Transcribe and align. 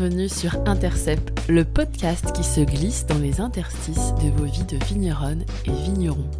bienvenue 0.00 0.30
sur 0.30 0.56
Intercept, 0.66 1.42
le 1.50 1.62
podcast 1.62 2.32
qui 2.32 2.42
se 2.42 2.62
glisse 2.62 3.04
dans 3.04 3.18
les 3.18 3.42
interstices 3.42 4.14
de 4.14 4.30
vos 4.30 4.46
vies 4.46 4.64
de 4.64 4.82
vigneronnes 4.86 5.44
et 5.66 5.72
vignerons. 5.72 6.30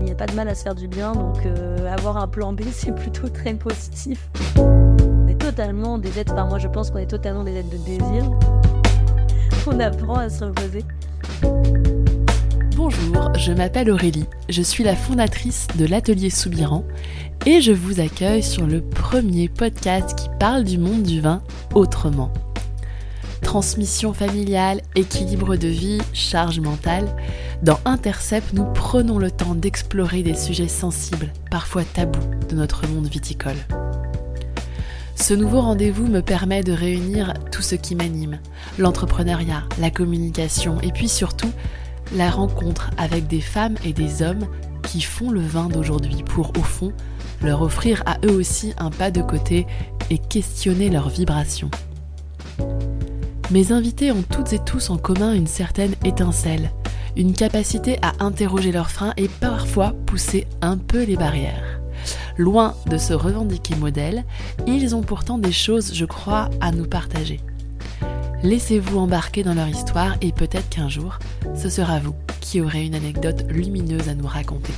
Il 0.00 0.06
n'y 0.06 0.10
a 0.10 0.14
pas 0.14 0.24
de 0.24 0.32
mal 0.34 0.48
à 0.48 0.54
se 0.54 0.62
faire 0.62 0.74
du 0.74 0.88
bien, 0.88 1.12
donc 1.12 1.44
euh, 1.44 1.86
avoir 1.92 2.16
un 2.16 2.28
plan 2.28 2.54
B, 2.54 2.62
c'est 2.72 2.94
plutôt 2.94 3.28
très 3.28 3.52
positif. 3.52 4.26
On 4.56 5.28
est 5.28 5.38
totalement 5.38 5.98
des 5.98 6.18
êtres, 6.18 6.32
enfin 6.32 6.46
moi 6.46 6.58
je 6.58 6.68
pense 6.68 6.90
qu'on 6.90 6.98
est 7.00 7.10
totalement 7.10 7.44
des 7.44 7.54
êtres 7.56 7.68
de 7.68 7.84
désir. 7.84 8.30
On 9.66 9.78
apprend 9.80 10.14
à 10.14 10.30
se 10.30 10.44
reposer. 10.44 10.82
Bonjour, 12.84 13.32
je 13.36 13.52
m'appelle 13.52 13.92
Aurélie, 13.92 14.26
je 14.48 14.60
suis 14.60 14.82
la 14.82 14.96
fondatrice 14.96 15.68
de 15.78 15.86
l'atelier 15.86 16.30
Soubiran 16.30 16.82
et 17.46 17.60
je 17.60 17.70
vous 17.70 18.00
accueille 18.00 18.42
sur 18.42 18.66
le 18.66 18.80
premier 18.80 19.48
podcast 19.48 20.18
qui 20.18 20.28
parle 20.40 20.64
du 20.64 20.78
monde 20.78 21.04
du 21.04 21.20
vin 21.20 21.44
autrement. 21.76 22.32
Transmission 23.40 24.12
familiale, 24.12 24.80
équilibre 24.96 25.54
de 25.54 25.68
vie, 25.68 26.00
charge 26.12 26.58
mentale, 26.58 27.14
dans 27.62 27.78
Intercept, 27.84 28.52
nous 28.52 28.64
prenons 28.64 29.20
le 29.20 29.30
temps 29.30 29.54
d'explorer 29.54 30.24
des 30.24 30.34
sujets 30.34 30.66
sensibles, 30.66 31.32
parfois 31.52 31.84
tabous, 31.84 32.18
de 32.48 32.56
notre 32.56 32.88
monde 32.88 33.06
viticole. 33.06 33.64
Ce 35.14 35.34
nouveau 35.34 35.60
rendez-vous 35.60 36.08
me 36.08 36.20
permet 36.20 36.64
de 36.64 36.72
réunir 36.72 37.34
tout 37.52 37.62
ce 37.62 37.76
qui 37.76 37.94
m'anime, 37.94 38.40
l'entrepreneuriat, 38.76 39.62
la 39.78 39.92
communication 39.92 40.80
et 40.80 40.90
puis 40.90 41.08
surtout 41.08 41.52
la 42.14 42.30
rencontre 42.30 42.90
avec 42.98 43.26
des 43.26 43.40
femmes 43.40 43.76
et 43.84 43.92
des 43.92 44.22
hommes 44.22 44.46
qui 44.82 45.00
font 45.00 45.30
le 45.30 45.40
vin 45.40 45.68
d'aujourd'hui 45.68 46.22
pour, 46.22 46.52
au 46.58 46.62
fond, 46.62 46.92
leur 47.42 47.62
offrir 47.62 48.02
à 48.06 48.18
eux 48.24 48.32
aussi 48.32 48.74
un 48.78 48.90
pas 48.90 49.10
de 49.10 49.22
côté 49.22 49.66
et 50.10 50.18
questionner 50.18 50.90
leurs 50.90 51.08
vibrations. 51.08 51.70
Mes 53.50 53.72
invités 53.72 54.12
ont 54.12 54.22
toutes 54.22 54.52
et 54.52 54.58
tous 54.58 54.90
en 54.90 54.96
commun 54.96 55.34
une 55.34 55.46
certaine 55.46 55.94
étincelle, 56.04 56.70
une 57.16 57.34
capacité 57.34 57.98
à 58.02 58.12
interroger 58.24 58.72
leurs 58.72 58.90
freins 58.90 59.12
et 59.16 59.28
parfois 59.28 59.94
pousser 60.06 60.46
un 60.60 60.78
peu 60.78 61.04
les 61.04 61.16
barrières. 61.16 61.80
Loin 62.38 62.74
de 62.86 62.96
se 62.96 63.12
revendiquer 63.12 63.74
modèle, 63.76 64.24
ils 64.66 64.94
ont 64.94 65.02
pourtant 65.02 65.38
des 65.38 65.52
choses, 65.52 65.92
je 65.94 66.04
crois, 66.04 66.48
à 66.60 66.72
nous 66.72 66.86
partager. 66.86 67.40
Laissez-vous 68.44 68.98
embarquer 68.98 69.44
dans 69.44 69.54
leur 69.54 69.68
histoire 69.68 70.16
et 70.20 70.32
peut-être 70.32 70.68
qu'un 70.68 70.88
jour, 70.88 71.20
ce 71.54 71.68
sera 71.68 72.00
vous 72.00 72.16
qui 72.40 72.60
aurez 72.60 72.84
une 72.84 72.96
anecdote 72.96 73.44
lumineuse 73.48 74.08
à 74.08 74.16
nous 74.16 74.26
raconter. 74.26 74.72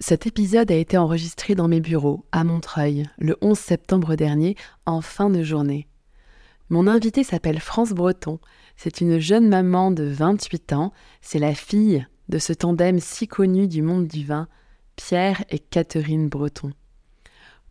Cet 0.00 0.26
épisode 0.26 0.72
a 0.72 0.74
été 0.74 0.98
enregistré 0.98 1.54
dans 1.54 1.68
mes 1.68 1.80
bureaux, 1.80 2.24
à 2.32 2.42
Montreuil, 2.42 3.08
le 3.16 3.36
11 3.42 3.56
septembre 3.56 4.16
dernier, 4.16 4.56
en 4.86 5.00
fin 5.00 5.30
de 5.30 5.44
journée. 5.44 5.86
Mon 6.68 6.88
invité 6.88 7.22
s'appelle 7.22 7.60
France 7.60 7.92
Breton. 7.92 8.40
C'est 8.74 9.00
une 9.00 9.20
jeune 9.20 9.48
maman 9.48 9.92
de 9.92 10.02
28 10.02 10.72
ans. 10.72 10.92
C'est 11.20 11.38
la 11.38 11.54
fille 11.54 12.04
de 12.28 12.38
ce 12.40 12.52
tandem 12.52 12.98
si 12.98 13.28
connu 13.28 13.68
du 13.68 13.82
monde 13.82 14.08
du 14.08 14.26
vin, 14.26 14.48
Pierre 14.96 15.44
et 15.48 15.60
Catherine 15.60 16.28
Breton. 16.28 16.72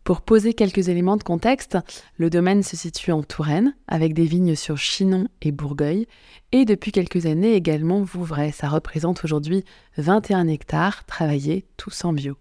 Pour 0.04 0.20
poser 0.20 0.52
quelques 0.52 0.90
éléments 0.90 1.16
de 1.16 1.22
contexte, 1.22 1.78
le 2.18 2.28
domaine 2.28 2.62
se 2.62 2.76
situe 2.76 3.10
en 3.10 3.22
Touraine, 3.22 3.74
avec 3.88 4.12
des 4.12 4.26
vignes 4.26 4.54
sur 4.54 4.76
Chinon 4.76 5.28
et 5.40 5.50
Bourgueil, 5.50 6.06
et 6.52 6.66
depuis 6.66 6.92
quelques 6.92 7.24
années 7.24 7.54
également 7.54 8.02
Vouvray. 8.02 8.52
Ça 8.52 8.68
représente 8.68 9.24
aujourd'hui 9.24 9.64
21 9.96 10.46
hectares 10.48 11.04
travaillés 11.06 11.64
tous 11.78 12.04
en 12.04 12.12
bio. 12.12 12.36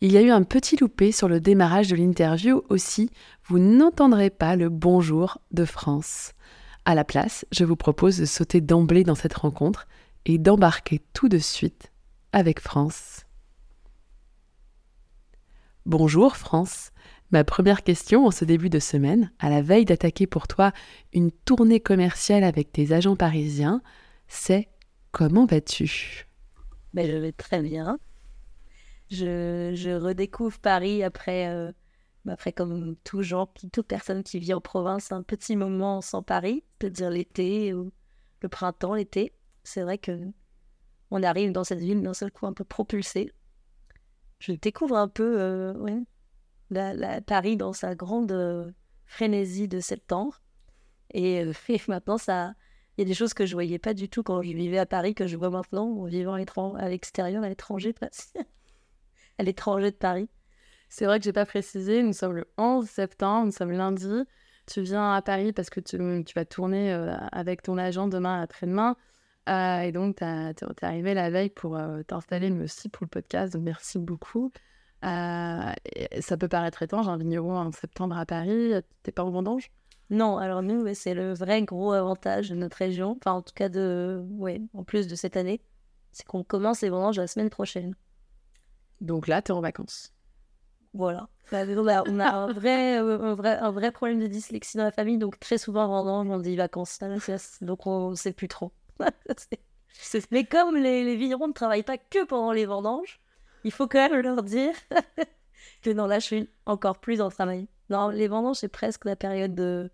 Il 0.00 0.12
y 0.12 0.16
a 0.16 0.22
eu 0.22 0.30
un 0.30 0.44
petit 0.44 0.76
loupé 0.78 1.12
sur 1.12 1.28
le 1.28 1.40
démarrage 1.40 1.88
de 1.88 1.96
l'interview 1.96 2.62
aussi, 2.70 3.10
vous 3.44 3.58
n'entendrez 3.58 4.30
pas 4.30 4.56
le 4.56 4.70
bonjour 4.70 5.38
de 5.50 5.66
France. 5.66 6.32
À 6.86 6.94
la 6.94 7.04
place, 7.04 7.44
je 7.52 7.64
vous 7.66 7.76
propose 7.76 8.16
de 8.16 8.24
sauter 8.24 8.62
d'emblée 8.62 9.04
dans 9.04 9.14
cette 9.14 9.34
rencontre 9.34 9.86
et 10.24 10.38
d'embarquer 10.38 11.02
tout 11.12 11.28
de 11.28 11.38
suite 11.38 11.92
avec 12.32 12.60
France. 12.60 13.25
Bonjour 15.86 16.36
France. 16.36 16.90
Ma 17.30 17.44
première 17.44 17.84
question 17.84 18.26
en 18.26 18.32
ce 18.32 18.44
début 18.44 18.70
de 18.70 18.80
semaine, 18.80 19.30
à 19.38 19.48
la 19.48 19.62
veille 19.62 19.84
d'attaquer 19.84 20.26
pour 20.26 20.48
toi 20.48 20.72
une 21.12 21.30
tournée 21.30 21.78
commerciale 21.78 22.42
avec 22.42 22.72
tes 22.72 22.90
agents 22.90 23.14
parisiens, 23.14 23.80
c'est 24.26 24.68
comment 25.12 25.46
vas-tu? 25.46 26.26
Ben, 26.92 27.08
Je 27.08 27.16
vais 27.16 27.30
très 27.30 27.62
bien. 27.62 28.00
Je, 29.12 29.96
redécouvre 29.96 30.58
Paris 30.58 31.04
après, 31.04 31.46
euh, 31.50 31.70
après 32.26 32.52
comme 32.52 32.96
tout 33.04 33.22
toute 33.72 33.86
personne 33.86 34.24
qui 34.24 34.40
vit 34.40 34.54
en 34.54 34.60
province, 34.60 35.12
un 35.12 35.22
petit 35.22 35.54
moment 35.54 36.00
sans 36.00 36.20
Paris, 36.20 36.64
peut-dire 36.80 37.10
l'été 37.10 37.74
ou 37.74 37.92
le 38.40 38.48
printemps, 38.48 38.94
l'été. 38.94 39.34
C'est 39.62 39.82
vrai 39.82 39.98
que 39.98 40.18
on 41.12 41.22
arrive 41.22 41.52
dans 41.52 41.62
cette 41.62 41.78
ville 41.78 42.02
d'un 42.02 42.12
seul 42.12 42.32
coup 42.32 42.48
un 42.48 42.52
peu 42.54 42.64
propulsé 42.64 43.30
je 44.38 44.52
découvre 44.52 44.96
un 44.96 45.08
peu 45.08 45.40
euh, 45.40 46.00
la, 46.70 47.20
Paris 47.20 47.56
dans 47.56 47.72
sa 47.72 47.94
grande 47.94 48.32
euh, 48.32 48.70
frénésie 49.06 49.68
de 49.68 49.80
septembre. 49.80 50.40
Et, 51.12 51.42
euh, 51.42 51.52
maintenant, 51.88 52.18
ça, 52.18 52.54
il 52.96 53.02
y 53.02 53.04
a 53.04 53.08
des 53.08 53.14
choses 53.14 53.34
que 53.34 53.46
je 53.46 53.54
voyais 53.54 53.78
pas 53.78 53.94
du 53.94 54.08
tout 54.08 54.22
quand 54.22 54.42
je 54.42 54.52
vivais 54.52 54.78
à 54.78 54.86
Paris, 54.86 55.14
que 55.14 55.26
je 55.26 55.36
vois 55.36 55.50
maintenant 55.50 55.86
en 55.86 56.04
vivant 56.04 56.34
à 56.34 56.88
l'extérieur, 56.88 57.42
à 57.42 57.48
l'étranger, 57.48 57.94
à 59.38 59.42
l'étranger 59.42 59.90
de 59.90 59.96
Paris. 59.96 60.28
C'est 60.88 61.04
vrai 61.04 61.18
que 61.18 61.24
j'ai 61.24 61.32
pas 61.32 61.46
précisé, 61.46 62.02
nous 62.02 62.12
sommes 62.12 62.36
le 62.36 62.46
11 62.58 62.88
septembre, 62.88 63.46
nous 63.46 63.52
sommes 63.52 63.72
lundi. 63.72 64.22
Tu 64.66 64.82
viens 64.82 65.12
à 65.12 65.22
Paris 65.22 65.52
parce 65.52 65.68
que 65.68 65.80
tu, 65.80 65.96
tu 66.24 66.34
vas 66.34 66.44
tourner 66.44 66.92
avec 67.32 67.62
ton 67.62 67.76
agent 67.76 68.06
demain 68.08 68.40
après-demain. 68.40 68.96
Euh, 69.48 69.80
et 69.80 69.92
donc, 69.92 70.16
tu 70.16 70.24
es 70.24 70.84
arrivé 70.84 71.14
la 71.14 71.30
veille 71.30 71.50
pour 71.50 71.76
euh, 71.76 72.02
t'installer, 72.02 72.50
mais 72.50 72.64
aussi 72.64 72.88
pour 72.88 73.04
le 73.04 73.08
podcast. 73.08 73.52
Donc, 73.52 73.62
merci 73.62 73.98
beaucoup. 73.98 74.52
Euh, 75.04 75.72
ça 76.20 76.36
peut 76.36 76.48
paraître 76.48 76.82
étrange, 76.82 77.08
un 77.08 77.16
vigneron 77.16 77.56
en 77.56 77.72
septembre 77.72 78.18
à 78.18 78.26
Paris. 78.26 78.72
T'es 79.02 79.12
pas 79.12 79.24
au 79.24 79.30
vendange? 79.30 79.70
Non, 80.10 80.38
alors 80.38 80.62
nous, 80.62 80.92
c'est 80.94 81.14
le 81.14 81.32
vrai 81.32 81.62
gros 81.62 81.92
avantage 81.92 82.50
de 82.50 82.54
notre 82.54 82.76
région. 82.76 83.16
Enfin, 83.20 83.32
en 83.32 83.42
tout 83.42 83.54
cas, 83.54 83.68
de, 83.68 84.24
ouais, 84.30 84.60
en 84.72 84.84
plus 84.84 85.08
de 85.08 85.14
cette 85.16 85.36
année, 85.36 85.60
c'est 86.12 86.24
qu'on 86.24 86.44
commence 86.44 86.80
les 86.80 86.90
vendanges 86.90 87.18
la 87.18 87.26
semaine 87.26 87.50
prochaine. 87.50 87.94
Donc 89.00 89.26
là, 89.26 89.42
tu 89.42 89.52
es 89.52 89.54
en 89.54 89.60
vacances. 89.60 90.12
Voilà. 90.94 91.28
Bah, 91.52 91.64
on 91.68 92.18
a, 92.20 92.30
un, 92.30 92.52
vrai, 92.52 92.96
un, 92.96 93.34
vrai, 93.34 93.58
un 93.58 93.70
vrai 93.70 93.92
problème 93.92 94.18
de 94.20 94.26
dyslexie 94.26 94.78
dans 94.78 94.84
la 94.84 94.90
famille, 94.90 95.18
donc 95.18 95.38
très 95.38 95.58
souvent 95.58 95.86
vendange, 95.86 96.28
on 96.30 96.38
dit 96.38 96.56
vacances. 96.56 96.98
Donc 97.60 97.86
on 97.86 98.10
ne 98.10 98.14
sait 98.14 98.32
plus 98.32 98.48
trop. 98.48 98.72
Mais 100.30 100.44
comme 100.44 100.76
les, 100.76 101.04
les, 101.04 101.16
vignerons 101.16 101.48
ne 101.48 101.52
travaillent 101.52 101.82
pas 101.82 101.98
que 101.98 102.24
pendant 102.24 102.52
les 102.52 102.66
vendanges, 102.66 103.20
il 103.64 103.72
faut 103.72 103.88
quand 103.88 104.08
même 104.08 104.20
leur 104.20 104.42
dire 104.42 104.74
que 105.82 105.90
non, 105.90 106.06
là, 106.06 106.18
je 106.18 106.26
suis 106.26 106.50
encore 106.66 106.98
plus 106.98 107.20
en 107.20 107.30
travail. 107.30 107.68
Non, 107.90 108.08
les 108.08 108.28
vendanges, 108.28 108.56
c'est 108.56 108.68
presque 108.68 109.04
la 109.04 109.16
période 109.16 109.54
de. 109.54 109.90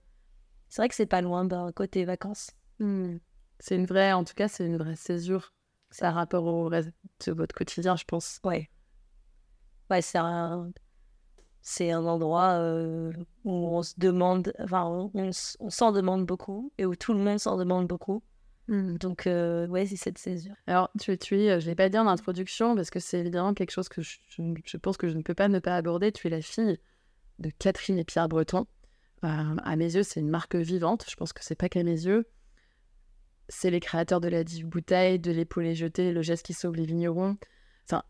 C'est 0.68 0.82
vrai 0.82 0.88
que 0.88 0.94
c'est 0.94 1.06
pas 1.06 1.20
loin 1.20 1.44
d'un 1.44 1.72
côté 1.72 2.04
vacances. 2.04 2.50
Hmm. 2.78 3.18
C'est 3.58 3.76
une 3.76 3.86
vraie, 3.86 4.12
en 4.12 4.24
tout 4.24 4.34
cas, 4.34 4.48
c'est 4.48 4.66
une 4.66 4.78
vraie 4.78 4.96
césure. 4.96 5.52
C'est 5.90 6.04
un 6.06 6.12
rapport 6.12 6.44
au 6.44 6.68
reste 6.68 6.90
de 7.26 7.32
votre 7.32 7.54
quotidien, 7.54 7.96
je 7.96 8.04
pense. 8.04 8.40
Ouais. 8.44 8.70
Ouais, 9.90 10.00
c'est 10.00 10.18
un, 10.18 10.72
c'est 11.60 11.92
un 11.92 12.04
endroit 12.06 12.52
euh, 12.52 13.12
où 13.44 13.52
on 13.52 13.82
se 13.82 13.94
demande, 13.98 14.52
enfin, 14.58 14.84
on, 14.84 15.30
on 15.60 15.70
s'en 15.70 15.92
demande 15.92 16.26
beaucoup 16.26 16.72
et 16.78 16.86
où 16.86 16.96
tout 16.96 17.12
le 17.12 17.20
monde 17.20 17.38
s'en 17.38 17.56
demande 17.56 17.86
beaucoup. 17.86 18.22
Mmh. 18.68 18.98
Donc, 18.98 19.26
euh, 19.26 19.66
ouais, 19.66 19.86
c'est 19.86 19.96
cette 19.96 20.18
césure. 20.18 20.54
Alors, 20.66 20.90
tu, 21.00 21.16
tu 21.18 21.40
es, 21.40 21.50
euh, 21.50 21.60
je 21.60 21.64
ne 21.64 21.70
l'ai 21.70 21.74
pas 21.74 21.88
dit 21.88 21.98
en 21.98 22.06
introduction, 22.06 22.76
parce 22.76 22.90
que 22.90 23.00
c'est 23.00 23.18
évidemment 23.18 23.54
quelque 23.54 23.72
chose 23.72 23.88
que 23.88 24.02
je, 24.02 24.18
je, 24.28 24.76
pense 24.76 24.96
que 24.96 25.08
je 25.08 25.16
ne 25.16 25.22
peux 25.22 25.34
pas 25.34 25.48
ne 25.48 25.58
pas 25.58 25.76
aborder. 25.76 26.12
Tu 26.12 26.28
es 26.28 26.30
la 26.30 26.42
fille 26.42 26.78
de 27.38 27.50
Catherine 27.50 27.98
et 27.98 28.04
Pierre 28.04 28.28
Breton. 28.28 28.66
Euh, 29.24 29.56
à 29.62 29.76
mes 29.76 29.94
yeux, 29.94 30.02
c'est 30.02 30.20
une 30.20 30.30
marque 30.30 30.54
vivante. 30.54 31.06
Je 31.10 31.16
pense 31.16 31.32
que 31.32 31.44
c'est 31.44 31.56
pas 31.56 31.68
qu'à 31.68 31.82
mes 31.82 32.06
yeux. 32.06 32.26
C'est 33.48 33.70
les 33.70 33.80
créateurs 33.80 34.20
de 34.20 34.28
la 34.28 34.44
dive 34.44 34.66
bouteille, 34.66 35.18
de 35.18 35.32
l'épaule 35.32 35.74
jetée, 35.74 36.12
le 36.12 36.22
geste 36.22 36.46
qui 36.46 36.54
sauve 36.54 36.76
les 36.76 36.86
vignerons. 36.86 37.36
Enfin, 37.88 38.04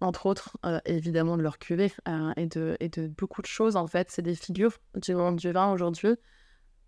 entre 0.00 0.26
autres, 0.26 0.56
évidemment, 0.86 1.36
de 1.36 1.42
leur 1.42 1.58
cuvée 1.58 1.92
et, 2.36 2.46
de, 2.46 2.76
et 2.80 2.88
de 2.88 3.08
beaucoup 3.08 3.42
de 3.42 3.46
choses, 3.46 3.76
en 3.76 3.86
fait. 3.88 4.10
C'est 4.10 4.22
des 4.22 4.36
figures 4.36 4.78
du 4.94 5.14
monde 5.14 5.36
du 5.36 5.50
vin 5.50 5.72
aujourd'hui. 5.72 6.14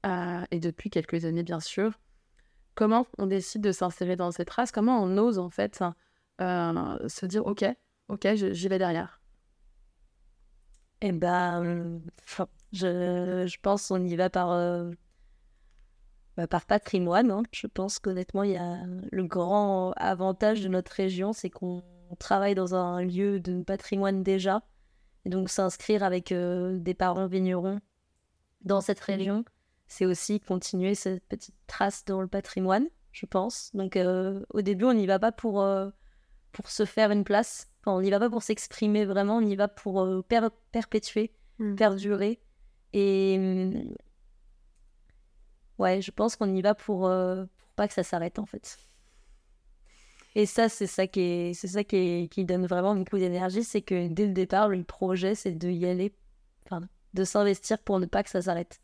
et 0.05 0.61
depuis 0.61 0.91
quelques 0.91 1.25
années, 1.25 1.43
bien 1.43 1.61
sûr 1.61 1.93
comment 2.75 3.07
on 3.19 3.27
décide 3.27 3.63
de 3.63 3.73
s'insérer 3.73 4.17
dans 4.17 4.31
cette 4.31 4.51
race 4.51 4.73
Comment 4.73 5.03
on 5.03 5.17
ose 5.19 5.39
en 5.39 5.51
fait 5.51 5.83
euh, 6.41 7.09
se 7.09 7.27
dire 7.27 7.47
ok, 7.47 7.65
ok, 8.09 8.29
j'y 8.35 8.69
vais 8.69 8.79
derrière 8.79 9.21
Eh 11.01 11.13
ben, 11.13 12.01
je, 12.73 13.59
pense 13.61 13.89
qu'on 13.89 14.05
y 14.05 14.17
va 14.17 14.31
par, 14.31 14.53
euh, 14.53 14.91
bah, 16.37 16.47
patrimoine. 16.47 17.31
Hein. 17.31 17.43
Je 17.53 17.67
pense 17.67 17.99
qu'honnêtement, 17.99 18.43
il 18.43 18.53
y 18.53 18.61
le 19.13 19.25
grand 19.25 19.93
avantage 19.97 20.63
de 20.63 20.69
notre 20.69 20.93
région, 20.93 21.33
c'est 21.33 21.51
qu'on 21.51 21.83
on 22.11 22.17
travaille 22.17 22.55
dans 22.55 22.75
un 22.75 23.03
lieu 23.03 23.39
de 23.41 23.63
patrimoine 23.63 24.23
déjà. 24.23 24.63
Et 25.27 25.29
donc 25.29 25.51
s'inscrire 25.51 26.03
avec 26.03 26.33
des 26.33 26.95
parents 26.95 27.27
vignerons 27.27 27.79
dans 28.63 28.81
cette 28.81 29.01
région, 29.01 29.45
c'est 29.91 30.07
aussi 30.07 30.39
continuer 30.39 30.95
cette 30.95 31.25
petite 31.25 31.57
trace 31.67 32.05
dans 32.05 32.21
le 32.23 32.29
patrimoine, 32.29 32.87
je 33.11 33.27
pense. 33.27 33.75
Donc 33.75 33.99
au 34.55 34.63
début, 34.63 34.85
on 34.85 34.95
n'y 34.95 35.07
va 35.07 35.19
pas 35.19 35.33
pour, 35.33 35.67
pour 36.53 36.71
se 36.71 36.85
faire 36.85 37.11
une 37.11 37.25
place. 37.25 37.69
on 37.87 38.01
n'y 38.01 38.11
va 38.11 38.21
pas 38.21 38.31
pour 38.31 38.45
s'exprimer 38.45 39.05
vraiment, 39.05 39.39
on 39.39 39.41
y 39.41 39.57
va 39.57 39.67
pour 39.67 40.25
perpétuer, 40.71 41.35
mmh. 41.59 41.75
perdurer. 41.75 42.41
Et 42.93 43.37
mmh, 43.37 43.95
ouais, 45.79 46.01
je 46.01 46.13
pense 46.13 46.37
qu'on 46.37 46.55
y 46.55 46.63
va 46.63 46.77
pour, 46.77 47.01
pour 47.01 47.49
pas 47.75 47.89
que 47.89 47.95
ça 47.95 48.05
s'arrête 48.05 48.39
en 48.39 48.47
fait. 48.47 48.79
Et 50.37 50.47
ça, 50.47 50.69
c'est 50.69 50.87
ça 50.87 51.09
qui 51.09 51.21
est, 51.21 51.55
c'est 51.55 51.67
ça 51.67 51.83
qui, 51.83 52.29
qui 52.31 52.45
donne 52.45 52.65
vraiment 52.65 52.95
beaucoup 52.95 53.19
d'énergie, 53.19 53.65
c'est 53.65 53.83
que 53.83 54.07
dès 54.07 54.27
le 54.27 54.33
départ, 54.33 54.69
le 54.69 54.85
projet, 54.85 55.35
c'est 55.35 55.51
de 55.51 55.69
y 55.69 55.85
aller, 55.85 56.15
enfin, 56.65 56.87
de 57.15 57.25
s'investir 57.25 57.81
pour 57.81 57.99
ne 57.99 58.07
pas 58.07 58.23
que 58.23 58.31
ça 58.31 58.41
s'arrête. 58.41 58.81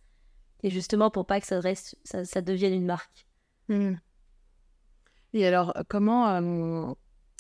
Et 0.63 0.71
justement 0.71 1.11
pour 1.11 1.27
pas 1.27 1.41
que 1.41 1.47
ça 1.47 1.61
reste, 1.61 1.97
ça, 2.05 2.25
ça 2.25 2.41
devienne 2.41 2.73
une 2.73 2.87
marque. 2.87 3.27
Hmm. 3.69 3.95
Et 5.33 5.47
alors, 5.47 5.75
comment 5.89 6.29
euh, 6.29 6.93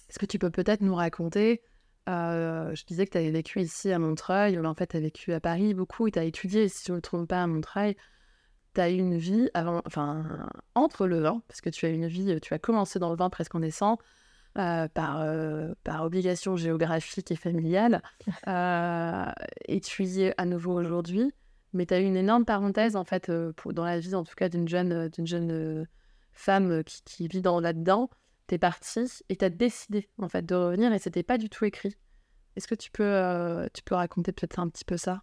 est-ce 0.08 0.18
que 0.18 0.26
tu 0.26 0.38
peux 0.38 0.50
peut-être 0.50 0.82
nous 0.82 0.94
raconter 0.94 1.62
euh, 2.08 2.74
Je 2.74 2.84
disais 2.84 3.06
que 3.06 3.12
tu 3.12 3.18
avais 3.18 3.30
vécu 3.30 3.60
ici 3.60 3.90
à 3.90 3.98
Montreuil, 3.98 4.58
en 4.58 4.74
fait, 4.74 4.88
tu 4.88 4.96
as 4.96 5.00
vécu 5.00 5.32
à 5.32 5.40
Paris 5.40 5.72
beaucoup 5.72 6.06
et 6.06 6.10
tu 6.10 6.18
as 6.18 6.24
étudié, 6.24 6.68
si 6.68 6.84
je 6.86 6.92
ne 6.92 6.96
me 6.96 7.02
trompe 7.02 7.28
pas, 7.28 7.42
à 7.42 7.46
Montreuil 7.46 7.96
tu 8.76 8.80
as 8.82 8.90
eu 8.90 8.98
une 8.98 9.16
vie 9.16 9.48
avant, 9.54 9.80
enfin, 9.86 10.48
entre 10.74 11.06
le 11.06 11.20
vin, 11.20 11.42
parce 11.48 11.62
que 11.62 11.70
tu 11.70 11.86
as 11.86 11.88
une 11.88 12.06
vie, 12.06 12.38
tu 12.42 12.52
as 12.52 12.58
commencé 12.58 12.98
dans 12.98 13.10
le 13.10 13.16
vin 13.16 13.30
presque 13.30 13.54
en 13.54 13.60
naissant, 13.60 13.98
euh, 14.58 14.86
par, 14.88 15.20
euh, 15.22 15.72
par 15.82 16.04
obligation 16.04 16.56
géographique 16.56 17.30
et 17.30 17.36
familiale, 17.36 18.02
euh, 18.48 19.24
et 19.66 19.80
tu 19.80 20.04
y 20.04 20.22
es 20.22 20.34
à 20.36 20.44
nouveau 20.44 20.74
aujourd'hui. 20.74 21.32
Mais 21.76 21.86
tu 21.86 21.94
as 21.94 22.00
eu 22.00 22.04
une 22.04 22.16
énorme 22.16 22.44
parenthèse, 22.44 22.96
en 22.96 23.04
fait, 23.04 23.30
pour, 23.56 23.72
dans 23.72 23.84
la 23.84 24.00
vie, 24.00 24.14
en 24.14 24.24
tout 24.24 24.34
cas, 24.34 24.48
d'une 24.48 24.68
jeune, 24.68 25.08
d'une 25.10 25.26
jeune 25.26 25.86
femme 26.32 26.82
qui, 26.84 27.02
qui 27.04 27.28
vit 27.28 27.42
dans, 27.42 27.60
là-dedans. 27.60 28.10
Tu 28.48 28.56
es 28.56 28.58
partie 28.58 29.06
et 29.28 29.36
tu 29.36 29.44
as 29.44 29.50
décidé, 29.50 30.08
en 30.18 30.28
fait, 30.28 30.44
de 30.44 30.54
revenir 30.54 30.92
et 30.92 30.98
c'était 30.98 31.22
pas 31.22 31.38
du 31.38 31.48
tout 31.48 31.64
écrit. 31.64 31.96
Est-ce 32.56 32.66
que 32.66 32.74
tu 32.74 32.90
peux, 32.90 33.68
tu 33.74 33.82
peux 33.82 33.94
raconter 33.94 34.32
peut-être 34.32 34.58
un 34.58 34.68
petit 34.68 34.84
peu 34.84 34.96
ça? 34.96 35.22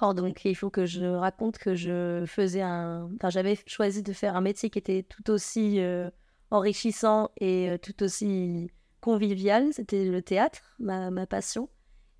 Alors 0.00 0.14
donc 0.14 0.44
il 0.44 0.54
faut 0.54 0.70
que 0.70 0.86
je 0.86 1.04
raconte 1.04 1.58
que 1.58 1.74
je 1.74 2.24
faisais 2.26 2.62
un, 2.62 3.10
enfin 3.16 3.30
j'avais 3.30 3.58
choisi 3.66 4.02
de 4.02 4.12
faire 4.12 4.36
un 4.36 4.40
métier 4.40 4.70
qui 4.70 4.78
était 4.78 5.02
tout 5.02 5.30
aussi 5.30 5.80
euh, 5.80 6.08
enrichissant 6.50 7.30
et 7.38 7.70
euh, 7.70 7.78
tout 7.78 8.02
aussi 8.02 8.70
convivial. 9.00 9.72
C'était 9.72 10.04
le 10.04 10.22
théâtre, 10.22 10.60
ma, 10.78 11.10
ma 11.10 11.26
passion, 11.26 11.68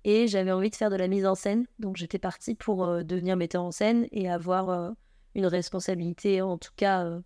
et 0.03 0.27
j'avais 0.27 0.51
envie 0.51 0.69
de 0.69 0.75
faire 0.75 0.89
de 0.89 0.95
la 0.95 1.07
mise 1.07 1.25
en 1.25 1.35
scène. 1.35 1.65
Donc 1.79 1.97
j'étais 1.97 2.19
partie 2.19 2.55
pour 2.55 2.85
euh, 2.85 3.03
devenir 3.03 3.37
metteur 3.37 3.63
en 3.63 3.71
scène 3.71 4.07
et 4.11 4.29
avoir 4.29 4.93
une 5.35 5.45
responsabilité, 5.45 6.41
en 6.41 6.57
tout 6.57 6.71
cas 6.75 7.19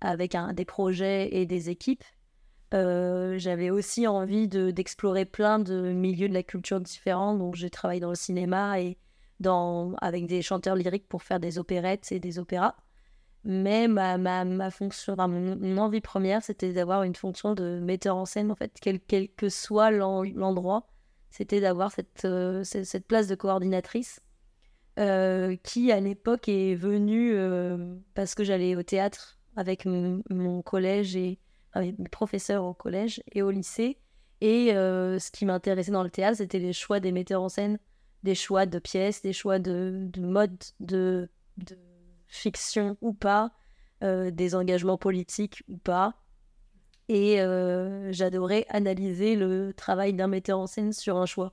avec 0.00 0.34
un, 0.34 0.52
des 0.52 0.64
projets 0.64 1.34
et 1.34 1.46
des 1.46 1.70
équipes. 1.70 2.04
j'avais 2.72 3.70
aussi 3.70 4.06
envie 4.06 4.48
d'explorer 4.48 5.24
plein 5.24 5.58
de 5.58 5.92
milieux 5.92 6.28
de 6.28 6.34
la 6.34 6.42
culture 6.42 6.80
différents. 6.80 7.34
Donc, 7.34 7.56
j'ai 7.56 7.70
travaillé 7.70 8.00
dans 8.00 8.10
le 8.10 8.14
cinéma 8.14 8.80
et 8.80 8.96
avec 10.00 10.26
des 10.26 10.42
chanteurs 10.42 10.76
lyriques 10.76 11.08
pour 11.08 11.22
faire 11.22 11.40
des 11.40 11.58
opérettes 11.58 12.12
et 12.12 12.20
des 12.20 12.38
opéras. 12.38 12.76
Mais 13.44 13.88
ma, 13.88 14.70
fonction, 14.70 15.16
mon, 15.16 15.78
envie 15.78 16.02
première, 16.02 16.42
c'était 16.42 16.72
d'avoir 16.72 17.04
une 17.04 17.14
fonction 17.14 17.54
de 17.54 17.80
metteur 17.80 18.16
en 18.16 18.26
scène, 18.26 18.50
en 18.50 18.54
fait, 18.54 18.72
quel, 18.80 19.00
quel 19.00 19.28
que 19.28 19.48
soit 19.48 19.90
l'endroit. 19.90 20.89
C'était 21.30 21.60
d'avoir 21.60 21.92
cette, 21.92 22.26
cette 22.64 23.06
place 23.06 23.28
de 23.28 23.34
coordinatrice 23.34 24.20
qui, 24.96 25.92
à 25.92 26.00
l'époque, 26.00 26.48
est 26.48 26.74
venue 26.74 27.34
parce 28.14 28.34
que 28.34 28.44
j'allais 28.44 28.76
au 28.76 28.82
théâtre 28.82 29.38
avec 29.56 29.86
mon 29.86 30.62
collège 30.62 31.16
et 31.16 31.38
avec 31.72 31.98
mes 31.98 32.08
professeurs 32.08 32.64
au 32.64 32.74
collège 32.74 33.22
et 33.32 33.42
au 33.42 33.50
lycée. 33.50 33.98
Et 34.40 34.74
euh, 34.74 35.18
ce 35.18 35.30
qui 35.30 35.44
m'intéressait 35.44 35.90
dans 35.90 36.02
le 36.02 36.10
théâtre, 36.10 36.38
c'était 36.38 36.58
les 36.58 36.72
choix 36.72 37.00
des 37.00 37.12
metteurs 37.12 37.42
en 37.42 37.48
scène, 37.48 37.78
des 38.22 38.34
choix 38.34 38.66
de 38.66 38.78
pièces, 38.78 39.22
des 39.22 39.32
choix 39.32 39.58
de, 39.58 40.08
de 40.10 40.20
modes 40.20 40.62
de, 40.80 41.28
fiction 42.26 42.96
ou 43.00 43.12
pas, 43.12 43.52
euh, 44.02 44.30
des 44.30 44.54
engagements 44.54 44.96
politiques 44.96 45.62
ou 45.68 45.76
pas. 45.76 46.14
Et 47.10 47.40
euh, 47.40 48.12
j'adorais 48.12 48.66
analyser 48.68 49.34
le 49.34 49.72
travail 49.74 50.14
d'un 50.14 50.28
metteur 50.28 50.60
en 50.60 50.66
scène 50.66 50.92
sur 50.92 51.16
un 51.16 51.26
choix. 51.26 51.52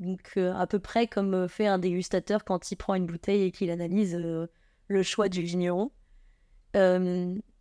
Donc 0.00 0.36
à 0.36 0.66
peu 0.66 0.78
près 0.78 1.06
comme 1.06 1.46
fait 1.48 1.66
un 1.66 1.78
dégustateur 1.78 2.44
quand 2.44 2.72
il 2.72 2.76
prend 2.76 2.94
une 2.94 3.06
bouteille 3.06 3.42
et 3.42 3.52
qu'il 3.52 3.70
analyse 3.70 4.16
le 4.16 5.02
choix 5.02 5.28
du 5.28 5.42
vigneron. 5.42 5.92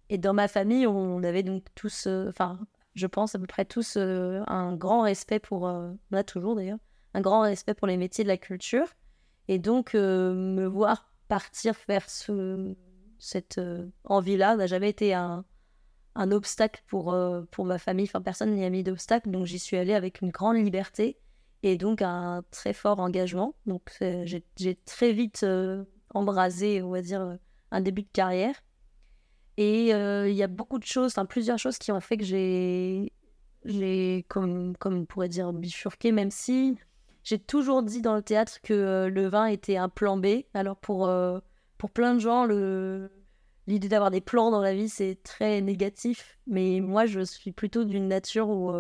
Et 0.10 0.18
dans 0.18 0.34
ma 0.34 0.48
famille, 0.48 0.88
on 0.88 1.24
avait 1.24 1.44
donc 1.44 1.66
tous, 1.76 2.08
euh, 2.08 2.30
enfin, 2.30 2.60
je 2.96 3.06
pense 3.06 3.36
à 3.36 3.40
peu 3.40 3.46
près 3.46 3.66
tous, 3.66 3.96
euh, 3.96 4.42
un 4.48 4.76
grand 4.76 5.02
respect 5.02 5.40
pour, 5.40 5.68
euh, 5.68 5.92
on 6.12 6.18
a 6.18 6.24
toujours 6.24 6.56
d'ailleurs, 6.56 6.80
un 7.14 7.22
grand 7.22 7.42
respect 7.42 7.76
pour 7.76 7.88
les 7.88 7.98
métiers 7.98 8.24
de 8.24 8.30
la 8.30 8.38
culture. 8.38 8.88
Et 9.48 9.60
donc, 9.60 9.94
me 9.96 10.66
voir 10.66 11.12
partir 11.28 11.76
faire 11.76 12.08
ce, 12.08 12.76
cette 13.18 13.60
envie-là 14.04 14.56
n'a 14.56 14.68
jamais 14.68 14.90
été 14.90 15.16
un, 15.16 15.44
un 16.20 16.32
obstacle 16.32 16.84
pour, 16.88 17.16
pour 17.52 17.66
ma 17.66 17.78
famille. 17.78 18.10
Personne 18.24 18.54
n'y 18.54 18.66
a 18.66 18.70
mis 18.70 18.84
d'obstacle. 18.84 19.30
Donc, 19.32 19.46
j'y 19.46 19.60
suis 19.60 19.78
allée 19.78 19.94
avec 19.94 20.22
une 20.22 20.30
grande 20.30 20.58
liberté 20.58 21.18
et 21.64 21.78
donc 21.78 22.02
un 22.02 22.44
très 22.52 22.74
fort 22.74 23.00
engagement. 23.00 23.56
Donc, 23.66 23.92
j'ai 24.00 24.76
très 24.86 25.14
vite 25.14 25.46
embrasé, 26.14 26.82
on 26.82 26.92
va 26.92 27.02
dire, 27.02 27.38
un 27.72 27.82
début 27.82 28.04
de 28.04 28.10
carrière. 28.12 28.56
Et 29.58 29.94
euh, 29.94 30.30
il 30.30 30.36
y 30.36 30.44
a 30.44 30.48
beaucoup 30.48 30.80
de 30.80 30.86
choses, 30.86 31.12
enfin 31.12 31.26
plusieurs 31.26 31.60
choses 31.60 31.78
qui 31.78 31.92
ont 31.92 32.00
fait 32.00 32.16
que 32.16 32.24
j'ai, 32.24 33.12
comme, 34.30 34.76
comme 34.78 35.00
on 35.00 35.06
pourrait 35.06 35.28
dire, 35.28 35.52
bifurqué, 35.52 36.14
même 36.14 36.32
si 36.32 36.78
j'ai 37.24 37.40
toujours 37.40 37.84
dit 37.84 38.02
dans 38.02 38.16
le 38.16 38.22
théâtre 38.22 38.62
que 38.64 38.74
euh, 38.74 39.10
le 39.10 39.28
vin 39.28 39.48
était 39.48 39.76
un 39.76 39.90
plan 39.90 40.16
B. 40.16 40.44
Alors 40.54 40.78
pour, 40.78 41.10
euh, 41.10 41.40
pour 41.78 41.92
plein 41.92 42.14
de 42.14 42.20
gens, 42.20 42.46
le, 42.46 43.12
l'idée 43.68 43.90
d'avoir 43.90 44.12
des 44.12 44.22
plans 44.22 44.52
dans 44.52 44.62
la 44.62 44.74
vie, 44.74 44.90
c'est 44.90 45.22
très 45.24 45.62
négatif. 45.62 46.40
Mais 46.48 46.80
moi, 46.82 47.06
je 47.06 47.22
suis 47.22 47.52
plutôt 47.52 47.84
d'une 47.84 48.08
nature 48.08 48.50
où 48.50 48.74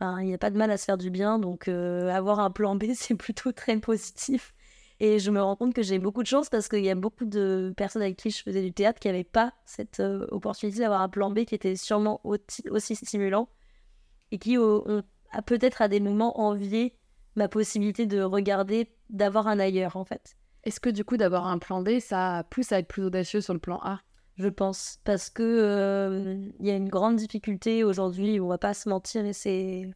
il 0.00 0.26
n'y 0.26 0.34
a 0.34 0.38
pas 0.38 0.50
de 0.50 0.58
mal 0.58 0.70
à 0.70 0.76
se 0.76 0.84
faire 0.84 0.98
du 0.98 1.10
bien. 1.10 1.38
Donc 1.38 1.68
avoir 1.68 2.40
un 2.40 2.50
plan 2.50 2.76
B, 2.76 2.86
c'est 2.94 3.14
plutôt 3.14 3.52
très 3.52 3.78
positif. 3.78 4.54
Et 5.04 5.18
je 5.18 5.32
me 5.32 5.42
rends 5.42 5.56
compte 5.56 5.74
que 5.74 5.82
j'ai 5.82 5.98
beaucoup 5.98 6.22
de 6.22 6.28
chance 6.28 6.48
parce 6.48 6.68
qu'il 6.68 6.84
y 6.84 6.88
a 6.88 6.94
beaucoup 6.94 7.24
de 7.24 7.74
personnes 7.76 8.02
avec 8.02 8.16
qui 8.16 8.30
je 8.30 8.40
faisais 8.40 8.62
du 8.62 8.72
théâtre 8.72 9.00
qui 9.00 9.08
n'avaient 9.08 9.24
pas 9.24 9.52
cette 9.64 9.98
euh, 9.98 10.28
opportunité 10.30 10.78
d'avoir 10.78 11.00
un 11.00 11.08
plan 11.08 11.28
B 11.28 11.44
qui 11.44 11.56
était 11.56 11.74
sûrement 11.74 12.20
aussi 12.22 12.94
stimulant 12.94 13.48
et 14.30 14.38
qui 14.38 14.58
ont, 14.58 15.02
peut-être 15.44 15.82
à 15.82 15.88
des 15.88 15.98
moments 15.98 16.40
envié 16.40 16.96
ma 17.34 17.48
possibilité 17.48 18.06
de 18.06 18.22
regarder, 18.22 18.94
d'avoir 19.10 19.48
un 19.48 19.58
ailleurs 19.58 19.96
en 19.96 20.04
fait. 20.04 20.36
Est-ce 20.64 20.78
que 20.78 20.90
du 20.90 21.04
coup 21.04 21.16
d'avoir 21.16 21.46
un 21.46 21.58
plan 21.58 21.82
B, 21.82 21.98
ça 21.98 22.44
pousse 22.50 22.72
à 22.72 22.78
être 22.78 22.88
plus 22.88 23.04
audacieux 23.04 23.40
sur 23.40 23.52
le 23.52 23.60
plan 23.60 23.80
A? 23.82 24.00
Je 24.36 24.48
pense 24.48 24.98
parce 25.04 25.28
que 25.28 25.42
euh, 25.42 26.48
il 26.58 26.66
y 26.66 26.70
a 26.70 26.76
une 26.76 26.88
grande 26.88 27.16
difficulté 27.16 27.84
aujourd'hui. 27.84 28.40
On 28.40 28.48
va 28.48 28.58
pas 28.58 28.74
se 28.74 28.88
mentir 28.88 29.24
et 29.24 29.32
c'est 29.32 29.90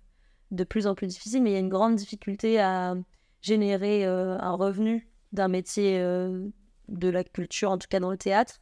de 0.51 0.65
plus 0.65 0.87
en 0.87 0.95
plus 0.95 1.07
difficile, 1.07 1.43
mais 1.43 1.51
il 1.51 1.53
y 1.55 1.57
a 1.57 1.61
une 1.61 1.69
grande 1.69 1.97
difficulté 1.97 2.61
à 2.61 2.95
générer 3.41 4.05
euh, 4.07 4.39
un 4.39 4.53
revenu 4.53 5.09
d'un 5.33 5.49
métier 5.49 6.01
euh, 6.01 6.49
de 6.89 7.09
la 7.09 7.25
culture, 7.25 7.71
en 7.71 7.79
tout 7.79 7.89
cas 7.89 8.01
dans 8.01 8.11
le 8.11 8.19
théâtre. 8.19 8.61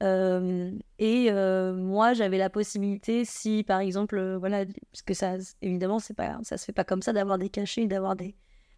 Et 0.00 1.30
moi, 1.32 2.12
j'avais 2.12 2.38
la 2.38 2.50
possibilité, 2.50 3.24
si 3.24 3.64
par 3.64 3.80
exemple, 3.80 4.36
voilà, 4.36 4.64
parce 4.92 5.02
que 5.02 5.14
ça, 5.14 5.34
évidemment, 5.60 5.98
c'est 5.98 6.14
pas, 6.14 6.38
ça 6.42 6.56
se 6.56 6.64
fait 6.64 6.72
pas 6.72 6.84
comme 6.84 7.02
ça 7.02 7.12
d'avoir 7.12 7.36
des 7.36 7.48
cachets, 7.48 7.86
d'avoir 7.86 8.14
des, 8.14 8.36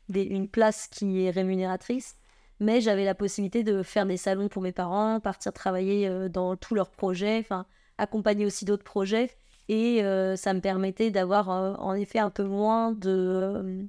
des, 0.08 0.22
une 0.22 0.48
place 0.48 0.88
qui 0.88 1.24
est 1.24 1.30
rémunératrice, 1.30 2.16
mais 2.60 2.80
j'avais 2.80 3.04
la 3.04 3.14
possibilité 3.14 3.62
de 3.62 3.82
faire 3.82 4.06
des 4.06 4.16
salons 4.16 4.48
pour 4.48 4.62
mes 4.62 4.72
parents, 4.72 5.20
partir 5.20 5.52
travailler 5.52 6.28
dans 6.28 6.56
tous 6.56 6.74
leurs 6.74 6.90
projets, 6.90 7.38
enfin, 7.40 7.66
accompagner 7.98 8.46
aussi 8.46 8.64
d'autres 8.64 8.84
projets, 8.84 9.30
et 9.68 10.02
ça 10.36 10.52
me 10.54 10.60
permettait 10.60 11.10
d'avoir 11.10 11.48
en 11.48 11.94
effet 11.94 12.18
un 12.18 12.30
peu 12.30 12.44
moins 12.44 12.92
de 12.92 13.88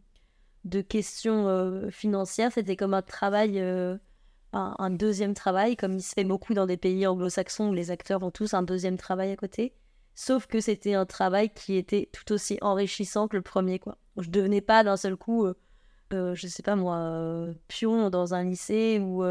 de 0.65 0.81
questions 0.81 1.47
euh, 1.47 1.89
financières. 1.89 2.51
C'était 2.51 2.75
comme 2.75 2.93
un 2.93 3.01
travail, 3.01 3.59
euh, 3.59 3.97
un, 4.53 4.89
deuxième 4.89 5.33
travail, 5.33 5.75
comme 5.75 5.93
il 5.93 6.03
se 6.03 6.13
fait 6.13 6.23
beaucoup 6.23 6.53
dans 6.53 6.65
des 6.65 6.77
pays 6.77 7.07
anglo-saxons 7.07 7.69
où 7.69 7.73
les 7.73 7.91
acteurs 7.91 8.23
ont 8.23 8.31
tous 8.31 8.53
un 8.53 8.63
deuxième 8.63 8.97
travail 8.97 9.31
à 9.31 9.35
côté. 9.35 9.73
Sauf 10.13 10.45
que 10.45 10.59
c'était 10.59 10.93
un 10.93 11.05
travail 11.05 11.49
qui 11.49 11.75
était 11.77 12.09
tout 12.11 12.33
aussi 12.33 12.57
enrichissant 12.61 13.27
que 13.27 13.37
le 13.37 13.41
premier. 13.41 13.79
Quoi. 13.79 13.97
Je 14.17 14.29
devenais 14.29 14.61
pas 14.61 14.83
d'un 14.83 14.97
seul 14.97 15.15
coup, 15.15 15.47
euh, 16.13 16.35
je 16.35 16.47
sais 16.47 16.63
pas 16.63 16.75
moi, 16.75 17.47
pion 17.67 18.09
dans 18.09 18.33
un 18.33 18.43
lycée 18.43 18.99
ou 18.99 19.23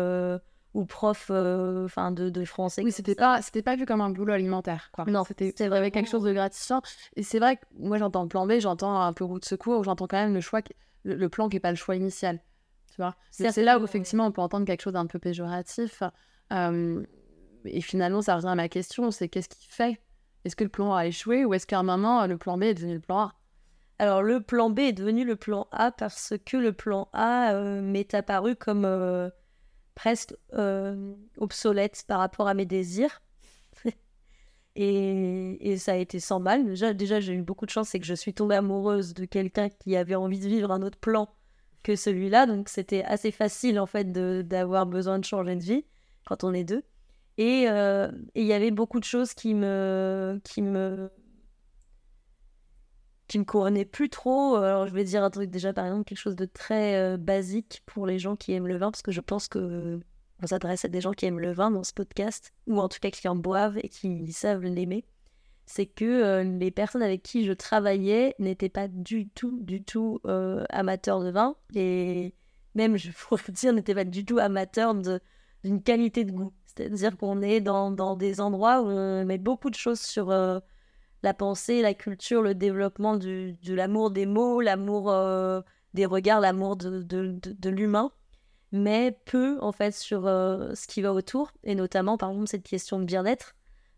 ou 0.73 0.85
prof 0.85 1.31
enfin 1.31 2.13
de, 2.13 2.31
de, 2.31 2.45
français. 2.45 2.83
Oui, 2.85 2.93
c'était 2.93 3.17
pas, 3.17 3.43
c'était 3.43 3.63
pas 3.63 3.75
vu 3.75 3.87
comme 3.87 4.01
un 4.01 4.11
boulot 4.11 4.33
alimentaire. 4.33 4.91
Quoi. 4.93 5.05
Non, 5.07 5.25
c'était 5.25 5.67
vraiment 5.67 5.91
quelque 5.91 6.09
chose 6.09 6.23
de 6.23 6.33
gratifiant. 6.33 6.81
Et 7.17 7.25
c'est 7.25 7.41
vrai 7.41 7.57
que 7.57 7.63
moi, 7.77 7.99
j'entends 7.99 8.23
le 8.23 8.29
plan 8.29 8.47
B, 8.47 8.61
j'entends 8.61 9.01
un 9.01 9.13
peu 9.13 9.25
route 9.25 9.43
de 9.43 9.49
secours, 9.49 9.83
j'entends 9.83 10.07
quand 10.07 10.19
même 10.19 10.35
le 10.35 10.41
choix, 10.41 10.61
le, 11.03 11.29
plan 11.29 11.49
qui 11.49 11.57
n'est 11.57 11.61
pas 11.61 11.71
le 11.71 11.77
choix 11.77 11.97
initial. 11.97 12.39
Tu 12.95 12.97
vois 12.99 13.17
C'est 13.31 13.63
là 13.63 13.81
où, 13.81 13.85
effectivement, 13.85 14.27
on 14.27 14.33
peut 14.33 14.43
entendre 14.43 14.65
quelque 14.65 14.83
chose 14.83 14.93
d'un 14.93 15.07
peu 15.07 15.19
péjoratif. 15.19 16.05
et 16.53 17.81
finalement, 17.81 18.23
ça 18.23 18.37
revient 18.37 18.49
à 18.49 18.55
ma 18.55 18.69
question 18.69 19.11
c'est 19.11 19.29
qu'est-ce 19.29 19.49
qui 19.49 19.67
fait? 19.69 20.01
Est-ce 20.45 20.57
que 20.57 20.65
le 20.65 20.71
plan 20.71 20.95
A 20.95 21.01
a 21.01 21.07
échoué 21.07 21.45
ou 21.45 21.53
est-ce 21.53 21.67
qu'à 21.67 21.79
un 21.79 21.83
moment, 21.83 22.27
le 22.27 22.39
plan 22.39 22.57
B 22.57 22.63
est 22.63 22.75
devenu 22.75 22.95
le 22.95 23.01
plan 23.01 23.19
A? 23.19 23.35
Alors 24.01 24.23
le 24.23 24.41
plan 24.41 24.71
B 24.71 24.81
est 24.81 24.93
devenu 24.93 25.25
le 25.25 25.37
plan 25.37 25.69
A 25.73 25.93
parce 25.93 26.35
que 26.45 26.57
le 26.57 26.73
plan 26.73 27.09
A 27.13 27.55
m'est 27.83 28.15
apparu 28.15 28.57
comme 28.57 28.85
presque 30.01 30.35
euh, 30.55 31.15
obsolète 31.37 32.05
par 32.09 32.21
rapport 32.21 32.49
à 32.49 32.55
mes 32.55 32.65
désirs. 32.65 33.21
et, 34.75 35.77
ça 35.77 35.93
a 35.93 35.97
été 35.97 36.21
sans 36.21 36.41
mal. 36.41 36.65
Déjà, 36.65 36.95
déjà 36.95 37.21
j'ai 37.21 37.35
eu 37.35 37.43
beaucoup 37.43 37.67
de 37.67 37.71
chance, 37.71 37.91
c'est 37.91 38.01
que 38.01 38.07
je 38.07 38.15
suis 38.15 38.33
tombée 38.33 38.55
amoureuse 38.55 39.13
de 39.13 39.27
quelqu'un 39.27 39.69
qui 39.69 39.97
avait 39.97 40.15
envie 40.15 40.41
de 40.41 40.49
vivre 40.49 40.71
un 40.71 40.81
autre 40.81 40.99
plan 40.99 41.29
que 41.83 41.97
celui-là. 41.97 42.47
Donc 42.47 42.71
c'était 42.71 43.05
assez 43.05 43.31
facile 43.31 43.79
en 43.79 43.85
fait 43.85 44.11
d'avoir 44.11 44.87
besoin 44.87 45.19
de 45.19 45.25
changer 45.27 45.57
de 45.57 45.63
vie 45.63 45.85
quand 46.25 46.45
on 46.45 46.55
est 46.55 46.65
deux. 46.65 46.83
Euh, 47.39 48.11
et 48.35 48.41
il 48.41 48.47
y 48.47 48.55
avait 48.55 48.71
beaucoup 48.71 49.01
de 49.01 49.05
choses 49.05 49.35
qui 49.35 49.55
me, 49.55 50.41
qui 50.45 50.63
me 50.63 51.11
qui 53.31 53.39
me 53.39 53.45
couronnaient 53.45 53.85
plus 53.85 54.11
trop. 54.11 54.57
Alors, 54.57 54.89
je 54.89 54.93
vais 54.93 55.05
dire 55.05 55.23
un 55.23 55.31
truc 55.31 55.51
déjà, 55.51 55.73
par 55.73 55.87
exemple, 55.87 56.03
quelque 56.03 56.19
chose 56.19 56.35
de 56.35 56.47
très 56.47 56.97
euh, 56.97 57.17
basique 57.17 57.81
pour 57.87 58.05
les 58.05 58.19
gens 58.19 58.35
qui 58.35 58.53
aiment 58.53 58.67
le 58.67 58.77
vin, 58.77 58.91
parce 58.91 59.03
que 59.03 59.13
je 59.13 59.21
pense 59.21 59.47
que 59.47 60.01
on 60.43 60.47
s'adresse 60.49 60.85
à 60.85 60.89
des 60.89 61.01
gens 61.01 61.13
qui 61.13 61.27
aiment 61.27 61.39
le 61.39 61.53
vin 61.53 61.71
dans 61.71 61.85
ce 61.85 61.93
podcast, 61.93 62.53
ou 62.67 62.81
en 62.81 62.89
tout 62.89 62.99
cas 63.01 63.11
qui 63.11 63.29
en 63.29 63.37
boivent 63.37 63.79
et 63.79 63.89
qui 63.89 64.33
savent 64.33 64.65
l'aimer. 64.65 65.05
C'est 65.65 65.87
que 65.87 66.05
euh, 66.05 66.43
les 66.43 66.73
personnes 66.73 67.05
avec 67.05 67.23
qui 67.23 67.45
je 67.45 67.53
travaillais 67.53 68.35
n'étaient 68.41 68.69
pas 68.69 68.89
du 68.89 69.29
tout, 69.29 69.61
du 69.61 69.85
tout 69.85 70.19
euh, 70.27 70.65
amateurs 70.69 71.21
de 71.21 71.31
vin, 71.31 71.55
et 71.77 72.35
même, 72.75 72.97
je 72.97 73.13
pourrais 73.29 73.53
dire, 73.53 73.73
n'étaient 73.73 73.95
pas 73.95 74.05
du 74.05 74.25
tout 74.25 74.39
amateurs 74.39 74.93
d'une 75.63 75.83
qualité 75.85 76.25
de 76.25 76.33
goût. 76.33 76.53
C'est-à-dire 76.67 77.17
qu'on 77.17 77.43
est 77.43 77.61
dans, 77.61 78.17
des 78.17 78.41
endroits 78.41 78.83
où 78.83 78.87
on 78.87 79.25
met 79.25 79.39
beaucoup 79.39 79.71
de 79.71 79.77
choses 79.77 80.01
sur 80.01 80.33
la 81.23 81.35
pensée, 81.35 81.83
la 81.83 81.95
culture, 81.95 82.43
le 82.43 82.55
développement 82.55 83.17
de 83.17 83.55
l'amour 83.75 84.11
des 84.11 84.27
mots, 84.27 84.61
l'amour 84.61 85.11
euh, 85.11 85.61
des 85.95 86.07
regards, 86.07 86.41
l'amour 86.41 86.77
de, 86.77 87.69
l'humain, 87.69 88.13
mais 88.73 89.19
peu 89.27 89.59
en 89.61 89.73
fait 89.73 89.93
sur 89.93 90.27
euh, 90.27 90.75
ce 90.75 90.87
qui 90.87 91.03
va 91.03 91.13
autour, 91.13 91.53
et 91.65 91.75
notamment 91.75 92.17
par 92.17 92.31
exemple 92.31 92.49
cette 92.49 92.67
question 92.67 92.99
de 92.99 93.05
bien-être. 93.05 93.55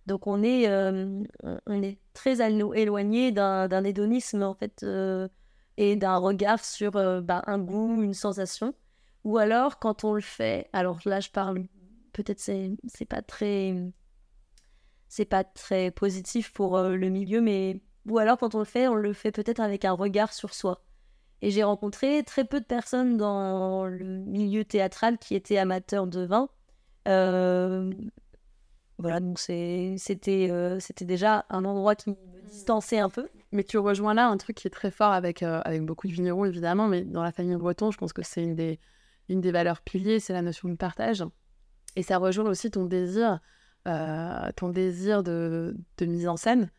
Donc 0.06 0.26
on 0.26 0.42
est, 0.42 0.68
euh, 0.68 1.22
on 1.66 1.82
est 1.82 1.98
très 2.12 2.40
éloigné 2.40 3.30
d'un 3.30 3.84
hédonisme 3.84 4.42
en 4.42 4.54
fait 4.54 4.84
et 5.76 5.96
d'un 5.96 6.16
regard 6.16 6.64
sur 6.64 6.92
bah, 7.22 7.42
un 7.46 7.58
goût, 7.58 8.02
une 8.02 8.14
sensation. 8.14 8.74
Ou 9.24 9.38
alors 9.38 9.78
quand 9.78 10.02
on 10.02 10.14
le 10.14 10.20
fait, 10.20 10.68
alors 10.72 10.98
là 11.04 11.20
je 11.20 11.30
parle, 11.30 11.66
peut-être 12.12 12.40
c'est 12.40 13.04
pas 13.08 13.22
très 13.22 13.76
c'est 15.12 15.26
pas 15.26 15.44
très 15.44 15.90
positif 15.90 16.54
pour 16.54 16.78
euh, 16.78 16.96
le 16.96 17.10
milieu, 17.10 17.42
mais 17.42 17.82
ou 18.08 18.16
alors 18.16 18.38
quand 18.38 18.54
on 18.54 18.60
le 18.60 18.64
fait, 18.64 18.88
on 18.88 18.94
le 18.94 19.12
fait 19.12 19.30
peut-être 19.30 19.60
avec 19.60 19.84
un 19.84 19.92
regard 19.92 20.32
sur 20.32 20.54
soi. 20.54 20.86
Et 21.42 21.50
j'ai 21.50 21.64
rencontré 21.64 22.22
très 22.22 22.46
peu 22.46 22.60
de 22.60 22.64
personnes 22.64 23.18
dans 23.18 23.84
le 23.84 24.04
milieu 24.06 24.64
théâtral 24.64 25.18
qui 25.18 25.34
étaient 25.34 25.58
amateurs 25.58 26.06
de 26.06 26.24
vin. 26.24 26.48
Euh, 27.08 27.92
voilà, 28.96 29.20
donc 29.20 29.38
c'était 29.38 30.48
euh, 30.50 30.80
c'était 30.80 31.04
déjà 31.04 31.44
un 31.50 31.66
endroit 31.66 31.94
qui 31.94 32.08
me 32.08 32.16
distançait 32.46 32.98
un 32.98 33.10
peu. 33.10 33.28
Mais 33.50 33.64
tu 33.64 33.76
rejoins 33.76 34.14
là 34.14 34.28
un 34.28 34.38
truc 34.38 34.56
qui 34.56 34.66
est 34.66 34.70
très 34.70 34.90
fort 34.90 35.12
avec, 35.12 35.42
avec 35.42 35.84
beaucoup 35.84 36.06
de 36.06 36.12
vignerons, 36.12 36.46
évidemment, 36.46 36.88
mais 36.88 37.02
dans 37.02 37.22
la 37.22 37.32
famille 37.32 37.56
breton, 37.56 37.90
je 37.90 37.98
pense 37.98 38.14
que 38.14 38.22
c'est 38.22 38.42
une 38.42 38.54
des, 38.54 38.80
une 39.28 39.42
des 39.42 39.52
valeurs 39.52 39.82
piliers, 39.82 40.20
c'est 40.20 40.32
la 40.32 40.40
notion 40.40 40.70
de 40.70 40.76
partage. 40.76 41.22
Et 41.96 42.02
ça 42.02 42.16
rejoint 42.16 42.48
aussi 42.48 42.70
ton 42.70 42.86
désir 42.86 43.40
ton 43.84 44.68
désir 44.68 45.22
de, 45.22 45.76
mise 46.00 46.28
en 46.28 46.36
scène. 46.36 46.70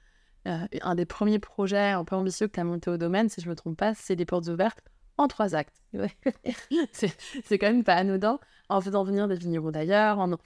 Euh, 0.47 0.67
un 0.81 0.95
des 0.95 1.05
premiers 1.05 1.39
projets 1.39 1.91
un 1.91 2.03
peu 2.03 2.15
ambitieux 2.15 2.47
que 2.47 2.53
tu 2.53 2.59
as 2.59 2.65
monté 2.65 2.89
au 2.89 2.97
domaine, 2.97 3.29
si 3.29 3.39
je 3.39 3.45
ne 3.45 3.51
me 3.51 3.55
trompe 3.55 3.77
pas, 3.77 3.93
c'est 3.93 4.17
des 4.17 4.25
portes 4.25 4.47
ouvertes 4.47 4.81
en 5.17 5.27
trois 5.27 5.55
actes. 5.55 5.81
c'est 6.91 7.57
quand 7.57 7.67
même 7.67 7.83
pas 7.83 7.95
anodin, 7.95 8.39
en 8.67 8.81
faisant 8.81 9.03
venir 9.03 9.27
des 9.27 9.35
vignerons 9.35 9.71
d'ailleurs, 9.71 10.19
en, 10.19 10.37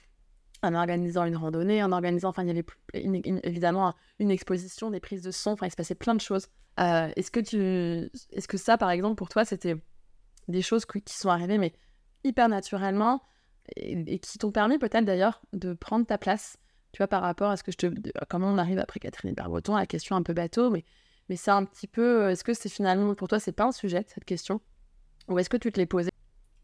organisant 0.62 1.24
une 1.24 1.36
randonnée, 1.36 1.82
en 1.82 1.90
organisant, 1.90 2.28
enfin, 2.28 2.44
il 2.44 2.48
y 2.48 2.50
avait 2.50 2.64
évidemment 3.42 3.94
une 4.20 4.30
exposition, 4.30 4.90
des 4.90 5.00
prises 5.00 5.22
de 5.22 5.32
son, 5.32 5.52
enfin, 5.52 5.66
il 5.66 5.70
se 5.70 5.76
passait 5.76 5.96
plein 5.96 6.14
de 6.14 6.20
choses. 6.20 6.48
Euh, 6.78 7.10
est-ce 7.16 7.30
que 8.48 8.56
ça, 8.56 8.78
par 8.78 8.90
exemple, 8.90 9.16
pour 9.16 9.28
toi, 9.28 9.44
c'était 9.44 9.74
des 10.46 10.62
choses 10.62 10.86
qui 10.86 11.14
sont 11.14 11.30
arrivées, 11.30 11.58
mais 11.58 11.72
hyper 12.22 12.48
naturellement, 12.48 13.22
et, 13.76 14.18
qui 14.18 14.38
t'ont 14.38 14.52
permis 14.52 14.78
peut-être 14.78 15.04
d'ailleurs 15.04 15.42
de 15.52 15.72
prendre 15.72 16.06
ta 16.06 16.18
place, 16.18 16.58
tu 16.92 16.98
vois, 16.98 17.08
par 17.08 17.22
rapport 17.22 17.50
à 17.50 17.56
ce 17.56 17.62
que 17.62 17.72
je 17.72 17.76
te... 17.76 17.86
Comment 18.28 18.48
on 18.48 18.58
arrive 18.58 18.78
après 18.78 19.00
Catherine 19.00 19.34
Bergoton, 19.34 19.76
la 19.76 19.86
question 19.86 20.16
un 20.16 20.22
peu 20.22 20.32
bateau, 20.32 20.70
mais, 20.70 20.84
mais 21.28 21.36
c'est 21.36 21.50
un 21.50 21.64
petit 21.64 21.86
peu... 21.86 22.24
Euh, 22.24 22.30
est-ce 22.30 22.44
que 22.44 22.54
c'est 22.54 22.68
finalement, 22.68 23.14
pour 23.14 23.28
toi, 23.28 23.38
c'est 23.38 23.52
pas 23.52 23.64
un 23.64 23.72
sujet, 23.72 24.04
cette 24.08 24.24
question? 24.24 24.60
Ou 25.28 25.38
est-ce 25.38 25.50
que 25.50 25.56
tu 25.56 25.70
te 25.70 25.78
l'es 25.78 25.86
posée? 25.86 26.10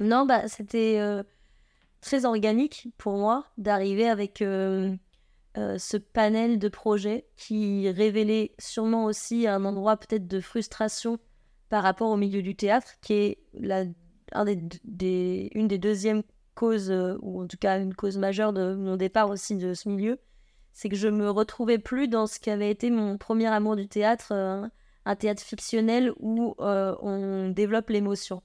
Non, 0.00 0.26
bah 0.26 0.48
c'était 0.48 0.98
euh, 0.98 1.22
très 2.00 2.24
organique 2.24 2.88
pour 2.98 3.16
moi 3.18 3.46
d'arriver 3.58 4.08
avec... 4.08 4.42
Euh, 4.42 4.96
ce 5.56 5.96
panel 5.96 6.58
de 6.58 6.66
projets 6.66 7.28
qui 7.36 7.88
révélait 7.88 8.56
sûrement 8.58 9.04
aussi 9.04 9.46
un 9.46 9.64
endroit 9.64 9.96
peut-être 9.96 10.26
de 10.26 10.40
frustration 10.40 11.20
par 11.68 11.84
rapport 11.84 12.10
au 12.10 12.16
milieu 12.16 12.42
du 12.42 12.56
théâtre, 12.56 12.94
qui 13.00 13.12
est 13.12 13.38
la, 13.52 13.84
un 14.32 14.44
des, 14.44 15.50
une 15.54 15.68
des 15.68 15.78
deuxièmes 15.78 16.24
cause, 16.54 16.90
euh, 16.90 17.16
ou 17.20 17.42
en 17.42 17.46
tout 17.46 17.56
cas 17.56 17.78
une 17.80 17.94
cause 17.94 18.16
majeure 18.16 18.52
de 18.52 18.74
mon 18.74 18.96
départ 18.96 19.28
aussi 19.28 19.56
de 19.56 19.74
ce 19.74 19.88
milieu, 19.88 20.18
c'est 20.72 20.88
que 20.88 20.96
je 20.96 21.08
me 21.08 21.30
retrouvais 21.30 21.78
plus 21.78 22.08
dans 22.08 22.26
ce 22.26 22.38
qui 22.40 22.50
avait 22.50 22.70
été 22.70 22.90
mon 22.90 23.18
premier 23.18 23.46
amour 23.46 23.76
du 23.76 23.88
théâtre, 23.88 24.32
euh, 24.32 24.66
un 25.04 25.16
théâtre 25.16 25.42
fictionnel 25.42 26.12
où 26.18 26.54
euh, 26.60 26.94
on 27.02 27.50
développe 27.50 27.90
l'émotion. 27.90 28.42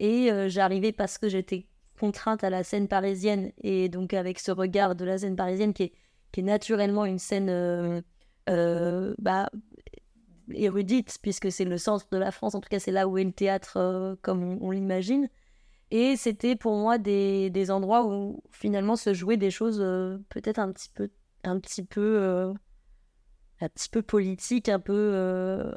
Et 0.00 0.30
j'arrivais 0.48 0.92
parce 0.92 1.18
que 1.18 1.28
j'étais 1.28 1.66
contrainte 1.98 2.44
à 2.44 2.50
la 2.50 2.62
scène 2.62 2.86
parisienne, 2.86 3.50
et 3.64 3.88
donc 3.88 4.14
avec 4.14 4.38
ce 4.38 4.52
regard 4.52 4.94
de 4.94 5.04
la 5.04 5.18
scène 5.18 5.34
parisienne 5.34 5.74
qui 5.74 5.82
est, 5.82 5.92
qui 6.30 6.38
est 6.38 6.44
naturellement 6.44 7.04
une 7.04 7.18
scène 7.18 8.04
bah, 8.46 9.50
érudite, 10.54 11.18
puisque 11.20 11.50
c'est 11.50 11.64
le 11.64 11.78
centre 11.78 12.06
de 12.12 12.16
la 12.16 12.30
France, 12.30 12.54
en 12.54 12.60
tout 12.60 12.68
cas 12.68 12.78
c'est 12.78 12.92
là 12.92 13.08
où 13.08 13.18
est 13.18 13.24
le 13.24 13.32
théâtre 13.32 14.16
comme 14.22 14.62
on 14.62 14.70
l'imagine. 14.70 15.28
Et 15.90 16.16
c'était 16.16 16.56
pour 16.56 16.76
moi 16.76 16.98
des, 16.98 17.50
des, 17.50 17.70
endroits 17.70 18.06
où 18.06 18.42
finalement 18.50 18.96
se 18.96 19.14
jouaient 19.14 19.38
des 19.38 19.50
choses 19.50 19.80
euh, 19.80 20.18
peut-être 20.28 20.58
un 20.58 20.70
petit 20.70 20.90
peu, 20.90 21.08
un 21.44 21.58
petit 21.60 21.82
peu, 21.82 22.18
euh, 22.20 22.52
un 23.60 23.68
petit 23.68 23.88
peu 23.88 24.02
politiques, 24.02 24.68
un 24.68 24.80
peu 24.80 24.92
euh, 24.92 25.72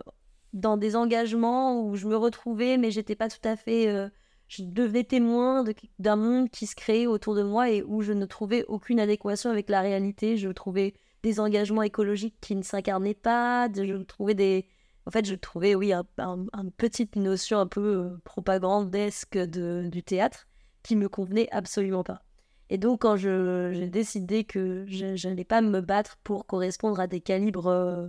dans 0.54 0.76
des 0.76 0.98
engagements 0.98 1.82
où 1.82 1.96
je 1.96 2.08
me 2.08 2.18
retrouvais, 2.18 2.78
mais 2.78 2.92
j'étais 2.92 3.16
pas 3.16 3.30
tout 3.30 3.48
à 3.48 3.56
fait. 3.56 4.12
je 4.50 4.64
devenais 4.64 5.06
témoin 5.06 5.64
d'un 6.00 6.18
monde 6.18 6.50
qui 6.50 6.68
se 6.68 6.76
créait 6.76 7.08
autour 7.08 7.36
de 7.36 7.44
moi 7.44 7.70
et 7.70 7.82
où 7.84 8.02
je 8.02 8.12
ne 8.12 8.26
trouvais 8.26 8.66
aucune 8.68 9.00
adéquation 9.00 9.50
avec 9.50 9.70
la 9.70 9.80
réalité. 9.80 10.36
Je 10.36 10.50
trouvais 10.50 10.94
des 11.24 11.40
engagements 11.40 11.84
écologiques 11.84 12.36
qui 12.42 12.56
ne 12.56 12.64
s'incarnaient 12.64 13.14
pas, 13.14 13.70
je 13.74 13.96
trouvais 14.04 14.34
des, 14.34 14.68
en 15.06 15.12
fait, 15.12 15.26
je 15.26 15.36
trouvais, 15.36 15.76
oui, 15.76 15.94
une 15.94 16.72
petite 16.78 17.16
notion 17.16 17.60
un 17.60 17.68
peu 17.68 17.82
euh, 17.82 18.22
propagandesque 18.24 19.38
de, 19.38 19.88
du 19.92 20.04
théâtre 20.04 20.48
qui 20.84 20.96
me 20.96 21.10
convenait 21.10 21.48
absolument 21.52 22.04
pas. 22.04 22.22
Et 22.70 22.78
donc, 22.78 23.02
quand 23.02 23.18
j'ai 23.18 23.88
décidé 23.88 24.44
que 24.44 24.86
je 24.88 25.28
n'allais 25.28 25.44
pas 25.44 25.62
me 25.62 25.82
battre 25.82 26.18
pour 26.24 26.46
correspondre 26.46 27.00
à 27.00 27.08
des 27.08 27.20
calibres 27.20 27.68
euh, 27.68 28.08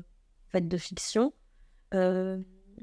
de 0.54 0.76
fiction, 0.76 1.32
euh, 1.94 2.38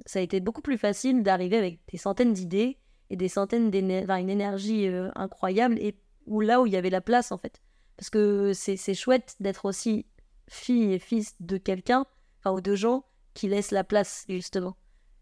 ça 0.05 0.19
a 0.19 0.21
été 0.21 0.39
beaucoup 0.39 0.61
plus 0.61 0.77
facile 0.77 1.23
d'arriver 1.23 1.57
avec 1.57 1.79
des 1.91 1.97
centaines 1.97 2.33
d'idées 2.33 2.77
et 3.09 3.15
des 3.15 3.29
centaines 3.29 3.71
d'énergie, 3.71 4.21
une 4.21 4.29
énergie 4.29 4.87
incroyable, 5.15 5.77
et 5.79 5.95
où 6.25 6.41
là 6.41 6.61
où 6.61 6.65
il 6.65 6.73
y 6.73 6.75
avait 6.75 6.89
la 6.89 7.01
place, 7.01 7.31
en 7.31 7.37
fait. 7.37 7.61
Parce 7.95 8.09
que 8.09 8.53
c'est 8.53 8.93
chouette 8.93 9.35
d'être 9.39 9.65
aussi 9.65 10.05
fille 10.47 10.93
et 10.93 10.99
fils 10.99 11.35
de 11.39 11.57
quelqu'un, 11.57 12.05
enfin, 12.39 12.55
ou 12.55 12.61
de 12.61 12.75
gens 12.75 13.05
qui 13.33 13.47
laisse 13.47 13.71
la 13.71 13.83
place, 13.83 14.25
justement. 14.29 14.75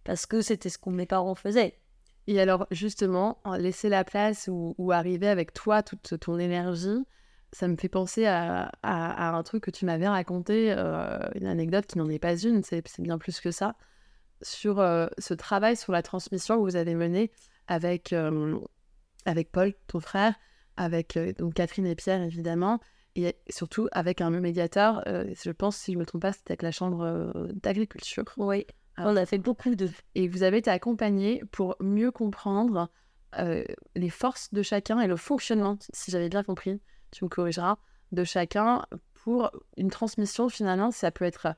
Parce 0.03 0.25
que 0.25 0.41
c'était 0.41 0.69
ce 0.69 0.77
que 0.77 0.89
mes 0.89 1.05
parents 1.05 1.35
faisaient. 1.35 1.77
Et 2.27 2.41
alors, 2.41 2.67
justement, 2.71 3.41
laisser 3.57 3.87
la 3.89 4.03
place 4.03 4.49
ou, 4.51 4.91
arriver 4.91 5.29
avec 5.29 5.53
toi, 5.53 5.81
toute 5.81 6.19
ton 6.19 6.37
énergie, 6.37 7.05
ça 7.53 7.69
me 7.69 7.77
fait 7.77 7.87
penser 7.87 8.25
à, 8.25 8.69
un 8.83 9.43
truc 9.43 9.63
que 9.63 9.71
tu 9.71 9.85
m'avais 9.85 10.07
raconté, 10.07 10.73
euh, 10.77 11.19
une 11.35 11.47
anecdote 11.47 11.85
qui 11.85 11.97
n'en 11.97 12.09
est 12.09 12.19
pas 12.19 12.37
une, 12.37 12.63
c'est 12.63 12.83
bien 12.99 13.17
plus 13.17 13.39
que 13.39 13.51
ça, 13.51 13.75
sur 14.41 14.79
euh, 14.79 15.07
ce 15.17 15.33
travail 15.33 15.77
sur 15.77 15.93
la 15.93 16.03
transmission 16.03 16.57
que 16.57 16.61
vous 16.61 16.75
avez 16.75 16.95
mené 16.95 17.31
avec, 17.67 18.11
euh, 18.11 18.59
avec 19.25 19.51
Paul, 19.53 19.73
ton 19.87 20.01
frère, 20.01 20.35
avec 20.75 21.17
donc 21.37 21.53
Catherine 21.53 21.87
et 21.87 21.95
Pierre, 21.95 22.21
évidemment, 22.21 22.81
et 23.17 23.35
surtout 23.49 23.89
avec 23.91 24.21
un 24.21 24.29
médiateur, 24.29 25.03
je 25.05 25.51
pense, 25.51 25.75
si 25.75 25.91
je 25.91 25.97
ne 25.97 26.01
me 26.01 26.05
trompe 26.05 26.21
pas, 26.21 26.33
c'était 26.33 26.51
avec 26.51 26.61
la 26.61 26.71
Chambre 26.71 27.33
d'agriculture. 27.53 28.25
Oui, 28.37 28.65
on 28.97 29.15
a 29.15 29.25
fait 29.25 29.39
beaucoup 29.39 29.75
de... 29.75 29.89
Et 30.15 30.27
vous 30.27 30.43
avez 30.43 30.57
été 30.57 30.69
accompagné 30.69 31.43
pour 31.51 31.75
mieux 31.79 32.11
comprendre 32.11 32.89
les 33.95 34.09
forces 34.09 34.53
de 34.53 34.61
chacun 34.61 34.99
et 34.99 35.07
le 35.07 35.17
fonctionnement, 35.17 35.77
si 35.93 36.11
j'avais 36.11 36.29
bien 36.29 36.43
compris, 36.43 36.79
tu 37.11 37.23
me 37.23 37.29
corrigeras, 37.29 37.77
de 38.11 38.23
chacun 38.23 38.85
pour 39.23 39.51
une 39.75 39.89
transmission, 39.89 40.47
finalement, 40.47 40.91
ça 40.91 41.11
peut 41.11 41.25
être 41.25 41.55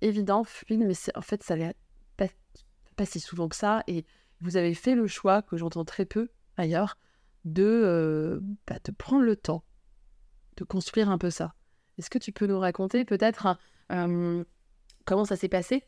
évident, 0.00 0.44
fluide, 0.44 0.80
mais 0.80 0.94
en 1.14 1.22
fait, 1.22 1.42
ça 1.42 1.56
n'est 1.56 1.74
pas, 2.16 2.26
pas, 2.96 3.06
si 3.06 3.20
souvent 3.20 3.48
que 3.48 3.56
ça. 3.56 3.82
Et 3.86 4.04
vous 4.40 4.56
avez 4.56 4.74
fait 4.74 4.94
le 4.94 5.06
choix, 5.06 5.42
que 5.42 5.56
j'entends 5.56 5.84
très 5.84 6.04
peu 6.04 6.28
ailleurs, 6.56 6.98
de, 7.44 8.42
bah, 8.66 8.76
de 8.84 8.92
prendre 8.92 9.22
le 9.22 9.36
temps 9.36 9.64
de 10.58 10.64
construire 10.64 11.10
un 11.10 11.18
peu 11.18 11.30
ça. 11.30 11.54
Est-ce 11.98 12.10
que 12.10 12.18
tu 12.18 12.32
peux 12.32 12.46
nous 12.46 12.58
raconter 12.58 13.04
peut-être 13.04 13.58
comment 13.88 15.24
ça 15.24 15.36
s'est 15.36 15.48
passé 15.48 15.84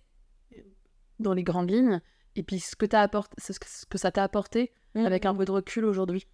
dans 1.18 1.34
les 1.34 1.42
grandes 1.42 1.70
lignes 1.70 2.00
et 2.36 2.42
puis 2.42 2.60
ce 2.60 2.76
que, 2.76 2.86
as 2.94 3.02
apporté, 3.02 3.36
ce 3.38 3.86
que 3.86 3.98
ça 3.98 4.10
t'a 4.10 4.22
apporté 4.22 4.72
mmh. 4.94 5.04
avec 5.04 5.26
un 5.26 5.34
peu 5.34 5.44
de 5.44 5.50
recul 5.50 5.84
aujourd'hui? 5.84 6.26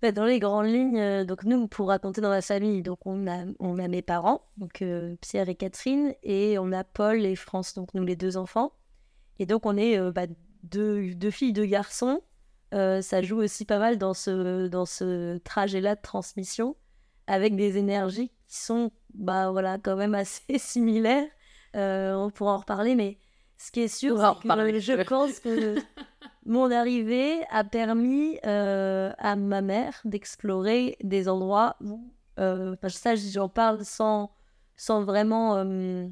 Bah, 0.00 0.12
dans 0.12 0.26
les 0.26 0.38
grandes 0.38 0.66
lignes, 0.66 1.00
euh, 1.00 1.24
donc 1.24 1.42
nous, 1.42 1.66
pour 1.66 1.88
raconter 1.88 2.20
dans 2.20 2.30
la 2.30 2.40
famille, 2.40 2.82
donc 2.82 3.04
on 3.04 3.26
a, 3.26 3.44
on 3.58 3.78
a 3.78 3.88
mes 3.88 4.02
parents, 4.02 4.42
donc 4.56 4.80
euh, 4.80 5.16
Pierre 5.20 5.48
et 5.48 5.56
Catherine, 5.56 6.14
et 6.22 6.56
on 6.58 6.70
a 6.70 6.84
Paul 6.84 7.26
et 7.26 7.34
France, 7.34 7.74
donc 7.74 7.92
nous 7.94 8.04
les 8.04 8.14
deux 8.14 8.36
enfants. 8.36 8.72
Et 9.40 9.46
donc 9.46 9.66
on 9.66 9.76
est 9.76 9.98
euh, 9.98 10.12
bah, 10.12 10.26
deux, 10.62 11.14
deux, 11.14 11.32
filles, 11.32 11.52
deux 11.52 11.66
garçons. 11.66 12.22
ça 12.70 13.22
joue 13.22 13.38
aussi 13.38 13.64
pas 13.64 13.80
mal 13.80 13.98
dans 13.98 14.14
ce, 14.14 14.68
dans 14.68 14.86
ce 14.86 15.38
trajet-là 15.38 15.96
de 15.96 16.00
transmission, 16.00 16.76
avec 17.28 17.54
des 17.54 17.78
énergies 17.78 18.30
qui 18.48 18.56
sont 18.56 18.90
bah, 19.14 19.52
voilà, 19.52 19.78
quand 19.78 19.94
même 19.94 20.14
assez 20.14 20.42
similaires. 20.58 21.28
on 21.74 22.30
pourra 22.34 22.54
en 22.54 22.58
reparler, 22.58 22.96
mais 22.96 23.18
ce 23.58 23.72
qui 23.72 23.80
est 23.80 23.88
sûr, 23.88 24.16
c'est 24.16 24.48
que 24.48 24.78
je 24.78 25.02
pense 25.02 25.40
que 25.40 25.74
mon 26.46 26.70
arrivée 26.70 27.40
a 27.50 27.64
permis 27.64 28.38
euh, 28.46 29.12
à 29.18 29.34
ma 29.34 29.62
mère 29.62 30.00
d'explorer 30.04 30.96
des 31.02 31.28
endroits 31.28 31.76
où, 31.82 32.00
euh, 32.38 32.76
ça 32.88 33.16
j'en 33.16 33.48
parle 33.48 33.84
sans, 33.84 34.30
sans 34.76 35.02
vraiment 35.02 35.56
euh, 35.56 36.06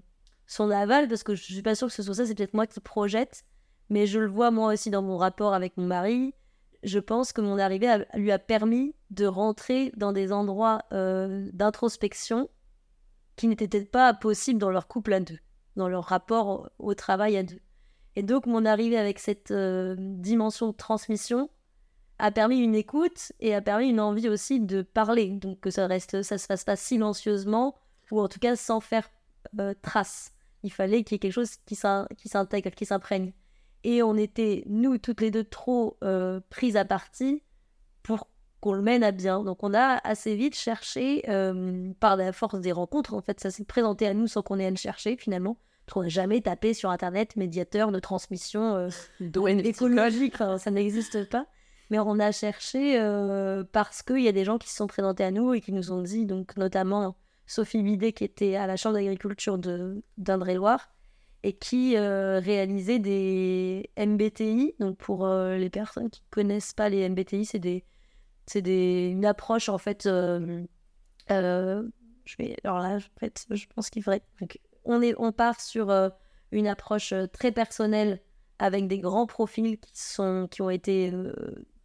son 0.48 0.70
aval, 0.70 1.06
parce 1.06 1.22
que 1.22 1.36
je 1.36 1.42
suis 1.42 1.62
pas 1.62 1.76
sûre 1.76 1.86
que 1.86 1.94
ce 1.94 2.02
soit 2.02 2.14
ça, 2.14 2.26
c'est 2.26 2.34
peut-être 2.34 2.54
moi 2.54 2.66
qui 2.66 2.80
projette, 2.80 3.44
mais 3.90 4.08
je 4.08 4.18
le 4.18 4.26
vois 4.26 4.50
moi 4.50 4.72
aussi 4.72 4.90
dans 4.90 5.02
mon 5.02 5.16
rapport 5.16 5.54
avec 5.54 5.76
mon 5.76 5.86
mari. 5.86 6.34
Je 6.82 6.98
pense 6.98 7.32
que 7.32 7.40
mon 7.40 7.58
arrivée 7.58 8.04
lui 8.14 8.32
a 8.32 8.38
permis 8.38 8.94
de 9.10 9.26
rentrer 9.26 9.92
dans 9.96 10.12
des 10.12 10.32
endroits 10.32 10.82
d'introspection 10.90 12.48
qui 13.36 13.48
n'étaient 13.48 13.68
peut-être 13.68 13.90
pas 13.90 14.14
possibles 14.14 14.58
dans 14.58 14.70
leur 14.70 14.88
couple 14.88 15.12
à 15.12 15.20
deux, 15.20 15.38
dans 15.76 15.88
leur 15.88 16.04
rapport 16.04 16.70
au 16.78 16.94
travail 16.94 17.36
à 17.36 17.42
deux. 17.42 17.60
Et 18.16 18.22
donc, 18.22 18.46
mon 18.46 18.64
arrivée 18.64 18.96
avec 18.96 19.18
cette 19.18 19.50
euh, 19.50 19.94
dimension 19.98 20.68
de 20.68 20.72
transmission 20.76 21.50
a 22.18 22.30
permis 22.30 22.60
une 22.60 22.74
écoute 22.74 23.32
et 23.40 23.54
a 23.54 23.60
permis 23.60 23.90
une 23.90 24.00
envie 24.00 24.30
aussi 24.30 24.58
de 24.58 24.80
parler. 24.80 25.28
Donc, 25.28 25.60
que 25.60 25.70
ça 25.70 25.86
reste, 25.86 26.22
ça 26.22 26.38
se 26.38 26.46
fasse 26.46 26.64
pas 26.64 26.76
silencieusement 26.76 27.76
ou 28.10 28.20
en 28.20 28.28
tout 28.28 28.38
cas 28.38 28.56
sans 28.56 28.80
faire 28.80 29.10
euh, 29.60 29.74
trace. 29.82 30.32
Il 30.62 30.72
fallait 30.72 31.04
qu'il 31.04 31.14
y 31.14 31.16
ait 31.16 31.18
quelque 31.18 31.32
chose 31.32 31.56
qui 31.66 31.76
s'intègre, 31.76 32.70
qui 32.70 32.86
s'imprègne. 32.86 33.34
Et 33.86 34.02
on 34.02 34.16
était, 34.16 34.64
nous, 34.66 34.98
toutes 34.98 35.20
les 35.20 35.30
deux, 35.30 35.44
trop 35.44 35.96
euh, 36.02 36.40
prises 36.50 36.76
à 36.76 36.84
partie 36.84 37.42
pour 38.02 38.28
qu'on 38.60 38.72
le 38.72 38.82
mène 38.82 39.04
à 39.04 39.12
bien. 39.12 39.44
Donc, 39.44 39.62
on 39.62 39.74
a 39.74 40.00
assez 40.02 40.34
vite 40.34 40.56
cherché, 40.56 41.22
par 42.00 42.16
la 42.16 42.32
force 42.32 42.60
des 42.60 42.72
rencontres, 42.72 43.14
en 43.14 43.20
fait, 43.20 43.38
ça 43.38 43.50
s'est 43.50 43.64
présenté 43.64 44.06
à 44.06 44.14
nous 44.14 44.26
sans 44.26 44.42
qu'on 44.42 44.58
ait 44.58 44.66
à 44.66 44.70
le 44.70 44.76
chercher 44.76 45.16
finalement 45.16 45.56
on 45.94 46.08
jamais 46.08 46.40
tapé 46.40 46.74
sur 46.74 46.90
Internet 46.90 47.36
médiateur 47.36 47.92
de 47.92 47.98
transmission 48.00 48.74
euh, 48.74 48.88
écologique. 49.46 50.36
ça 50.36 50.70
n'existe 50.70 51.28
pas. 51.30 51.46
Mais 51.90 52.00
on 52.00 52.18
a 52.18 52.32
cherché 52.32 52.98
euh, 52.98 53.62
parce 53.70 54.02
qu'il 54.02 54.22
y 54.22 54.28
a 54.28 54.32
des 54.32 54.44
gens 54.44 54.58
qui 54.58 54.68
se 54.68 54.76
sont 54.76 54.88
présentés 54.88 55.22
à 55.22 55.30
nous 55.30 55.54
et 55.54 55.60
qui 55.60 55.72
nous 55.72 55.92
ont 55.92 56.02
dit, 56.02 56.26
donc 56.26 56.56
notamment 56.56 57.14
Sophie 57.46 57.82
Bidet 57.82 58.12
qui 58.12 58.24
était 58.24 58.56
à 58.56 58.66
la 58.66 58.76
Chambre 58.76 58.96
d'agriculture 58.96 59.56
d'Indre-et-Loire 60.18 60.88
et 61.42 61.52
qui 61.52 61.96
euh, 61.96 62.40
réalisait 62.40 62.98
des 62.98 63.90
MBTI. 63.98 64.74
Donc 64.80 64.96
pour 64.98 65.26
les 65.28 65.70
personnes 65.70 66.10
qui 66.10 66.22
ne 66.22 66.30
connaissent 66.30 66.72
pas 66.72 66.88
les 66.88 67.08
MBTI, 67.08 67.44
c'est 67.44 67.58
des, 67.58 67.84
c'est 68.46 68.62
des, 68.62 69.08
une 69.10 69.24
approche 69.24 69.68
en 69.68 69.78
fait. 69.78 70.04
je 70.04 70.66
vais, 72.38 72.56
alors 72.64 72.78
là, 72.80 72.96
en 72.96 73.20
fait, 73.20 73.46
je 73.50 73.66
pense 73.74 73.90
qu'il 73.90 74.02
faudrait 74.02 74.22
on, 74.86 75.02
est, 75.02 75.14
on 75.18 75.32
part 75.32 75.60
sur 75.60 75.90
euh, 75.90 76.08
une 76.52 76.66
approche 76.66 77.12
euh, 77.12 77.26
très 77.26 77.52
personnelle 77.52 78.22
avec 78.58 78.88
des 78.88 78.98
grands 78.98 79.26
profils 79.26 79.78
qui, 79.78 79.90
sont, 80.00 80.48
qui 80.50 80.62
ont 80.62 80.70
été 80.70 81.12
euh, 81.12 81.34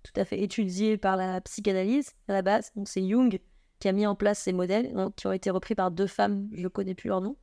tout 0.04 0.14
à 0.16 0.24
fait 0.24 0.42
étudiés 0.42 0.98
par 0.98 1.18
la 1.18 1.42
psychanalyse 1.42 2.14
à 2.28 2.34
la 2.34 2.42
base. 2.42 2.72
Donc 2.76 2.88
c'est 2.88 3.06
Jung 3.06 3.40
qui 3.80 3.88
a 3.88 3.92
mis 3.92 4.06
en 4.06 4.16
place 4.16 4.40
ces 4.40 4.54
modèles, 4.54 4.94
qui 5.18 5.26
ont 5.26 5.32
été 5.32 5.50
repris 5.50 5.74
par 5.74 5.90
deux 5.90 6.06
femmes, 6.06 6.48
je 6.54 6.62
ne 6.62 6.68
connais 6.68 6.94
plus 6.94 7.08
leur 7.08 7.20
nom. 7.20 7.36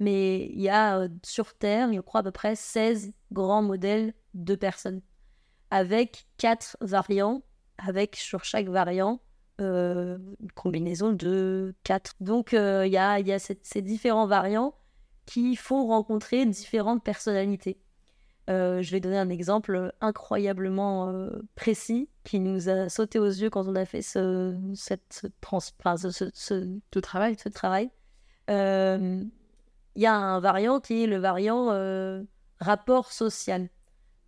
Mais 0.00 0.46
il 0.46 0.60
y 0.60 0.68
a 0.68 1.08
sur 1.22 1.54
Terre, 1.54 1.92
je 1.92 2.00
crois, 2.00 2.20
à 2.20 2.22
peu 2.22 2.30
près 2.30 2.56
16 2.56 3.12
grands 3.32 3.62
modèles 3.62 4.14
de 4.34 4.54
personnes, 4.54 5.02
avec 5.70 6.26
quatre 6.38 6.76
variants, 6.80 7.42
avec 7.78 8.16
sur 8.16 8.44
chaque 8.44 8.68
variant 8.68 9.20
une 9.58 10.52
combinaison 10.54 11.12
de 11.12 11.74
quatre. 11.84 12.14
Donc 12.20 12.52
il 12.52 12.90
y 12.90 12.96
a, 12.96 13.38
ces 13.38 13.82
différents 13.82 14.26
variants 14.26 14.74
qui 15.26 15.54
font 15.54 15.86
rencontrer 15.86 16.46
différentes 16.46 17.04
personnalités. 17.04 17.78
Euh, 18.48 18.82
je 18.82 18.90
vais 18.90 18.98
donner 19.00 19.18
un 19.18 19.28
exemple 19.28 19.92
incroyablement 20.00 21.08
euh, 21.08 21.30
précis 21.54 22.08
qui 22.24 22.40
nous 22.40 22.68
a 22.68 22.88
sauté 22.88 23.20
aux 23.20 23.26
yeux 23.26 23.48
quand 23.48 23.68
on 23.68 23.76
a 23.76 23.84
fait. 23.84 24.02
Ce 24.02 24.56
travail. 27.48 27.90
Euh, 29.90 29.96
il 29.96 30.02
y 30.02 30.06
a 30.06 30.14
un 30.14 30.40
variant 30.40 30.80
qui 30.80 31.04
est 31.04 31.06
le 31.06 31.18
variant 31.18 31.66
rapport 32.60 33.12
social. 33.12 33.68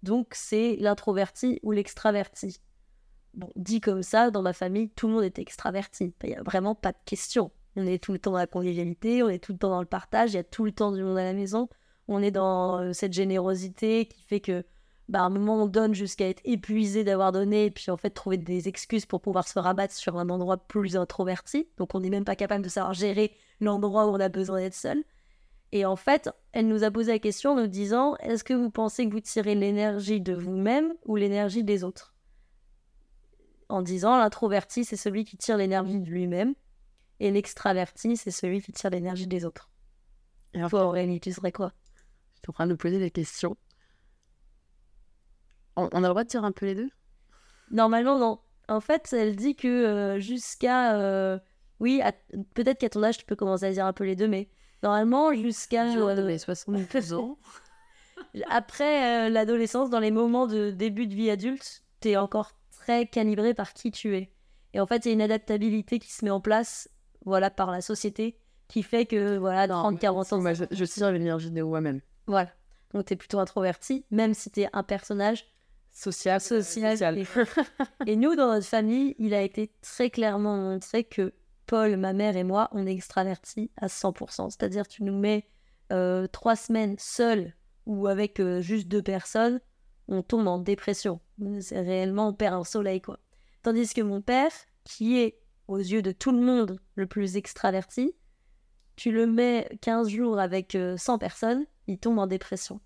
Donc 0.02 0.28
c'est 0.32 0.76
l'introverti 0.80 1.60
ou 1.62 1.72
l'extraverti. 1.72 2.60
Bon, 3.34 3.48
dit 3.56 3.80
comme 3.80 4.02
ça, 4.02 4.30
dans 4.30 4.42
ma 4.42 4.52
famille, 4.52 4.90
tout 4.90 5.06
le 5.08 5.14
monde 5.14 5.24
est 5.24 5.38
extraverti. 5.38 6.14
Il 6.22 6.28
n'y 6.28 6.36
a 6.36 6.42
vraiment 6.42 6.74
pas 6.74 6.92
de 6.92 6.98
question. 7.06 7.50
On 7.76 7.86
est 7.86 8.02
tout 8.02 8.12
le 8.12 8.18
temps 8.18 8.32
dans 8.32 8.38
la 8.38 8.46
convivialité, 8.46 9.22
on 9.22 9.28
est 9.28 9.38
tout 9.38 9.52
le 9.52 9.58
temps 9.58 9.70
dans 9.70 9.80
le 9.80 9.86
partage, 9.86 10.32
il 10.32 10.36
y 10.36 10.38
a 10.38 10.44
tout 10.44 10.64
le 10.64 10.72
temps 10.72 10.92
du 10.92 11.02
monde 11.02 11.16
à 11.16 11.24
la 11.24 11.32
maison. 11.32 11.68
On 12.08 12.22
est 12.22 12.30
dans 12.30 12.80
euh, 12.80 12.92
cette 12.92 13.14
générosité 13.14 14.06
qui 14.06 14.22
fait 14.22 14.40
que, 14.40 14.64
bah, 15.08 15.20
à 15.20 15.22
un 15.22 15.30
moment, 15.30 15.62
on 15.62 15.66
donne 15.66 15.94
jusqu'à 15.94 16.28
être 16.28 16.42
épuisé 16.44 17.04
d'avoir 17.04 17.32
donné, 17.32 17.66
et 17.66 17.70
puis 17.70 17.90
en 17.90 17.96
fait, 17.96 18.10
trouver 18.10 18.36
des 18.36 18.68
excuses 18.68 19.06
pour 19.06 19.22
pouvoir 19.22 19.48
se 19.48 19.58
rabattre 19.58 19.94
sur 19.94 20.18
un 20.18 20.28
endroit 20.28 20.58
plus 20.58 20.96
introverti. 20.96 21.68
Donc, 21.78 21.94
on 21.94 22.00
n'est 22.00 22.10
même 22.10 22.24
pas 22.26 22.36
capable 22.36 22.64
de 22.64 22.68
savoir 22.68 22.92
gérer 22.92 23.34
l'endroit 23.60 24.06
où 24.06 24.10
on 24.10 24.20
a 24.20 24.28
besoin 24.28 24.58
d'être 24.58 24.74
seul. 24.74 25.02
Et 25.72 25.86
en 25.86 25.96
fait, 25.96 26.28
elle 26.52 26.68
nous 26.68 26.84
a 26.84 26.90
posé 26.90 27.12
la 27.12 27.18
question 27.18 27.52
en 27.52 27.56
nous 27.56 27.66
disant 27.66 28.16
Est-ce 28.16 28.44
que 28.44 28.52
vous 28.52 28.70
pensez 28.70 29.06
que 29.08 29.12
vous 29.12 29.20
tirez 29.20 29.54
l'énergie 29.54 30.20
de 30.20 30.34
vous-même 30.34 30.92
ou 31.06 31.16
l'énergie 31.16 31.64
des 31.64 31.82
autres? 31.82 32.14
En 33.70 33.80
disant 33.80 34.18
L'introverti, 34.18 34.84
c'est 34.84 34.98
celui 34.98 35.24
qui 35.24 35.38
tire 35.38 35.56
l'énergie 35.56 35.98
de 35.98 36.10
lui-même 36.10 36.54
et 37.20 37.30
l'extraverti, 37.30 38.16
c'est 38.16 38.30
celui 38.30 38.60
qui 38.60 38.72
tire 38.72 38.90
l'énergie 38.90 39.26
des 39.26 39.46
autres. 39.46 39.70
Et 40.52 40.60
Toi, 40.68 40.84
Aurélie, 40.84 41.20
tu 41.20 41.32
serais 41.32 41.52
quoi? 41.52 41.72
Je 42.34 42.40
suis 42.40 42.50
en 42.50 42.52
train 42.52 42.66
de 42.66 42.72
me 42.72 42.76
poser 42.76 42.98
des 42.98 43.10
questions. 43.10 43.56
On, 45.76 45.86
a 45.86 46.00
le 46.00 46.08
droit 46.08 46.24
de 46.24 46.28
tirer 46.28 46.44
un 46.44 46.52
peu 46.52 46.66
les 46.66 46.74
deux? 46.74 46.90
Normalement, 47.70 48.18
non. 48.18 48.40
En 48.68 48.80
fait, 48.80 49.10
elle 49.12 49.36
dit 49.36 49.56
que 49.56 49.68
euh, 49.68 50.18
jusqu'à. 50.18 50.98
Euh, 50.98 51.38
oui, 51.80 52.02
peut-être 52.52 52.78
qu'à 52.78 52.90
ton 52.90 53.02
âge, 53.02 53.16
tu 53.16 53.24
peux 53.24 53.36
commencer 53.36 53.64
à 53.64 53.72
dire 53.72 53.86
un 53.86 53.94
peu 53.94 54.04
les 54.04 54.16
deux, 54.16 54.28
mais 54.28 54.50
normalement, 54.82 55.32
jusqu'à. 55.32 55.86
Euh, 55.96 56.38
72 56.38 57.12
ans. 57.14 57.38
Après 58.50 59.26
euh, 59.26 59.28
l'adolescence, 59.28 59.90
dans 59.90 60.00
les 60.00 60.10
moments 60.10 60.46
de 60.46 60.70
début 60.70 61.06
de 61.06 61.14
vie 61.14 61.30
adulte, 61.30 61.82
tu 62.00 62.10
es 62.10 62.16
encore 62.16 62.52
très 62.70 63.06
calibré 63.06 63.54
par 63.54 63.72
qui 63.72 63.90
tu 63.90 64.16
es. 64.16 64.32
Et 64.74 64.80
en 64.80 64.86
fait, 64.86 65.04
il 65.04 65.08
y 65.08 65.10
a 65.10 65.14
une 65.14 65.22
adaptabilité 65.22 65.98
qui 65.98 66.10
se 66.10 66.24
met 66.24 66.30
en 66.30 66.40
place 66.40 66.88
voilà, 67.24 67.50
par 67.50 67.70
la 67.70 67.80
société 67.80 68.38
qui 68.68 68.82
fait 68.82 69.04
que, 69.04 69.36
voilà, 69.36 69.66
30-40 69.66 70.34
ans. 70.34 70.40
Moi, 70.40 70.54
je, 70.54 70.64
je 70.70 70.84
tire 70.84 71.12
l'énergie 71.12 71.50
de 71.50 71.62
moi-même. 71.62 72.00
Voilà. 72.26 72.50
Donc, 72.94 73.06
tu 73.06 73.12
es 73.12 73.16
plutôt 73.16 73.38
introverti, 73.38 74.06
même 74.10 74.32
si 74.34 74.50
tu 74.50 74.62
es 74.62 74.68
un 74.72 74.82
personnage 74.82 75.46
social. 75.92 76.40
social. 76.40 77.22
Et... 78.06 78.16
nous, 78.16 78.34
dans 78.34 78.52
notre 78.52 78.66
famille, 78.66 79.14
il 79.18 79.34
a 79.34 79.42
été 79.42 79.70
très 79.82 80.10
clairement 80.10 80.56
montré 80.56 81.04
que 81.04 81.32
Paul, 81.72 81.96
ma 81.96 82.12
mère 82.12 82.36
et 82.36 82.44
moi, 82.44 82.68
on 82.72 82.86
est 82.86 82.92
extravertis 82.92 83.70
à 83.78 83.86
100%. 83.86 84.50
C'est-à-dire, 84.50 84.86
tu 84.86 85.04
nous 85.04 85.18
mets 85.18 85.48
euh, 85.90 86.26
trois 86.26 86.54
semaines 86.54 86.96
seuls 86.98 87.54
ou 87.86 88.08
avec 88.08 88.40
euh, 88.40 88.60
juste 88.60 88.88
deux 88.88 89.00
personnes, 89.00 89.58
on 90.06 90.20
tombe 90.20 90.46
en 90.48 90.58
dépression. 90.58 91.18
C'est 91.60 91.80
réellement, 91.80 92.28
on 92.28 92.34
perd 92.34 92.56
un 92.56 92.64
soleil, 92.64 93.00
quoi. 93.00 93.20
Tandis 93.62 93.94
que 93.94 94.02
mon 94.02 94.20
père, 94.20 94.50
qui 94.84 95.18
est, 95.18 95.40
aux 95.66 95.78
yeux 95.78 96.02
de 96.02 96.12
tout 96.12 96.32
le 96.32 96.42
monde, 96.42 96.78
le 96.94 97.06
plus 97.06 97.38
extraverti, 97.38 98.12
tu 98.96 99.10
le 99.10 99.26
mets 99.26 99.66
15 99.80 100.10
jours 100.10 100.38
avec 100.38 100.76
100 100.98 101.16
personnes, 101.16 101.64
il 101.86 101.98
tombe 101.98 102.18
en 102.18 102.26
dépression. 102.26 102.82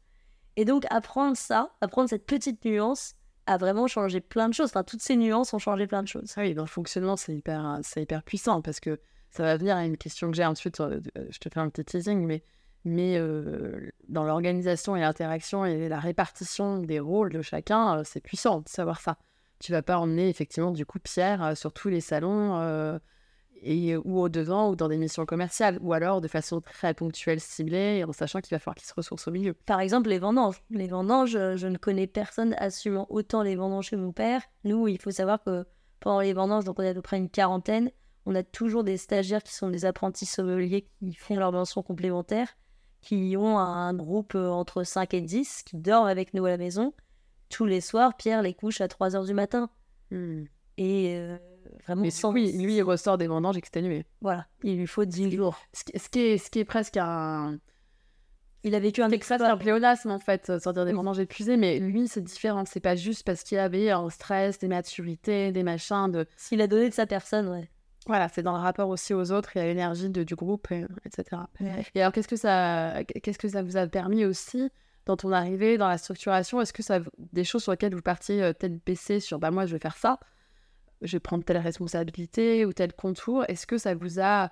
Et 0.55 0.65
donc, 0.65 0.87
apprendre 0.91 1.37
ça, 1.37 1.75
apprendre 1.81 2.09
cette 2.09 2.25
petite 2.25 2.65
nuance, 2.65 3.16
a 3.47 3.57
vraiment 3.57 3.87
changé 3.87 4.21
plein 4.21 4.49
de 4.49 4.55
choses. 4.55 4.71
Enfin, 4.71 4.85
toutes 4.85 5.03
ces 5.03 5.17
nuances 5.17 5.55
ont 5.55 5.59
changé 5.59 5.87
plein 5.87 6.03
de 6.03 6.09
choses. 6.09 6.33
Ah 6.37 6.43
oui, 6.43 6.55
dans 6.55 6.63
le 6.63 6.69
fonctionnement, 6.69 7.17
c'est 7.17 7.35
hyper, 7.35 7.81
c'est 7.83 8.03
hyper 8.03 8.23
puissant 8.23 8.61
parce 8.63 8.81
que 8.81 9.01
ça 9.31 9.43
va 9.43 9.57
venir 9.57 9.77
à 9.77 9.85
une 9.85 9.97
question 9.97 10.31
que 10.31 10.37
j'ai 10.37 10.45
ensuite. 10.45 10.81
Euh, 10.81 11.01
je 11.31 11.39
te 11.39 11.49
fais 11.49 11.61
un 11.61 11.69
petit 11.69 11.85
teasing, 11.85 12.25
mais, 12.25 12.43
mais 12.85 13.17
euh, 13.19 13.91
dans 14.09 14.25
l'organisation 14.25 14.97
et 14.97 15.01
l'interaction 15.01 15.65
et 15.65 15.89
la 15.89 16.01
répartition 16.01 16.79
des 16.79 17.01
rôles 17.01 17.33
de 17.33 17.43
chacun, 17.43 17.99
euh, 17.99 18.03
c'est 18.05 18.21
puissant 18.21 18.61
de 18.61 18.69
savoir 18.69 19.01
ça. 19.01 19.19
Tu 19.59 19.73
vas 19.73 19.83
pas 19.83 19.99
emmener 19.99 20.29
effectivement 20.29 20.71
du 20.71 20.85
coup 20.85 20.99
Pierre 20.99 21.57
sur 21.57 21.73
tous 21.73 21.89
les 21.89 22.03
salons 22.03 23.01
et, 23.63 23.97
ou 23.97 24.21
au 24.21 24.29
devant 24.29 24.71
ou 24.71 24.77
dans 24.77 24.89
des 24.89 24.97
missions 24.97 25.27
commerciales, 25.27 25.79
ou 25.83 25.93
alors 25.93 26.21
de 26.21 26.29
façon 26.29 26.61
très 26.61 26.95
ponctuelle, 26.95 27.41
ciblée, 27.41 28.05
en 28.05 28.13
sachant 28.13 28.41
qu'il 28.41 28.55
va 28.55 28.59
falloir 28.59 28.77
qu'il 28.77 28.87
se 28.87 28.95
ressource 28.95 29.27
au 29.29 29.31
milieu. 29.31 29.55
Par 29.55 29.81
exemple, 29.81 30.09
les 30.09 30.19
vendanges. 30.19 30.63
Les 30.71 30.89
vendanges, 30.89 31.33
je 31.33 31.67
ne 31.67 31.79
connais 31.79 32.07
personne 32.07 32.55
assumant 32.59 33.07
autant 33.11 33.43
les 33.43 33.57
vendanges 33.57 33.91
que 33.91 33.97
mon 33.97 34.13
père. 34.13 34.43
Nous, 34.65 34.89
il 34.89 35.01
faut 35.01 35.11
savoir 35.11 35.43
que 35.43 35.67
pendant 36.01 36.21
les 36.21 36.33
vendanges, 36.33 36.65
donc 36.65 36.79
on 36.79 36.83
est 36.83 36.91
à 36.91 36.95
peu 36.95 37.03
près 37.03 37.19
une 37.19 37.31
quarantaine, 37.31 37.91
on 38.27 38.35
a 38.35 38.43
toujours 38.43 38.85
des 38.85 38.97
stagiaires 38.97 39.43
qui 39.43 39.55
sont 39.55 39.71
des 39.71 39.85
apprentis 39.85 40.27
sommeliers 40.27 40.89
qui 40.99 41.15
font 41.15 41.37
leur 41.37 41.53
mention 41.53 41.83
complémentaire, 41.83 42.49
qui 43.01 43.37
ont 43.39 43.59
un 43.59 43.95
groupe 43.95 44.35
euh, 44.35 44.51
entre 44.51 44.83
5 44.83 45.15
et 45.15 45.21
10, 45.21 45.63
qui 45.63 45.77
dorment 45.77 46.09
avec 46.09 46.35
nous 46.35 46.45
à 46.45 46.51
la 46.51 46.57
maison. 46.57 46.93
Tous 47.49 47.67
les 47.67 47.81
soirs, 47.81 48.17
Pierre 48.17 48.43
les 48.43 48.53
couche 48.53 48.81
à 48.81 48.89
3 48.89 49.15
heures 49.15 49.25
du 49.25 49.35
matin. 49.35 49.71
Hmm. 50.11 50.45
Et 50.77 51.17
euh, 51.17 51.39
vraiment 51.85 52.03
Mais 52.03 52.11
sans... 52.11 52.33
Oui, 52.33 52.53
lui, 52.53 52.77
il 52.77 52.83
ressort 52.83 53.19
des 53.19 53.27
vendanges 53.27 53.57
exténués. 53.57 54.05
Voilà, 54.21 54.47
il 54.63 54.79
lui 54.79 54.87
faut 54.87 55.05
10 55.05 55.31
jours. 55.31 55.59
Ce 55.73 55.85
qui, 55.85 55.99
ce 55.99 56.09
qui, 56.09 56.21
est, 56.21 56.39
ce 56.39 56.51
qui 56.51 56.61
est 56.61 56.65
presque 56.65 56.97
un... 56.97 57.59
Il 58.65 58.75
a 58.75 58.81
vécu 58.81 59.01
un 59.01 59.11
exploit. 59.11 59.39
C'est 59.39 59.45
un 59.45 59.57
pléonasme, 59.57 60.11
en 60.11 60.19
fait, 60.19 60.59
sortir 60.61 60.85
des 60.85 60.93
vendanges 60.93 61.21
épuisées, 61.21 61.57
mais 61.57 61.79
lui, 61.79 62.09
c'est 62.09 62.23
différent. 62.23 62.65
C'est 62.67 62.81
pas 62.81 62.97
juste 62.97 63.25
parce 63.25 63.45
qu'il 63.45 63.59
avait 63.59 63.91
un 63.91 64.11
stress, 64.11 64.59
des 64.59 64.67
maturités, 64.67 65.53
des 65.53 65.63
machins. 65.63 66.11
De... 66.11 66.27
S'il 66.37 66.61
a 66.61 66.67
donné 66.67 66.89
de 66.89 66.95
sa 66.95 67.07
personne, 67.07 67.49
ouais. 67.49 67.71
Voilà, 68.07 68.29
c'est 68.29 68.43
dans 68.43 68.53
le 68.57 68.63
rapport 68.63 68.89
aussi 68.89 69.15
aux 69.15 69.33
autres 69.33 69.57
et 69.57 69.61
à 69.61 69.65
l'énergie 69.65 70.09
du 70.09 70.35
groupe, 70.37 70.69
etc. 71.05 71.43
Et 71.95 72.01
alors, 72.01 72.13
qu'est-ce 72.13 72.29
que, 72.29 72.37
ça, 72.37 73.03
qu'est-ce 73.05 73.39
que 73.39 73.49
ça 73.49 73.63
vous 73.63 73.77
a 73.77 73.87
permis 73.89 74.25
aussi 74.25 74.71
dans 75.07 75.17
ton 75.17 75.33
arrivée, 75.33 75.77
dans 75.77 75.89
la 75.89 75.99
structuration? 75.99 76.61
Est-ce 76.61 76.73
que 76.73 76.85
ça 76.85 77.01
des 77.33 77.43
choses 77.43 77.65
sur 77.65 77.73
lesquelles 77.73 77.95
vous 77.95 78.03
partiez 78.03 78.43
euh, 78.43 78.53
tête 78.53 78.85
baissée 78.85 79.19
sur 79.19 79.41
bah, 79.41 79.51
moi, 79.51 79.67
je 79.67 79.73
vais 79.73 79.81
faire 79.81 79.97
ça? 79.97 80.21
Je 81.03 81.13
vais 81.13 81.21
prendre 81.21 81.45
telle 81.45 81.59
responsabilité 81.59 82.65
ou 82.65 82.73
tel 82.73 82.93
contour 82.93 83.45
Est-ce 83.49 83.67
que 83.67 83.79
ça 83.79 83.95
vous 83.95 84.21
a 84.21 84.51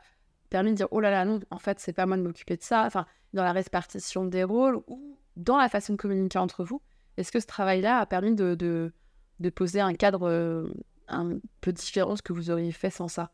permis 0.51 0.71
de 0.71 0.77
dire 0.77 0.89
oh 0.91 1.01
là 1.01 1.11
là 1.11 1.25
non, 1.25 1.41
en 1.51 1.59
fait 1.59 1.81
c'est 1.81 1.93
pas 1.93 2.07
moi 2.07 2.17
de 2.17 2.23
m'occuper 2.23 2.57
de 2.57 2.63
ça? 2.63 2.85
Enfin, 2.85 3.07
dans 3.33 3.45
la 3.45 3.53
répartition 3.53 4.25
des 4.25 4.45
rôles 4.45 4.81
ou 4.87 5.19
dans 5.37 5.57
la 5.57 5.69
façon 5.69 5.95
de 5.95 5.99
communiquer 5.99 6.39
entre 6.39 6.65
vous, 6.65 6.81
est-ce 7.17 7.33
que 7.33 7.41
ce 7.41 7.47
travail-là 7.47 7.99
a 7.99 8.07
permis 8.07 8.35
de, 8.35 8.55
de, 8.55 9.51
poser 9.51 9.81
un 9.81 9.95
cadre 9.95 10.29
euh, 10.29 10.69
un 11.09 11.39
peu 11.61 11.73
différent 11.73 12.13
de 12.13 12.19
ce 12.19 12.23
que 12.23 12.33
vous 12.33 12.51
auriez 12.51 12.73
fait 12.73 12.91
sans 12.91 13.09
ça? 13.09 13.33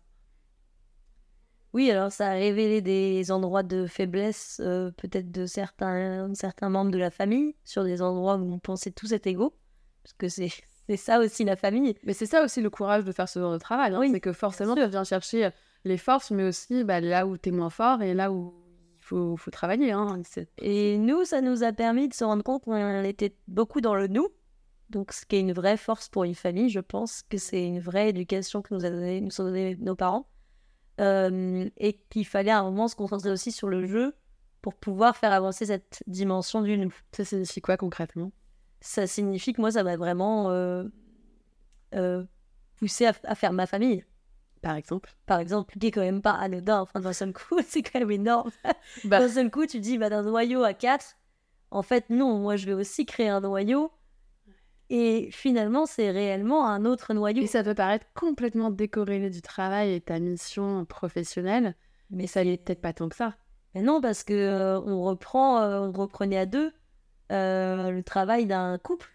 Oui, 1.73 1.91
alors 1.91 2.11
ça 2.11 2.31
a 2.31 2.33
révélé 2.33 2.81
des 2.83 3.31
endroits 3.31 3.63
de 3.63 3.87
faiblesse, 3.87 4.61
euh, 4.65 4.91
peut-être 4.97 5.31
de 5.31 5.47
certains, 5.47 6.35
certains 6.35 6.69
membres 6.69 6.91
de 6.91 6.99
la 6.99 7.11
famille, 7.11 7.55
sur 7.65 7.85
des 7.85 8.03
endroits 8.03 8.37
où 8.37 8.53
on 8.53 8.59
pensait 8.59 8.91
tous 8.91 9.13
être 9.13 9.29
égaux, 9.29 9.55
parce 10.03 10.15
que 10.15 10.29
c'est 10.29 10.51
c'est 10.89 10.97
ça 10.97 11.21
aussi 11.21 11.45
la 11.45 11.57
famille. 11.57 11.95
Mais 12.05 12.13
c'est 12.13 12.27
ça 12.27 12.43
aussi 12.43 12.61
le 12.61 12.71
courage 12.71 13.05
de 13.05 13.13
faire 13.13 13.29
ce 13.29 13.39
genre 13.39 13.53
de 13.53 13.59
travail. 13.59 13.95
Hein. 13.95 14.09
c'est 14.13 14.21
que 14.21 14.33
forcément, 14.33 14.75
tu 14.75 14.87
viens 14.87 15.05
chercher 15.05 15.47
euh, 15.47 15.51
les 15.85 15.97
forces, 15.97 16.31
mais 16.31 16.45
aussi 16.45 16.85
bah, 16.85 17.01
là 17.01 17.27
où 17.27 17.37
tu 17.37 17.51
es 17.51 17.53
moins 17.53 17.71
fort 17.71 18.03
et 18.03 18.15
là 18.15 18.33
où 18.33 18.55
il 18.99 19.05
faut, 19.05 19.37
faut 19.37 19.51
travailler. 19.51 19.93
Hein. 19.93 20.21
Et 20.59 20.99
nous, 20.99 21.25
ça 21.25 21.41
nous 21.41 21.63
a 21.63 21.73
permis 21.73 22.09
de 22.09 22.15
se 22.15 22.25
rendre 22.25 22.43
compte 22.43 22.65
qu'on 22.65 23.03
était 23.05 23.37
beaucoup 23.49 23.81
dans 23.81 23.95
le 23.95 24.09
nous. 24.09 24.29
Donc, 24.91 25.13
ce 25.13 25.25
qui 25.25 25.37
est 25.37 25.41
une 25.41 25.53
vraie 25.53 25.77
force 25.77 26.09
pour 26.09 26.25
une 26.25 26.35
famille, 26.35 26.69
je 26.69 26.81
pense 26.81 27.23
que 27.23 27.39
c'est 27.39 27.65
une 27.65 27.79
vraie 27.79 28.09
éducation 28.09 28.61
que 28.61 28.75
nous, 28.75 28.85
a 28.85 28.91
donné, 28.91 29.21
nous 29.21 29.41
ont 29.41 29.45
donné 29.45 29.77
nos 29.77 29.95
parents. 29.95 30.27
Euh, 31.01 31.71
et 31.79 31.95
qu'il 32.11 32.27
fallait 32.27 32.51
à 32.51 32.59
un 32.59 32.65
moment 32.65 32.89
se 32.89 32.97
concentrer 32.97 33.31
aussi 33.31 33.53
sur 33.53 33.69
le 33.69 33.87
jeu 33.87 34.15
pour 34.61 34.75
pouvoir 34.75 35.17
faire 35.17 35.33
avancer 35.33 35.67
cette 35.67 36.03
dimension 36.07 36.61
du 36.61 36.77
nous. 36.77 36.93
Ça 37.13 37.25
signifie 37.25 37.63
quoi 37.63 37.77
concrètement? 37.77 38.33
Ça 38.81 39.07
signifie 39.07 39.53
que 39.53 39.61
moi, 39.61 39.73
ça 39.73 39.85
m'a 39.85 39.97
vraiment 39.97 40.51
euh, 40.51 40.85
euh, 41.95 42.25
poussé 42.77 43.07
à, 43.07 43.35
faire 43.35 43.53
ma 43.53 43.67
famille. 43.67 44.05
Par 44.63 44.77
exemple? 44.77 45.15
Par 45.27 45.39
exemple, 45.39 45.79
qui 45.79 45.87
est 45.87 45.91
quand 45.91 46.01
même 46.01 46.23
pas 46.23 46.33
anodin. 46.33 46.81
Enfin, 46.81 47.01
d'un 47.01 47.13
seul 47.13 47.33
coup, 47.33 47.59
c'est 47.67 47.83
quand 47.83 48.01
même 48.01 48.11
énorme. 48.11 48.51
Bah. 49.05 49.21
D'un 49.21 49.29
seul 49.29 49.51
coup, 49.51 49.67
tu 49.67 49.81
dis, 49.81 49.99
bah, 49.99 50.11
d'un 50.11 50.23
noyau 50.23 50.63
à 50.65 50.75
quatre, 50.75 51.17
en 51.71 51.83
fait, 51.83 52.11
non, 52.11 52.39
moi, 52.39 52.57
je 52.57 52.67
vais 52.67 52.73
aussi 52.73 53.07
créer 53.07 53.29
un 53.29 53.41
noyau. 53.41 53.93
Et 54.89 55.29
finalement, 55.31 55.87
c'est 55.87 56.11
réellement 56.11 56.67
un 56.67 56.85
autre 56.85 57.15
noyau. 57.15 57.43
Et 57.43 57.47
ça 57.47 57.63
peut 57.63 57.75
paraître 57.75 58.07
complètement 58.15 58.71
décorrélé 58.71 59.31
du 59.31 59.41
travail 59.41 59.95
et 59.95 60.01
ta 60.01 60.19
mission 60.19 60.85
professionnelle, 60.85 61.77
mais 62.11 62.27
ça 62.27 62.43
n'est 62.43 62.57
peut-être 62.57 62.81
pas 62.81 62.93
tant 62.93 63.09
que 63.09 63.15
ça. 63.15 63.37
Mais 63.75 63.83
non, 63.83 64.01
parce 64.01 64.25
que 64.25 64.35
euh, 64.35 64.81
on 64.81 65.05
reprend, 65.05 65.63
on 65.63 65.93
reprenait 65.93 66.39
à 66.39 66.47
deux. 66.47 66.73
Euh, 67.31 67.91
le 67.91 68.03
travail 68.03 68.47
d'un 68.47 68.77
couple. 68.79 69.09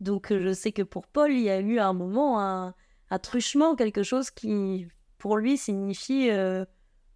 Donc 0.00 0.32
euh, 0.32 0.40
je 0.40 0.52
sais 0.54 0.72
que 0.72 0.80
pour 0.82 1.06
Paul, 1.06 1.30
il 1.30 1.42
y 1.42 1.50
a 1.50 1.60
eu 1.60 1.78
un 1.78 1.92
moment 1.92 2.40
un, 2.40 2.74
truchement, 3.22 3.76
quelque 3.76 4.02
chose 4.02 4.30
qui 4.30 4.88
pour 5.18 5.36
lui 5.36 5.58
signifie 5.58 6.30
euh, 6.30 6.64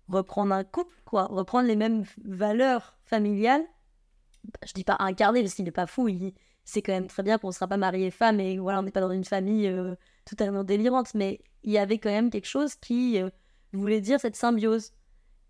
reprendre 0.09 0.53
un 0.53 0.65
couple, 0.65 0.95
quoi, 1.07 1.25
reprendre 1.27 1.67
les 1.67 1.77
mêmes 1.77 2.05
valeurs 2.25 2.99
familiales. 3.07 3.65
Je 4.67 4.75
dis 4.75 4.85
pas 4.85 4.97
incarner 4.99 5.41
parce 5.41 5.55
qu'il 5.55 5.65
n'est 5.65 5.71
pas 5.71 5.87
fou, 5.87 6.09
il 6.09 6.35
c'est 6.67 6.83
quand 6.83 6.93
même 6.93 7.07
très 7.07 7.23
bien 7.23 7.39
qu'on 7.39 7.49
ne 7.49 7.53
sera 7.53 7.67
pas 7.67 7.77
marié 7.77 8.11
femme 8.11 8.41
et 8.41 8.59
voilà, 8.59 8.81
on 8.81 8.83
n'est 8.83 8.91
pas 8.91 9.03
dans 9.03 9.11
une 9.11 9.25
famille 9.25 9.71
totalement 10.25 10.65
délirante, 10.65 11.15
mais 11.15 11.41
il 11.63 11.73
y 11.73 11.79
avait 11.79 11.99
quand 11.99 12.11
même 12.11 12.31
quelque 12.31 12.49
chose 12.49 12.75
qui 12.75 13.21
voulait 13.73 14.01
dire 14.01 14.19
cette 14.19 14.37
symbiose. 14.37 14.93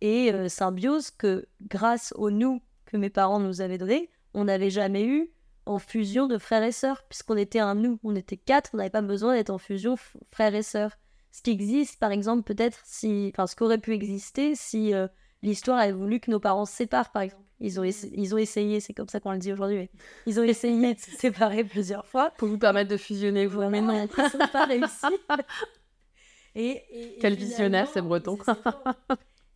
Et 0.01 0.33
symbiose 0.49 1.13
que 1.13 1.47
grâce 1.63 2.13
au 2.17 2.31
nous 2.31 2.61
que 2.85 2.97
mes 2.97 3.11
parents 3.11 3.39
nous 3.39 3.61
avaient 3.61 3.79
donné, 3.79 4.11
on 4.35 4.45
n'avait 4.45 4.71
jamais 4.71 5.05
eu 5.05 5.31
en 5.67 5.79
fusion 5.79 6.27
de 6.27 6.39
frères 6.39 6.63
et 6.63 6.73
sœurs, 6.73 7.05
puisqu'on 7.09 7.37
était 7.37 7.59
un 7.59 7.75
nous, 7.75 7.99
on 8.03 8.15
était 8.15 8.37
quatre, 8.37 8.71
on 8.75 8.77
n'avait 8.77 8.91
pas 8.91 9.03
besoin 9.03 9.35
d'être 9.35 9.51
en 9.51 9.59
fusion 9.59 9.97
frères 10.31 10.55
et 10.55 10.63
sœurs. 10.63 10.93
Ce 11.33 11.43
qui 11.43 11.51
existe, 11.51 11.99
par 11.99 12.13
exemple, 12.13 12.43
peut-être 12.43 12.79
si, 12.85 13.33
enfin, 13.33 13.47
ce 13.47 13.57
qui 13.57 13.63
aurait 13.63 13.79
pu 13.79 13.93
exister 13.93 14.55
si 14.55 14.95
euh, 14.95 15.09
l'histoire 15.43 15.79
avait 15.79 15.93
voulu 15.93 16.21
que 16.21 16.31
nos 16.31 16.39
parents 16.39 16.67
se 16.67 16.75
séparent, 16.75 17.11
par 17.11 17.23
exemple. 17.23 17.43
Ils 17.61 17.81
ont, 17.81 17.85
ils 17.85 18.35
ont 18.35 18.39
essayé, 18.39 18.81
c'est 18.81 18.93
comme 18.93 19.09
ça 19.09 19.21
qu'on 19.21 19.33
le 19.33 19.39
dit 19.39 19.53
aujourd'hui, 19.53 19.89
ils 20.27 20.39
ont 20.39 20.43
essayé 20.43 20.95
de 20.95 20.99
se 21.01 21.11
séparer 21.19 21.65
plusieurs 21.65 22.07
fois. 22.07 22.31
Pour 22.37 22.49
vous 22.49 22.59
permettre 22.59 22.91
de 22.91 22.97
fusionner, 22.97 23.47
vous, 23.47 23.63
mais 23.69 23.81
non. 23.81 24.07
Ils 24.19 24.39
n'ont 24.39 24.47
pas 24.49 24.67
réussi. 24.67 25.07
Et, 26.57 27.17
Quel 27.21 27.35
visionnaire, 27.35 27.89
c'est 27.93 28.01
breton. 28.01 28.39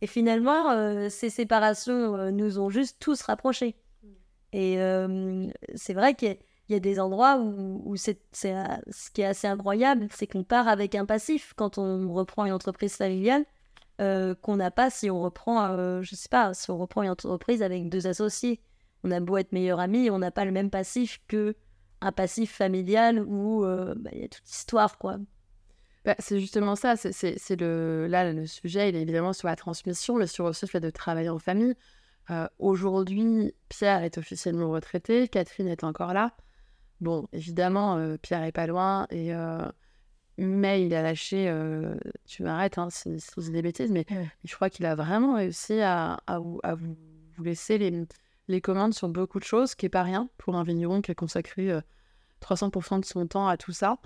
et 0.01 0.07
finalement, 0.07 0.69
euh, 0.71 1.07
ces 1.09 1.29
séparations 1.29 2.15
euh, 2.15 2.31
nous 2.31 2.59
ont 2.59 2.69
juste 2.69 2.97
tous 2.99 3.21
rapprochés. 3.21 3.75
Et 4.53 4.77
c'est 5.75 5.93
vrai 5.93 6.15
qu'il 6.15 6.37
y, 6.69 6.75
a 6.75 6.79
des 6.79 6.99
endroits 6.99 7.37
où, 7.39 7.95
c'est, 7.95 8.19
ce 8.31 9.11
qui 9.11 9.21
est 9.21 9.25
assez 9.25 9.47
incroyable, 9.47 10.07
c'est 10.11 10.27
qu'on 10.27 10.43
part 10.43 10.67
avec 10.67 10.95
un 10.95 11.05
passif 11.05 11.53
quand 11.55 11.77
on 11.77 12.11
reprend 12.13 12.45
une 12.45 12.53
entreprise 12.53 12.95
familiale 12.95 13.45
qu'on 13.97 14.55
n'a 14.55 14.71
pas 14.71 14.89
si 14.89 15.09
on 15.09 15.21
reprend, 15.21 16.01
je 16.01 16.15
sais 16.15 16.29
pas, 16.29 16.53
si 16.53 16.71
on 16.71 16.77
reprend 16.77 17.03
une 17.03 17.09
entreprise 17.09 17.61
avec 17.61 17.89
deux 17.89 18.07
associés. 18.07 18.61
On 19.03 19.11
a 19.11 19.19
beau 19.19 19.37
être 19.37 19.51
meilleurs 19.51 19.79
amis, 19.79 20.09
on 20.09 20.19
n'a 20.19 20.31
pas 20.31 20.45
le 20.45 20.51
même 20.51 20.69
passif 20.69 21.21
que 21.27 21.55
un 22.01 22.11
passif 22.11 22.51
familial 22.51 23.23
où 23.27 23.61
bah, 23.63 24.09
il 24.13 24.21
y 24.21 24.23
a 24.23 24.27
toute 24.29 24.49
histoire, 24.49 24.97
quoi. 24.97 25.17
Bah, 26.05 26.15
c'est 26.17 26.39
justement 26.39 26.75
ça, 26.75 26.95
c'est, 26.95 27.59
le, 27.59 28.07
là 28.07 28.31
le 28.31 28.47
sujet, 28.47 28.89
il 28.89 28.95
est 28.95 29.01
évidemment 29.01 29.33
sur 29.33 29.47
la 29.47 29.55
transmission, 29.55 30.15
mais 30.15 30.27
sur 30.27 30.45
aussi 30.45 30.65
le 30.65 30.69
fait 30.69 30.79
de 30.79 30.89
travailler 30.89 31.29
en 31.29 31.39
famille. 31.39 31.75
Euh, 32.31 32.47
aujourd'hui, 32.59 33.53
Pierre 33.69 34.03
est 34.03 34.17
officiellement 34.17 34.69
retraité, 34.69 35.27
Catherine 35.27 35.67
est 35.67 35.83
encore 35.83 36.13
là. 36.13 36.35
Bon, 37.01 37.27
évidemment, 37.33 37.97
euh, 37.97 38.17
Pierre 38.17 38.43
est 38.43 38.51
pas 38.51 38.67
loin, 38.67 39.07
et, 39.09 39.33
euh, 39.33 39.65
mais 40.37 40.85
il 40.85 40.93
a 40.93 41.01
lâché, 41.01 41.51
tu 42.25 42.43
m'arrêtes 42.43 42.77
hein, 42.77 42.89
si, 42.89 43.19
si 43.19 43.29
je 43.37 43.51
des 43.51 43.61
bêtises, 43.61 43.91
mais 43.91 44.05
je 44.43 44.55
crois 44.55 44.69
qu'il 44.69 44.85
a 44.85 44.95
vraiment 44.95 45.35
réussi 45.35 45.81
à, 45.81 46.19
vous, 46.39 46.61
laisser 47.43 47.77
les, 47.77 48.05
les, 48.47 48.61
commandes 48.61 48.93
sur 48.93 49.09
beaucoup 49.09 49.39
de 49.39 49.43
choses, 49.45 49.71
ce 49.71 49.75
qui 49.75 49.85
n'est 49.85 49.89
pas 49.89 50.03
rien 50.03 50.29
pour 50.37 50.55
un 50.55 50.63
vigneron 50.63 51.01
qui 51.01 51.11
a 51.11 51.15
consacré 51.15 51.71
300% 52.41 52.99
de 52.99 53.05
son 53.05 53.27
temps 53.27 53.47
à 53.47 53.57
tout 53.57 53.71
ça, 53.71 53.97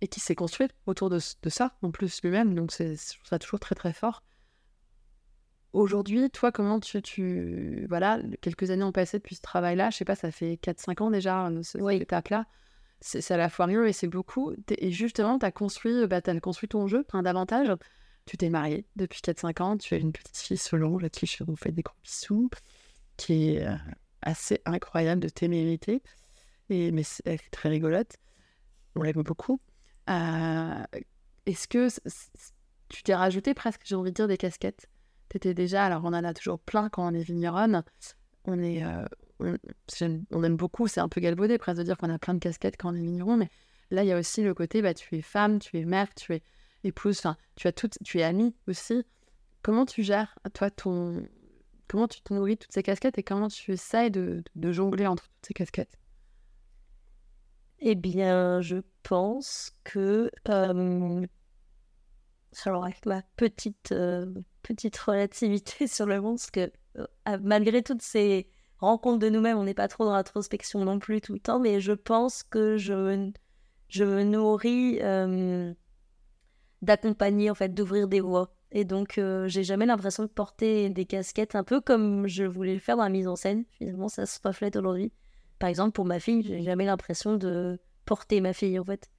et 0.00 0.08
qui 0.08 0.20
s'est 0.20 0.34
construit 0.34 0.68
autour 0.86 1.10
de, 1.10 1.18
de 1.42 1.48
ça, 1.50 1.76
en 1.82 1.90
plus 1.90 2.22
lui-même, 2.22 2.54
donc 2.54 2.72
c'est, 2.72 2.96
je 2.96 3.16
trouve 3.16 3.28
ça 3.28 3.38
toujours 3.38 3.60
très 3.60 3.74
très 3.74 3.92
fort. 3.92 4.22
Aujourd'hui, 5.72 6.28
toi, 6.30 6.50
comment 6.50 6.80
tu, 6.80 7.00
tu. 7.00 7.86
Voilà, 7.88 8.18
quelques 8.40 8.70
années 8.70 8.82
ont 8.82 8.92
passé 8.92 9.18
depuis 9.18 9.36
ce 9.36 9.40
travail-là? 9.40 9.90
Je 9.90 9.98
sais 9.98 10.04
pas, 10.04 10.16
ça 10.16 10.32
fait 10.32 10.58
4-5 10.60 11.02
ans 11.02 11.10
déjà, 11.10 11.46
euh, 11.46 11.62
ce, 11.62 11.78
cette 11.78 12.02
étape-là. 12.02 12.46
c'est 13.00 13.30
à 13.30 13.36
la 13.36 13.48
fois 13.48 13.66
rien 13.66 13.84
et 13.84 13.92
c'est 13.92 14.08
beaucoup. 14.08 14.52
Et 14.68 14.90
justement, 14.90 15.38
tu 15.38 15.46
as 15.46 15.52
construit, 15.52 16.06
bah, 16.08 16.20
as 16.26 16.40
construit 16.40 16.68
ton 16.68 16.88
jeu 16.88 17.04
plein 17.04 17.22
d'avantages. 17.22 17.72
Tu 18.26 18.36
t'es 18.36 18.50
mariée 18.50 18.84
depuis 18.96 19.20
4-5 19.20 19.62
ans, 19.62 19.76
tu 19.78 19.94
as 19.94 19.98
une 19.98 20.12
petite 20.12 20.36
fille 20.36 20.56
Solange 20.56 21.04
à 21.04 21.08
qui 21.08 21.26
je 21.26 21.44
vous 21.44 21.56
fais 21.56 21.72
des 21.72 21.82
gros 21.82 21.96
bisous, 22.02 22.50
qui 23.16 23.54
est 23.54 23.66
euh, 23.66 23.76
assez 24.22 24.60
incroyable 24.64 25.20
de 25.20 25.28
témérité. 25.28 26.02
Et, 26.68 26.90
mais 26.90 27.02
elle 27.24 27.34
est 27.34 27.50
très 27.50 27.68
rigolote. 27.68 28.16
On 28.96 29.02
l'aime 29.02 29.22
beaucoup. 29.22 29.60
Euh, 30.08 30.84
est-ce 31.46 31.68
que 31.68 31.88
tu 32.88 33.02
t'es 33.04 33.14
rajouté 33.14 33.54
presque, 33.54 33.82
j'ai 33.84 33.94
envie 33.94 34.10
de 34.10 34.16
dire, 34.16 34.28
des 34.28 34.36
casquettes? 34.36 34.89
Tu 35.30 35.36
étais 35.36 35.54
déjà, 35.54 35.86
alors 35.86 36.02
on 36.04 36.08
en 36.08 36.24
a 36.24 36.34
toujours 36.34 36.58
plein 36.58 36.88
quand 36.88 37.06
on 37.10 37.14
est 37.14 37.22
vigneronne. 37.22 37.84
On 38.44 38.60
est, 38.60 38.84
euh, 38.84 39.04
on, 39.40 40.42
aime 40.42 40.56
beaucoup, 40.56 40.88
c'est 40.88 41.00
un 41.00 41.08
peu 41.08 41.20
galvaudé 41.20 41.56
presque 41.56 41.78
de 41.78 41.84
dire 41.84 41.96
qu'on 41.96 42.10
a 42.10 42.18
plein 42.18 42.34
de 42.34 42.40
casquettes 42.40 42.76
quand 42.76 42.92
on 42.92 42.96
est 42.96 43.02
vigneron, 43.02 43.36
mais 43.36 43.48
là 43.90 44.02
il 44.02 44.08
y 44.08 44.12
a 44.12 44.18
aussi 44.18 44.42
le 44.42 44.54
côté, 44.54 44.82
bah, 44.82 44.92
tu 44.92 45.16
es 45.16 45.22
femme, 45.22 45.58
tu 45.58 45.78
es 45.78 45.84
mère, 45.84 46.12
tu 46.14 46.34
es 46.34 46.42
épouse, 46.84 47.18
enfin, 47.18 47.36
tu 47.56 47.68
as 47.68 47.72
toutes, 47.72 47.98
tu 48.04 48.18
es 48.18 48.22
amie 48.22 48.54
aussi. 48.66 49.04
Comment 49.62 49.86
tu 49.86 50.02
gères, 50.02 50.38
toi, 50.54 50.70
ton, 50.70 51.22
comment 51.86 52.08
tu 52.08 52.22
te 52.22 52.32
nourris 52.32 52.54
de 52.54 52.60
toutes 52.60 52.72
ces 52.72 52.82
casquettes 52.82 53.18
et 53.18 53.22
comment 53.22 53.48
tu 53.48 53.72
essaies 53.72 54.10
de, 54.10 54.42
de 54.56 54.72
jongler 54.72 55.06
entre 55.06 55.24
toutes 55.24 55.46
ces 55.46 55.54
casquettes? 55.54 55.98
Eh 57.78 57.94
bien, 57.94 58.60
je 58.60 58.78
pense 59.02 59.72
que 59.84 60.30
alors 62.64 62.84
avec 62.84 63.04
ma 63.06 63.22
petite 63.36 63.92
euh, 63.92 64.26
petite 64.62 64.96
relativité 64.98 65.86
sur 65.86 66.06
le 66.06 66.20
monde, 66.20 66.36
parce 66.36 66.50
que 66.50 66.72
euh, 66.98 67.38
malgré 67.42 67.82
toutes 67.82 68.02
ces 68.02 68.48
rencontres 68.78 69.18
de 69.18 69.28
nous-mêmes, 69.28 69.58
on 69.58 69.64
n'est 69.64 69.74
pas 69.74 69.88
trop 69.88 70.04
dans 70.04 70.14
l'introspection 70.14 70.84
non 70.84 70.98
plus 70.98 71.20
tout 71.20 71.34
le 71.34 71.40
temps, 71.40 71.60
mais 71.60 71.80
je 71.80 71.92
pense 71.92 72.42
que 72.42 72.76
je 72.76 73.30
je 73.88 74.04
me 74.04 74.22
nourris 74.22 75.00
d'accompagner 76.82 77.50
en 77.50 77.54
fait, 77.54 77.74
d'ouvrir 77.74 78.08
des 78.08 78.20
voies. 78.20 78.52
Et 78.72 78.84
donc, 78.84 79.18
euh, 79.18 79.48
j'ai 79.48 79.64
jamais 79.64 79.86
l'impression 79.86 80.22
de 80.22 80.28
porter 80.28 80.90
des 80.90 81.04
casquettes, 81.04 81.54
un 81.54 81.64
peu 81.64 81.80
comme 81.80 82.28
je 82.28 82.44
voulais 82.44 82.74
le 82.74 82.80
faire 82.80 82.96
dans 82.96 83.02
la 83.02 83.08
mise 83.08 83.26
en 83.26 83.36
scène. 83.36 83.64
Finalement, 83.70 84.08
ça 84.08 84.26
se 84.26 84.38
reflète 84.44 84.76
aujourd'hui. 84.76 85.12
Par 85.58 85.68
exemple, 85.68 85.92
pour 85.92 86.04
ma 86.04 86.20
fille, 86.20 86.42
j'ai 86.42 86.62
jamais 86.62 86.84
l'impression 86.84 87.36
de 87.36 87.80
porter 88.04 88.40
ma 88.40 88.52
fille, 88.52 88.78
en 88.78 88.84
fait. 88.84 89.10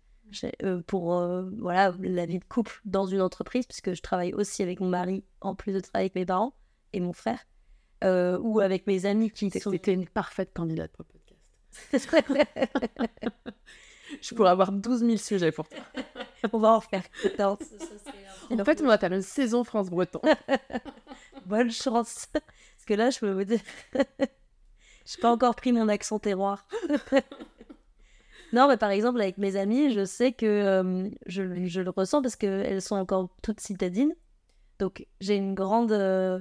Euh, 0.63 0.81
pour 0.85 1.13
euh, 1.15 1.49
voilà, 1.59 1.93
la 1.99 2.25
vie 2.25 2.39
de 2.39 2.45
couple 2.45 2.81
dans 2.85 3.05
une 3.05 3.21
entreprise, 3.21 3.65
puisque 3.65 3.93
je 3.93 4.01
travaille 4.01 4.33
aussi 4.33 4.63
avec 4.63 4.79
mon 4.79 4.89
mari, 4.89 5.23
en 5.41 5.55
plus 5.55 5.73
de 5.73 5.79
travailler 5.79 6.05
avec 6.05 6.15
mes 6.15 6.25
parents 6.25 6.53
et 6.93 6.99
mon 6.99 7.13
frère, 7.13 7.45
ou 8.03 8.59
avec 8.59 8.87
mes 8.87 9.05
amis 9.05 9.31
qui 9.31 9.49
sont... 9.51 9.71
C'était 9.71 9.93
une 9.93 10.07
parfaite 10.07 10.51
candidate 10.53 10.91
pour 10.91 11.05
le 11.05 11.13
podcast. 11.13 11.31
je 14.21 14.35
pourrais 14.35 14.49
avoir 14.49 14.71
12 14.71 14.99
000 15.01 15.17
sujets 15.17 15.51
pour 15.51 15.67
toi. 15.67 15.79
on 16.53 16.59
va 16.59 16.71
en 16.73 16.81
faire 16.81 17.03
En 17.37 17.57
fait, 18.65 18.81
on 18.81 18.87
va 18.87 18.97
faire 18.97 19.13
une 19.13 19.21
saison 19.21 19.63
France-Breton. 19.63 20.21
Bonne 21.45 21.71
chance. 21.71 22.27
Parce 22.33 22.85
que 22.87 22.93
là, 22.93 23.09
je 23.09 23.19
peux 23.19 23.31
vous 23.31 23.43
dire. 23.43 23.61
je 23.93 23.99
n'ai 23.99 25.21
pas 25.21 25.31
encore 25.31 25.55
pris 25.55 25.71
mon 25.71 25.87
accent 25.87 26.19
terroir. 26.19 26.65
Non, 28.53 28.67
mais 28.67 28.77
par 28.77 28.89
exemple, 28.91 29.21
avec 29.21 29.37
mes 29.37 29.55
amis, 29.55 29.91
je 29.91 30.03
sais 30.03 30.33
que 30.33 30.45
euh, 30.45 31.09
je, 31.25 31.41
le 31.43 31.89
ressens 31.89 32.21
parce 32.21 32.35
qu'elles 32.35 32.81
sont 32.81 32.95
encore 32.95 33.29
toutes 33.41 33.61
citadines. 33.61 34.13
Donc, 34.79 35.05
j'ai 35.21 35.35
une 35.35 35.53
grande 35.53 35.91
euh, 35.93 36.39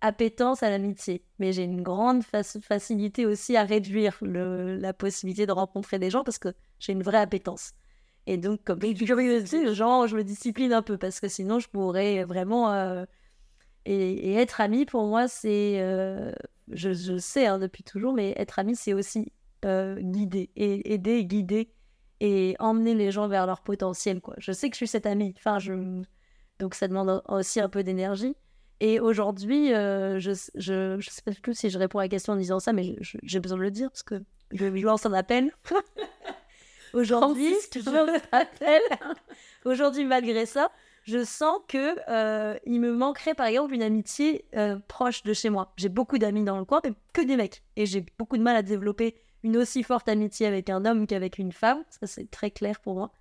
appétence 0.00 0.62
à 0.62 0.70
l'amitié. 0.70 1.24
Mais 1.38 1.52
j'ai 1.52 1.62
une 1.64 1.82
grande 1.82 2.24
facilité 2.24 3.26
aussi 3.26 3.56
à 3.56 3.64
réduire 3.64 4.18
la 4.22 4.92
possibilité 4.92 5.46
de 5.46 5.52
rencontrer 5.52 5.98
des 5.98 6.10
gens 6.10 6.24
parce 6.24 6.38
que 6.38 6.52
j'ai 6.80 6.92
une 6.92 7.02
vraie 7.02 7.18
appétence. 7.18 7.72
Et 8.26 8.36
donc, 8.38 8.62
comme 8.64 8.80
curiosité, 8.80 9.72
genre, 9.74 10.06
je 10.06 10.16
me 10.16 10.24
discipline 10.24 10.72
un 10.72 10.82
peu 10.82 10.96
parce 10.98 11.20
que 11.20 11.28
sinon, 11.28 11.60
je 11.60 11.68
pourrais 11.68 12.24
vraiment. 12.24 12.72
Euh, 12.72 13.04
et, 13.84 14.34
être 14.34 14.60
ami, 14.60 14.84
pour 14.84 15.06
moi, 15.06 15.28
c'est. 15.28 15.78
Je, 16.68 16.92
je, 16.92 17.18
sais 17.18 17.46
hein, 17.46 17.58
depuis 17.58 17.82
toujours, 17.82 18.14
mais 18.14 18.32
être 18.36 18.58
ami, 18.58 18.76
c'est 18.76 18.94
aussi 18.94 19.32
euh, 19.64 19.96
guider, 20.00 20.50
et 20.56 20.92
aider, 20.94 21.24
guider 21.24 21.70
et 22.20 22.54
emmener 22.58 22.94
les 22.94 23.10
gens 23.10 23.28
vers 23.28 23.46
leur 23.46 23.60
potentiel. 23.62 24.20
Quoi. 24.20 24.34
Je 24.38 24.52
sais 24.52 24.70
que 24.70 24.74
je 24.74 24.78
suis 24.78 24.88
cette 24.88 25.06
amie. 25.06 25.34
Enfin, 25.36 25.58
je... 25.58 26.02
Donc, 26.58 26.74
ça 26.74 26.86
demande 26.86 27.22
aussi 27.28 27.60
un 27.60 27.68
peu 27.68 27.82
d'énergie. 27.82 28.36
Et 28.78 29.00
aujourd'hui, 29.00 29.68
je, 29.68 30.18
je, 30.54 30.96
je 31.00 31.10
sais 31.10 31.22
pas 31.22 31.32
plus 31.40 31.54
si 31.54 31.70
je 31.70 31.78
réponds 31.78 31.98
à 31.98 32.02
la 32.02 32.08
question 32.08 32.32
en 32.32 32.36
disant 32.36 32.60
ça, 32.60 32.72
mais 32.72 32.96
j'ai 33.00 33.40
besoin 33.40 33.58
de 33.58 33.62
le 33.62 33.70
dire 33.70 33.90
parce 33.90 34.02
que 34.02 34.22
je 34.52 34.66
lance 34.84 35.06
un 35.06 35.12
appel. 35.12 35.52
Aujourd'hui, 36.92 37.54
Aujourd'hui, 39.64 40.04
malgré 40.04 40.46
ça, 40.46 40.70
je 41.04 41.24
sens 41.24 41.60
que 41.68 41.96
euh, 42.08 42.58
il 42.66 42.80
me 42.80 42.92
manquerait 42.92 43.34
par 43.34 43.46
exemple 43.46 43.74
une 43.74 43.82
amitié 43.82 44.44
euh, 44.56 44.78
proche 44.88 45.22
de 45.22 45.32
chez 45.32 45.48
moi. 45.48 45.72
J'ai 45.76 45.88
beaucoup 45.88 46.18
d'amis 46.18 46.44
dans 46.44 46.58
le 46.58 46.64
coin, 46.64 46.80
mais 46.84 46.92
que 47.12 47.22
des 47.22 47.36
mecs. 47.36 47.62
Et 47.76 47.86
j'ai 47.86 48.04
beaucoup 48.18 48.36
de 48.36 48.42
mal 48.42 48.56
à 48.56 48.62
développer 48.62 49.16
une 49.42 49.56
aussi 49.56 49.82
forte 49.82 50.08
amitié 50.08 50.46
avec 50.46 50.70
un 50.70 50.84
homme 50.84 51.06
qu'avec 51.06 51.38
une 51.38 51.52
femme. 51.52 51.82
Ça, 51.90 52.06
c'est 52.06 52.30
très 52.30 52.50
clair 52.50 52.80
pour 52.80 52.94
moi. 52.94 53.12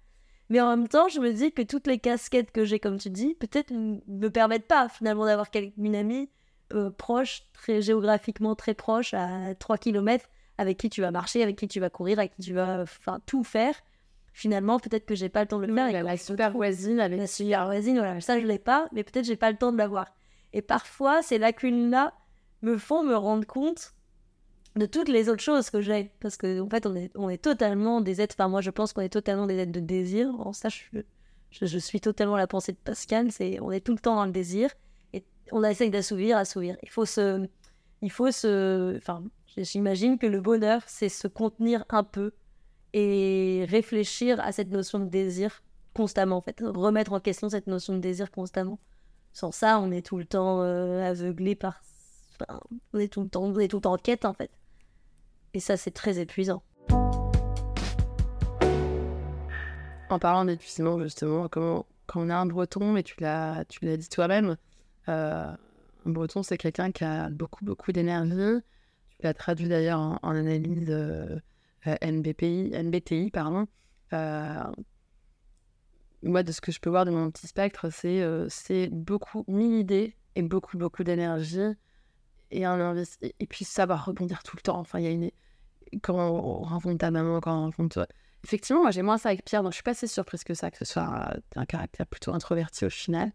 Mais 0.50 0.60
en 0.60 0.76
même 0.76 0.88
temps, 0.88 1.08
je 1.08 1.20
me 1.20 1.32
dis 1.32 1.54
que 1.54 1.62
toutes 1.62 1.88
les 1.88 1.98
casquettes 1.98 2.52
que 2.52 2.66
j'ai, 2.66 2.80
comme 2.80 2.98
tu 2.98 3.10
dis, 3.10 3.36
peut-être 3.36 3.72
ne 3.72 4.00
me 4.08 4.30
permettent 4.30 4.68
pas 4.68 4.90
finalement 4.90 5.26
d'avoir 5.26 5.48
une 5.78 5.96
amie 5.96 6.30
euh, 6.74 6.90
proche, 6.90 7.44
très 7.54 7.82
géographiquement 7.82 8.56
très 8.56 8.74
proche, 8.74 9.14
à 9.14 9.56
3 9.56 9.78
km, 9.78 10.26
avec 10.58 10.78
qui 10.78 10.90
tu 10.90 11.02
vas 11.02 11.12
marcher, 11.12 11.42
avec 11.42 11.58
qui 11.58 11.68
tu 11.68 11.80
vas 11.80 11.90
courir, 11.90 12.20
avec 12.20 12.36
qui 12.36 12.42
tu 12.42 12.54
vas 12.54 12.82
enfin 12.82 13.20
tout 13.26 13.44
faire. 13.44 13.76
Finalement, 14.34 14.80
peut-être 14.80 15.06
que 15.06 15.16
j'ai 15.16 15.30
pas 15.30 15.42
le 15.42 15.48
temps 15.48 15.60
de 15.60 15.66
le 15.66 15.74
faire. 15.74 16.04
La, 16.04 16.18
super 16.18 16.52
voisine, 16.52 17.00
avec... 17.00 17.20
la 17.20 17.28
super 17.28 17.66
voisine, 17.66 17.98
voilà, 17.98 18.20
ça 18.22 18.40
je 18.40 18.46
l'ai 18.46 18.60
pas, 18.60 18.88
mais 18.92 19.04
peut-être 19.04 19.26
j'ai 19.26 19.36
pas 19.36 19.52
le 19.52 19.58
temps 19.58 19.72
de 19.72 19.78
l'avoir. 19.78 20.08
Et 20.54 20.62
parfois, 20.62 21.22
ces 21.22 21.38
lacunes-là 21.38 22.14
me 22.62 22.78
font 22.78 23.04
me 23.04 23.16
rendre 23.16 23.48
compte 23.48 23.94
de 24.76 24.86
toutes 24.86 25.10
les 25.10 25.30
autres 25.30 25.42
choses 25.42 25.70
que 25.70 25.82
j'ai. 25.82 26.12
Parce 26.20 26.38
qu'en 26.38 26.60
en 26.60 26.70
fait, 26.70 26.86
on 26.86 26.96
est, 26.96 27.12
on 27.16 27.30
est 27.30 27.42
totalement 27.42 28.02
des 28.02 28.22
êtres, 28.22 28.36
enfin 28.38 28.48
moi 28.48 28.62
je 28.62 28.70
pense 28.70 28.94
qu'on 28.94 29.02
est 29.02 29.10
totalement 29.10 29.48
des 29.48 29.58
êtres 29.58 29.72
de 29.72 29.80
désir. 29.80 30.34
Ça, 30.54 30.70
je, 30.70 31.02
je, 31.52 31.78
suis 31.78 32.02
totalement 32.02 32.38
la 32.38 32.48
pensée 32.48 32.72
de 32.72 32.78
Pascal, 32.78 33.32
c'est 33.32 33.60
on 33.62 33.72
est 33.72 33.82
tout 33.82 33.94
le 33.94 34.00
temps 34.00 34.16
dans 34.16 34.26
le 34.26 34.32
désir 34.32 34.70
et 35.14 35.24
on 35.52 35.64
essaye 35.64 35.90
d'assouvir, 35.90 36.38
assouvir. 36.38 36.78
Il 36.84 36.90
faut 36.90 37.06
se... 37.06 37.48
Il 38.04 38.12
faut 38.12 38.32
se... 38.32 38.98
Enfin, 38.98 39.24
J'imagine 39.58 40.18
que 40.18 40.28
le 40.28 40.40
bonheur, 40.40 40.82
c'est 40.88 41.10
se 41.10 41.28
contenir 41.28 41.84
un 41.90 42.04
peu 42.04 42.32
et 42.94 43.66
réfléchir 43.70 44.40
à 44.40 44.52
cette 44.52 44.70
notion 44.70 45.00
de 45.00 45.06
désir 45.06 45.62
constamment, 45.94 46.38
en 46.38 46.42
fait. 46.42 46.62
Remettre 46.64 47.12
en 47.12 47.20
question 47.20 47.50
cette 47.50 47.68
notion 47.68 47.94
de 47.94 48.00
désir 48.00 48.32
constamment. 48.32 48.80
Sans 49.34 49.52
ça, 49.52 49.80
on 49.80 49.92
est 49.92 50.06
tout 50.06 50.18
le 50.18 50.26
temps 50.26 50.62
euh, 50.62 51.04
aveuglé 51.04 51.56
par. 51.56 51.82
on 52.94 53.00
est 53.00 53.12
tout 53.12 53.22
le 53.22 53.30
temps, 53.30 53.44
on 53.44 53.60
est 53.60 53.68
tout 53.68 53.86
en 53.88 53.98
quête, 53.98 54.24
en 54.24 54.34
fait. 54.34 54.52
Et 55.54 55.60
ça, 55.60 55.76
c'est 55.76 55.92
très 55.92 56.20
épuisant. 56.20 56.64
En 60.10 60.20
parlant 60.20 60.46
d'épuisement, 60.46 61.00
justement, 61.02 61.48
comment, 61.50 61.86
quand 62.06 62.22
on 62.22 62.30
a 62.30 62.36
un 62.36 62.46
breton, 62.46 62.96
et 62.96 63.04
tu 63.04 63.16
l'as, 63.20 63.66
dit 63.82 64.10
toi-même, 64.10 64.58
euh, 65.10 65.52
un 66.06 66.10
breton, 66.10 66.44
c'est 66.44 66.58
quelqu'un 66.58 66.92
qui 66.92 67.04
a 67.04 67.30
beaucoup, 67.30 67.66
beaucoup 67.66 67.92
d'énergie, 67.92 68.62
tu 69.10 69.24
l'as 69.24 69.34
traduit 69.34 69.68
d'ailleurs 69.68 70.00
en, 70.00 70.18
analyse 70.24 70.90
euh, 70.90 71.40
euh, 71.88 71.96
NBPI, 72.02 72.72
NBTI. 72.74 73.32
Pardon. 73.32 73.68
Moi, 76.24 76.44
de 76.44 76.52
ce 76.52 76.62
que 76.62 76.72
je 76.72 76.80
peux 76.80 76.90
voir 76.90 77.06
de 77.06 77.12
mon 77.12 77.32
petit 77.32 77.48
spectre, 77.48 77.92
c'est 77.92 78.24
c'est 78.48 78.90
beaucoup, 78.90 79.44
mille 79.48 79.80
idées 79.80 80.16
et 80.36 80.44
beaucoup, 80.44 80.78
beaucoup 80.78 81.04
d'énergie 81.04 81.74
et, 82.52 82.66
un 82.66 83.04
et 83.22 83.48
puis 83.48 83.66
savoir 83.66 84.06
rebondir 84.06 84.44
tout 84.44 84.56
le 84.56 84.62
temps. 84.62 84.80
Enfin, 84.80 85.00
il 85.00 85.06
y 85.06 85.08
a 85.08 85.12
une. 85.12 85.32
Quand 86.02 86.16
on 86.16 86.64
rencontre 86.64 87.00
ta 87.00 87.12
maman, 87.12 87.40
quand 87.42 87.58
on 87.58 87.66
rencontre. 87.66 88.08
Effectivement, 88.44 88.82
moi 88.82 88.92
j'ai 88.92 89.04
moins 89.04 89.18
ça 89.18 89.30
avec 89.30 89.46
Pierre, 89.46 89.62
donc 89.62 89.72
je 89.72 89.76
suis 89.76 89.84
pas 89.84 89.94
si 89.94 90.08
surprise 90.08 90.44
que 90.44 90.56
ça, 90.56 90.72
que 90.72 90.78
ce 90.78 90.86
soit 90.86 91.32
un, 91.56 91.66
caractère 91.66 92.08
plutôt 92.08 92.34
introverti 92.34 92.86
au 92.86 92.90
final. 92.90 93.32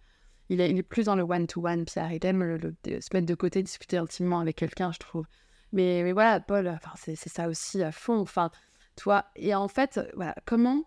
Il 0.48 0.60
est, 0.60 0.82
plus 0.82 1.06
dans 1.06 1.16
le 1.16 1.22
one-to-one, 1.22 1.84
Pierre. 1.84 2.12
Il 2.12 2.24
aime 2.24 2.58
se 2.84 3.14
mettre 3.14 3.26
de 3.26 3.34
côté, 3.34 3.62
discuter 3.62 3.98
intimement 3.98 4.38
avec 4.38 4.56
quelqu'un, 4.56 4.92
je 4.92 4.98
trouve. 4.98 5.26
Mais, 5.72 6.12
voilà, 6.12 6.38
Paul, 6.40 6.78
c'est 6.94 7.16
ça 7.16 7.48
aussi 7.48 7.82
à 7.82 7.90
fond. 7.90 8.20
Enfin, 8.20 8.50
toi, 8.94 9.26
et 9.34 9.54
en 9.54 9.68
fait, 9.68 10.00
voilà, 10.14 10.34
comment, 10.44 10.84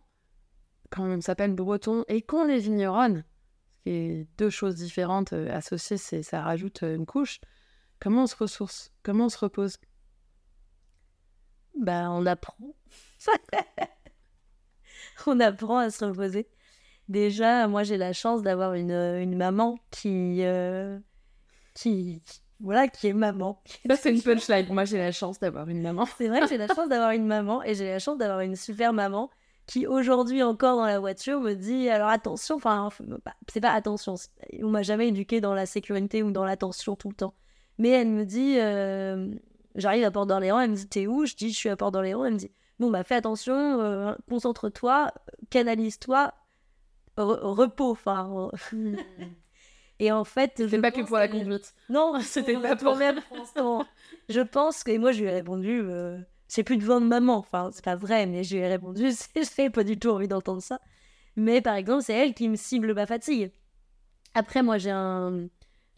quand 0.89 1.03
on 1.03 1.21
s'appelle 1.21 1.53
breton 1.53 2.05
et 2.07 2.21
qu'on 2.21 2.47
est 2.47 2.59
vigneronne, 2.59 3.23
ce 3.69 3.83
qui 3.83 3.89
est 3.89 4.27
deux 4.37 4.49
choses 4.49 4.75
différentes 4.75 5.33
euh, 5.33 5.53
associées, 5.53 5.97
ça 5.97 6.41
rajoute 6.41 6.83
euh, 6.83 6.95
une 6.95 7.05
couche. 7.05 7.39
Comment 7.99 8.23
on 8.23 8.27
se 8.27 8.35
ressource? 8.35 8.91
Comment 9.03 9.25
on 9.25 9.29
se 9.29 9.37
repose? 9.37 9.77
Ben, 11.75 12.09
on 12.09 12.25
apprend. 12.25 12.55
on 15.27 15.39
apprend 15.39 15.77
à 15.77 15.89
se 15.89 16.05
reposer. 16.05 16.47
Déjà, 17.07 17.67
moi, 17.67 17.83
j'ai 17.83 17.97
la 17.97 18.13
chance 18.13 18.41
d'avoir 18.41 18.73
une, 18.73 18.91
une, 18.91 19.35
maman 19.35 19.79
qui, 19.91 20.43
euh, 20.43 20.99
qui, 21.73 22.21
voilà, 22.59 22.87
qui 22.87 23.07
est 23.07 23.13
maman. 23.13 23.61
Ça, 23.89 23.95
c'est 23.95 24.11
une 24.11 24.21
punchline. 24.21 24.71
Moi, 24.71 24.85
j'ai 24.85 24.97
la 24.97 25.11
chance 25.11 25.39
d'avoir 25.39 25.67
une 25.69 25.81
maman. 25.81 26.05
c'est 26.17 26.27
vrai 26.27 26.41
que 26.41 26.47
j'ai 26.47 26.57
la 26.57 26.67
chance 26.67 26.87
d'avoir 26.87 27.11
une 27.11 27.25
maman 27.25 27.63
et 27.63 27.73
j'ai 27.73 27.89
la 27.89 27.99
chance 27.99 28.17
d'avoir 28.17 28.41
une 28.41 28.55
super 28.55 28.93
maman 28.93 29.29
qui 29.65 29.85
aujourd'hui 29.85 30.41
encore 30.41 30.77
dans 30.77 30.85
la 30.85 30.99
voiture 30.99 31.39
me 31.41 31.53
dit 31.53 31.89
alors 31.89 32.09
attention, 32.09 32.55
enfin 32.55 32.89
bah, 33.23 33.35
c'est 33.51 33.61
pas 33.61 33.71
attention, 33.71 34.15
on 34.63 34.69
m'a 34.69 34.81
jamais 34.81 35.09
éduqué 35.09 35.41
dans 35.41 35.53
la 35.53 35.67
sécurité 35.67 36.23
ou 36.23 36.31
dans 36.31 36.43
l'attention 36.43 36.95
tout 36.95 37.09
le 37.09 37.15
temps. 37.15 37.35
Mais 37.79 37.89
elle 37.89 38.09
me 38.09 38.25
dit, 38.25 38.59
euh, 38.59 39.33
j'arrive 39.75 40.03
à 40.03 40.11
Port-d'Orléans, 40.11 40.59
elle 40.59 40.71
me 40.71 40.75
dit 40.75 40.87
t'es 40.87 41.07
où? 41.07 41.25
Je 41.25 41.35
dis 41.35 41.51
je 41.51 41.57
suis 41.57 41.69
à 41.69 41.75
Port-d'Orléans, 41.75 42.23
elle 42.25 42.33
me 42.33 42.37
dit 42.37 42.51
bon 42.79 42.89
bah 42.89 43.03
fais 43.03 43.15
attention, 43.15 43.81
euh, 43.81 44.13
concentre-toi, 44.29 45.11
canalise-toi, 45.49 46.33
repos, 47.17 47.91
enfin. 47.91 48.49
Et 50.01 50.13
en 50.13 50.23
fait, 50.23 50.53
c'est 50.55 50.79
pas 50.79 50.91
que 50.91 51.01
pour 51.01 51.17
la 51.17 51.27
conduite. 51.27 51.73
Non, 51.89 52.19
c'était 52.21 52.55
pas 52.55 52.77
pour 52.77 52.95
même. 52.95 53.19
je 54.29 54.39
pense 54.39 54.83
que 54.83 54.97
moi 54.97 55.11
je 55.11 55.21
lui 55.21 55.27
ai 55.27 55.33
répondu. 55.33 55.81
Euh, 55.81 56.17
c'est 56.47 56.63
plus 56.63 56.77
devant 56.77 57.01
de 57.01 57.05
maman. 57.05 57.37
Enfin, 57.37 57.69
c'est 57.73 57.83
pas 57.83 57.97
vrai, 57.97 58.25
mais 58.25 58.43
je 58.43 58.55
lui 58.55 58.63
ai 58.63 58.67
répondu, 58.67 59.11
j'ai 59.57 59.69
pas 59.69 59.83
du 59.83 59.99
tout 59.99 60.09
envie 60.09 60.27
d'entendre 60.27 60.61
ça. 60.61 60.79
Mais 61.35 61.61
par 61.61 61.75
exemple, 61.75 62.03
c'est 62.03 62.13
elle 62.13 62.33
qui 62.33 62.47
me 62.47 62.55
cible 62.55 62.93
ma 62.93 63.05
fatigue. 63.05 63.51
Après, 64.33 64.63
moi, 64.63 64.77
j'ai 64.77 64.91
un, 64.91 65.47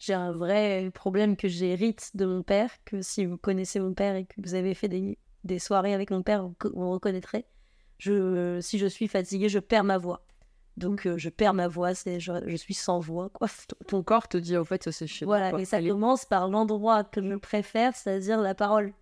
j'ai 0.02 0.14
un 0.14 0.32
vrai 0.32 0.90
problème 0.92 1.36
que 1.36 1.46
j'hérite 1.46 2.10
de 2.16 2.26
mon 2.26 2.42
père, 2.42 2.70
que 2.84 3.02
si 3.02 3.24
vous 3.24 3.36
connaissez 3.36 3.78
mon 3.78 3.94
père 3.94 4.16
et 4.16 4.24
que 4.24 4.34
vous 4.38 4.54
avez 4.54 4.74
fait 4.74 4.88
des, 4.88 5.16
des 5.44 5.60
soirées 5.60 5.94
avec 5.94 6.10
mon 6.10 6.24
père, 6.24 6.48
vous, 6.48 6.90
reconnaîtrez. 6.90 7.44
Je, 7.98 8.58
si 8.60 8.80
je 8.80 8.86
suis 8.86 9.06
fatiguée, 9.06 9.48
je 9.48 9.60
perds 9.60 9.84
ma 9.84 9.98
voix. 9.98 10.26
Donc, 10.76 11.06
euh, 11.06 11.18
je 11.18 11.28
perds 11.28 11.54
ma 11.54 11.68
voix, 11.68 11.94
c'est, 11.94 12.18
je, 12.18 12.56
suis 12.56 12.74
sans 12.74 12.98
voix, 12.98 13.30
quoi. 13.30 13.46
Ton 13.86 14.02
corps 14.02 14.26
te 14.26 14.36
dit, 14.38 14.56
au 14.56 14.64
fait, 14.64 14.90
c'est 14.90 15.06
chez 15.06 15.24
Voilà, 15.24 15.56
et 15.60 15.64
ça 15.64 15.80
commence 15.80 16.24
par 16.24 16.48
l'endroit 16.48 17.04
que 17.04 17.22
je 17.22 17.36
préfère, 17.36 17.94
c'est-à-dire 17.94 18.40
la 18.40 18.56
parole. 18.56 18.92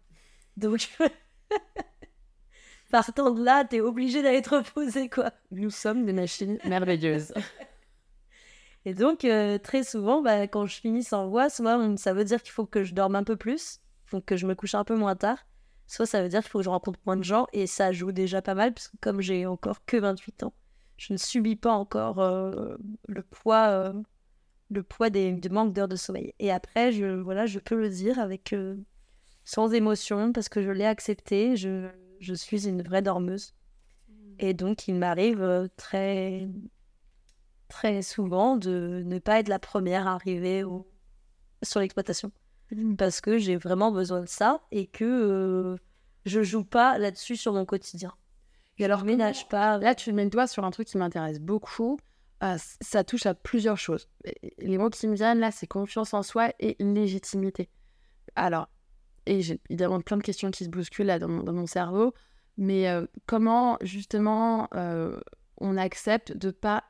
Donc, 0.58 0.86
Partant 2.90 3.30
de 3.30 3.42
là, 3.42 3.64
t'es 3.64 3.80
obligé 3.80 4.20
d'aller 4.20 4.42
te 4.42 4.54
reposer, 4.54 5.08
quoi. 5.08 5.30
Nous 5.50 5.70
sommes 5.70 6.04
des 6.04 6.12
machines 6.12 6.58
merveilleuses. 6.66 7.32
Et 8.86 8.94
donc, 8.94 9.24
euh, 9.24 9.58
très 9.58 9.84
souvent, 9.84 10.22
bah, 10.22 10.42
quand 10.42 10.66
je 10.66 10.80
finis 10.80 11.04
sans 11.04 11.28
voix, 11.28 11.50
soit 11.50 11.96
ça 11.96 12.14
veut 12.14 12.24
dire 12.24 12.42
qu'il 12.42 12.52
faut 12.52 12.66
que 12.66 12.82
je 12.82 12.94
dorme 12.94 13.14
un 13.14 13.24
peu 13.24 13.36
plus, 13.36 13.80
donc 14.10 14.24
que 14.24 14.36
je 14.36 14.46
me 14.46 14.54
couche 14.54 14.74
un 14.74 14.84
peu 14.84 14.96
moins 14.96 15.16
tard, 15.16 15.46
soit 15.86 16.06
ça 16.06 16.22
veut 16.22 16.28
dire 16.28 16.40
qu'il 16.40 16.50
faut 16.50 16.60
que 16.60 16.64
je 16.64 16.70
rencontre 16.70 16.98
moins 17.04 17.16
de 17.16 17.24
gens, 17.24 17.46
et 17.52 17.66
ça 17.66 17.92
joue 17.92 18.12
déjà 18.12 18.40
pas 18.40 18.54
mal, 18.54 18.72
parce 18.72 18.88
que 18.88 18.96
comme 19.00 19.20
j'ai 19.20 19.44
encore 19.46 19.84
que 19.84 19.98
28 19.98 20.44
ans, 20.44 20.54
je 20.96 21.12
ne 21.12 21.18
subis 21.18 21.56
pas 21.56 21.72
encore 21.72 22.20
euh, 22.20 22.76
le 23.06 23.22
poids, 23.22 23.68
euh, 23.68 23.92
le 24.70 24.82
poids 24.82 25.10
des, 25.10 25.32
du 25.32 25.50
manque 25.50 25.74
d'heures 25.74 25.88
de 25.88 25.96
sommeil. 25.96 26.32
Et 26.38 26.50
après, 26.50 26.92
je, 26.92 27.20
voilà, 27.20 27.44
je 27.46 27.58
peux 27.58 27.76
le 27.76 27.90
dire 27.90 28.18
avec 28.18 28.54
sans 29.44 29.72
émotion 29.72 30.32
parce 30.32 30.48
que 30.48 30.62
je 30.62 30.70
l'ai 30.70 30.84
accepté. 30.84 31.56
Je, 31.56 32.34
suis 32.34 32.68
une 32.68 32.82
vraie 32.82 33.02
dormeuse. 33.02 33.54
Et 34.38 34.54
donc, 34.54 34.88
il 34.88 34.94
m'arrive 34.94 35.68
très, 35.76 36.48
très 37.70 38.02
souvent 38.02 38.56
de 38.56 39.02
ne 39.06 39.18
pas 39.18 39.40
être 39.40 39.48
la 39.48 39.58
première 39.58 40.06
à 40.06 40.12
arriver 40.12 40.62
au, 40.64 40.86
sur 41.62 41.80
l'exploitation. 41.80 42.30
Mm. 42.72 42.96
Parce 42.96 43.20
que 43.20 43.38
j'ai 43.38 43.56
vraiment 43.56 43.90
besoin 43.90 44.20
de 44.20 44.28
ça 44.28 44.60
et 44.70 44.86
que 44.86 45.04
euh, 45.04 45.76
je 46.26 46.42
joue 46.42 46.64
pas 46.64 46.98
là-dessus 46.98 47.36
sur 47.36 47.52
mon 47.54 47.64
quotidien. 47.64 48.12
Et 48.78 48.84
alors, 48.84 49.04
ménage 49.04 49.48
pas. 49.48 49.78
Là, 49.78 49.94
tu 49.94 50.12
mets 50.12 50.24
le 50.24 50.30
doigt 50.30 50.46
sur 50.46 50.64
un 50.64 50.70
truc 50.70 50.88
qui 50.88 50.96
m'intéresse 50.96 51.38
beaucoup. 51.38 51.98
Euh, 52.42 52.56
ça 52.80 53.04
touche 53.04 53.26
à 53.26 53.34
plusieurs 53.34 53.76
choses. 53.76 54.08
Les 54.58 54.78
mots 54.78 54.88
qui 54.88 55.06
me 55.06 55.14
viennent 55.14 55.40
là, 55.40 55.50
c'est 55.50 55.66
confiance 55.66 56.14
en 56.14 56.22
soi 56.22 56.52
et 56.58 56.76
légitimité. 56.80 57.68
Alors, 58.36 58.68
et 59.26 59.42
j'ai 59.42 59.60
évidemment 59.68 60.00
plein 60.00 60.16
de 60.16 60.22
questions 60.22 60.50
qui 60.50 60.64
se 60.64 60.70
bousculent 60.70 61.06
là 61.06 61.18
dans 61.18 61.28
mon, 61.28 61.66
cerveau, 61.66 62.14
mais 62.56 62.88
euh, 62.88 63.06
comment 63.26 63.76
justement 63.82 64.68
euh, 64.74 65.20
on 65.58 65.76
accepte 65.76 66.34
de 66.36 66.50
pas 66.50 66.84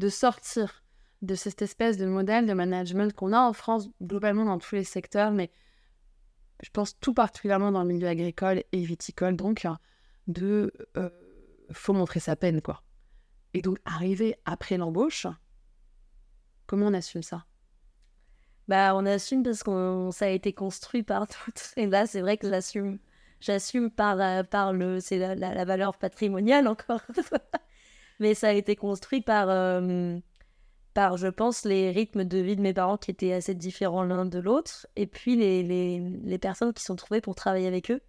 de 0.00 0.08
sortir 0.08 0.82
de 1.20 1.34
cette 1.34 1.60
espèce 1.60 1.98
de 1.98 2.06
modèle 2.06 2.46
de 2.46 2.54
management 2.54 3.12
qu'on 3.12 3.34
a 3.34 3.40
en 3.40 3.52
France 3.52 3.90
globalement 4.02 4.46
dans 4.46 4.58
tous 4.58 4.74
les 4.74 4.84
secteurs, 4.84 5.30
mais 5.30 5.50
je 6.62 6.70
pense 6.70 6.98
tout 6.98 7.12
particulièrement 7.12 7.70
dans 7.70 7.82
le 7.82 7.88
milieu 7.88 8.08
agricole 8.08 8.64
et 8.72 8.82
viticole, 8.82 9.36
donc 9.36 9.66
de 10.26 10.72
euh, 10.96 11.10
faut 11.70 11.92
montrer 11.92 12.20
sa 12.20 12.34
peine 12.34 12.62
quoi. 12.62 12.82
Et 13.52 13.60
donc 13.60 13.78
arriver 13.84 14.36
après 14.46 14.78
l'embauche, 14.78 15.26
comment 16.66 16.86
on 16.86 16.94
assume 16.94 17.22
ça? 17.22 17.44
Bah, 18.66 18.94
on 18.94 19.04
assume 19.04 19.42
parce 19.42 19.62
que 19.62 20.08
ça 20.12 20.26
a 20.26 20.28
été 20.28 20.52
construit 20.54 21.02
par 21.02 21.26
toutes. 21.44 21.72
Et 21.76 21.86
là, 21.86 22.06
c'est 22.06 22.20
vrai 22.20 22.38
que 22.38 22.48
j'assume. 22.48 22.98
J'assume 23.40 23.90
par, 23.90 24.46
par 24.46 24.72
le. 24.72 25.00
C'est 25.00 25.18
la, 25.34 25.64
valeur 25.64 25.96
patrimoniale 25.98 26.68
encore. 26.68 27.02
Mais 28.20 28.34
ça 28.34 28.48
a 28.48 28.52
été 28.52 28.76
construit 28.76 29.20
par, 29.22 29.48
euh, 29.48 30.18
par, 30.94 31.16
je 31.16 31.26
pense, 31.26 31.64
les 31.64 31.90
rythmes 31.90 32.24
de 32.24 32.38
vie 32.38 32.54
de 32.54 32.62
mes 32.62 32.74
parents 32.74 32.96
qui 32.96 33.10
étaient 33.10 33.32
assez 33.32 33.54
différents 33.54 34.04
l'un 34.04 34.26
de 34.26 34.38
l'autre. 34.38 34.86
Et 34.94 35.06
puis 35.06 35.34
les, 35.34 35.62
les, 35.64 35.98
les, 35.98 36.38
personnes 36.38 36.72
qui 36.72 36.84
sont 36.84 36.96
trouvées 36.96 37.20
pour 37.20 37.34
travailler 37.34 37.66
avec 37.66 37.90
eux, 37.90 38.00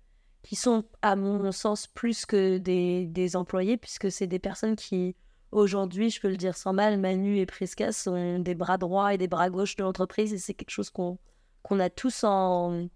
qui 0.43 0.55
sont, 0.55 0.83
à 1.01 1.15
mon 1.15 1.51
sens, 1.51 1.87
plus 1.87 2.25
que 2.27 2.59
des, 2.59 3.07
des 3.07 3.35
employés, 3.35 3.77
puisque 3.77 4.11
c'est 4.11 4.27
des 4.27 4.39
personnes 4.39 4.75
qui 4.75 5.15
Aujourd'hui, 5.51 6.09
je 6.09 6.21
peux 6.21 6.29
le 6.29 6.37
dire 6.37 6.55
sans 6.55 6.71
mal, 6.71 6.97
Manu 6.97 7.37
et 7.37 7.45
Prisca 7.45 7.91
sont 7.91 8.39
des 8.39 8.55
bras 8.55 8.77
droits 8.77 9.13
et 9.13 9.17
des 9.17 9.27
bras 9.27 9.49
gauches 9.49 9.75
de 9.75 9.83
l'entreprise 9.83 10.33
et 10.33 10.37
c'est 10.37 10.53
quelque 10.53 10.69
chose 10.69 10.89
qu'on 10.89 11.17
qu'on 11.61 11.79
a 11.79 11.89
tous 11.89 12.23
en. 12.23 12.87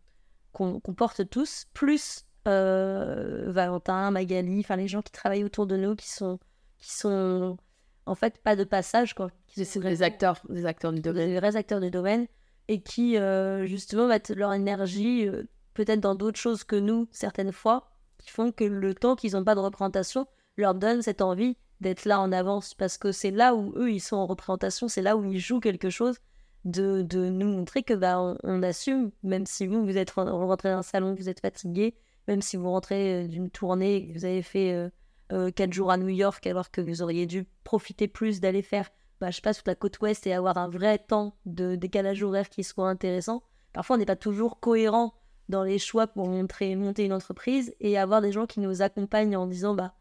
qu'on 0.54 0.80
porte 0.80 1.30
tous, 1.30 1.66
plus 1.74 2.26
euh, 2.48 3.52
Valentin, 3.52 4.12
Magali, 4.12 4.60
enfin 4.62 4.78
les 4.78 4.88
gens 4.88 5.02
qui 5.02 5.12
travaillent 5.12 5.44
autour 5.44 5.68
de 5.68 5.76
nous 5.76 5.96
qui 5.96 6.10
sont. 6.10 6.40
Qui 6.78 6.92
sont 6.92 7.58
en 8.06 8.16
fait 8.16 8.38
pas 8.38 8.56
de 8.56 8.64
passage 8.64 9.14
quoi. 9.14 9.30
C'est 9.48 9.80
des 9.80 10.04
acteurs, 10.04 10.42
des 10.50 10.66
acteurs 10.66 10.92
du 10.94 11.02
domaine. 11.02 11.30
Des 11.30 11.40
vrais 11.40 11.56
acteurs 11.56 11.80
du 11.80 11.90
domaine 11.90 12.28
et 12.68 12.82
qui 12.82 13.18
euh, 13.18 13.66
justement 13.66 14.08
mettent 14.08 14.30
leur 14.30 14.54
énergie 14.54 15.28
euh, 15.28 15.44
peut-être 15.74 16.00
dans 16.00 16.16
d'autres 16.16 16.40
choses 16.40 16.64
que 16.64 16.76
nous 16.76 17.08
certaines 17.12 17.52
fois, 17.52 17.90
qui 18.18 18.30
font 18.30 18.52
que 18.52 18.64
le 18.64 18.94
temps 18.96 19.16
qu'ils 19.16 19.34
n'ont 19.34 19.44
pas 19.44 19.56
de 19.56 19.60
représentation 19.60 20.28
leur 20.58 20.74
donne 20.74 21.02
cette 21.02 21.22
envie 21.22 21.58
d'être 21.82 22.06
là 22.06 22.20
en 22.20 22.32
avance 22.32 22.74
parce 22.74 22.98
que 22.98 23.12
c'est 23.12 23.32
là 23.32 23.54
où 23.54 23.74
eux 23.76 23.92
ils 23.92 24.00
sont 24.00 24.16
en 24.16 24.26
représentation, 24.26 24.88
c'est 24.88 25.02
là 25.02 25.18
où 25.18 25.26
ils 25.26 25.40
jouent 25.40 25.60
quelque 25.60 25.90
chose, 25.90 26.18
de, 26.66 27.04
de 27.04 27.30
nous 27.30 27.48
montrer 27.48 27.84
que 27.84 27.94
bah, 27.94 28.36
on, 28.44 28.64
assume, 28.64 29.12
même 29.24 29.46
si 29.46 29.68
vous, 29.68 29.86
vous 29.86 29.98
êtes 29.98 30.12
rentré 30.12 30.70
dans 30.70 30.80
un 30.80 30.84
salon, 30.84 31.14
vous 31.14 31.30
êtes 31.30 31.40
fatigué, 31.40 31.96
même 32.28 32.42
si 32.42 32.58
vous 32.58 32.70
rentrez 32.70 33.26
euh, 33.26 33.28
d'une 33.28 33.52
tournée, 33.52 34.12
vous 34.16 34.26
avez 34.26 34.42
fait 34.42 34.74
euh, 34.74 34.90
euh, 35.32 35.52
quatre 35.52 35.74
jours 35.74 35.92
à 35.92 35.98
New 35.98 36.10
York 36.10 36.46
alors 36.48 36.72
que 36.72 36.82
vous 36.82 37.02
auriez 37.02 37.26
dû 37.26 37.46
profiter 37.64 38.08
plus 38.08 38.40
d'aller 38.40 38.62
faire, 38.62 38.90
bah, 39.20 39.32
je 39.32 39.38
sais 39.38 39.42
pas, 39.42 39.54
toute 39.54 39.68
la 39.68 39.76
côte 39.76 40.00
ouest 40.00 40.28
et 40.28 40.34
avoir 40.34 40.58
un 40.58 40.70
vrai 40.70 41.00
temps 41.00 41.36
de 41.46 41.76
décalage 41.76 42.24
horaire 42.24 42.50
qui 42.50 42.64
soit 42.64 42.90
intéressant. 42.90 43.44
Parfois, 43.74 43.96
on 43.96 44.00
n'est 44.00 44.06
pas 44.06 44.16
toujours 44.16 44.60
cohérent 44.60 45.14
dans 45.50 45.64
les 45.64 45.80
choix 45.80 46.08
pour 46.08 46.28
montrer, 46.28 46.76
monter 46.76 47.06
une 47.06 47.14
entreprise 47.14 47.74
et 47.80 47.98
avoir 47.98 48.22
des 48.22 48.32
gens 48.32 48.46
qui 48.46 48.60
nous 48.60 48.82
accompagnent 48.82 49.38
en 49.38 49.48
disant 49.48 49.76
bah 49.76 49.94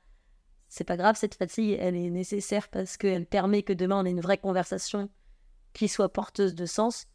c'est 0.68 0.84
pas 0.84 0.96
grave, 0.96 1.16
cette 1.16 1.37
fatigue, 1.37 1.76
elle 1.78 1.94
est 1.94 2.10
nécessaire 2.10 2.68
parce 2.68 2.96
qu'elle 2.96 3.26
permet 3.26 3.62
que 3.62 3.72
demain 3.72 4.00
on 4.00 4.04
ait 4.06 4.10
une 4.10 4.20
vraie 4.20 4.38
conversation 4.38 5.08
qui 5.72 5.88
soit 5.88 6.12
porteuse 6.12 6.54
de 6.54 6.66
sens. 6.66 7.06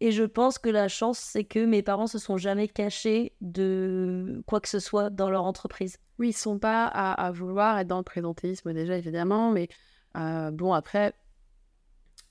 Et 0.00 0.12
je 0.12 0.22
pense 0.22 0.58
que 0.58 0.68
la 0.68 0.88
chance, 0.88 1.18
c'est 1.18 1.44
que 1.44 1.64
mes 1.64 1.82
parents 1.82 2.06
se 2.06 2.18
sont 2.18 2.36
jamais 2.36 2.68
cachés 2.68 3.34
de 3.40 4.42
quoi 4.46 4.60
que 4.60 4.68
ce 4.68 4.78
soit 4.78 5.10
dans 5.10 5.28
leur 5.28 5.44
entreprise. 5.44 5.98
Oui, 6.18 6.28
ils 6.28 6.36
sont 6.36 6.58
pas 6.58 6.86
à, 6.86 7.30
vouloir 7.32 7.78
être 7.78 7.88
dans 7.88 7.98
le 7.98 8.04
présentéisme 8.04 8.72
déjà, 8.72 8.96
évidemment, 8.96 9.50
mais 9.50 9.68
euh, 10.16 10.50
bon, 10.52 10.72
après, 10.72 11.14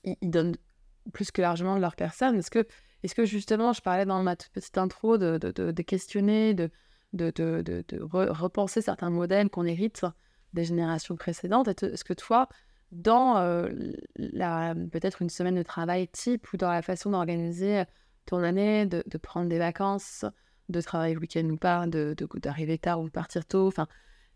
ils, 0.04 0.30
donnent 0.30 0.56
plus 1.12 1.30
que 1.30 1.42
largement 1.42 1.76
de 1.76 1.80
leur 1.80 1.94
personne. 1.94 2.36
Est-ce 2.36 2.50
que, 2.50 2.66
est 3.02 3.14
que 3.14 3.24
justement, 3.26 3.72
je 3.72 3.82
parlais 3.82 4.06
dans 4.06 4.22
ma 4.22 4.36
petite 4.36 4.78
intro 4.78 5.18
de, 5.18 5.36
de, 5.38 5.82
questionner, 5.82 6.54
de, 6.54 6.70
de, 7.12 7.98
repenser 8.00 8.80
certains 8.80 9.10
modèles 9.10 9.50
qu'on 9.50 9.64
hérite 9.64 10.04
des 10.54 10.64
générations 10.64 11.16
précédentes. 11.16 11.68
Est-ce 11.68 12.04
que 12.04 12.14
toi, 12.14 12.48
dans 12.90 13.36
euh, 13.38 13.68
peut-être 14.16 15.22
une 15.22 15.30
semaine 15.30 15.56
de 15.56 15.62
travail 15.62 16.08
type 16.08 16.52
ou 16.52 16.56
dans 16.56 16.70
la 16.70 16.82
façon 16.82 17.10
d'organiser 17.10 17.84
ton 18.26 18.42
année, 18.42 18.86
de, 18.86 19.18
prendre 19.18 19.48
des 19.48 19.58
vacances, 19.58 20.24
de 20.68 20.80
travailler 20.80 21.14
le 21.14 21.20
week-end 21.20 21.48
ou 21.48 21.56
pas, 21.56 21.86
de, 21.86 22.14
d'arriver 22.36 22.78
tard 22.78 23.00
ou 23.00 23.06
de 23.06 23.10
partir 23.10 23.46
tôt, 23.46 23.72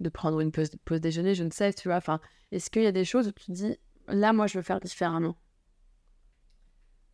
de 0.01 0.09
prendre 0.09 0.41
une 0.41 0.51
pause, 0.51 0.71
déjeuner, 1.01 1.35
je 1.35 1.45
ne 1.45 1.51
sais, 1.51 1.73
tu 1.73 1.89
vois. 1.89 2.01
Est-ce 2.51 2.71
qu'il 2.71 2.83
y 2.83 2.87
a 2.87 2.93
des 2.93 3.05
choses 3.05 3.29
où 3.29 3.33
tu 3.33 3.51
dis, 3.51 3.77
là, 4.09 4.33
moi, 4.33 4.47
je 4.47 4.59
veux 4.59 4.63
faire 4.63 4.81
différemment? 4.81 5.37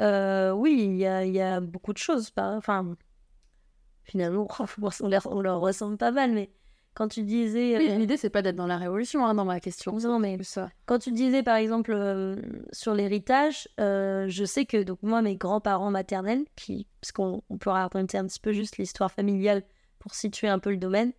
Euh, 0.01 0.53
Oui, 0.53 0.85
il 0.85 0.97
y 0.97 1.41
a, 1.41 1.61
beaucoup 1.61 1.93
de 1.93 1.99
choses. 1.99 2.33
Enfin, 2.37 2.97
finalement, 4.05 4.47
on 5.27 5.41
leur 5.41 5.61
ressemble 5.61 5.97
pas 5.97 6.13
mal, 6.13 6.33
mais 6.33 6.51
quand 6.99 7.07
tu 7.07 7.23
disais. 7.23 7.79
Oui, 7.79 7.89
euh, 7.89 7.95
l'idée, 7.95 8.17
c'est 8.17 8.29
pas 8.29 8.43
d'être 8.43 8.57
dans 8.57 8.67
la 8.67 8.77
révolution 8.77 9.25
hein, 9.25 9.33
dans 9.33 9.45
ma 9.45 9.61
question. 9.61 9.97
Non, 9.99 10.19
mais 10.19 10.37
ça. 10.43 10.69
quand 10.85 10.99
tu 10.99 11.13
disais, 11.13 11.45
par 11.45 11.55
exemple, 11.55 11.93
euh, 11.95 12.35
sur 12.73 12.93
l'héritage, 12.93 13.69
euh, 13.79 14.27
je 14.29 14.45
sais 14.45 14.65
que 14.65 14.83
donc 14.83 14.99
moi, 15.03 15.23
mes 15.23 15.37
grands-parents 15.37 15.93
maternels, 15.93 16.45
qui, 16.57 16.89
parce 17.01 17.13
qu'on 17.13 17.41
peut 17.61 17.71
raconter 17.71 18.19
un 18.19 18.27
petit 18.27 18.41
peu 18.41 18.53
juste 18.53 18.79
l'histoire 18.79 19.13
familiale 19.13 19.63
pour 20.01 20.13
situer 20.13 20.49
un 20.49 20.59
peu 20.59 20.71
le 20.71 20.77
domaine. 20.77 21.13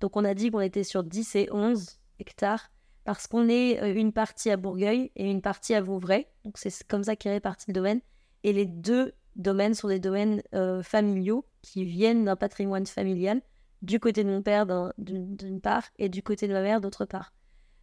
Donc, 0.00 0.16
on 0.16 0.24
a 0.24 0.34
dit 0.34 0.52
qu'on 0.52 0.60
était 0.60 0.84
sur 0.84 1.02
10 1.02 1.34
et 1.34 1.48
11 1.50 1.98
hectares. 2.20 2.70
parce 3.02 3.26
qu'on 3.26 3.48
est 3.48 3.92
une 4.00 4.12
partie 4.12 4.50
à 4.50 4.56
Bourgueil 4.56 5.10
et 5.16 5.28
une 5.28 5.42
partie 5.42 5.74
à 5.74 5.80
Vouvray. 5.80 6.28
Donc 6.44 6.58
c'est 6.58 6.86
comme 6.86 7.02
ça 7.02 7.16
qu'est 7.16 7.32
réparti 7.32 7.66
le 7.68 7.74
domaine. 7.74 8.00
Et 8.44 8.52
les 8.52 8.66
deux 8.66 9.14
domaines 9.34 9.74
sont 9.74 9.88
des 9.88 9.98
domaines 9.98 10.42
euh, 10.54 10.82
familiaux 10.82 11.44
qui 11.60 11.84
viennent 11.84 12.24
d'un 12.24 12.36
patrimoine 12.36 12.86
familial 12.86 13.42
du 13.84 14.00
côté 14.00 14.24
de 14.24 14.30
mon 14.30 14.42
père 14.42 14.66
d'une 14.98 15.60
part 15.60 15.84
et 15.98 16.08
du 16.08 16.22
côté 16.22 16.48
de 16.48 16.52
ma 16.52 16.62
mère 16.62 16.80
d'autre 16.80 17.04
part. 17.04 17.32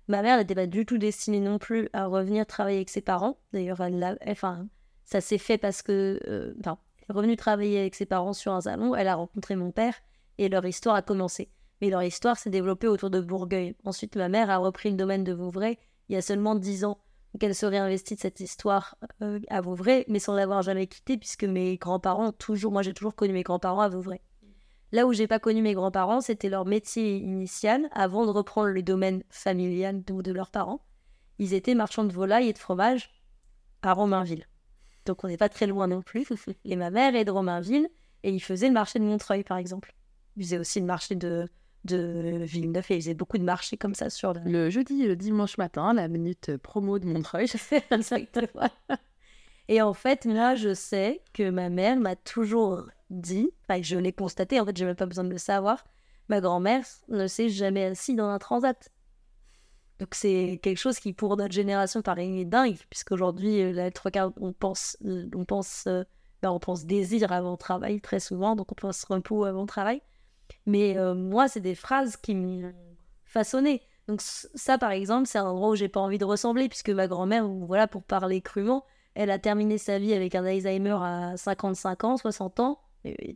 Ma 0.07 0.21
mère 0.21 0.37
n'était 0.37 0.55
pas 0.55 0.67
du 0.67 0.85
tout 0.85 0.97
destinée 0.97 1.39
non 1.39 1.59
plus 1.59 1.89
à 1.93 2.07
revenir 2.07 2.45
travailler 2.45 2.77
avec 2.77 2.89
ses 2.89 3.01
parents. 3.01 3.37
D'ailleurs, 3.53 3.81
elle, 3.81 4.17
enfin, 4.27 4.67
ça 5.05 5.21
s'est 5.21 5.37
fait 5.37 5.57
parce 5.57 5.81
que, 5.81 6.19
euh, 6.27 6.53
revenue 7.07 7.37
travailler 7.37 7.79
avec 7.79 7.95
ses 7.95 8.05
parents 8.05 8.33
sur 8.33 8.51
un 8.51 8.61
salon. 8.61 8.95
Elle 8.95 9.07
a 9.07 9.15
rencontré 9.15 9.55
mon 9.55 9.71
père 9.71 9.93
et 10.37 10.49
leur 10.49 10.65
histoire 10.65 10.95
a 10.95 11.01
commencé. 11.01 11.49
Mais 11.81 11.89
leur 11.89 12.03
histoire 12.03 12.37
s'est 12.37 12.49
développée 12.49 12.87
autour 12.87 13.09
de 13.09 13.21
Bourgueil. 13.21 13.75
Ensuite, 13.85 14.15
ma 14.15 14.27
mère 14.27 14.49
a 14.49 14.57
repris 14.57 14.89
le 14.89 14.97
domaine 14.97 15.23
de 15.23 15.33
Vouvray 15.33 15.77
il 16.09 16.15
y 16.15 16.17
a 16.17 16.21
seulement 16.21 16.55
dix 16.55 16.83
ans. 16.83 16.97
Donc 17.33 17.43
elle 17.43 17.55
se 17.55 17.65
réinvestit 17.65 18.15
de 18.15 18.19
cette 18.19 18.41
histoire 18.41 18.97
euh, 19.21 19.39
à 19.49 19.61
Vouvray, 19.61 20.03
mais 20.09 20.19
sans 20.19 20.33
l'avoir 20.33 20.61
jamais 20.61 20.87
quittée, 20.87 21.17
puisque 21.17 21.45
mes 21.45 21.77
grands-parents, 21.77 22.33
toujours, 22.33 22.73
moi 22.73 22.81
j'ai 22.81 22.93
toujours 22.93 23.15
connu 23.15 23.31
mes 23.31 23.43
grands-parents 23.43 23.79
à 23.79 23.87
Vouvray. 23.87 24.19
Là 24.91 25.07
où 25.07 25.13
j'ai 25.13 25.27
pas 25.27 25.39
connu 25.39 25.61
mes 25.61 25.73
grands-parents, 25.73 26.21
c'était 26.21 26.49
leur 26.49 26.65
métier 26.65 27.17
initial 27.17 27.87
avant 27.91 28.25
de 28.25 28.31
reprendre 28.31 28.69
le 28.69 28.83
domaine 28.83 29.23
familial 29.29 30.03
de, 30.03 30.21
de 30.21 30.31
leurs 30.31 30.51
parents. 30.51 30.81
Ils 31.39 31.53
étaient 31.53 31.75
marchands 31.75 32.03
de 32.03 32.13
volailles 32.13 32.49
et 32.49 32.53
de 32.53 32.57
fromage 32.57 33.09
à 33.81 33.93
Romainville. 33.93 34.45
Donc 35.05 35.23
on 35.23 35.27
n'est 35.27 35.37
pas 35.37 35.49
très 35.49 35.67
loin 35.67 35.87
non 35.87 36.01
plus. 36.01 36.27
Et 36.65 36.75
ma 36.75 36.91
mère 36.91 37.15
est 37.15 37.25
de 37.25 37.31
Romainville 37.31 37.89
et 38.23 38.31
ils 38.31 38.39
faisaient 38.39 38.67
le 38.67 38.73
marché 38.73 38.99
de 38.99 39.03
Montreuil 39.03 39.43
par 39.43 39.57
exemple. 39.57 39.95
Ils 40.37 40.43
faisaient 40.43 40.59
aussi 40.59 40.79
le 40.79 40.85
marché 40.85 41.15
de, 41.15 41.47
de 41.85 42.41
Villeneuve 42.43 42.85
et 42.89 42.97
ils 42.97 43.01
faisaient 43.01 43.13
beaucoup 43.15 43.39
de 43.39 43.43
marchés 43.43 43.77
comme 43.77 43.95
ça 43.95 44.09
sur 44.09 44.33
le... 44.33 44.41
le 44.45 44.69
jeudi 44.69 45.01
et 45.03 45.07
le 45.07 45.15
dimanche 45.15 45.57
matin, 45.57 45.93
la 45.93 46.07
minute 46.07 46.55
promo 46.57 46.99
de 46.99 47.07
Montreuil. 47.07 47.47
Exactement. 47.91 48.69
Et 49.71 49.81
en 49.81 49.93
fait, 49.93 50.25
moi, 50.25 50.53
je 50.55 50.73
sais 50.73 51.23
que 51.31 51.49
ma 51.49 51.69
mère 51.69 51.95
m'a 51.95 52.17
toujours 52.17 52.83
dit, 53.09 53.49
enfin, 53.63 53.81
je 53.81 53.95
l'ai 53.95 54.11
constaté, 54.11 54.59
en 54.59 54.65
fait, 54.65 54.77
je 54.77 54.83
n'ai 54.83 54.89
même 54.89 54.97
pas 54.97 55.05
besoin 55.05 55.23
de 55.23 55.29
le 55.29 55.37
savoir, 55.37 55.85
ma 56.27 56.41
grand-mère 56.41 56.83
ne 57.07 57.25
s'est 57.25 57.47
jamais 57.47 57.85
assise 57.85 58.17
dans 58.17 58.27
un 58.27 58.37
transat. 58.37 58.91
Donc 59.99 60.09
c'est 60.13 60.59
quelque 60.61 60.77
chose 60.77 60.99
qui, 60.99 61.13
pour 61.13 61.37
notre 61.37 61.53
génération, 61.53 62.01
paraît 62.01 62.43
dingue, 62.43 62.79
puisqu'aujourd'hui, 62.89 63.61
euh, 63.61 63.71
la 63.71 63.91
trois 63.91 64.11
quarts, 64.11 64.33
on 64.41 64.51
pense, 64.51 64.97
euh, 65.05 65.29
on 65.33 65.45
pense, 65.45 65.85
ben, 65.85 66.49
on 66.49 66.59
pense 66.59 66.83
désir 66.83 67.31
avant 67.31 67.55
travail 67.55 68.01
très 68.01 68.19
souvent, 68.19 68.57
donc 68.57 68.73
on 68.73 68.75
pense 68.75 69.05
repos 69.05 69.45
avant 69.45 69.65
travail. 69.65 70.01
Mais 70.65 70.97
moi, 71.15 71.47
c'est 71.47 71.61
des 71.61 71.75
phrases 71.75 72.17
qui 72.17 72.35
m'ont 72.35 72.73
façonné. 73.23 73.81
Donc 74.09 74.19
ça, 74.21 74.77
par 74.77 74.91
exemple, 74.91 75.27
c'est 75.27 75.37
un 75.37 75.45
endroit 75.45 75.69
où 75.69 75.75
j'ai 75.75 75.87
pas 75.87 76.01
envie 76.01 76.17
de 76.17 76.25
ressembler, 76.25 76.67
puisque 76.67 76.89
ma 76.89 77.07
grand-mère, 77.07 77.47
voilà, 77.47 77.87
pour 77.87 78.03
parler 78.03 78.41
crûment, 78.41 78.83
elle 79.15 79.31
a 79.31 79.39
terminé 79.39 79.77
sa 79.77 79.99
vie 79.99 80.13
avec 80.13 80.35
un 80.35 80.45
Alzheimer 80.45 80.97
à 81.01 81.37
55 81.37 82.03
ans, 82.03 82.17
60 82.17 82.59
ans, 82.59 82.79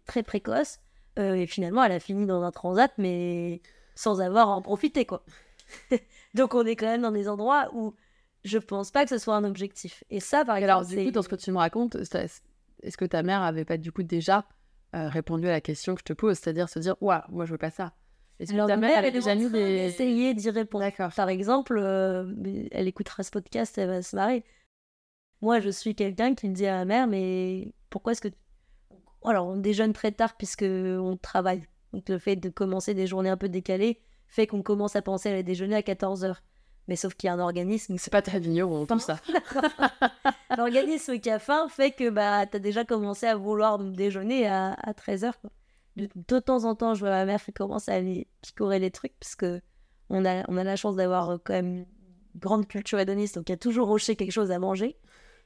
très 0.06 0.24
précoce. 0.24 0.80
Euh, 1.18 1.36
et 1.36 1.48
finalement, 1.48 1.84
elle 1.84 1.94
a 1.94 2.00
fini 2.00 2.26
dans 2.26 2.42
un 2.44 2.52
transat, 2.52 2.92
mais 2.98 3.62
sans 3.96 4.22
avoir 4.22 4.50
en 4.50 4.62
profité, 4.62 5.06
quoi. 5.06 5.24
Donc, 6.34 6.54
on 6.54 6.66
est 6.66 6.76
quand 6.76 6.88
même 6.88 7.02
dans 7.02 7.12
des 7.12 7.30
endroits 7.30 7.70
où 7.74 7.94
je 8.44 8.58
pense 8.58 8.92
pas 8.92 9.04
que 9.04 9.10
ce 9.10 9.18
soit 9.18 9.36
un 9.36 9.44
objectif. 9.44 10.04
Et 10.10 10.20
ça, 10.20 10.44
par 10.46 10.58
exemple. 10.58 10.72
Alors, 10.72 10.86
du 10.86 11.06
coup, 11.06 11.12
dans 11.12 11.22
ce 11.22 11.30
que 11.30 11.36
tu 11.36 11.52
me 11.52 11.58
racontes, 11.58 11.96
est-ce 11.96 12.98
que 12.98 13.06
ta 13.06 13.24
mère 13.24 13.42
avait 13.42 13.66
pas, 13.66 13.78
du 13.78 13.92
coup, 13.92 14.04
déjà 14.04 14.46
euh, 14.94 15.08
répondu 15.08 15.48
à 15.48 15.52
la 15.52 15.62
question 15.62 15.96
que 15.96 16.02
je 16.02 16.06
te 16.06 16.14
pose, 16.14 16.38
c'est-à-dire 16.38 16.70
se 16.70 16.80
dire, 16.80 16.96
waouh, 17.02 17.22
moi, 17.30 17.46
je 17.46 17.52
veux 17.52 17.58
pas 17.58 17.72
ça 17.72 17.94
est-ce 18.40 18.52
que 18.52 18.68
ta 18.68 18.78
mère, 18.78 19.04
elle 19.04 19.14
déjà 19.14 19.36
mis 19.36 19.50
des... 19.50 20.34
d'y 20.34 20.50
répondre. 20.50 20.86
Par 21.16 21.30
exemple, 21.30 21.78
euh, 21.78 22.32
elle 22.72 22.88
écoutera 22.88 23.24
ce 23.24 23.32
podcast, 23.32 23.78
elle 23.78 23.88
va 23.88 24.02
se 24.02 24.16
marrer. 24.16 24.44
Moi, 25.42 25.60
je 25.60 25.70
suis 25.70 25.96
quelqu'un 25.96 26.34
qui 26.34 26.50
me 26.50 26.56
dit 26.56 26.66
à 26.66 26.78
ma 26.78 26.86
mère, 26.86 27.08
mais 27.08 27.74
pourquoi 27.90 28.14
est-ce 28.14 28.22
que... 28.22 28.30
Alors, 29.24 29.48
on 29.48 29.58
déjeune 29.58 29.94
très 29.94 30.12
tard 30.12 30.38
puisque 30.38 30.66
on 30.66 31.18
travaille. 31.18 31.64
Donc, 31.94 32.10
le 32.10 32.20
fait 32.20 32.36
de 32.36 32.50
commencer 32.50 32.94
des 32.94 33.08
journées 33.08 33.30
un 33.30 33.38
peu 33.38 33.50
décalées 33.50 34.02
fait 34.28 34.48
qu'on 34.48 34.62
commence 34.62 34.96
à 34.96 35.02
penser 35.02 35.30
à 35.30 35.34
aller 35.34 35.44
déjeuner 35.44 35.76
à 35.76 35.82
14h. 35.82 36.36
Mais 36.88 36.96
sauf 36.96 37.16
qu'il 37.16 37.28
y 37.28 37.30
a 37.32 37.34
un 37.34 37.40
organisme... 37.40 37.98
C'est 37.98 38.12
pas 38.12 38.22
très 38.22 38.40
vigneron, 38.40 38.86
tout 38.86 39.00
ça. 39.00 39.20
L'organisme 40.58 41.20
qui 41.20 41.30
a 41.32 41.40
faim 41.40 41.68
fait 41.70 41.92
que 41.92 42.10
bah, 42.10 42.46
tu 42.46 42.58
as 42.58 42.60
déjà 42.60 42.86
commencé 42.86 43.26
à 43.26 43.36
vouloir 43.36 43.80
déjeuner 43.80 44.48
à, 44.48 44.74
à 44.74 44.92
13h. 44.92 45.34
De, 45.96 46.10
de, 46.14 46.40
temps 46.40 46.66
en 46.66 46.76
temps, 46.76 46.94
je 46.94 47.00
vois 47.00 47.10
ma 47.10 47.26
mère 47.26 47.44
qui 47.44 47.54
commence 47.54 47.90
à 47.90 47.94
aller 47.94 48.28
picorer 48.42 48.80
les 48.80 48.92
trucs 48.92 49.18
parce 49.20 49.36
que 49.36 49.62
on 50.10 50.26
a, 50.26 50.44
on 50.50 50.58
a 50.58 50.64
la 50.64 50.76
chance 50.76 50.96
d'avoir 50.96 51.30
euh, 51.30 51.38
quand 51.44 51.54
même 51.54 51.74
une 51.74 51.86
grande 52.36 52.68
culture 52.68 53.00
hédoniste, 53.00 53.36
donc 53.36 53.50
il 53.50 53.54
y 53.54 53.56
a 53.56 53.58
toujours 53.58 53.88
roché 53.88 54.16
quelque 54.16 54.32
chose 54.32 54.52
à 54.52 54.60
manger. 54.60 54.98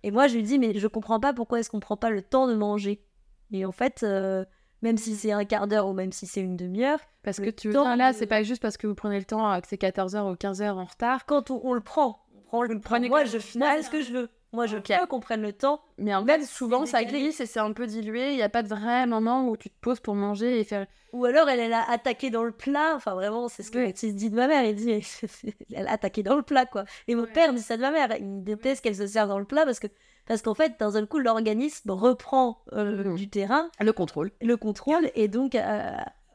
Et 0.04 0.12
moi, 0.12 0.28
je 0.28 0.36
lui 0.36 0.44
dis, 0.44 0.60
mais 0.60 0.78
je 0.78 0.88
comprends 0.88 1.20
pas 1.20 1.34
pourquoi 1.34 1.60
est-ce 1.60 1.70
qu'on 1.70 1.80
prend 1.80 1.98
pas 1.98 2.10
le 2.10 2.22
temps 2.22 2.48
de 2.48 2.56
manger. 2.56 3.04
Et 3.52 3.66
en 3.66 3.72
fait, 3.72 4.04
euh, 4.04 4.46
même 4.82 4.98
si 4.98 5.16
c'est 5.16 5.32
un 5.32 5.46
quart 5.46 5.68
d'heure 5.68 5.88
ou 5.88 5.94
même 5.94 6.12
si 6.12 6.26
c'est 6.26 6.42
une 6.42 6.56
demi-heure. 6.56 7.00
Parce 7.24 7.40
que 7.40 7.50
tu 7.50 7.70
temps, 7.72 7.96
là, 7.96 8.14
c'est 8.14 8.28
pas 8.28 8.44
juste 8.44 8.62
parce 8.62 8.78
que 8.78 8.88
vous 8.88 8.96
prenez 8.96 9.20
le 9.20 9.26
temps, 9.26 9.52
euh, 9.52 9.60
que 9.60 9.68
c'est 9.68 9.82
14h 9.82 10.32
ou 10.32 10.36
15h 10.36 10.72
en 10.72 10.86
retard. 10.86 11.26
Quand 11.26 11.52
on, 11.52 11.74
le 11.74 11.82
prend, 11.82 12.26
on 12.36 12.42
prend 12.42 12.64
le, 12.64 13.08
Moi, 13.08 13.26
je 13.26 13.40
fais 13.40 13.82
ce 13.82 13.90
que 13.90 14.02
je 14.02 14.14
veux. 14.14 14.30
Moi, 14.52 14.66
je 14.66 14.78
okay. 14.78 14.98
veux 15.00 15.06
qu'on 15.06 15.20
prenne 15.20 15.42
le 15.42 15.54
temps. 15.54 15.82
Mais 15.98 16.16
en 16.16 16.26
fait, 16.26 16.44
souvent, 16.44 16.86
ça 16.86 17.04
glisse 17.04 17.40
et 17.40 17.46
c'est 17.46 17.60
un 17.60 17.72
peu 17.72 17.86
dilué. 17.86 18.32
Il 18.32 18.36
n'y 18.36 18.42
a 18.42 18.50
pas 18.50 18.64
de 18.64 18.68
vrai 18.68 19.06
moment 19.06 19.48
où 19.48 19.56
tu 19.56 19.70
te 19.70 19.80
poses 19.80 20.00
pour 20.00 20.16
manger 20.16 20.60
et 20.60 20.64
faire. 20.64 20.88
Ou 21.14 21.26
alors, 21.26 21.50
elle, 21.50 21.60
elle 21.60 21.74
a 21.74 21.90
attaqué 21.90 22.30
dans 22.30 22.44
le 22.44 22.52
plat. 22.52 22.94
Enfin, 22.96 23.14
vraiment, 23.14 23.48
c'est 23.48 23.64
ce 23.64 23.72
que 23.72 23.80
oui. 23.80 23.94
dit 23.94 24.30
de 24.30 24.36
ma 24.36 24.48
mère. 24.48 24.64
Il 24.64 24.76
dit, 24.76 24.92
elle 25.74 25.88
a 25.88 25.92
attaqué 25.92 26.24
dans 26.24 26.36
le 26.36 26.42
plat, 26.42 26.66
quoi. 26.66 26.86
Et 27.08 27.16
mon 27.16 27.28
père 27.28 27.54
dit 27.54 27.62
ça 27.62 27.78
de 27.78 27.82
ma 27.82 27.92
mère. 27.92 28.10
Il 28.20 28.44
déteste 28.44 28.84
qu'elle 28.84 28.96
se 28.96 29.08
sert 29.08 29.28
dans 29.28 29.40
le 29.40 29.46
plat 29.46 29.66
parce 29.66 29.80
que 29.80 29.88
parce 30.26 30.44
qu'en 30.44 30.54
fait, 30.54 30.80
d'un 30.80 30.92
seul 30.92 31.08
coup, 31.08 31.18
l'organisme 31.18 31.90
reprend 31.90 32.62
euh, 32.74 33.04
mmh. 33.04 33.16
du 33.16 33.30
terrain. 33.30 33.68
Le 33.80 33.92
contrôle. 33.92 34.32
Le 34.42 34.58
contrôle, 34.58 35.10
et 35.16 35.28
donc 35.28 35.56
euh, 35.56 35.92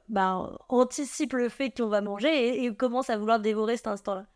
bah, 0.09 0.59
anticipe 0.69 1.33
le 1.33 1.49
fait 1.49 1.71
qu'on 1.71 1.87
va 1.87 2.01
manger 2.01 2.29
et, 2.29 2.65
et, 2.65 2.75
commence 2.75 3.09
à 3.09 3.17
vouloir 3.17 3.39
dévorer 3.39 3.77
cet 3.77 3.87
instant-là. 3.87 4.27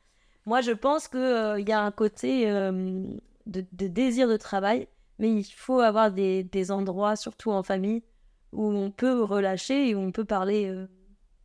Moi, 0.47 0.61
je 0.61 0.71
pense 0.71 1.09
qu'il 1.09 1.21
euh, 1.21 1.61
y 1.61 1.73
a 1.73 1.83
un 1.83 1.91
côté 1.91 2.49
euh, 2.49 3.03
de, 3.49 3.65
de, 3.73 3.89
désir 3.89 4.29
de 4.29 4.37
travail, 4.37 4.89
mais 5.19 5.31
il 5.31 5.45
faut 5.45 5.81
avoir 5.81 6.13
des, 6.13 6.45
des, 6.45 6.71
endroits, 6.71 7.17
surtout 7.17 7.51
en 7.51 7.63
famille, 7.63 8.03
où 8.53 8.65
on 8.71 8.91
peut 8.91 9.23
relâcher 9.23 9.89
et 9.89 9.95
où 9.95 9.99
on 9.99 10.13
peut 10.13 10.25
parler. 10.25 10.67
Euh, 10.69 10.87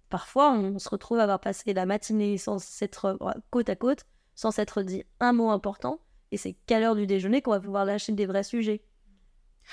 parfois, 0.09 0.51
on 0.51 0.77
se 0.77 0.89
retrouve 0.89 1.19
à 1.19 1.23
avoir 1.23 1.39
passé 1.39 1.73
la 1.73 1.85
matinée 1.85 2.37
sans 2.37 2.59
s'être 2.59 3.17
côte 3.49 3.69
à 3.69 3.75
côte, 3.75 4.05
sans 4.35 4.51
s'être 4.51 4.83
dit 4.83 5.03
un 5.19 5.33
mot 5.33 5.49
important. 5.49 5.99
Et 6.31 6.37
c'est 6.37 6.53
qu'à 6.65 6.79
l'heure 6.79 6.95
du 6.95 7.07
déjeuner 7.07 7.41
qu'on 7.41 7.51
va 7.51 7.59
pouvoir 7.59 7.85
lâcher 7.85 8.11
des 8.11 8.25
vrais 8.25 8.43
sujets. 8.43 8.83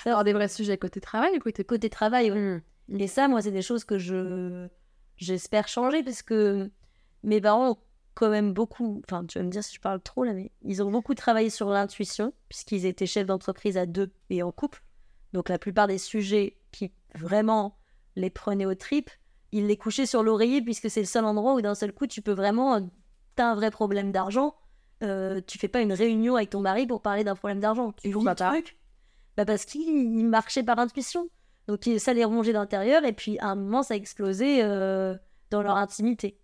Alors 0.05 0.23
des 0.23 0.33
vrais 0.33 0.47
sujets 0.47 0.77
côté 0.77 1.01
travail 1.01 1.35
ou 1.37 1.39
côté 1.39 1.63
côté 1.63 1.89
travail. 1.89 2.31
Oui. 2.31 2.39
Mmh. 2.39 2.61
Et 2.99 3.07
ça, 3.07 3.27
moi, 3.27 3.41
c'est 3.41 3.51
des 3.51 3.61
choses 3.61 3.83
que 3.83 3.97
je 3.97 4.67
j'espère 5.17 5.67
changer 5.67 6.03
parce 6.03 6.21
que 6.21 6.71
mes 7.23 7.39
parents 7.39 7.71
ont 7.71 7.77
quand 8.13 8.29
même 8.29 8.53
beaucoup. 8.53 9.01
Enfin, 9.05 9.25
tu 9.25 9.39
vas 9.39 9.45
me 9.45 9.49
dire 9.49 9.63
si 9.63 9.75
je 9.75 9.81
parle 9.81 10.01
trop 10.01 10.23
là, 10.23 10.33
mais 10.33 10.51
ils 10.63 10.83
ont 10.83 10.91
beaucoup 10.91 11.15
travaillé 11.15 11.49
sur 11.49 11.69
l'intuition 11.69 12.33
puisqu'ils 12.49 12.85
étaient 12.85 13.05
chefs 13.05 13.27
d'entreprise 13.27 13.77
à 13.77 13.85
deux 13.85 14.11
et 14.29 14.43
en 14.43 14.51
couple. 14.51 14.83
Donc 15.33 15.49
la 15.49 15.59
plupart 15.59 15.87
des 15.87 15.97
sujets 15.97 16.57
qui 16.71 16.91
vraiment 17.15 17.77
les 18.15 18.29
prenaient 18.29 18.65
aux 18.65 18.75
tripes, 18.75 19.09
ils 19.51 19.67
les 19.67 19.77
couchaient 19.77 20.05
sur 20.05 20.23
l'oreiller 20.23 20.61
puisque 20.61 20.89
c'est 20.89 20.99
le 20.99 21.05
seul 21.05 21.25
endroit 21.25 21.53
où 21.53 21.61
d'un 21.61 21.75
seul 21.75 21.93
coup 21.93 22.07
tu 22.07 22.21
peux 22.21 22.33
vraiment 22.33 22.89
t'as 23.35 23.51
un 23.51 23.55
vrai 23.55 23.71
problème 23.71 24.11
d'argent 24.11 24.55
euh, 25.03 25.41
tu 25.45 25.57
fais 25.57 25.67
pas 25.67 25.81
une 25.81 25.93
réunion 25.93 26.35
avec 26.35 26.51
ton 26.51 26.61
mari 26.61 26.85
pour 26.85 27.01
parler 27.01 27.23
d'un 27.23 27.35
problème 27.35 27.59
d'argent. 27.59 27.93
Tu 27.93 28.11
vois 28.11 28.35
pas 28.35 28.53
bah 29.37 29.45
Parce 29.45 29.65
qu'il 29.65 30.27
marchait 30.27 30.63
par 30.63 30.77
intuition. 30.79 31.29
Donc 31.67 31.87
ça 31.97 32.13
les 32.13 32.25
rongeait 32.25 32.53
d'intérieur 32.53 33.05
et 33.05 33.13
puis 33.13 33.39
à 33.39 33.47
un 33.47 33.55
moment 33.55 33.83
ça 33.83 33.93
a 33.93 33.97
explosé 33.97 34.63
euh, 34.63 35.15
dans 35.49 35.61
leur 35.61 35.77
intimité. 35.77 36.39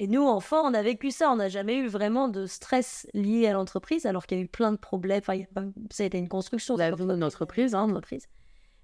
Et 0.00 0.06
nous, 0.06 0.22
enfants, 0.22 0.62
on 0.64 0.74
a 0.74 0.82
vécu 0.82 1.10
ça. 1.10 1.30
On 1.30 1.36
n'a 1.36 1.48
jamais 1.48 1.76
eu 1.76 1.88
vraiment 1.88 2.28
de 2.28 2.46
stress 2.46 3.08
lié 3.14 3.48
à 3.48 3.52
l'entreprise, 3.52 4.06
alors 4.06 4.26
qu'il 4.26 4.38
y 4.38 4.40
a 4.40 4.44
eu 4.44 4.48
plein 4.48 4.70
de 4.70 4.76
problèmes. 4.76 5.20
Enfin, 5.20 5.40
ça 5.90 6.04
a 6.04 6.06
été 6.06 6.18
une 6.18 6.28
construction. 6.28 6.76
La 6.76 6.90
vie 6.90 7.04
d'une 7.04 7.24
entreprise, 7.24 7.74
hein. 7.74 7.82
entreprise. 7.82 8.28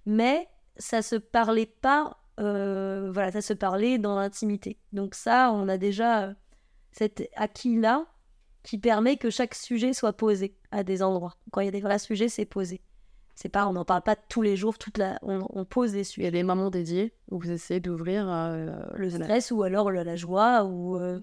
Mais 0.07 0.49
ça 0.77 1.03
se 1.03 1.17
parlait 1.17 1.67
pas. 1.67 2.19
Euh, 2.41 3.13
voilà, 3.13 3.31
ça 3.31 3.43
se 3.43 3.53
parlait 3.53 3.99
dans 3.99 4.17
l'intimité. 4.17 4.79
Donc 4.93 5.15
ça, 5.15 5.53
on 5.53 5.69
a 5.69 5.79
déjà 5.79 6.35
cet 6.91 7.29
acquis-là 7.37 8.07
qui 8.65 8.79
permet 8.79 9.17
que 9.17 9.31
chaque 9.31 9.55
sujet 9.55 9.93
soit 9.93 10.15
posé 10.15 10.57
à 10.73 10.83
des 10.83 11.03
endroits. 11.03 11.37
Quand 11.53 11.61
il 11.61 11.67
y 11.67 11.69
a 11.69 11.73
des 11.73 11.81
vrais 11.81 11.99
sujets, 11.99 12.29
c'est 12.29 12.47
posé. 12.47 12.81
C'est 13.35 13.49
pas, 13.49 13.67
on 13.67 13.73
n'en 13.73 13.85
parle 13.85 14.03
pas 14.03 14.17
tous 14.17 14.43
les 14.43 14.57
jours, 14.57 14.79
toute 14.79 14.99
la, 14.99 15.19
on, 15.23 15.65
pose 15.65 15.93
des 15.93 16.05
sujets. 16.05 16.23
Il 16.23 16.25
y 16.25 16.29
a 16.29 16.31
des 16.31 16.43
moments 16.45 16.71
dédiés 16.71 17.13
où 17.31 17.41
vous 17.41 17.51
essayez 17.51 17.81
d'ouvrir 17.81 18.29
euh, 18.29 18.77
le 18.95 19.11
stress 19.11 19.51
ou 19.51 19.63
alors 19.63 19.91
la, 19.91 20.17
joie 20.17 20.65
ou. 20.65 20.97
Euh, 20.97 21.21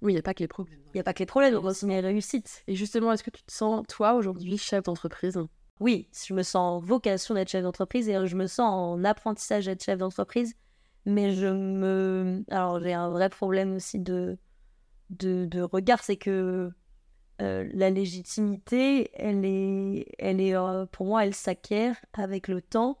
oui, 0.00 0.12
il 0.12 0.14
n'y 0.14 0.20
a 0.20 0.22
pas 0.22 0.34
que 0.34 0.42
les 0.44 0.48
problèmes. 0.48 0.78
Il 0.86 0.92
n'y 0.94 1.00
a 1.00 1.04
pas 1.04 1.12
que 1.12 1.18
les 1.18 1.26
problèmes, 1.26 1.56
on 1.56 1.64
aussi 1.64 1.86
les 1.86 2.00
réussites. 2.00 2.62
Et 2.68 2.76
justement, 2.76 3.12
est-ce 3.12 3.24
que 3.24 3.30
tu 3.30 3.42
te 3.42 3.52
sens, 3.52 3.84
toi, 3.88 4.14
aujourd'hui, 4.14 4.56
chef 4.56 4.84
d'entreprise? 4.84 5.36
Oui, 5.80 6.08
je 6.26 6.34
me 6.34 6.42
sens 6.42 6.56
en 6.56 6.78
vocation 6.78 7.34
d'être 7.34 7.50
chef 7.50 7.64
d'entreprise 7.64 8.08
et 8.08 8.26
je 8.26 8.36
me 8.36 8.46
sens 8.46 8.72
en 8.72 9.04
apprentissage 9.04 9.66
d'être 9.66 9.82
chef 9.82 9.98
d'entreprise. 9.98 10.54
Mais 11.04 11.32
je 11.32 11.46
me. 11.46 12.44
Alors, 12.50 12.80
j'ai 12.80 12.92
un 12.92 13.10
vrai 13.10 13.28
problème 13.28 13.74
aussi 13.74 13.98
de 13.98 14.38
de, 15.10 15.62
regard, 15.62 16.02
c'est 16.02 16.16
que 16.16 16.70
euh, 17.40 17.68
la 17.72 17.90
légitimité, 17.90 19.10
elle 19.14 19.44
est, 19.44 20.06
elle 20.18 20.40
est 20.40 20.54
euh, 20.54 20.86
pour 20.86 21.06
moi, 21.06 21.24
elle 21.24 21.34
s'acquiert 21.34 21.96
avec 22.12 22.48
le 22.48 22.60
temps. 22.60 22.98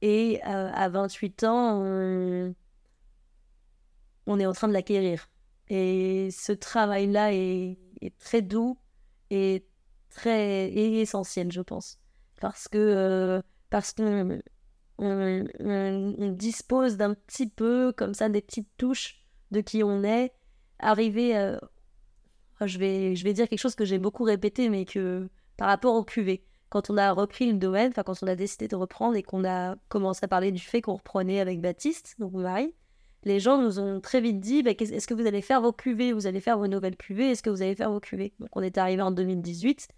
Et 0.00 0.40
à 0.42 0.88
28 0.88 1.42
ans, 1.42 1.82
on, 4.26 4.38
est 4.38 4.46
en 4.46 4.52
train 4.52 4.68
de 4.68 4.72
l'acquérir. 4.72 5.28
Et 5.68 6.28
ce 6.30 6.52
travail-là 6.52 7.34
est, 7.34 7.78
très 8.20 8.40
doux 8.40 8.78
et 9.30 9.66
très 10.10 10.70
essentiel, 10.70 11.50
je 11.50 11.62
pense. 11.62 11.98
Parce 12.40 12.68
que, 12.68 13.42
parce 13.70 13.92
que 13.92 14.40
on, 14.98 16.32
dispose 16.32 16.96
d'un 16.96 17.14
petit 17.14 17.48
peu, 17.48 17.92
comme 17.96 18.14
ça, 18.14 18.28
des 18.28 18.42
petites 18.42 18.68
touches 18.76 19.24
de 19.50 19.60
qui 19.60 19.82
on 19.82 20.02
est. 20.04 20.32
Arriver, 20.78 21.36
euh, 21.36 21.58
je, 22.66 22.78
vais, 22.78 23.14
dire 23.32 23.48
quelque 23.48 23.58
chose 23.58 23.74
que 23.74 23.84
j'ai 23.84 23.98
beaucoup 23.98 24.24
répété, 24.24 24.68
mais 24.68 24.84
que 24.84 25.28
par 25.56 25.68
rapport 25.68 25.94
au 25.94 26.04
QV, 26.04 26.42
quand 26.70 26.90
on 26.90 26.96
a 26.96 27.12
repris 27.12 27.50
le 27.50 27.58
domaine, 27.58 27.90
enfin 27.90 28.02
quand 28.02 28.22
on 28.22 28.26
a 28.26 28.34
décidé 28.34 28.68
de 28.68 28.76
reprendre 28.76 29.16
et 29.16 29.22
qu'on 29.22 29.44
a 29.44 29.76
commencé 29.88 30.20
à 30.24 30.28
parler 30.28 30.52
du 30.52 30.60
fait 30.60 30.82
qu'on 30.82 30.94
reprenait 30.94 31.40
avec 31.40 31.60
Baptiste, 31.60 32.16
donc 32.18 32.32
mon 32.32 32.40
mari, 32.40 32.74
les 33.24 33.40
gens 33.40 33.60
nous 33.60 33.80
ont 33.80 34.00
très 34.00 34.20
vite 34.20 34.40
dit 34.40 34.62
bah, 34.62 34.72
est-ce 34.78 35.06
que 35.06 35.14
vous 35.14 35.26
allez 35.26 35.42
faire 35.42 35.60
vos 35.60 35.72
QV 35.72 36.12
Vous 36.12 36.26
allez 36.26 36.40
faire 36.40 36.58
vos 36.58 36.66
nouvelles 36.66 36.96
QV 36.96 37.30
Est-ce 37.30 37.42
que 37.42 37.50
vous 37.50 37.62
allez 37.62 37.74
faire 37.74 37.90
vos 37.90 38.00
QV 38.00 38.32
Donc 38.38 38.50
on 38.52 38.62
est 38.62 38.78
arrivé 38.78 39.02
en 39.02 39.10
2018 39.10 39.88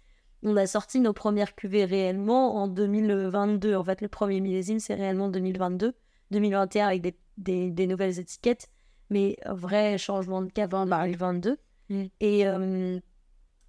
on 0.43 0.57
a 0.57 0.65
sorti 0.65 0.99
nos 0.99 1.13
premières 1.13 1.55
cuvées 1.55 1.85
réellement 1.85 2.55
en 2.55 2.67
2022. 2.67 3.75
En 3.75 3.83
fait, 3.83 4.01
le 4.01 4.07
premier 4.07 4.41
millésime, 4.41 4.79
c'est 4.79 4.95
réellement 4.95 5.29
2022. 5.29 5.93
2021 6.31 6.87
avec 6.87 7.15
des, 7.37 7.87
nouvelles 7.87 8.19
étiquettes, 8.19 8.69
mais 9.09 9.37
vrai 9.45 9.97
changement 9.97 10.41
de 10.41 10.49
cap 10.51 10.73
en 10.73 10.85
2022. 10.85 11.57
Mm. 11.91 12.05
Et, 12.21 12.47
euh, 12.47 12.99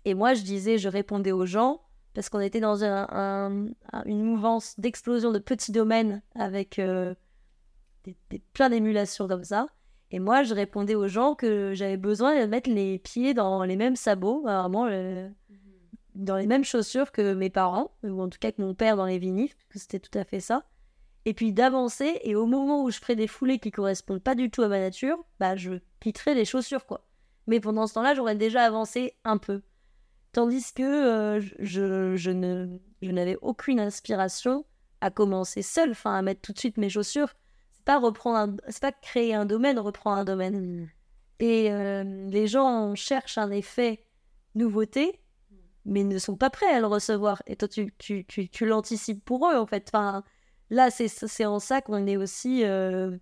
et 0.04 0.14
moi, 0.14 0.34
je 0.34 0.42
disais, 0.42 0.78
je 0.78 0.88
répondais 0.88 1.32
aux 1.32 1.44
gens, 1.44 1.82
parce 2.14 2.28
qu'on 2.28 2.40
était 2.40 2.60
dans 2.60 2.82
une 2.84 4.24
mouvance 4.24 4.78
d'explosion 4.78 5.32
de 5.32 5.38
petits 5.38 5.72
domaines 5.72 6.22
avec 6.34 6.78
euh, 6.78 7.14
des, 8.04 8.16
plein 8.52 8.70
d'émulations 8.70 9.28
comme 9.28 9.44
ça. 9.44 9.66
Et 10.10 10.18
moi, 10.18 10.42
je 10.42 10.54
répondais 10.54 10.94
aux 10.94 11.08
gens 11.08 11.34
que 11.34 11.72
j'avais 11.74 11.96
besoin 11.96 12.38
de 12.38 12.46
mettre 12.46 12.70
les 12.70 12.98
pieds 12.98 13.32
dans 13.34 13.64
les 13.64 13.76
mêmes 13.76 13.96
sabots, 13.96 14.42
vraiment 14.42 14.86
dans 16.14 16.36
les 16.36 16.46
mêmes 16.46 16.64
chaussures 16.64 17.12
que 17.12 17.32
mes 17.32 17.48
parents, 17.48 17.92
ou 18.02 18.20
en 18.20 18.28
tout 18.28 18.38
cas 18.38 18.52
que 18.52 18.60
mon 18.60 18.74
père 18.74 18.96
dans 18.96 19.06
les 19.06 19.18
vinifs, 19.18 19.56
parce 19.56 19.72
que 19.72 19.78
c'était 19.78 19.98
tout 19.98 20.18
à 20.18 20.24
fait 20.24 20.40
ça. 20.40 20.64
Et 21.24 21.32
puis 21.32 21.54
d'avancer, 21.54 22.20
et 22.24 22.34
au 22.34 22.44
moment 22.44 22.84
où 22.84 22.90
je 22.90 22.98
ferai 22.98 23.16
des 23.16 23.26
foulées 23.26 23.58
qui 23.58 23.70
correspondent 23.70 24.22
pas 24.22 24.34
du 24.34 24.50
tout 24.50 24.60
à 24.60 24.68
ma 24.68 24.80
nature, 24.80 25.24
bah 25.40 25.56
je 25.56 25.80
quitterai 26.00 26.34
les 26.34 26.44
chaussures, 26.44 26.84
quoi. 26.84 27.06
Mais 27.46 27.60
pendant 27.60 27.86
ce 27.86 27.94
temps-là, 27.94 28.14
j'aurais 28.14 28.36
déjà 28.36 28.62
avancé 28.62 29.16
un 29.24 29.38
peu. 29.38 29.62
Tandis 30.32 30.72
que 30.72 30.82
euh, 30.82 31.40
je, 31.58 32.16
je, 32.16 32.30
ne, 32.30 32.78
je 33.02 33.10
n'avais 33.10 33.36
aucune 33.42 33.80
inspiration 33.80 34.64
à 35.00 35.10
commencer 35.10 35.62
seule, 35.62 35.90
enfin 35.90 36.14
à 36.14 36.22
mettre 36.22 36.40
tout 36.40 36.52
de 36.52 36.58
suite 36.58 36.78
mes 36.78 36.88
chaussures. 36.88 37.34
C'est 37.72 37.84
pas 37.84 37.98
reprendre, 37.98 38.56
c'est 38.68 38.80
pas 38.80 38.92
créer 38.92 39.34
un 39.34 39.44
domaine, 39.44 39.78
reprendre 39.78 40.18
un 40.18 40.24
domaine. 40.24 40.88
Et 41.40 41.72
euh, 41.72 42.04
les 42.30 42.46
gens 42.46 42.94
cherchent 42.94 43.36
un 43.38 43.50
effet 43.50 44.06
nouveauté, 44.54 45.20
mais 45.84 46.04
ne 46.04 46.18
sont 46.18 46.36
pas 46.36 46.50
prêts 46.50 46.72
à 46.72 46.80
le 46.80 46.86
recevoir. 46.86 47.42
Et 47.46 47.56
toi, 47.56 47.66
tu, 47.68 47.92
tu, 47.98 48.24
tu, 48.26 48.48
tu 48.48 48.64
l'anticipes 48.64 49.24
pour 49.24 49.50
eux, 49.50 49.56
en 49.56 49.66
fait. 49.66 49.90
Enfin, 49.92 50.22
là, 50.70 50.90
c'est 50.90 51.44
en 51.44 51.58
ça 51.58 51.80
qu'on 51.80 52.06
est 52.06 52.16
aussi. 52.16 52.64
Euh, 52.64 53.18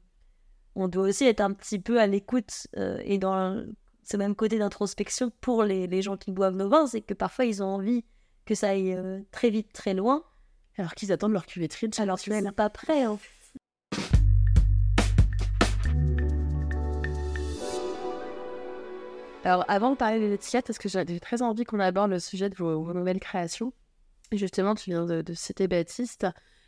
on 0.75 0.87
doit 0.87 1.09
aussi 1.09 1.25
être 1.25 1.41
un 1.41 1.53
petit 1.53 1.79
peu 1.79 1.99
à 1.99 2.07
l'écoute 2.07 2.67
euh, 2.77 3.01
et 3.05 3.19
dans 3.19 3.65
ce 4.11 4.17
même 4.17 4.35
côté 4.35 4.59
d'introspection 4.59 5.31
pour 5.41 5.63
les, 5.63 5.87
les, 5.87 6.03
gens 6.03 6.17
qui 6.17 6.33
boivent 6.33 6.57
nos 6.57 6.69
vins, 6.69 6.89
c'est 6.89 7.01
que 7.01 7.15
parfois 7.15 7.45
ils 7.45 7.63
ont 7.63 7.67
envie 7.67 8.05
que 8.45 8.57
ça 8.57 8.71
aille 8.71 8.93
euh, 8.93 9.21
très 9.31 9.51
vite, 9.51 9.73
très 9.73 9.95
loin. 9.95 10.25
Alors 10.77 10.95
qu'ils 10.95 11.13
attendent 11.13 11.33
leur 11.33 11.47
cuvée 11.47 11.69
Alors 11.99 12.19
qu'ils 12.19 12.33
sont 12.33 12.53
pas 12.53 12.71
prêts, 12.71 13.05
fait. 13.17 13.31
Alors, 19.45 19.65
avant 19.69 19.93
de 19.93 19.97
parler 19.97 20.19
des 20.19 20.35
étiquettes, 20.35 20.67
parce 20.67 20.79
que 20.79 20.89
j'ai 20.89 21.21
très 21.21 21.41
envie 21.41 21.65
qu'on 21.65 21.81
aborde 21.81 22.11
le 22.11 22.19
sujet 22.19 22.51
de 22.51 22.57
vos, 22.57 22.93
nouvelles 22.93 23.21
créations. 23.21 23.73
Et 24.33 24.39
justement, 24.39 24.75
tu 24.75 24.91
viens 24.91 25.07
de, 25.07 25.35
citer 25.35 25.69
Baptiste. 25.69 26.27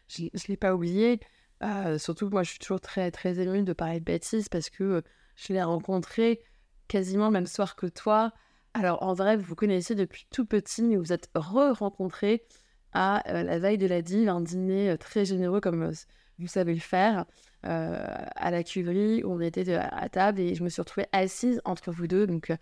Je 0.08 0.24
ne 0.24 0.48
l'ai 0.48 0.56
pas 0.56 0.74
oublié. 0.74 1.20
Euh, 1.62 1.98
surtout, 1.98 2.30
moi, 2.30 2.44
je 2.44 2.50
suis 2.50 2.58
toujours 2.60 2.80
très, 2.80 3.10
très 3.10 3.40
émue 3.40 3.62
de 3.62 3.72
parler 3.72 3.98
de 3.98 4.04
Baptiste 4.04 4.48
parce 4.50 4.70
que 4.70 4.84
euh, 4.84 5.02
je 5.36 5.52
l'ai 5.52 5.62
rencontré 5.62 6.40
quasiment 6.92 7.26
le 7.26 7.32
même 7.32 7.46
soir 7.46 7.74
que 7.74 7.86
toi. 7.86 8.32
Alors, 8.74 9.02
en 9.02 9.14
vrai, 9.14 9.38
vous 9.38 9.44
vous 9.44 9.54
connaissez 9.54 9.94
depuis 9.94 10.26
tout 10.30 10.44
petit, 10.44 10.82
mais 10.82 10.96
vous 10.96 11.10
êtes 11.10 11.30
re-rencontrés 11.34 12.44
à 12.92 13.26
euh, 13.30 13.42
la 13.42 13.58
veille 13.58 13.78
de 13.78 13.86
la 13.86 14.02
dive, 14.02 14.28
un 14.28 14.42
dîner 14.42 14.94
très 14.98 15.24
généreux 15.24 15.60
comme 15.60 15.90
vous 16.38 16.46
savez 16.46 16.74
le 16.74 16.80
faire, 16.80 17.24
à 17.62 18.50
la 18.50 18.62
cuverie 18.62 19.22
où 19.24 19.32
on 19.32 19.40
était 19.40 19.74
à 19.74 20.08
table 20.08 20.40
et 20.40 20.54
je 20.54 20.64
me 20.64 20.68
suis 20.68 20.82
retrouvée 20.82 21.06
assise 21.12 21.62
entre 21.64 21.92
vous 21.92 22.06
deux. 22.06 22.26
Donc 22.26 22.52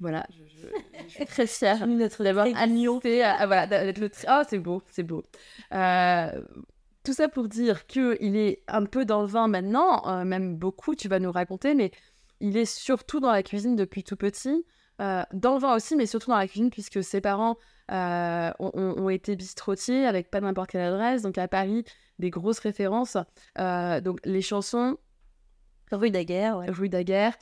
voilà, 0.00 0.26
je, 0.30 1.08
suis 1.08 1.26
très 1.26 1.46
fière 1.46 1.86
d'avoir 2.18 2.46
animé, 2.56 3.22
voilà, 3.46 3.66
d'être 3.66 3.98
le. 3.98 4.10
Oh, 4.28 4.42
c'est 4.48 4.58
beau, 4.58 4.82
c'est 4.90 5.02
beau. 5.02 5.22
tout 5.70 7.12
ça 7.12 7.28
pour 7.28 7.48
dire 7.48 7.86
qu'il 7.86 8.36
est 8.36 8.62
un 8.66 8.86
peu 8.86 9.04
dans 9.04 9.20
le 9.20 9.28
vin 9.28 9.46
maintenant, 9.46 10.24
même 10.24 10.56
beaucoup, 10.56 10.94
tu 10.94 11.08
vas 11.08 11.18
nous 11.18 11.32
raconter, 11.32 11.74
mais 11.74 11.92
il 12.40 12.56
est 12.56 12.64
surtout 12.64 13.20
dans 13.20 13.32
la 13.32 13.42
cuisine 13.42 13.76
depuis 13.76 14.04
tout 14.04 14.16
petit. 14.16 14.64
dans 14.98 15.54
le 15.54 15.58
vin 15.58 15.74
aussi, 15.74 15.96
mais 15.96 16.06
surtout 16.06 16.30
dans 16.30 16.38
la 16.38 16.48
cuisine, 16.48 16.70
puisque 16.70 17.02
ses 17.02 17.20
parents 17.20 17.56
ont, 17.90 18.54
ont, 18.58 19.08
été 19.08 19.36
bistrotiers 19.36 20.06
avec 20.06 20.30
pas 20.30 20.40
n'importe 20.40 20.70
quelle 20.70 20.82
adresse. 20.82 21.22
Donc 21.22 21.38
à 21.38 21.48
Paris, 21.48 21.84
des 22.18 22.30
grosses 22.30 22.58
références. 22.58 23.16
Euh, 23.58 24.00
donc 24.00 24.20
les 24.24 24.42
chansons. 24.42 24.96
Rue 25.90 26.10
Daguerre, 26.10 26.64
Rue 26.68 26.90
Daguerre, 26.90 27.34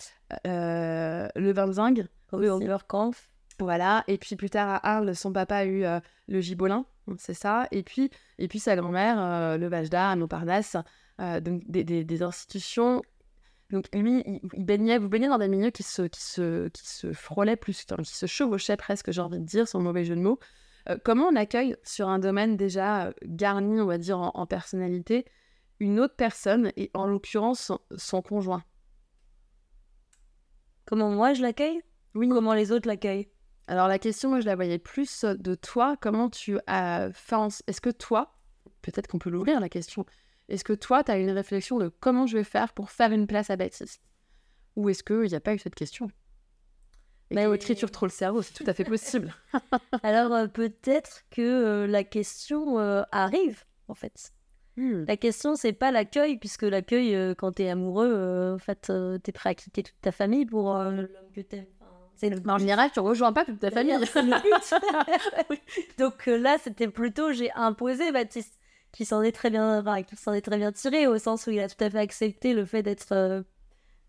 euh, 0.46 1.28
Le 1.34 1.52
Vinzing. 1.52 2.06
Rue 2.30 2.48
Kampf. 2.86 3.28
Voilà, 3.58 4.04
et 4.06 4.18
puis 4.18 4.36
plus 4.36 4.50
tard 4.50 4.68
à 4.68 4.96
Arles, 4.96 5.16
son 5.16 5.32
papa 5.32 5.56
a 5.56 5.64
eu 5.64 5.84
euh, 5.84 5.98
le 6.28 6.40
Gibolin, 6.40 6.84
c'est 7.16 7.34
ça. 7.34 7.66
Et 7.70 7.82
puis, 7.82 8.10
et 8.38 8.48
puis 8.48 8.58
sa 8.58 8.76
grand-mère, 8.76 9.56
le 9.56 9.66
Vajda, 9.66 10.10
à 10.10 10.16
Montparnasse. 10.16 10.76
donc 11.18 11.62
des, 11.66 11.82
des, 11.82 12.22
institutions 12.22 13.02
donc 13.70 13.86
lui, 13.92 14.22
il, 14.54 14.64
baignait, 14.64 14.98
vous 14.98 15.08
baignez 15.08 15.28
dans 15.28 15.38
des 15.38 15.48
milieux 15.48 15.70
qui 15.70 15.82
se, 15.82 16.02
qui 16.02 16.22
se, 16.22 16.68
qui 16.68 16.86
se 16.86 17.12
frôlaient 17.12 17.56
plus, 17.56 17.84
qui 17.84 18.14
se 18.14 18.26
chevauchaient 18.26 18.76
presque, 18.76 19.10
j'ai 19.10 19.20
envie 19.20 19.40
de 19.40 19.44
dire, 19.44 19.66
sans 19.66 19.80
mauvais 19.80 20.04
jeu 20.04 20.14
de 20.14 20.20
mots. 20.20 20.38
Euh, 20.88 20.96
comment 21.04 21.26
on 21.26 21.36
accueille 21.36 21.76
sur 21.82 22.08
un 22.08 22.20
domaine 22.20 22.56
déjà 22.56 23.06
euh, 23.06 23.12
garni, 23.24 23.80
on 23.80 23.86
va 23.86 23.98
dire, 23.98 24.18
en, 24.18 24.46
personnalité, 24.46 25.24
une 25.80 25.98
autre 25.98 26.14
personne, 26.14 26.70
et 26.76 26.90
en 26.94 27.06
l'occurrence 27.06 27.72
son, 27.96 28.22
conjoint? 28.22 28.62
Comment 30.84 31.10
moi 31.10 31.34
je 31.34 31.42
l'accueille? 31.42 31.80
Oui. 32.14 32.28
Comment 32.28 32.54
les 32.54 32.70
autres 32.70 32.86
l'accueillent? 32.86 33.28
Alors 33.66 33.88
la 33.88 33.98
question, 33.98 34.28
moi 34.28 34.38
je 34.38 34.46
la 34.46 34.54
voyais 34.54 34.78
plus 34.78 35.24
de 35.24 35.56
toi. 35.56 35.96
Comment 36.00 36.30
tu 36.30 36.56
as 36.68 37.10
fait 37.12 37.34
Est-ce 37.66 37.80
que 37.80 37.90
toi, 37.90 38.38
peut-être 38.82 39.08
qu'on 39.08 39.18
peut 39.18 39.30
l'ouvrir 39.30 39.58
la 39.58 39.68
question, 39.68 40.06
est-ce 40.48 40.64
que 40.64 40.72
toi, 40.72 41.04
tu 41.04 41.10
as 41.10 41.18
une 41.18 41.30
réflexion 41.30 41.78
de 41.78 41.88
comment 41.88 42.26
je 42.26 42.38
vais 42.38 42.44
faire 42.44 42.72
pour 42.72 42.90
faire 42.90 43.12
une 43.12 43.26
place 43.26 43.50
à 43.50 43.56
Baptiste? 43.56 44.00
Ou 44.76 44.90
est-ce 44.90 45.02
qu'il 45.02 45.22
n'y 45.22 45.34
a 45.34 45.40
pas 45.40 45.54
eu 45.54 45.58
cette 45.58 45.74
question? 45.74 46.10
Mais 47.30 47.44
écriture 47.52 47.90
trop 47.90 48.06
le 48.06 48.10
cerveau, 48.10 48.42
c'est 48.42 48.52
tout 48.52 48.68
à 48.68 48.72
fait 48.72 48.84
possible. 48.84 49.34
Alors 50.02 50.32
euh, 50.32 50.46
peut-être 50.46 51.24
que 51.30 51.42
euh, 51.42 51.86
la 51.86 52.04
question 52.04 52.78
euh, 52.78 53.02
arrive, 53.10 53.64
en 53.88 53.94
fait. 53.94 54.32
Hmm. 54.76 55.04
La 55.08 55.16
question, 55.16 55.56
c'est 55.56 55.72
pas 55.72 55.90
l'accueil, 55.90 56.36
puisque 56.36 56.62
l'accueil, 56.62 57.34
quand 57.36 57.52
t'es 57.52 57.68
amoureux, 57.68 58.54
en 58.54 58.58
fait, 58.58 58.92
t'es 59.22 59.32
prêt 59.32 59.50
à 59.50 59.54
quitter 59.54 59.82
toute 59.82 60.00
ta 60.02 60.12
famille 60.12 60.46
pour 60.46 60.74
l'homme 60.74 61.08
que 61.34 61.40
t'aimes. 61.40 61.66
C'est 62.14 62.30
le... 62.30 62.40
En 62.48 62.58
général, 62.58 62.90
tu 62.92 63.00
rejoins 63.00 63.32
pas 63.32 63.44
toute 63.44 63.58
ta 63.58 63.70
famille. 63.70 63.94
Donc 65.98 66.26
là, 66.26 66.56
c'était 66.62 66.88
plutôt 66.88 67.32
j'ai 67.32 67.50
imposé 67.52 68.12
Baptiste, 68.12 68.58
qui 68.96 69.04
s'en 69.04 69.22
est 69.22 69.32
très 69.32 69.50
bien, 69.50 69.84
qui 70.04 70.16
s'en 70.16 70.32
est 70.32 70.40
très 70.40 70.56
bien 70.56 70.72
tiré 70.72 71.06
au 71.06 71.18
sens 71.18 71.46
où 71.46 71.50
il 71.50 71.60
a 71.60 71.68
tout 71.68 71.82
à 71.84 71.90
fait 71.90 71.98
accepté 71.98 72.54
le 72.54 72.64
fait 72.64 72.82
d'être 72.82 73.44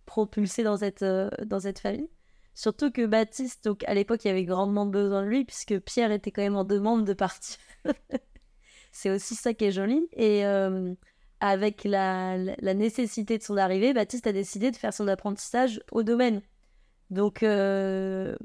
propulsé 0.06 0.64
dans 0.64 0.78
cette 0.78 1.04
dans 1.04 1.60
cette 1.60 1.80
famille. 1.80 2.10
Surtout 2.58 2.90
que 2.90 3.06
Baptiste, 3.06 3.66
donc 3.66 3.84
à 3.84 3.94
l'époque, 3.94 4.26
il 4.26 4.30
y 4.30 4.32
avait 4.32 4.44
grandement 4.44 4.88
besoin 4.88 5.22
de 5.22 5.28
lui, 5.28 5.46
puisque 5.46 5.78
Pierre 5.78 6.12
était 6.12 6.32
quand 6.32 6.42
même 6.42 6.56
en 6.56 6.64
demande 6.64 7.06
de 7.06 7.14
partir. 7.14 7.58
c'est 8.92 9.12
aussi 9.12 9.36
ça 9.36 9.54
qui 9.54 9.66
est 9.66 9.72
joli. 9.72 10.08
Et 10.14 10.44
euh, 10.44 10.96
avec 11.40 11.84
la, 11.84 12.36
nécessité 12.74 13.38
de 13.38 13.44
son 13.44 13.58
arrivée, 13.58 13.94
Baptiste 13.94 14.26
a 14.26 14.32
décidé 14.32 14.72
de 14.72 14.76
faire 14.76 14.92
son 14.92 15.08
apprentissage 15.08 15.84
au 15.92 16.02
domaine. 16.02 16.42
Donc, 17.12 17.44
euh, 17.44 18.36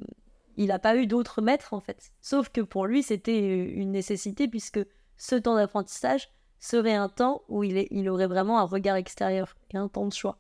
il 0.59 0.66
n'a 0.66 0.78
pas 0.78 0.95
eu 0.97 1.07
d'autres 1.07 1.40
maîtres, 1.40 1.72
en 1.72 1.80
fait. 1.80 2.12
Sauf 2.20 2.51
que 2.51 2.61
pour 2.61 2.84
lui, 2.84 3.03
c'était 3.03 3.64
une 3.64 3.93
nécessité, 3.93 4.47
puisque 4.47 4.80
ce 5.23 5.37
temps 5.37 5.55
d'apprentissage 5.55 6.29
serait 6.59 6.95
un 6.95 7.09
temps 7.09 7.43
où 7.49 7.62
il, 7.62 8.09
aurait 8.09 8.27
vraiment 8.27 8.59
un 8.59 8.64
regard 8.64 8.97
extérieur 8.97 9.55
et 9.73 9.77
un 9.77 9.87
temps 9.87 10.07
de 10.07 10.12
choix. 10.12 10.39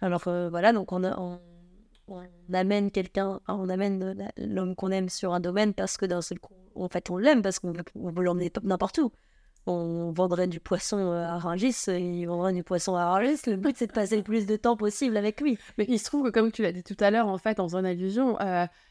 Alors 0.00 0.26
euh, 0.26 0.50
voilà, 0.50 0.72
donc 0.72 0.90
on 0.90 1.38
amène 2.52 2.90
quelqu'un, 2.90 3.40
on 3.46 3.68
amène 3.68 4.28
l'homme 4.36 4.74
qu'on 4.74 4.90
aime 4.90 5.08
sur 5.08 5.32
un 5.32 5.38
domaine 5.38 5.74
parce 5.74 5.96
que 5.96 6.06
d'un 6.06 6.18
coup, 6.40 6.54
en 6.74 6.88
fait, 6.88 7.08
on 7.08 7.18
l'aime 7.18 7.40
parce 7.40 7.60
qu'on 7.60 7.70
veut 7.72 8.24
l'emmener 8.24 8.52
n'importe 8.64 8.98
où 8.98 9.12
on 9.66 10.10
vendrait 10.10 10.48
du 10.48 10.58
poisson 10.58 10.98
euh, 10.98 11.24
à 11.24 11.38
Rungis, 11.38 11.84
euh, 11.88 11.98
il 11.98 12.26
vendrait 12.26 12.52
du 12.52 12.64
poisson 12.64 12.96
à 12.96 13.12
Rungis. 13.12 13.42
Le 13.46 13.56
but, 13.56 13.76
c'est 13.78 13.86
de 13.86 13.92
passer 13.92 14.16
le 14.16 14.22
plus 14.22 14.44
de 14.44 14.56
temps 14.56 14.76
possible 14.76 15.16
avec 15.16 15.40
lui. 15.40 15.56
Mais 15.78 15.86
il 15.88 15.98
se 15.98 16.04
trouve 16.04 16.26
que, 16.26 16.30
comme 16.30 16.52
tu 16.52 16.62
l'as 16.62 16.72
dit 16.72 16.82
tout 16.82 16.96
à 16.98 17.10
l'heure, 17.10 17.28
en 17.28 17.38
fait, 17.38 17.60
en 17.60 17.68
faisant 17.68 17.78
une 17.78 17.86
allusion, 17.86 18.36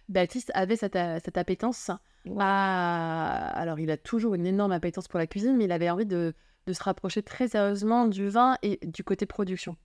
Baptiste 0.10 0.52
avait 0.56 0.76
cette, 0.76 0.98
cette 1.24 1.38
appétence. 1.38 1.92
Alors, 2.26 3.80
il 3.80 3.92
a 3.92 3.98
toujours 3.98 4.36
une 4.36 4.46
énorme 4.46 4.72
appétence 4.72 5.08
pour 5.08 5.20
la 5.20 5.28
cuisine, 5.28 5.58
mais 5.58 5.66
il 5.66 5.72
avait 5.72 5.90
envie 5.90 6.06
de, 6.06 6.34
de 6.66 6.74
se 6.74 6.84
rapprocher 6.84 7.22
très 7.24 7.50
sérieusement 7.50 8.08
du 8.08 8.30
vin 8.30 8.58
et 8.62 8.80
du 8.86 9.04
côté 9.04 9.26
production. 9.26 9.76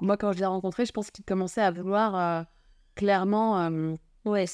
Moi, 0.00 0.16
quand 0.16 0.32
je 0.32 0.38
l'ai 0.38 0.46
rencontré, 0.46 0.84
je 0.84 0.92
pense 0.92 1.10
qu'il 1.10 1.24
commençait 1.24 1.62
à 1.62 1.70
vouloir 1.70 2.46
clairement 2.94 3.68
ouais, 4.24 4.46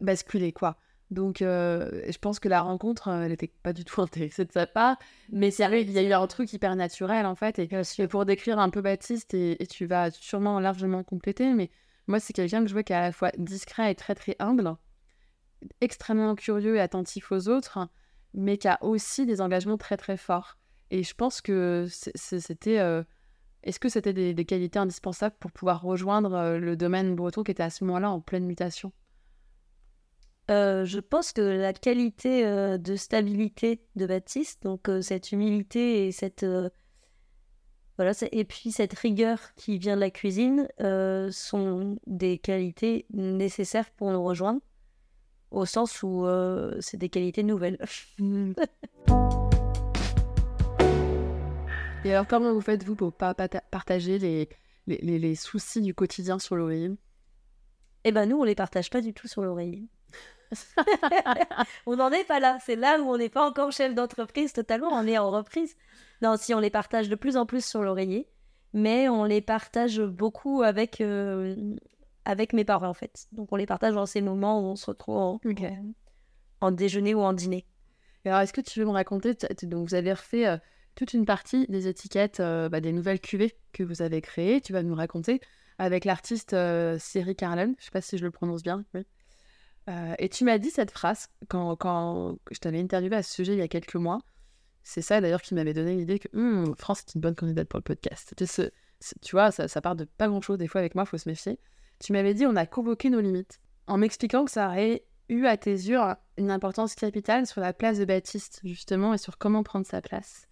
basculer, 0.00 0.52
quoi. 0.52 0.76
Donc, 1.10 1.42
euh, 1.42 2.02
je 2.10 2.18
pense 2.18 2.40
que 2.40 2.48
la 2.48 2.60
rencontre, 2.62 3.08
euh, 3.08 3.22
elle 3.22 3.30
n'était 3.30 3.52
pas 3.62 3.72
du 3.72 3.84
tout 3.84 4.00
intéressée 4.02 4.44
de 4.44 4.52
sa 4.52 4.66
part. 4.66 4.96
Mais 5.30 5.50
c'est 5.50 5.66
vrai, 5.66 5.82
il 5.82 5.90
y 5.90 5.98
a 5.98 6.02
eu 6.02 6.12
un 6.12 6.26
truc 6.26 6.52
hyper 6.52 6.74
naturel, 6.76 7.26
en 7.26 7.34
fait. 7.34 7.58
Et, 7.58 7.68
pour 8.08 8.24
décrire 8.24 8.58
un 8.58 8.70
peu 8.70 8.80
Baptiste, 8.80 9.34
et, 9.34 9.56
tu 9.68 9.86
vas 9.86 10.10
sûrement 10.10 10.60
largement 10.60 11.02
compléter, 11.02 11.52
mais 11.54 11.70
moi, 12.06 12.20
c'est 12.20 12.32
quelqu'un 12.32 12.62
que 12.62 12.68
je 12.68 12.74
vois 12.74 12.82
qui 12.82 12.92
est 12.92 12.96
à 12.96 13.00
la 13.00 13.12
fois 13.12 13.30
discret 13.38 13.90
et 13.90 13.94
très, 13.94 14.14
très 14.14 14.36
humble, 14.38 14.74
extrêmement 15.80 16.34
curieux 16.34 16.76
et 16.76 16.80
attentif 16.80 17.32
aux 17.32 17.48
autres, 17.48 17.78
mais 18.32 18.58
qui 18.58 18.68
a 18.68 18.82
aussi 18.82 19.26
des 19.26 19.40
engagements 19.40 19.78
très, 19.78 19.96
très 19.96 20.16
forts. 20.16 20.58
Et 20.90 21.02
je 21.02 21.14
pense 21.14 21.40
que 21.40 21.86
c'était... 21.88 22.78
Euh, 22.78 23.02
est-ce 23.62 23.80
que 23.80 23.88
c'était 23.88 24.12
des, 24.12 24.44
qualités 24.44 24.78
indispensables 24.78 25.36
pour 25.40 25.50
pouvoir 25.50 25.80
rejoindre 25.80 26.58
le 26.58 26.76
domaine 26.76 27.14
breton 27.16 27.42
qui 27.42 27.50
était 27.50 27.62
à 27.62 27.70
ce 27.70 27.82
moment-là 27.84 28.10
en 28.10 28.20
pleine 28.20 28.44
mutation? 28.44 28.92
Euh, 30.50 30.84
je 30.84 31.00
pense 31.00 31.32
que 31.32 31.40
la 31.40 31.72
qualité 31.72 32.44
euh, 32.44 32.76
de 32.76 32.96
stabilité 32.96 33.80
de 33.96 34.06
Baptiste, 34.06 34.62
donc 34.62 34.90
euh, 34.90 35.00
cette 35.00 35.32
humilité 35.32 36.06
et 36.06 36.12
cette 36.12 36.44
voilà, 37.96 38.12
et 38.32 38.44
puis 38.44 38.72
cette 38.72 38.92
rigueur 38.92 39.38
qui 39.54 39.78
vient 39.78 39.94
de 39.94 40.00
la 40.00 40.10
cuisine 40.10 40.68
sont 41.30 41.96
des 42.08 42.38
qualités 42.38 43.06
nécessaires 43.10 43.88
pour 43.92 44.10
nous 44.10 44.24
rejoindre, 44.24 44.60
au 45.54 45.66
sens 45.66 46.02
où 46.02 46.26
c'est 46.80 46.96
des 46.96 47.08
qualités 47.08 47.42
nouvelles. 47.42 47.78
et 52.04 52.12
alors, 52.12 52.26
comment 52.26 52.52
vous 52.52 52.60
faites-vous 52.60 52.96
pour 52.96 53.12
pas 53.12 53.34
partager 53.34 54.18
les, 54.18 54.48
les, 54.86 55.18
les, 55.18 55.34
soucis 55.34 55.80
du 55.80 55.94
quotidien 55.94 56.38
sur 56.38 56.56
l'oreiller 56.56 56.90
Eh 58.04 58.12
ben 58.12 58.26
nous, 58.26 58.38
on 58.38 58.44
les 58.44 58.54
partage 58.54 58.90
pas 58.90 59.00
du 59.00 59.14
tout 59.14 59.28
sur 59.28 59.42
l'oreiller. 59.42 59.88
on 61.86 61.96
n'en 61.96 62.10
est 62.10 62.24
pas 62.24 62.40
là. 62.40 62.58
C'est 62.60 62.76
là 62.76 63.00
où 63.00 63.10
on 63.10 63.18
n'est 63.18 63.28
pas 63.28 63.46
encore 63.48 63.72
chef 63.72 63.94
d'entreprise 63.94 64.52
totalement. 64.52 64.88
On 64.92 65.06
est 65.06 65.18
en 65.18 65.30
reprise. 65.30 65.76
Non, 66.22 66.36
si 66.36 66.54
on 66.54 66.60
les 66.60 66.70
partage 66.70 67.08
de 67.08 67.14
plus 67.14 67.36
en 67.36 67.46
plus 67.46 67.64
sur 67.64 67.82
l'oreiller, 67.82 68.28
mais 68.72 69.08
on 69.08 69.24
les 69.24 69.40
partage 69.40 70.00
beaucoup 70.00 70.62
avec, 70.62 71.00
euh, 71.00 71.54
avec 72.24 72.52
mes 72.52 72.64
parents 72.64 72.88
en 72.88 72.94
fait. 72.94 73.26
Donc 73.32 73.52
on 73.52 73.56
les 73.56 73.66
partage 73.66 73.94
dans 73.94 74.06
ces 74.06 74.20
moments 74.20 74.60
où 74.60 74.64
on 74.64 74.76
se 74.76 74.86
retrouve 74.86 75.16
en, 75.16 75.40
en, 76.60 76.70
déjeuner 76.70 77.14
ou 77.14 77.20
en 77.20 77.32
dîner. 77.32 77.66
alors 78.24 78.40
est-ce 78.40 78.52
que 78.52 78.60
tu 78.60 78.80
veux 78.80 78.86
me 78.86 78.90
raconter 78.90 79.34
Donc 79.62 79.88
vous 79.88 79.94
avez 79.94 80.12
refait 80.12 80.46
euh, 80.46 80.56
toute 80.94 81.14
une 81.14 81.26
partie 81.26 81.66
des 81.68 81.88
étiquettes 81.88 82.40
euh, 82.40 82.68
bah, 82.68 82.80
des 82.80 82.92
nouvelles 82.92 83.20
cuvées 83.20 83.56
que 83.72 83.82
vous 83.82 84.02
avez 84.02 84.20
créées? 84.20 84.60
Tu 84.60 84.72
vas 84.72 84.82
nous 84.82 84.94
raconter 84.94 85.40
avec 85.78 86.04
l'artiste 86.04 86.56
Siri 86.98 87.34
Carlen. 87.34 87.74
Je 87.78 87.84
sais 87.86 87.90
pas 87.90 88.00
si 88.00 88.16
je 88.16 88.24
le 88.24 88.30
prononce 88.30 88.62
bien. 88.62 88.84
Oui. 88.94 89.04
Euh, 89.88 90.14
et 90.18 90.28
tu 90.28 90.44
m'as 90.44 90.58
dit 90.58 90.70
cette 90.70 90.90
phrase 90.90 91.28
quand, 91.48 91.76
quand 91.76 92.38
je 92.50 92.58
t'avais 92.58 92.80
interviewé 92.80 93.16
à 93.16 93.22
ce 93.22 93.34
sujet 93.34 93.52
il 93.52 93.58
y 93.58 93.62
a 93.62 93.68
quelques 93.68 93.96
mois. 93.96 94.20
C'est 94.82 95.02
ça 95.02 95.20
d'ailleurs 95.20 95.42
qui 95.42 95.54
m'avait 95.54 95.74
donné 95.74 95.94
l'idée 95.94 96.18
que 96.18 96.28
hum, 96.34 96.74
France 96.76 97.00
est 97.00 97.14
une 97.14 97.20
bonne 97.20 97.34
candidate 97.34 97.68
pour 97.68 97.78
le 97.78 97.84
podcast. 97.84 98.34
Ce, 98.46 98.70
tu 99.20 99.32
vois, 99.32 99.50
ça, 99.50 99.68
ça, 99.68 99.80
part 99.80 99.96
de 99.96 100.04
pas 100.04 100.28
grand 100.28 100.40
chose 100.40 100.58
des 100.58 100.68
fois 100.68 100.80
avec 100.80 100.94
moi, 100.94 101.04
il 101.06 101.10
faut 101.10 101.18
se 101.18 101.28
méfier. 101.28 101.58
Tu 101.98 102.12
m'avais 102.12 102.34
dit 102.34 102.46
on 102.46 102.56
a 102.56 102.66
convoqué 102.66 103.10
nos 103.10 103.20
limites 103.20 103.60
en 103.86 103.98
m'expliquant 103.98 104.44
que 104.44 104.50
ça 104.50 104.68
aurait 104.68 105.04
eu 105.28 105.46
à 105.46 105.56
tes 105.56 105.72
yeux 105.72 105.98
une 106.36 106.50
importance 106.50 106.94
capitale 106.94 107.46
sur 107.46 107.60
la 107.60 107.72
place 107.72 107.98
de 107.98 108.04
Baptiste 108.04 108.60
justement 108.64 109.14
et 109.14 109.18
sur 109.18 109.38
comment 109.38 109.62
prendre 109.62 109.86
sa 109.86 110.02
place. 110.02 110.46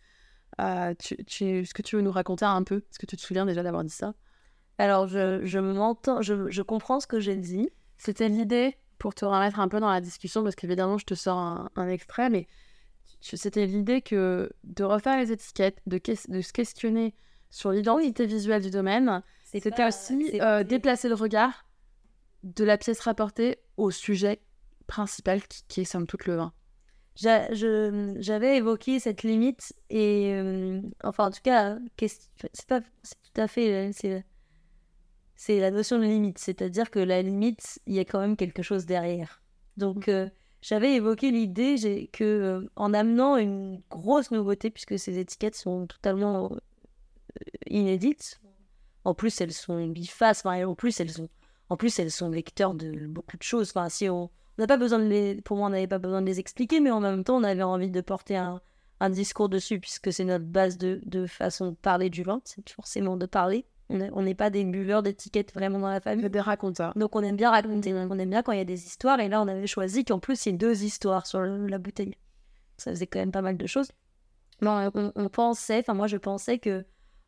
Euh, 0.60 0.94
tu, 0.98 1.14
Est-ce 1.44 1.74
que 1.74 1.82
tu 1.82 1.96
veux 1.96 2.02
nous 2.02 2.12
raconter 2.12 2.44
un 2.44 2.62
peu? 2.62 2.76
Est-ce 2.76 2.98
que 2.98 3.06
tu 3.06 3.16
te 3.16 3.22
souviens 3.22 3.46
déjà 3.46 3.62
d'avoir 3.62 3.84
dit 3.84 3.90
ça? 3.90 4.14
Alors 4.78 5.06
je, 5.06 5.44
je 5.44 5.58
m'entends, 5.58 6.22
je, 6.22 6.50
je 6.50 6.62
comprends 6.62 7.00
ce 7.00 7.06
que 7.06 7.20
j'ai 7.20 7.36
dit. 7.36 7.68
C'était 7.98 8.28
l'idée 8.28 8.76
pour 9.02 9.16
te 9.16 9.24
remettre 9.24 9.58
un 9.58 9.66
peu 9.66 9.80
dans 9.80 9.90
la 9.90 10.00
discussion, 10.00 10.44
parce 10.44 10.54
qu'évidemment, 10.54 10.96
je 10.96 11.04
te 11.04 11.14
sors 11.14 11.36
un, 11.36 11.88
extrait, 11.88 12.30
mais 12.30 12.46
c'était 13.20 13.66
l'idée 13.66 14.00
que 14.00 14.48
de 14.62 14.84
refaire 14.84 15.18
les 15.18 15.32
étiquettes, 15.32 15.82
de, 15.86 16.00
de 16.28 16.40
se 16.40 16.52
questionner 16.52 17.12
sur 17.50 17.72
l'identité 17.72 18.26
visuelle 18.26 18.62
du 18.62 18.70
domaine, 18.70 19.24
c'était 19.60 19.86
aussi 19.86 20.40
euh, 20.40 20.64
déplacer 20.64 21.08
le 21.08 21.14
regard 21.14 21.66
de 22.42 22.64
la 22.64 22.78
pièce 22.78 23.00
rapportée 23.00 23.58
au 23.76 23.90
sujet 23.90 24.40
principal 24.86 25.40
qui, 25.68 25.82
est 25.82 25.84
somme 25.84 26.06
toute 26.06 26.26
le 26.26 26.36
vin. 26.36 26.52
J'avais 27.14 28.56
évoqué 28.56 28.98
cette 28.98 29.22
limite 29.22 29.74
et 29.90 30.32
euh, 30.32 30.80
enfin 31.04 31.26
en 31.26 31.30
tout 31.30 31.42
cas 31.44 31.76
c'est 31.98 32.66
pas 32.66 32.80
tout 32.80 33.40
à 33.40 33.46
fait 33.46 33.92
c'est 35.44 35.58
la 35.58 35.72
notion 35.72 35.98
de 35.98 36.04
limite. 36.04 36.38
C'est-à-dire 36.38 36.88
que 36.88 37.00
la 37.00 37.20
limite, 37.20 37.80
il 37.86 37.94
y 37.94 37.98
a 37.98 38.04
quand 38.04 38.20
même 38.20 38.36
quelque 38.36 38.62
chose 38.62 38.86
derrière. 38.86 39.42
Donc, 39.76 40.08
euh, 40.08 40.28
j'avais 40.60 40.94
évoqué 40.94 41.32
l'idée 41.32 42.08
que 42.12 42.22
euh, 42.22 42.70
en 42.76 42.94
amenant 42.94 43.36
une 43.36 43.82
grosse 43.90 44.30
nouveauté, 44.30 44.70
puisque 44.70 44.96
ces 45.00 45.18
étiquettes 45.18 45.56
sont 45.56 45.88
totalement 45.88 46.52
euh, 46.52 46.56
inédites, 47.66 48.40
en 49.04 49.14
plus 49.14 49.40
elles 49.40 49.52
sont 49.52 49.86
bifaces, 49.88 50.44
en 50.44 50.74
plus 50.74 51.00
elles 51.00 51.10
sont, 51.10 51.28
en 51.68 51.76
plus 51.76 51.98
elles 51.98 52.10
sont 52.10 52.30
vecteurs 52.30 52.74
de 52.74 53.06
beaucoup 53.06 53.36
de 53.36 53.42
choses. 53.42 53.70
Enfin, 53.70 53.88
si 53.88 54.08
on 54.08 54.30
n'a 54.58 54.66
pas 54.66 54.76
besoin 54.76 54.98
de 54.98 55.06
les, 55.06 55.40
pour 55.42 55.56
moi, 55.56 55.68
on 55.68 55.70
n'avait 55.70 55.86
pas 55.86 55.98
besoin 55.98 56.20
de 56.20 56.26
les 56.26 56.40
expliquer, 56.40 56.80
mais 56.80 56.90
en 56.90 57.00
même 57.00 57.24
temps, 57.24 57.36
on 57.36 57.44
avait 57.44 57.62
envie 57.62 57.90
de 57.90 58.00
porter 58.00 58.36
un, 58.36 58.60
un 59.00 59.10
discours 59.10 59.48
dessus, 59.48 59.80
puisque 59.80 60.12
c'est 60.12 60.24
notre 60.24 60.44
base 60.44 60.78
de, 60.78 61.00
de 61.04 61.26
façon 61.26 61.70
de 61.70 61.76
parler 61.76 62.10
du 62.10 62.22
vin, 62.22 62.40
c'est 62.44 62.68
forcément 62.68 63.16
de 63.16 63.26
parler. 63.26 63.66
On 63.90 64.22
n'est 64.22 64.34
pas 64.34 64.48
des 64.48 64.64
buveurs 64.64 65.02
d'étiquettes 65.02 65.52
vraiment 65.52 65.78
dans 65.78 65.90
la 65.90 66.00
famille. 66.00 66.28
des 66.30 66.40
raconteurs. 66.40 66.92
Donc 66.96 67.14
on 67.14 67.22
aime 67.22 67.36
bien 67.36 67.50
raconter. 67.50 67.92
On 67.92 68.18
aime 68.18 68.30
bien 68.30 68.42
quand 68.42 68.52
il 68.52 68.58
y 68.58 68.62
a 68.62 68.64
des 68.64 68.86
histoires. 68.86 69.20
Et 69.20 69.28
là, 69.28 69.42
on 69.42 69.48
avait 69.48 69.66
choisi 69.66 70.04
qu'en 70.04 70.18
plus, 70.18 70.46
il 70.46 70.50
y 70.50 70.54
ait 70.54 70.58
deux 70.58 70.82
histoires 70.82 71.26
sur 71.26 71.40
la 71.40 71.78
bouteille. 71.78 72.14
Ça 72.78 72.90
faisait 72.90 73.06
quand 73.06 73.18
même 73.18 73.32
pas 73.32 73.42
mal 73.42 73.56
de 73.56 73.66
choses. 73.66 73.90
on, 74.62 75.12
on, 75.14 75.28
pensait, 75.28 75.80
enfin 75.80 75.94
moi 75.94 76.06
je 76.06 76.16
pensais 76.16 76.58
que 76.58 76.84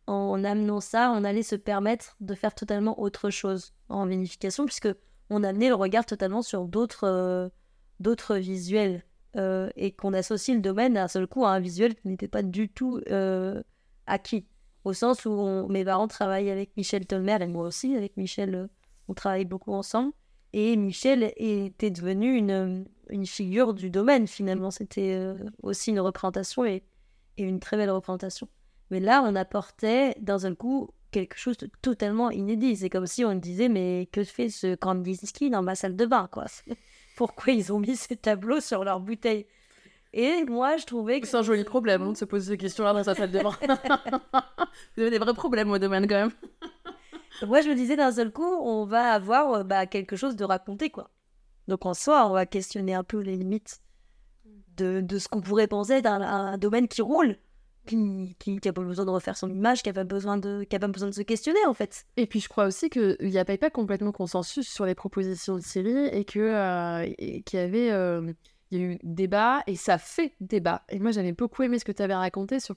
en 0.06 0.44
amenant 0.44 0.80
ça, 0.80 1.12
on 1.16 1.24
allait 1.24 1.42
se 1.42 1.56
permettre 1.56 2.16
de 2.20 2.34
faire 2.34 2.54
totalement 2.54 3.00
autre 3.00 3.30
chose 3.30 3.72
en 3.88 4.06
vinification, 4.06 4.66
puisque 4.66 4.88
on 5.30 5.42
amenait 5.42 5.68
le 5.68 5.74
regard 5.74 6.04
totalement 6.04 6.42
sur 6.42 6.66
d'autres 6.66 7.04
euh, 7.04 8.38
visuels. 8.38 9.04
Euh, 9.36 9.68
et 9.74 9.90
qu'on 9.90 10.12
associe 10.12 10.54
le 10.54 10.62
domaine 10.62 10.96
à 10.96 11.04
un 11.04 11.08
seul 11.08 11.26
coup 11.26 11.44
à 11.44 11.50
un 11.50 11.58
visuel 11.58 11.96
qui 11.96 12.06
n'était 12.06 12.28
pas 12.28 12.44
du 12.44 12.68
tout 12.68 13.00
euh, 13.10 13.64
acquis 14.06 14.46
au 14.84 14.92
sens 14.92 15.24
où 15.24 15.66
mes 15.68 15.84
parents 15.84 16.06
travaillent 16.06 16.50
avec 16.50 16.76
Michel 16.76 17.04
Tolmer 17.04 17.38
et 17.40 17.48
moi 17.48 17.66
aussi, 17.66 17.96
avec 17.96 18.16
Michel, 18.16 18.68
on 19.08 19.14
travaille 19.14 19.44
beaucoup 19.44 19.72
ensemble. 19.72 20.12
Et 20.52 20.76
Michel 20.76 21.32
était 21.36 21.90
devenu 21.90 22.36
une, 22.36 22.86
une 23.08 23.26
figure 23.26 23.74
du 23.74 23.90
domaine 23.90 24.28
finalement. 24.28 24.70
C'était 24.70 25.34
aussi 25.62 25.90
une 25.90 26.00
représentation 26.00 26.64
et, 26.64 26.84
une 27.38 27.58
très 27.58 27.76
belle 27.76 27.90
représentation. 27.90 28.46
Mais 28.90 29.00
là, 29.00 29.22
on 29.24 29.34
apportait 29.34 30.14
dans 30.20 30.46
un 30.46 30.54
coup 30.54 30.90
quelque 31.10 31.38
chose 31.38 31.56
de 31.58 31.70
totalement 31.80 32.30
inédit. 32.30 32.76
C'est 32.76 32.90
comme 32.90 33.06
si 33.06 33.24
on 33.24 33.34
disait 33.34 33.68
mais 33.68 34.08
que 34.12 34.24
fait 34.24 34.50
ce 34.50 34.74
Kandinsky 34.74 35.50
dans 35.50 35.62
ma 35.62 35.74
salle 35.74 35.96
de 35.96 36.06
bain 36.06 36.28
quoi? 36.30 36.46
Pourquoi 37.16 37.52
ils 37.52 37.72
ont 37.72 37.78
mis 37.78 37.96
ces 37.96 38.16
tableaux 38.16 38.60
sur 38.60 38.84
leur 38.84 39.00
bouteille? 39.00 39.46
Et 40.12 40.44
moi, 40.44 40.76
je 40.76 40.86
trouvais 40.86 41.20
que. 41.20 41.26
C'est 41.26 41.36
un 41.36 41.42
joli 41.42 41.64
problème 41.64 42.02
hein, 42.02 42.12
de 42.12 42.16
se 42.16 42.24
poser 42.24 42.52
ces 42.52 42.56
questions-là 42.56 42.92
dans 42.92 43.02
sa 43.02 43.14
salle 43.14 43.32
de 43.32 43.40
bain. 43.40 43.50
Vous 44.96 45.02
avez 45.02 45.10
des 45.10 45.18
vrais 45.18 45.34
problèmes 45.34 45.70
au 45.70 45.78
domaine 45.78 46.06
quand 46.06 46.14
même. 46.14 46.30
moi, 47.46 47.60
je 47.62 47.68
me 47.68 47.74
disais 47.74 47.96
d'un 47.96 48.12
seul 48.12 48.30
coup, 48.30 48.42
on 48.42 48.84
va 48.84 49.12
avoir 49.12 49.52
euh, 49.52 49.64
bah, 49.64 49.86
quelque 49.86 50.14
chose 50.14 50.36
de 50.36 50.44
raconter, 50.44 50.90
quoi. 50.90 51.10
Donc 51.66 51.84
en 51.84 51.94
soi, 51.94 52.28
on 52.28 52.32
va 52.32 52.46
questionner 52.46 52.94
un 52.94 53.02
peu 53.02 53.18
les 53.18 53.36
limites 53.36 53.80
de, 54.76 55.00
de 55.00 55.18
ce 55.18 55.28
qu'on 55.28 55.40
pourrait 55.40 55.66
penser 55.66 56.00
d'un 56.00 56.58
domaine 56.58 56.86
qui 56.86 57.02
roule, 57.02 57.36
qui 57.84 58.60
n'a 58.64 58.72
pas 58.72 58.82
besoin 58.82 59.04
de 59.04 59.10
refaire 59.10 59.36
son 59.36 59.50
image, 59.50 59.82
qui 59.82 59.88
n'a 59.88 59.94
pas, 59.94 60.04
besoin 60.04 60.36
de, 60.36 60.64
qui 60.64 60.76
a 60.76 60.78
pas 60.78 60.88
besoin 60.88 61.08
de 61.08 61.14
se 61.14 61.22
questionner 61.22 61.64
en 61.66 61.74
fait. 61.74 62.06
Et 62.16 62.26
puis 62.26 62.40
je 62.40 62.48
crois 62.48 62.66
aussi 62.66 62.90
qu'il 62.90 63.16
n'y 63.20 63.38
a 63.38 63.44
pas, 63.44 63.70
complètement 63.70 64.12
consensus 64.12 64.68
sur 64.68 64.86
les 64.86 64.94
propositions 64.94 65.56
de 65.56 65.62
Siri 65.62 66.06
et 66.06 66.24
qu'il 66.24 66.42
euh, 66.42 67.06
y 67.18 67.56
avait. 67.56 67.90
Euh, 67.90 68.32
y 68.70 68.76
a 68.76 68.80
eu 68.80 68.98
débat 69.02 69.62
et 69.66 69.76
ça 69.76 69.98
fait 69.98 70.34
débat. 70.40 70.82
Et 70.88 70.98
moi, 70.98 71.10
j'avais 71.10 71.32
beaucoup 71.32 71.62
aimé 71.62 71.78
ce 71.78 71.84
que 71.84 71.92
tu 71.92 72.02
avais 72.02 72.14
raconté 72.14 72.60
sur. 72.60 72.76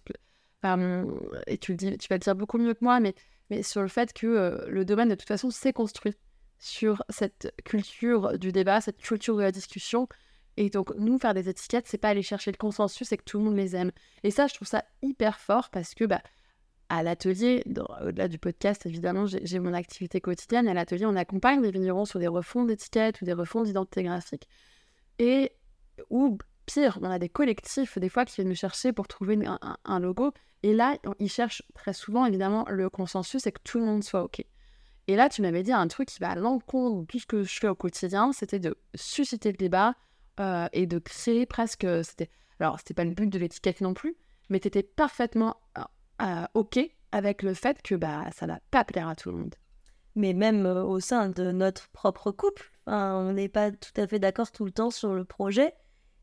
Enfin, 0.62 1.06
et 1.46 1.58
tu, 1.58 1.72
le 1.72 1.78
dis, 1.78 1.98
tu 1.98 2.08
vas 2.08 2.16
le 2.16 2.20
dire 2.20 2.36
beaucoup 2.36 2.58
mieux 2.58 2.74
que 2.74 2.84
moi, 2.84 3.00
mais, 3.00 3.14
mais 3.50 3.64
sur 3.64 3.82
le 3.82 3.88
fait 3.88 4.14
que 4.14 4.28
euh, 4.28 4.66
le 4.68 4.86
domaine, 4.86 5.10
de 5.10 5.16
toute 5.16 5.28
façon, 5.28 5.50
s'est 5.50 5.74
construit 5.74 6.16
sur 6.60 7.04
cette 7.10 7.54
culture 7.64 8.38
du 8.40 8.52
débat, 8.52 8.82
cette 8.82 8.98
culture 8.98 9.38
de 9.38 9.44
la 9.44 9.52
discussion. 9.52 10.08
Et 10.58 10.72
donc, 10.72 10.94
nous, 10.98 11.20
faire 11.20 11.36
des 11.36 11.50
étiquettes, 11.50 11.88
c'est 11.88 12.00
pas 12.00 12.10
aller 12.10 12.24
chercher 12.24 12.52
le 12.52 12.58
consensus, 12.58 13.08
c'est 13.08 13.18
que 13.18 13.24
tout 13.24 13.38
le 13.38 13.46
monde 13.46 13.56
les 13.56 13.76
aime. 13.76 13.92
Et 14.24 14.32
ça, 14.32 14.48
je 14.48 14.56
trouve 14.56 14.68
ça 14.68 14.84
hyper 15.04 15.40
fort 15.40 15.70
parce 15.70 15.94
que, 15.94 16.04
bah, 16.04 16.22
à 16.90 17.04
l'atelier, 17.04 17.64
au-delà 18.02 18.28
du 18.28 18.40
podcast, 18.40 18.86
évidemment, 18.88 19.26
j'ai 19.28 19.60
mon 19.60 19.74
activité 19.74 20.20
quotidienne. 20.20 20.68
À 20.68 20.74
l'atelier, 20.74 21.06
on 21.06 21.16
accompagne 21.16 21.62
les 21.62 21.70
vignerons 21.70 22.06
sur 22.06 22.20
des 22.20 22.28
refonds 22.28 22.66
d'étiquettes 22.66 23.22
ou 23.22 23.26
des 23.26 23.34
refonds 23.34 23.64
d'identité 23.64 24.04
graphique. 24.04 24.48
Et, 25.20 25.52
ou 26.10 26.40
pire, 26.66 26.98
on 27.02 27.12
a 27.12 27.20
des 27.20 27.30
collectifs, 27.30 28.00
des 28.00 28.10
fois, 28.10 28.26
qui 28.26 28.36
viennent 28.36 28.50
me 28.50 28.56
chercher 28.56 28.94
pour 28.94 29.08
trouver 29.08 29.38
un, 29.46 30.00
logo. 30.00 30.32
Et 30.64 30.74
là, 30.74 30.98
ils 31.20 31.30
cherchent 31.30 31.62
très 31.76 31.94
souvent, 31.94 32.26
évidemment, 32.26 32.66
le 32.68 32.90
consensus 32.90 33.46
et 33.46 33.52
que 33.52 33.62
tout 33.64 33.78
le 33.78 33.86
monde 33.86 34.04
soit 34.04 34.24
OK. 34.24 34.44
Et 35.08 35.16
là, 35.16 35.30
tu 35.30 35.44
m'avais 35.44 35.64
dit 35.64 35.72
un 35.72 35.88
truc 35.88 36.10
qui 36.10 36.20
va 36.20 36.32
à 36.32 36.36
l'encontre 36.36 37.02
de 37.02 37.06
tout 37.06 37.20
ce 37.20 37.28
que 37.28 37.44
je 37.44 37.60
fais 37.60 37.68
au 37.68 37.76
quotidien, 37.76 38.32
c'était 38.34 38.60
de 38.60 38.76
susciter 38.96 39.52
le 39.52 39.58
débat 39.58 39.94
euh, 40.40 40.68
et 40.74 40.88
de 40.88 41.00
créer 41.00 41.46
presque. 41.46 41.88
C'était, 42.04 42.30
alors, 42.60 42.78
c'était 42.80 42.94
pas 42.94 43.04
le 43.04 43.12
but 43.12 43.28
de 43.30 43.40
l'étiquette 43.40 43.82
non 43.82 43.94
plus, 43.94 44.16
mais 44.50 44.60
tu 44.60 44.68
étais 44.68 44.84
parfaitement 44.84 45.58
euh, 45.78 45.82
euh, 46.22 46.46
OK 46.54 46.80
avec 47.12 47.44
le 47.44 47.54
fait 47.54 47.82
que 47.82 47.96
bah, 47.96 48.26
ça 48.36 48.48
va 48.48 48.60
pas 48.72 48.84
plaire 48.84 49.08
à 49.08 49.16
tout 49.16 49.32
le 49.32 49.38
monde. 49.38 49.56
Mais 50.16 50.34
même 50.34 50.66
au 50.66 51.00
sein 51.00 51.30
de 51.30 51.52
notre 51.52 51.90
propre 51.90 52.32
couple, 52.32 52.72
on 52.88 53.34
n'est 53.34 53.50
pas 53.50 53.72
tout 53.72 53.92
à 53.98 54.08
fait 54.08 54.20
d'accord 54.20 54.52
tout 54.52 54.66
le 54.66 54.72
temps 54.72 54.90
sur 54.90 55.14
le 55.14 55.24
projet. 55.26 55.74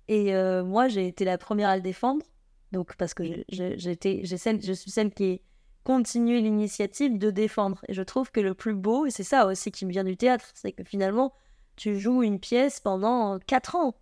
Et 0.09 0.33
moi, 0.65 0.89
j'ai 0.89 1.07
été 1.07 1.25
la 1.25 1.39
première 1.39 1.69
à 1.69 1.77
le 1.77 1.83
défendre. 1.83 2.27
Donc, 2.73 2.97
parce 2.97 3.15
que 3.15 3.23
j'étais, 3.49 4.23
je 4.25 4.73
suis 4.73 4.91
celle 4.91 5.15
qui 5.15 5.41
continué 5.85 6.41
l'initiative 6.41 7.19
de 7.19 7.31
défendre. 7.31 7.85
Et 7.89 7.95
je 7.95 8.03
trouve 8.03 8.33
que 8.33 8.41
le 8.41 8.55
plus 8.55 8.75
beau, 8.75 9.07
et 9.07 9.11
c'est 9.11 9.23
ça 9.23 9.47
aussi 9.47 9.71
qui 9.71 9.87
me 9.87 9.93
vient 9.93 10.05
du 10.05 10.17
théâtre, 10.17 10.51
c'est 10.55 10.73
que 10.73 10.83
finalement, 10.83 11.33
tu 11.77 12.01
joues 12.01 12.23
une 12.23 12.41
pièce 12.41 12.81
pendant 12.81 13.39
4 13.39 13.77
ans. 13.77 13.95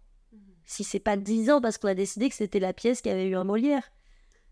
Si 0.64 0.84
c'est 0.84 1.00
pas 1.00 1.16
10 1.16 1.50
ans 1.50 1.60
parce 1.60 1.78
qu'on 1.78 1.88
a 1.88 1.94
décidé 1.94 2.28
que 2.28 2.34
c'était 2.34 2.60
la 2.60 2.72
pièce 2.72 3.00
qui 3.00 3.10
avait 3.10 3.26
eu 3.26 3.36
un 3.36 3.44
Molière. 3.44 3.90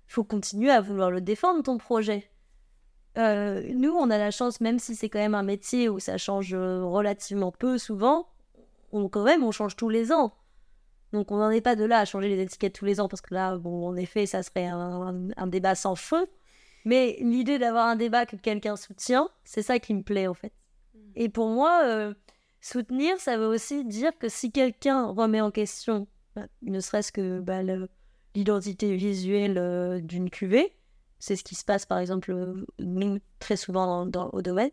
Il 0.09 0.13
faut 0.13 0.25
continuer 0.25 0.71
à 0.71 0.81
vouloir 0.81 1.11
le 1.11 1.21
défendre, 1.21 1.63
ton 1.63 1.79
projet. 1.79 2.29
Euh, 3.19 3.63
nous, 3.75 3.93
on 3.93 4.11
a 4.11 4.19
la 4.19 4.31
chance, 4.31 4.61
même 4.61 4.79
si 4.79 4.97
c'est 4.97 5.09
quand 5.09 5.19
même 5.19 5.35
un 5.35 5.43
métier 5.43 5.89
où 5.89 5.99
ça 5.99 6.19
change 6.19 6.55
relativement 6.55 7.53
peu 7.53 7.79
souvent, 7.79 8.29
on, 8.93 9.09
quand 9.09 9.25
même, 9.25 9.45
on 9.45 9.53
change 9.53 9.77
tous 9.77 9.89
les 9.89 10.13
ans. 10.13 10.33
Donc 11.13 11.33
on 11.33 11.39
n'en 11.39 11.51
est 11.51 11.61
pas 11.61 11.77
de 11.77 11.85
là 11.85 11.99
à 11.99 12.05
changer 12.05 12.29
les 12.29 12.41
étiquettes 12.41 12.75
tous 12.75 12.85
les 12.85 13.01
ans, 13.01 13.09
parce 13.09 13.21
que 13.21 13.35
là, 13.35 13.57
bon, 13.57 13.89
en 13.89 13.97
effet, 13.97 14.27
ça 14.27 14.43
serait 14.43 14.67
un, 14.67 15.47
débat 15.47 15.75
sans 15.75 15.97
feu. 15.97 16.27
Mais 16.85 17.19
l'idée 17.21 17.59
d'avoir 17.59 17.87
un 17.87 17.97
débat 17.97 18.27
que 18.27 18.37
quelqu'un 18.37 18.77
soutient, 18.77 19.29
c'est 19.45 19.63
ça 19.63 19.79
qui 19.79 19.93
me 19.93 20.03
plaît 20.03 20.29
en 20.29 20.35
fait. 20.35 20.53
Mm. 20.95 20.99
Et 21.17 21.29
pour 21.29 21.49
moi, 21.49 21.83
euh, 21.85 22.15
soutenir, 22.61 23.19
ça 23.19 23.37
veut 23.37 23.47
aussi 23.47 23.85
dire 23.85 24.13
que 24.19 24.29
si 24.29 24.53
quelqu'un 24.53 25.07
remet 25.07 25.41
en 25.41 25.51
question, 25.51 26.07
bah, 26.37 26.47
ne 26.63 26.81
serait-ce 26.81 27.13
que 27.13 27.41
bah, 27.41 27.61
l'identité 28.35 28.97
visuelle 28.97 29.59
euh, 29.59 30.01
d'une 30.01 30.31
cuvée, 30.31 30.77
c'est 31.19 31.37
ce 31.37 31.45
qui 31.45 31.55
se 31.55 31.65
passe 31.65 31.87
par 31.87 31.99
exemple 31.99 32.33
euh, 32.33 33.19
très 33.39 33.57
souvent 33.57 34.07
dans, 34.07 34.31
au 34.31 34.43
domaine, 34.43 34.71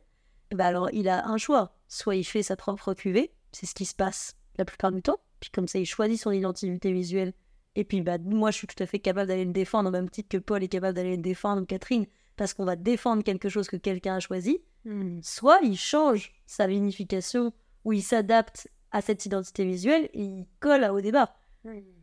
bah, 0.52 0.66
alors 0.68 0.90
il 0.94 1.10
a 1.10 1.28
un 1.28 1.38
choix. 1.38 1.76
Soit 1.88 2.16
il 2.16 2.24
fait 2.24 2.44
sa 2.44 2.56
propre 2.56 2.94
cuvée, 2.94 3.34
c'est 3.52 3.66
ce 3.66 3.76
qui 3.76 3.86
se 3.86 3.96
passe 3.96 4.36
la 4.58 4.66
plupart 4.66 4.92
du 4.92 5.02
temps, 5.02 5.20
puis 5.40 5.50
comme 5.52 5.68
ça, 5.68 5.80
il 5.80 5.86
choisit 5.86 6.20
son 6.20 6.32
identité 6.32 6.92
visuelle. 6.92 7.34
Et 7.76 7.84
puis, 7.84 8.02
bah, 8.02 8.18
moi, 8.18 8.50
je 8.50 8.58
suis 8.58 8.68
tout 8.68 8.82
à 8.82 8.88
fait 8.88 8.98
capable 8.98 9.28
d'aller 9.28 9.46
le 9.46 9.52
défendre, 9.52 9.90
au 9.90 9.92
même 9.92 10.10
titre 10.10 10.30
que 10.30 10.38
Paul 10.38 10.64
est 10.64 10.68
capable 10.68 10.96
d'aller 10.96 11.16
le 11.16 11.22
défendre, 11.22 11.66
Catherine, 11.68 12.08
parce 12.36 12.54
qu'on 12.54 12.66
va 12.66 12.76
défendre 12.76 13.24
quelque 13.24 13.50
chose 13.50 13.68
que 13.68 13.78
quelqu'un 13.78 14.16
a 14.16 14.20
choisi. 14.20 14.60
Hmm. 14.84 15.20
Soit 15.22 15.60
il 15.62 15.78
change 15.78 16.34
sa 16.48 16.66
vinification, 16.66 17.54
ou 17.88 17.94
il 17.94 18.04
s'adapte 18.04 18.68
à 18.92 19.00
cette 19.00 19.26
identité 19.26 19.64
visuelle, 19.64 20.10
et 20.14 20.22
il 20.22 20.46
colle 20.60 20.84
au 20.84 21.00
débat. 21.00 21.34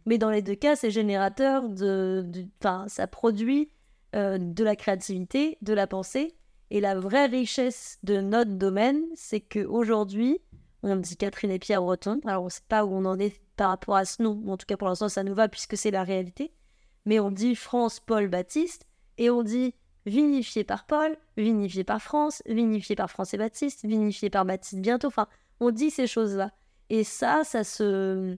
Mais 0.07 0.17
dans 0.17 0.31
les 0.31 0.41
deux 0.41 0.55
cas, 0.55 0.77
c'est 0.77 0.91
générateur 0.91 1.69
de. 1.69 2.27
Enfin, 2.59 2.87
ça 2.89 3.07
produit 3.07 3.71
euh, 4.17 4.39
de 4.39 4.65
la 4.65 4.77
créativité, 4.77 5.59
de 5.61 5.75
la 5.75 5.87
pensée. 5.87 6.35
Et 6.71 6.81
la 6.81 6.99
vraie 6.99 7.27
richesse 7.27 7.99
de 8.03 8.23
notre 8.23 8.53
domaine, 8.53 9.03
c'est 9.15 9.41
qu'aujourd'hui, 9.41 10.39
on 10.83 10.97
dit 10.97 11.19
Catherine 11.19 11.51
et 11.51 11.59
Pierre 11.59 11.83
Breton. 11.83 12.19
Alors, 12.25 12.43
on 12.43 12.47
ne 12.47 12.51
sait 12.51 12.63
pas 12.67 12.87
où 12.87 12.95
on 12.95 13.05
en 13.05 13.19
est 13.19 13.43
par 13.57 13.69
rapport 13.69 13.97
à 13.97 14.07
ce 14.07 14.23
nom. 14.23 14.43
En 14.49 14.57
tout 14.57 14.67
cas, 14.67 14.79
pour 14.79 14.89
l'instant, 14.89 15.11
ça 15.11 15.23
nous 15.23 15.35
va 15.35 15.49
puisque 15.49 15.77
c'est 15.77 15.91
la 15.91 16.03
réalité. 16.03 16.55
Mais 17.05 17.21
on 17.21 17.31
dit 17.31 17.55
France 17.55 18.01
Paul 18.01 18.29
Baptiste 18.29 18.87
et 19.19 19.29
on 19.29 19.43
dit 19.43 19.75
vinifié 20.07 20.65
par 20.65 20.87
Paul, 20.87 21.17
vinifié 21.37 21.85
par 21.85 22.01
France, 22.01 22.43
vinifié 22.47 22.97
par 22.97 23.11
France 23.11 23.35
et 23.35 23.39
Baptiste, 23.39 23.85
vinifié 23.85 24.31
par 24.31 24.47
Baptiste 24.47 24.81
bientôt. 24.81 25.09
Enfin, 25.09 25.29
on 25.65 25.71
dit 25.71 25.91
ces 25.91 26.07
choses-là. 26.07 26.51
Et 26.91 27.05
ça, 27.05 27.43
ça 27.45 27.65
se. 27.65 28.37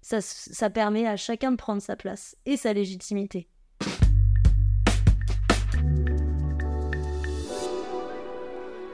Ça, 0.00 0.20
ça 0.20 0.70
permet 0.70 1.08
à 1.08 1.16
chacun 1.16 1.50
de 1.50 1.56
prendre 1.56 1.82
sa 1.82 1.96
place 1.96 2.36
et 2.46 2.56
sa 2.56 2.72
légitimité. 2.72 3.48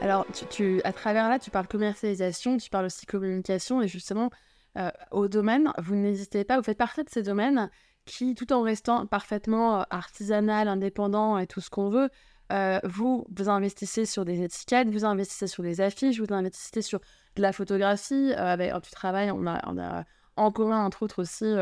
Alors, 0.01 0.27
tu, 0.51 0.81
à 0.85 0.93
travers 0.93 1.29
là, 1.29 1.39
tu 1.39 1.51
parles 1.51 1.69
commercialisation, 1.69 2.57
tu 2.57 2.71
parles 2.71 2.87
aussi 2.87 3.05
communication, 3.05 3.83
et 3.83 3.89
justement, 3.89 4.31
euh, 4.79 4.91
au 5.11 5.29
domaine, 5.29 5.73
vous 5.79 5.95
n'hésitez 5.95 6.45
pas, 6.45 6.57
vous 6.57 6.63
faites 6.63 6.79
partie 6.79 7.05
de 7.05 7.11
ces 7.11 7.23
domaines 7.23 7.71
qui, 8.07 8.35
tout 8.35 8.53
en 8.53 8.63
restant 8.63 9.07
parfaitement 9.07 9.81
euh, 9.81 9.83
artisanal, 9.91 10.69
indépendant 10.69 11.39
et 11.39 11.47
tout 11.47 11.61
ce 11.61 11.71
qu'on 11.71 11.91
veut, 11.91 12.09
euh, 12.53 12.81
vous, 12.85 13.27
vous 13.35 13.49
investissez 13.49 14.05
sur 14.05 14.25
des 14.25 14.43
étiquettes, 14.43 14.89
vous 14.89 15.05
investissez 15.05 15.47
sur 15.47 15.63
des 15.63 15.81
affiches, 15.81 16.19
vous 16.19 16.33
investissez 16.35 16.83
sur 16.83 17.01
de 17.37 17.43
la 17.43 17.53
photographie. 17.53 18.33
avec, 18.35 18.73
tu 18.83 18.91
travailles, 18.91 19.31
on 19.31 19.47
a, 19.47 19.61
on 19.67 19.79
a 19.79 20.05
en 20.37 20.51
commun, 20.51 20.85
entre 20.85 21.03
autres 21.03 21.23
aussi, 21.23 21.55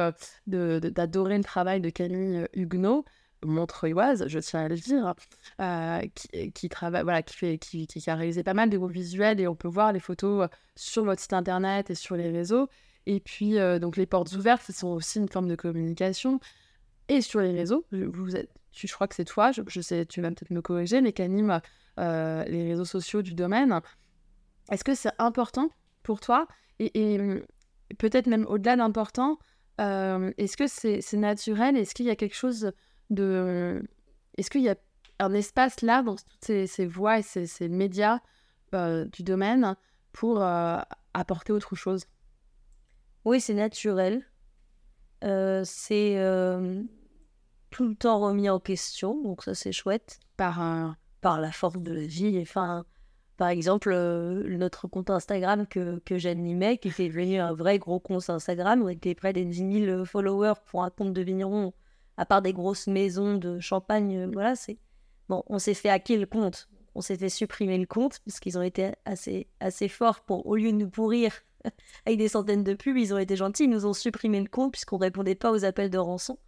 d'adorer 0.47 1.37
le 1.37 1.45
travail 1.45 1.81
de 1.81 1.91
Camille 1.91 2.47
Huguenot. 2.55 3.05
Montreuilloise, 3.45 4.29
je 4.29 4.39
tiens 4.39 4.61
à 4.61 4.69
le 4.69 4.77
dire, 4.77 5.15
euh, 5.61 6.01
qui, 6.55 6.69
travaille, 6.69 7.03
voilà, 7.03 7.23
qui, 7.23 7.37
fait, 7.37 7.59
qui, 7.59 7.89
a 8.07 8.15
réalisé 8.15 8.43
pas 8.43 8.55
mal 8.55 8.71
de 8.71 8.79
visuels 8.87 9.41
et 9.41 9.49
on 9.49 9.55
peut 9.55 9.69
voir 9.69 9.93
les 9.93 10.01
photos 10.01 10.45
euh, 10.45 10.49
sur 10.77 11.05
votre 11.05 11.21
site 11.21 11.33
internet 11.33 11.91
et 11.91 11.95
sur 11.95 12.17
les 12.17 12.31
réseaux. 12.31 12.69
Et 13.07 13.21
puis, 13.21 13.59
euh, 13.59 13.79
donc 13.79 13.97
les 13.97 14.07
portes 14.07 14.33
ouvertes, 14.33 14.63
ce 14.63 14.73
sont 14.73 14.89
aussi 14.89 15.19
une 15.19 15.29
forme 15.29 15.49
de 15.49 15.57
communication. 15.57 16.39
Et 17.09 17.21
sur 17.21 17.41
les 17.41 17.51
réseaux, 17.51 17.85
vous 17.91 18.37
êtes, 18.37 18.51
je 18.73 18.93
crois 18.93 19.09
que 19.09 19.17
c'est 19.17 19.25
toi, 19.25 19.51
je, 19.51 19.81
sais, 19.81 20.07
tu 20.07 20.23
vas 20.23 20.29
peut-être 20.29 20.51
me 20.51 20.63
corriger, 20.63 21.01
mais 21.01 21.13
qui 21.13 21.23
anime 21.23 21.61
les 21.99 22.69
réseaux 22.69 22.85
sociaux 22.85 23.23
du 23.23 23.35
domaine. 23.35 23.81
Est-ce 24.73 24.85
que 24.85 24.95
c'est 24.95 25.13
important 25.19 25.69
pour 26.03 26.19
toi 26.19 26.49
Et, 26.79 27.15
et 27.15 27.19
peut-être 27.99 28.27
même 28.27 28.47
au-delà 28.49 28.77
d'important, 28.77 29.39
est-ce 29.79 30.57
que 30.57 30.67
c'est 30.67 31.17
naturel? 31.17 31.77
Est-ce 31.77 31.95
qu'il 31.95 32.07
y 32.07 32.11
a 32.11 32.17
quelque 32.17 32.37
chose 32.37 32.73
de... 33.11 33.83
Est-ce 34.39 34.51
qu'il 34.51 34.63
y 34.63 34.69
a 34.69 34.77
un 35.19 35.35
espace 35.35 35.83
là 35.83 36.03
dans 36.03 36.17
toutes 36.17 36.67
ces, 36.67 36.87
voix 36.87 37.19
et 37.19 37.23
ces, 37.23 37.69
médias 37.69 38.19
euh, 38.75 39.05
du 39.07 39.23
domaine 39.23 39.77
pour 40.13 40.43
euh, 40.43 40.79
apporter 41.15 41.53
autre 41.53 41.75
chose? 41.75 42.05
Oui, 43.25 43.41
c'est 43.41 43.55
naturel. 43.55 44.25
Euh, 45.23 45.63
c'est 45.65 46.17
tout 47.71 47.89
le 47.89 47.95
temps 47.95 48.21
remis 48.21 48.51
en 48.51 48.59
question, 48.59 49.23
donc 49.23 49.43
ça 49.43 49.55
c'est 49.55 49.73
chouette. 49.73 50.19
Par, 50.37 50.97
par 51.21 51.41
la 51.41 51.53
force 51.53 51.79
de 51.79 51.93
la 51.93 52.07
vie. 52.07 52.39
Enfin, 52.41 52.85
par 53.43 53.49
exemple, 53.49 53.93
notre 53.93 54.87
compte 54.87 55.11
Instagram 55.11 55.67
que, 55.67 56.01
j'animais, 56.17 56.79
qui 56.79 56.91
était 56.91 57.09
devenu 57.09 57.41
un 57.41 57.53
vrai 57.53 57.81
gros 57.81 57.99
compte 57.99 58.31
Instagram, 58.31 58.83
on 58.85 58.89
était 58.89 59.17
près 59.17 59.33
des 59.33 59.45
10 59.45 59.85
000 59.85 60.05
followers 60.05 60.61
pour 60.67 60.85
un 60.85 60.91
compte 60.91 61.13
de 61.13 61.23
vigneron 61.23 61.73
à 62.17 62.25
part 62.25 62.41
des 62.41 62.53
grosses 62.53 62.87
maisons 62.87 63.35
de 63.39 63.59
champagne, 63.59 64.17
euh, 64.17 64.31
voilà, 64.33 64.55
c'est. 64.55 64.79
Bon, 65.29 65.43
on 65.49 65.59
s'est 65.59 65.75
fait 65.75 65.89
hacker 65.89 66.21
le 66.21 66.27
compte. 66.27 66.69
On 66.95 67.01
s'est 67.01 67.17
fait 67.17 67.31
supprimer 67.31 67.79
le 67.79 67.87
compte, 67.87 68.21
parce 68.25 68.39
qu'ils 68.39 68.59
ont 68.59 68.63
été 68.63 68.93
assez, 69.07 69.49
assez 69.59 69.89
forts 69.89 70.21
pour, 70.21 70.47
au 70.47 70.55
lieu 70.55 70.71
de 70.71 70.77
nous 70.77 70.91
pourrir 70.91 71.33
avec 72.07 72.19
des 72.19 72.29
centaines 72.29 72.63
de 72.63 72.75
pubs, 72.75 72.97
ils 72.97 73.13
ont 73.13 73.19
été 73.19 73.35
gentils, 73.35 73.65
ils 73.65 73.71
nous 73.71 73.87
ont 73.87 73.93
supprimé 73.93 74.39
le 74.39 74.49
compte 74.49 74.71
puisqu'on 74.71 74.99
répondait 74.99 75.35
pas 75.35 75.51
aux 75.51 75.65
appels 75.65 75.91
de 75.91 75.99
rançon 75.99 76.39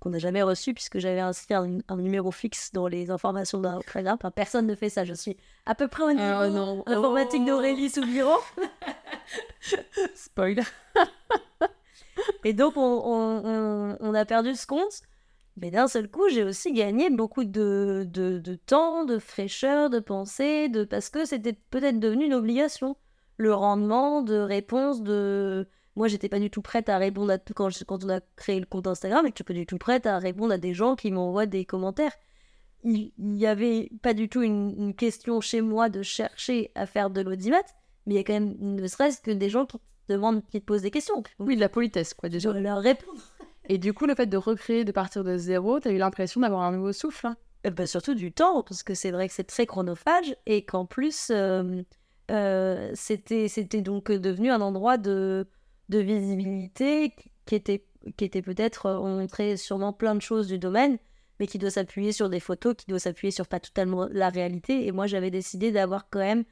qu'on 0.00 0.10
n'a 0.10 0.18
jamais 0.18 0.42
reçus 0.42 0.74
puisque 0.74 0.98
j'avais 0.98 1.20
inscrit 1.20 1.54
un, 1.54 1.96
numéro 1.96 2.30
fixe 2.32 2.72
dans 2.72 2.88
les 2.88 3.10
informations 3.10 3.60
d'un 3.60 3.80
programme. 3.80 4.16
Enfin, 4.18 4.30
personne 4.30 4.66
ne 4.66 4.74
fait 4.74 4.88
ça. 4.88 5.04
Je 5.04 5.14
suis 5.14 5.36
à 5.66 5.74
peu 5.74 5.88
près 5.88 6.04
au 6.04 6.12
niveau 6.12 6.42
oh 6.44 6.48
non. 6.48 6.82
informatique 6.86 7.44
d'Aurélie 7.44 7.90
Soubiro. 7.90 8.38
Spoil. 10.14 10.60
Et 12.44 12.54
donc, 12.54 12.76
on, 12.76 13.96
on, 14.00 14.14
a 14.14 14.24
perdu 14.24 14.54
ce 14.54 14.66
compte. 14.66 15.02
Mais 15.56 15.70
d'un 15.70 15.88
seul 15.88 16.10
coup, 16.10 16.28
j'ai 16.30 16.44
aussi 16.44 16.72
gagné 16.72 17.10
beaucoup 17.10 17.44
de, 17.44 18.06
de, 18.08 18.54
temps, 18.66 19.04
de 19.04 19.18
fraîcheur, 19.18 19.90
de 19.90 19.98
pensée, 19.98 20.68
de... 20.68 20.84
parce 20.84 21.10
que 21.10 21.24
c'était 21.24 21.52
peut-être 21.52 22.00
devenu 22.00 22.26
une 22.26 22.34
obligation. 22.34 22.96
Le 23.36 23.54
rendement 23.54 24.22
de 24.22 24.36
réponse 24.36 25.02
de... 25.02 25.68
Moi, 26.00 26.08
j'étais 26.08 26.30
pas 26.30 26.40
du 26.40 26.48
tout 26.48 26.62
prête 26.62 26.88
à 26.88 26.96
répondre 26.96 27.30
à 27.30 27.36
tout 27.36 27.52
quand, 27.52 27.68
quand 27.86 28.04
on 28.04 28.08
a 28.08 28.20
créé 28.34 28.58
le 28.58 28.64
compte 28.64 28.86
Instagram, 28.86 29.26
et 29.26 29.32
que 29.32 29.34
je 29.34 29.36
suis 29.36 29.44
pas 29.44 29.52
du 29.52 29.66
tout 29.66 29.76
prête 29.76 30.06
à 30.06 30.18
répondre 30.18 30.54
à 30.54 30.56
des 30.56 30.72
gens 30.72 30.96
qui 30.96 31.10
m'envoient 31.10 31.44
des 31.44 31.66
commentaires. 31.66 32.14
Il 32.84 33.12
n'y 33.18 33.46
avait 33.46 33.90
pas 34.00 34.14
du 34.14 34.30
tout 34.30 34.40
une, 34.40 34.94
question 34.94 35.42
chez 35.42 35.60
moi 35.60 35.90
de 35.90 36.02
chercher 36.02 36.70
à 36.74 36.86
faire 36.86 37.10
de 37.10 37.20
l'audimat, 37.20 37.58
mais 38.06 38.14
il 38.14 38.16
y 38.16 38.18
a 38.18 38.24
quand 38.24 38.32
même 38.32 38.56
ne 38.58 38.86
serait-ce 38.86 39.20
que 39.20 39.30
des 39.30 39.50
gens 39.50 39.66
qui 39.66 39.76
te 39.76 40.14
demandent, 40.14 40.42
qui 40.46 40.62
te 40.62 40.64
posent 40.64 40.80
des 40.80 40.90
questions. 40.90 41.22
Oui, 41.38 41.54
de 41.54 41.60
la 41.60 41.68
politesse, 41.68 42.14
quoi, 42.14 42.30
déjà. 42.30 42.50
leur 42.50 42.78
répondre. 42.78 43.20
Et 43.68 43.76
du 43.76 43.92
coup, 43.92 44.06
le 44.06 44.14
fait 44.14 44.24
de 44.24 44.38
recréer, 44.38 44.86
de 44.86 44.92
partir 44.92 45.22
de 45.22 45.36
zéro, 45.36 45.80
t'as 45.80 45.90
eu 45.90 45.98
l'impression 45.98 46.40
d'avoir 46.40 46.62
un 46.62 46.72
nouveau 46.72 46.94
souffle. 46.94 47.26
hein? 47.26 47.36
Euh, 47.66 47.70
bah, 47.70 47.86
surtout 47.86 48.14
du 48.14 48.32
temps, 48.32 48.62
parce 48.62 48.82
que 48.82 48.94
c'est 48.94 49.10
vrai 49.10 49.28
que 49.28 49.34
c'est 49.34 49.44
très 49.44 49.66
chronophage 49.66 50.34
et 50.46 50.64
qu'en 50.64 50.86
plus, 50.86 51.28
euh, 51.30 51.82
euh, 52.30 52.90
c'était, 52.94 53.48
c'était 53.48 53.82
donc 53.82 54.10
devenu 54.10 54.50
un 54.50 54.62
endroit 54.62 54.96
de, 54.96 55.46
de 55.90 55.98
visibilité 55.98 57.14
qui- 57.46 57.54
était, 57.54 57.84
qui 58.16 58.24
était 58.24 58.42
peut-être, 58.42 58.86
euh, 58.86 58.98
on 58.98 59.18
montrait 59.18 59.56
sûrement 59.58 59.92
plein 59.92 60.14
de 60.14 60.22
choses 60.22 60.46
du 60.48 60.58
domaine, 60.58 60.98
mais 61.38 61.46
qui 61.46 61.58
doit 61.58 61.70
s'appuyer 61.70 62.12
sur 62.12 62.28
des 62.30 62.40
photos, 62.40 62.74
qui 62.76 62.86
doit 62.86 62.98
s'appuyer 62.98 63.30
sur 63.30 63.46
pas 63.46 63.60
totalement 63.60 64.08
la 64.10 64.28
réalité. 64.30 64.86
Et 64.86 64.92
moi, 64.92 65.06
j'avais 65.06 65.30
décidé 65.30 65.72
d'avoir 65.72 66.08
quand 66.08 66.20
même, 66.20 66.44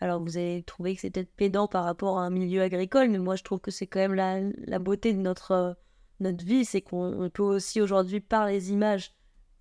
alors 0.00 0.20
vous 0.22 0.36
allez 0.36 0.62
trouver 0.64 0.94
que 0.94 1.00
c'est 1.00 1.10
peut-être 1.10 1.34
pédant 1.34 1.68
par 1.68 1.84
rapport 1.84 2.18
à 2.18 2.22
un 2.24 2.30
milieu 2.30 2.62
agricole, 2.62 3.08
mais 3.08 3.18
moi, 3.18 3.36
je 3.36 3.42
trouve 3.44 3.60
que 3.60 3.70
c'est 3.70 3.86
quand 3.86 4.00
même 4.00 4.14
la, 4.14 4.40
la 4.66 4.78
beauté 4.78 5.12
de 5.12 5.20
notre, 5.20 5.52
euh, 5.52 5.72
notre 6.20 6.44
vie, 6.44 6.64
c'est 6.64 6.82
qu'on 6.82 7.22
on 7.24 7.30
peut 7.30 7.42
aussi 7.42 7.80
aujourd'hui, 7.80 8.20
par 8.20 8.46
les 8.46 8.72
images, 8.72 9.12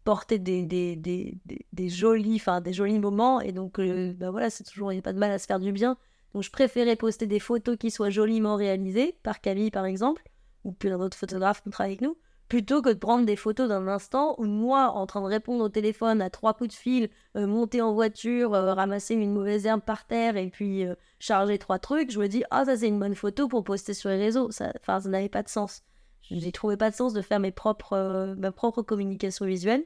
porter 0.03 0.39
des, 0.39 0.65
des, 0.65 0.95
des, 0.95 1.37
des, 1.45 1.65
des 1.71 1.89
jolis, 1.89 2.35
enfin, 2.37 2.59
des 2.59 2.73
jolis 2.73 2.99
moments. 2.99 3.39
Et 3.39 3.51
donc, 3.51 3.79
euh, 3.79 4.13
bah 4.13 4.31
voilà, 4.31 4.49
c'est 4.49 4.63
toujours, 4.63 4.91
il 4.91 4.95
n'y 4.95 4.99
a 4.99 5.03
pas 5.03 5.13
de 5.13 5.19
mal 5.19 5.31
à 5.31 5.39
se 5.39 5.45
faire 5.45 5.59
du 5.59 5.71
bien. 5.71 5.95
Donc, 6.33 6.43
je 6.43 6.51
préférais 6.51 6.95
poster 6.95 7.27
des 7.27 7.39
photos 7.39 7.77
qui 7.77 7.91
soient 7.91 8.09
joliment 8.09 8.55
réalisées, 8.55 9.17
par 9.23 9.41
Camille 9.41 9.71
par 9.71 9.85
exemple, 9.85 10.23
ou 10.63 10.71
plein 10.71 10.97
d'autres 10.97 11.17
photographes 11.17 11.61
qui 11.61 11.69
travaillent 11.69 11.93
avec 11.93 12.01
nous, 12.01 12.17
plutôt 12.51 12.81
que 12.81 12.89
de 12.89 12.95
prendre 12.95 13.25
des 13.25 13.37
photos 13.37 13.69
d'un 13.69 13.87
instant 13.87 14.35
où 14.37 14.43
moi, 14.43 14.89
en 14.89 15.05
train 15.05 15.21
de 15.21 15.25
répondre 15.25 15.63
au 15.63 15.69
téléphone 15.69 16.21
à 16.21 16.29
trois 16.29 16.53
coups 16.53 16.71
de 16.71 16.73
fil, 16.75 17.09
euh, 17.37 17.47
monter 17.47 17.81
en 17.81 17.93
voiture, 17.93 18.53
euh, 18.53 18.73
ramasser 18.73 19.15
une 19.15 19.31
mauvaise 19.31 19.65
herbe 19.65 19.79
par 19.79 20.05
terre 20.05 20.35
et 20.35 20.49
puis 20.49 20.85
euh, 20.85 20.95
charger 21.17 21.57
trois 21.57 21.79
trucs, 21.79 22.11
je 22.11 22.19
me 22.19 22.27
dis, 22.27 22.43
ah, 22.51 22.65
ça 22.65 22.75
c'est 22.75 22.89
une 22.89 22.99
bonne 22.99 23.15
photo 23.15 23.47
pour 23.47 23.63
poster 23.63 23.93
sur 23.93 24.09
les 24.09 24.17
réseaux. 24.17 24.49
Enfin, 24.49 24.99
ça 24.99 25.09
n'avait 25.09 25.29
pas 25.29 25.43
de 25.43 25.47
sens. 25.47 25.83
Je 26.23 26.35
n'y 26.35 26.51
trouvais 26.51 26.75
pas 26.75 26.91
de 26.91 26.95
sens 26.95 27.13
de 27.13 27.21
faire 27.21 27.39
mes 27.39 27.51
propres, 27.51 27.93
euh, 27.93 28.35
ma 28.35 28.51
propre 28.51 28.81
communication 28.81 29.45
visuelle, 29.45 29.85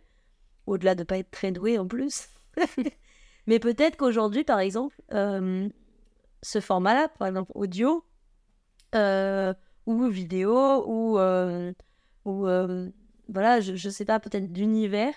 au-delà 0.66 0.96
de 0.96 1.04
pas 1.04 1.20
être 1.20 1.30
très 1.30 1.52
douée 1.52 1.78
en 1.78 1.86
plus. 1.86 2.30
Mais 3.48 3.60
peut-être 3.60 3.96
qu'aujourd'hui, 3.96 4.43
par 4.43 4.60
exemple, 4.60 4.96
ce 6.46 6.62
format-là, 6.62 7.08
par 7.08 7.28
exemple 7.28 7.52
audio, 7.56 8.06
euh, 8.93 9.54
ou 9.88 10.08
vidéo, 10.08 10.86
ou, 10.86 11.18
euh, 11.18 11.74
ou 12.24 12.48
euh, 12.48 12.89
voilà, 13.28 13.62
je, 13.62 13.76
je 13.76 13.89
sais 13.89 14.06
pas, 14.06 14.20
peut-être 14.20 14.54
d'univers, 14.54 15.14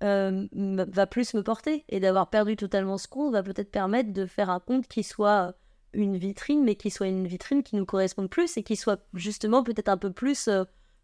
va 0.00 1.06
plus 1.06 1.34
me 1.34 1.42
porter. 1.42 1.84
Et 1.88 1.98
d'avoir 1.98 2.30
perdu 2.30 2.54
totalement 2.54 2.98
ce 2.98 3.08
compte 3.08 3.32
va 3.32 3.42
peut-être 3.42 3.72
permettre 3.72 4.12
de 4.12 4.26
faire 4.26 4.48
un 4.48 4.60
compte 4.60 4.86
qui 4.86 5.02
soit 5.02 5.54
une 5.92 6.16
vitrine, 6.16 6.62
mais 6.62 6.76
qui 6.76 6.90
soit 6.90 7.08
une 7.08 7.26
vitrine 7.26 7.64
qui 7.64 7.74
nous 7.74 7.86
corresponde 7.86 8.30
plus 8.30 8.56
et 8.56 8.62
qui 8.62 8.76
soit 8.76 9.04
justement 9.14 9.64
peut-être 9.64 9.88
un 9.88 9.96
peu 9.96 10.12
plus 10.12 10.48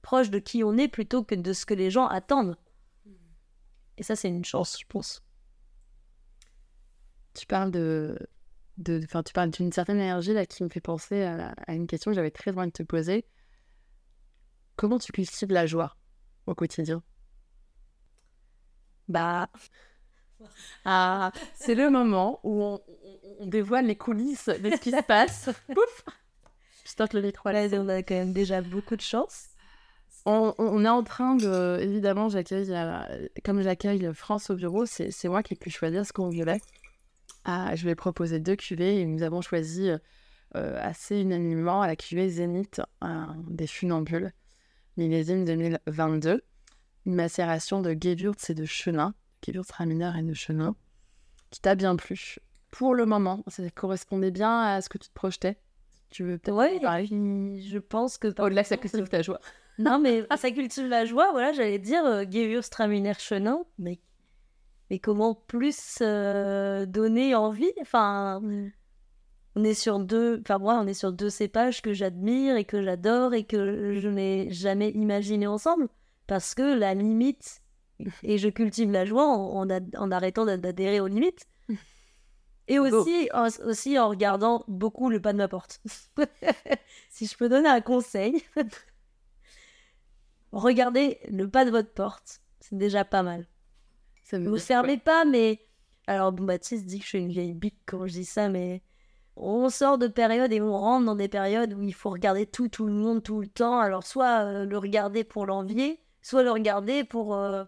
proche 0.03 0.31
de 0.31 0.39
qui 0.39 0.63
on 0.63 0.77
est 0.77 0.87
plutôt 0.87 1.25
que 1.25 1.35
de 1.35 1.53
ce 1.53 1.67
que 1.67 1.75
les 1.75 1.91
gens 1.91 2.07
attendent. 2.07 2.57
Et 3.99 4.05
ça, 4.05 4.15
c'est 4.15 4.29
une 4.29 4.45
chance, 4.45 4.79
je 4.79 4.87
pense. 4.89 5.25
Tu 7.35 7.47
parles 7.47 7.73
de, 7.73 8.17
de, 8.79 9.01
enfin, 9.05 9.23
tu 9.23 9.33
parles 9.33 9.51
d'une 9.51 9.73
certaine 9.73 9.99
énergie 9.99 10.33
là 10.33 10.47
qui 10.47 10.63
me 10.65 10.69
fait 10.69 10.81
penser 10.81 11.23
à, 11.23 11.55
une 11.69 11.87
question 11.87 12.11
que 12.11 12.17
j'avais 12.17 12.31
très 12.31 12.57
envie 12.57 12.69
de 12.69 12.73
te 12.73 12.83
poser. 12.83 13.25
Comment 14.77 14.99
tu 14.99 15.13
cultives 15.13 15.53
la 15.53 15.67
joie 15.67 15.97
au 16.47 16.55
quotidien? 16.55 17.03
Bah, 19.09 19.49
Ah, 20.85 21.33
c'est 21.55 21.75
le 21.75 21.91
moment 21.91 22.41
où 22.43 22.63
on, 22.63 22.81
dévoile 23.47 23.87
les 23.87 23.97
coulisses 23.97 24.49
de 24.49 24.71
ce 24.71 24.81
qui 24.81 24.91
se 24.91 25.03
passe. 25.03 25.51
Pouf 25.75 26.05
J'espère 26.85 27.09
que 27.09 27.17
le 27.17 27.23
micro 27.23 27.49
voilà, 27.51 27.67
on 27.81 27.89
a 27.89 28.03
quand 28.03 28.15
même 28.15 28.33
déjà 28.33 28.61
beaucoup 28.61 28.97
de 28.97 29.01
chance. 29.01 29.49
On, 30.27 30.55
on- 30.59 30.85
est 30.85 30.89
en 30.89 31.03
train 31.03 31.35
de. 31.35 31.79
Évidemment, 31.81 32.29
j'accueille. 32.29 32.71
euh, 32.71 33.29
Comme 33.45 33.63
j'accueille 33.63 34.11
France 34.15 34.51
au 34.51 34.55
bureau, 34.55 34.87
c'est 34.87 35.25
moi 35.25 35.43
qui 35.43 35.55
ai 35.55 35.57
pu 35.57 35.71
choisir 35.71 36.05
ce 36.07 36.13
qu'on 36.13 36.31
voulait. 36.31 36.61
Ah, 37.45 37.75
je 37.77 37.85
vais 37.85 37.95
proposer 37.95 38.41
deux 38.41 38.57
cuvées 38.57 39.01
et 39.01 39.07
nous 39.07 39.23
avons 39.23 39.41
choisi 39.43 39.91
euh, 39.91 39.99
euh, 40.57 40.79
assez 40.81 41.21
unanimement 41.21 41.85
la 41.85 41.97
cuvée 41.97 42.29
Zénith 42.29 42.81
des 43.49 43.67
Funambules, 43.67 44.33
millésime 44.97 45.45
2022. 45.45 46.43
Une 47.07 47.15
macération 47.15 47.83
de 47.83 47.91
Gewürz 47.93 48.49
et 48.49 48.55
de 48.55 48.65
Chenin, 48.65 49.15
Gewürztraminer 49.47 50.13
et 50.19 50.23
de 50.23 50.33
Chenin, 50.33 50.75
qui 51.51 51.61
t'a 51.61 51.75
bien 51.75 51.97
plu. 51.97 52.37
Pour 52.71 52.95
le 52.95 53.05
moment, 53.05 53.45
ça 53.47 53.63
correspondait 53.71 54.31
bien 54.31 54.63
à 54.63 54.81
ce 54.81 54.89
que 54.89 54.97
tu 54.97 55.09
te 55.09 55.15
projetais. 55.15 55.59
Tu 56.11 56.25
veux 56.25 56.39
peut-être 56.39 56.57
Ouais, 56.57 56.81
parler? 56.81 57.07
je 57.09 57.79
pense 57.79 58.17
que... 58.17 58.29
Au-delà 58.41 58.63
de 58.63 58.67
ça 58.67 58.77
cultive 58.79 59.09
ta 59.09 59.21
joie. 59.21 59.39
Non, 59.79 59.99
mais 59.99 60.25
ça 60.37 60.51
cultive 60.51 60.87
la 60.87 61.05
joie, 61.05 61.31
voilà, 61.33 61.53
j'allais 61.53 61.79
dire 61.79 62.05
euh, 62.07 62.25
Gewürztraminer 62.25 63.15
Chenin, 63.19 63.65
mais, 63.79 64.01
mais 64.91 64.99
comment 64.99 65.35
plus 65.35 65.99
euh, 66.01 66.87
donner 66.87 67.35
envie? 67.35 67.73
Enfin, 67.81 68.41
on 69.57 69.65
est 69.65 69.75
sur 69.75 69.99
deux, 70.01 70.41
enfin 70.41 70.59
moi, 70.59 70.81
on 70.83 70.87
est 70.87 70.95
sur 70.95 71.13
deux 71.13 71.31
cépages 71.31 71.81
que 71.83 71.93
j'admire 71.93 72.57
et 72.57 72.65
que 72.65 72.83
j'adore 72.83 73.35
et 73.35 73.45
que 73.45 73.99
je 73.99 74.09
n'ai 74.09 74.51
jamais 74.51 74.91
imaginé 74.91 75.47
ensemble, 75.47 75.89
parce 76.27 76.55
que 76.55 76.77
la 76.77 76.95
limite, 76.95 77.63
et 78.23 78.39
je 78.39 78.49
cultive 78.49 78.91
la 78.91 79.05
joie 79.05 79.27
en, 79.27 79.69
en 79.69 80.11
arrêtant 80.11 80.45
d'a- 80.45 80.57
d'adhérer 80.57 81.01
aux 81.01 81.07
limites, 81.07 81.47
et 82.69 82.79
aussi, 82.79 83.29
en, 83.33 83.47
aussi 83.67 83.99
en 83.99 84.09
regardant 84.09 84.65
beaucoup 84.69 85.09
le 85.09 85.21
pas 85.21 85.33
de 85.33 85.39
ma 85.39 85.49
porte. 85.49 85.81
si 87.11 87.27
je 87.27 87.37
peux 87.37 87.49
donner 87.49 87.69
un 87.69 87.81
conseil, 87.81 88.43
regardez 90.53 91.19
le 91.29 91.49
pas 91.49 91.65
de 91.65 91.71
votre 91.71 91.93
porte, 91.93 92.41
c'est 92.61 92.77
déjà 92.79 93.05
pas 93.05 93.23
mal. 93.23 93.47
Ça 94.25 94.39
dire 94.39 94.59
fermez 94.59 94.99
pas, 94.99 95.25
mais. 95.25 95.61
Alors, 96.07 96.33
bon, 96.33 96.45
Baptiste 96.45 96.87
dit 96.87 96.99
que 96.99 97.05
je 97.05 97.09
suis 97.11 97.19
une 97.19 97.29
vieille 97.31 97.55
bique 97.55 97.79
quand 97.87 98.07
je 98.07 98.13
dis 98.13 98.25
ça, 98.25 98.49
mais. 98.49 98.83
On 99.37 99.69
sort 99.69 99.99
de 99.99 100.07
périodes 100.07 100.53
et 100.53 100.61
on 100.61 100.73
rentre 100.79 101.07
dans 101.07 101.17
des 101.17 101.29
périodes 101.29 101.73
où 101.75 101.83
il 101.83 101.93
faut 101.95 102.11
regarder 102.11 102.47
tout, 102.47 102.69
tout 102.69 102.87
le 102.87 102.93
monde, 102.93 103.23
tout 103.23 103.41
le 103.41 103.49
temps. 103.49 103.79
Alors, 103.81 104.05
soit 104.07 104.45
euh, 104.45 104.65
le 104.65 104.79
regarder 104.79 105.25
pour 105.25 105.45
l'envier, 105.47 106.01
soit 106.23 106.43
le 106.45 106.51
regarder 106.53 107.05
pour. 107.05 107.35
euh, 107.35 107.65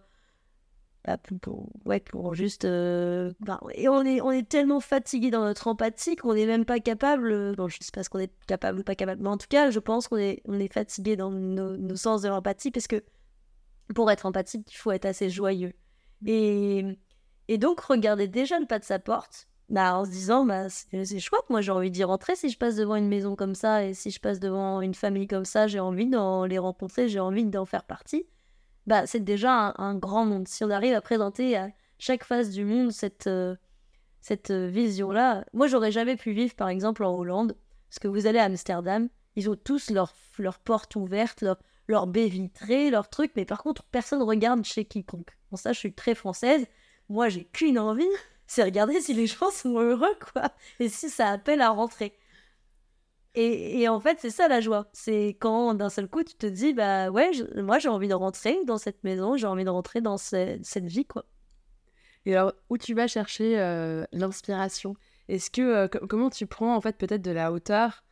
bah, 1.05 1.17
pour, 1.41 1.69
ouais, 1.85 1.99
pour 1.99 2.35
juste. 2.35 2.65
euh, 2.65 3.33
bah, 3.41 3.59
et 3.73 3.87
on 3.89 4.03
est, 4.03 4.21
on 4.21 4.31
est 4.31 4.47
tellement 4.47 4.79
fatigué 4.79 5.29
dans 5.31 5.43
notre 5.43 5.67
empathie 5.67 6.15
qu'on 6.15 6.33
n'est 6.35 6.45
même 6.45 6.65
pas 6.65 6.79
capable. 6.79 7.55
Bon, 7.55 7.67
je 7.69 7.77
sais 7.81 7.91
pas 7.93 8.03
ce 8.03 8.09
qu'on 8.09 8.19
est 8.19 8.33
capable 8.47 8.79
ou 8.79 8.83
pas 8.83 8.95
capable, 8.95 9.21
mais 9.23 9.29
en 9.29 9.37
tout 9.37 9.47
cas, 9.49 9.69
je 9.69 9.79
pense 9.79 10.07
qu'on 10.07 10.17
est, 10.17 10.41
on 10.45 10.59
est 10.59 10.71
fatigué 10.71 11.15
dans 11.15 11.31
nos, 11.31 11.77
nos 11.77 11.95
sens 11.95 12.21
de 12.21 12.29
l'empathie 12.29 12.71
parce 12.71 12.87
que 12.87 13.03
pour 13.95 14.09
être 14.11 14.25
empathique, 14.25 14.71
il 14.71 14.75
faut 14.77 14.91
être 14.91 15.05
assez 15.05 15.29
joyeux. 15.29 15.73
Et, 16.25 16.83
et 17.47 17.57
donc, 17.57 17.79
regarder 17.81 18.27
déjà 18.27 18.59
le 18.59 18.65
pas 18.65 18.79
de 18.79 18.83
sa 18.83 18.99
porte, 18.99 19.47
bah, 19.69 19.97
en 19.97 20.05
se 20.05 20.11
disant, 20.11 20.45
bah, 20.45 20.69
c'est 20.69 21.19
chouette, 21.19 21.49
moi 21.49 21.59
j'ai 21.61 21.71
envie 21.71 21.91
d'y 21.91 22.03
rentrer 22.03 22.35
si 22.35 22.49
je 22.49 22.57
passe 22.57 22.75
devant 22.75 22.95
une 22.95 23.09
maison 23.09 23.35
comme 23.35 23.55
ça, 23.55 23.83
et 23.83 23.93
si 23.93 24.11
je 24.11 24.19
passe 24.19 24.39
devant 24.39 24.81
une 24.81 24.93
famille 24.93 25.27
comme 25.27 25.45
ça, 25.45 25.67
j'ai 25.67 25.79
envie 25.79 26.07
d'en 26.07 26.45
les 26.45 26.57
rencontrer, 26.57 27.09
j'ai 27.09 27.19
envie 27.19 27.45
d'en 27.45 27.65
faire 27.65 27.83
partie. 27.83 28.25
Bah, 28.85 29.05
c'est 29.05 29.23
déjà 29.23 29.73
un, 29.77 29.95
grand 29.95 30.25
monde. 30.25 30.47
Si 30.47 30.63
on 30.63 30.69
arrive 30.69 30.93
à 30.93 31.01
présenter 31.01 31.57
à 31.57 31.69
chaque 31.99 32.23
face 32.23 32.51
du 32.51 32.63
monde 32.63 32.91
cette, 32.91 33.27
euh, 33.27 33.55
cette 34.21 34.51
euh, 34.51 34.67
vision-là, 34.67 35.43
moi 35.53 35.67
j'aurais 35.67 35.91
jamais 35.91 36.15
pu 36.15 36.31
vivre 36.31 36.55
par 36.55 36.69
exemple 36.69 37.03
en 37.03 37.13
Hollande, 37.13 37.57
parce 37.89 37.99
que 37.99 38.07
vous 38.07 38.25
allez 38.27 38.39
à 38.39 38.45
Amsterdam, 38.45 39.09
ils 39.35 39.49
ont 39.49 39.57
tous 39.57 39.91
leurs 39.91 40.13
leurs 40.37 40.59
portes 40.59 40.95
ouvertes, 40.95 41.43
leur 41.87 42.07
baie 42.07 42.27
vitrée, 42.27 42.89
leurs 42.89 43.09
trucs, 43.09 43.31
mais 43.35 43.45
par 43.45 43.63
contre, 43.63 43.83
personne 43.85 44.21
regarde 44.23 44.63
chez 44.65 44.85
quiconque. 44.85 45.37
Bon, 45.51 45.57
ça, 45.57 45.73
je 45.73 45.79
suis 45.79 45.93
très 45.93 46.15
française. 46.15 46.65
Moi, 47.09 47.29
j'ai 47.29 47.45
qu'une 47.45 47.79
envie, 47.79 48.05
c'est 48.47 48.63
regarder 48.63 49.01
si 49.01 49.13
les 49.13 49.27
gens 49.27 49.51
sont 49.51 49.79
heureux, 49.79 50.15
quoi. 50.33 50.49
Et 50.79 50.89
si 50.89 51.09
ça 51.09 51.29
appelle 51.29 51.61
à 51.61 51.69
rentrer. 51.69 52.17
Et, 53.35 53.81
et 53.81 53.87
en 53.89 53.99
fait, 53.99 54.17
c'est 54.19 54.29
ça 54.31 54.47
la 54.47 54.61
joie. 54.61 54.87
C'est 54.93 55.37
quand 55.39 55.73
d'un 55.75 55.89
seul 55.89 56.07
coup, 56.09 56.23
tu 56.23 56.35
te 56.35 56.47
dis, 56.47 56.73
bah 56.73 57.09
ouais, 57.11 57.31
moi, 57.55 57.77
j'ai 57.79 57.89
envie 57.89 58.07
de 58.07 58.13
rentrer 58.15 58.57
dans 58.65 58.77
cette 58.77 59.03
maison, 59.03 59.37
j'ai 59.37 59.47
envie 59.47 59.63
de 59.63 59.69
rentrer 59.69 60.01
dans 60.01 60.17
ce- 60.17 60.57
cette 60.63 60.85
vie, 60.87 61.05
quoi. 61.05 61.25
Et 62.25 62.35
alors, 62.35 62.53
où 62.69 62.77
tu 62.77 62.93
vas 62.93 63.07
chercher 63.07 63.59
euh, 63.59 64.05
l'inspiration? 64.11 64.95
Est-ce 65.29 65.49
que 65.51 65.61
euh, 65.61 65.87
co- 65.87 66.05
comment 66.07 66.29
tu 66.29 66.45
prends 66.47 66.75
en 66.75 66.81
fait 66.81 66.97
peut-être 66.97 67.21
de 67.21 67.31
la 67.31 67.51
hauteur 67.51 68.03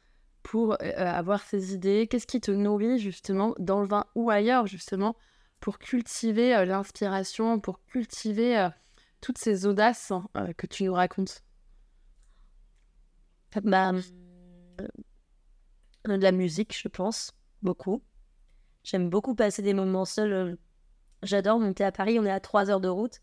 pour 0.46 0.74
euh, 0.74 0.94
avoir 0.96 1.42
ces 1.42 1.74
idées? 1.74 2.08
Qu'est-ce 2.08 2.28
qui 2.28 2.40
te 2.40 2.52
nourrit 2.52 3.00
justement 3.00 3.56
dans 3.58 3.82
le 3.82 3.88
vin 3.88 4.06
ou 4.14 4.30
ailleurs 4.30 4.68
justement 4.68 5.16
pour 5.60 5.80
cultiver 5.80 6.56
euh, 6.56 6.66
l'inspiration, 6.66 7.60
pour 7.60 7.84
cultiver 7.86 8.60
euh, 8.60 8.70
toutes 9.22 9.40
ces 9.40 9.66
audaces 9.66 10.14
euh, 10.38 10.54
que 10.56 10.68
tu 10.68 10.84
nous 10.84 10.94
racontes? 10.94 11.42
Bah, 13.64 13.92
euh, 13.94 14.88
de 16.06 16.22
la 16.22 16.32
musique, 16.32 16.78
je 16.80 16.90
pense, 16.90 17.32
beaucoup. 17.64 18.04
J'aime 18.84 19.10
beaucoup 19.10 19.34
passer 19.34 19.64
des 19.64 19.74
moments 19.74 20.06
seuls. 20.06 20.34
euh, 20.34 20.56
J'adore 21.24 21.58
monter 21.60 21.84
à 21.84 21.92
Paris, 21.92 22.20
on 22.20 22.26
est 22.26 22.30
à 22.32 22.40
3 22.40 22.70
heures 22.70 22.82
de 22.82 22.90
route. 22.90 23.20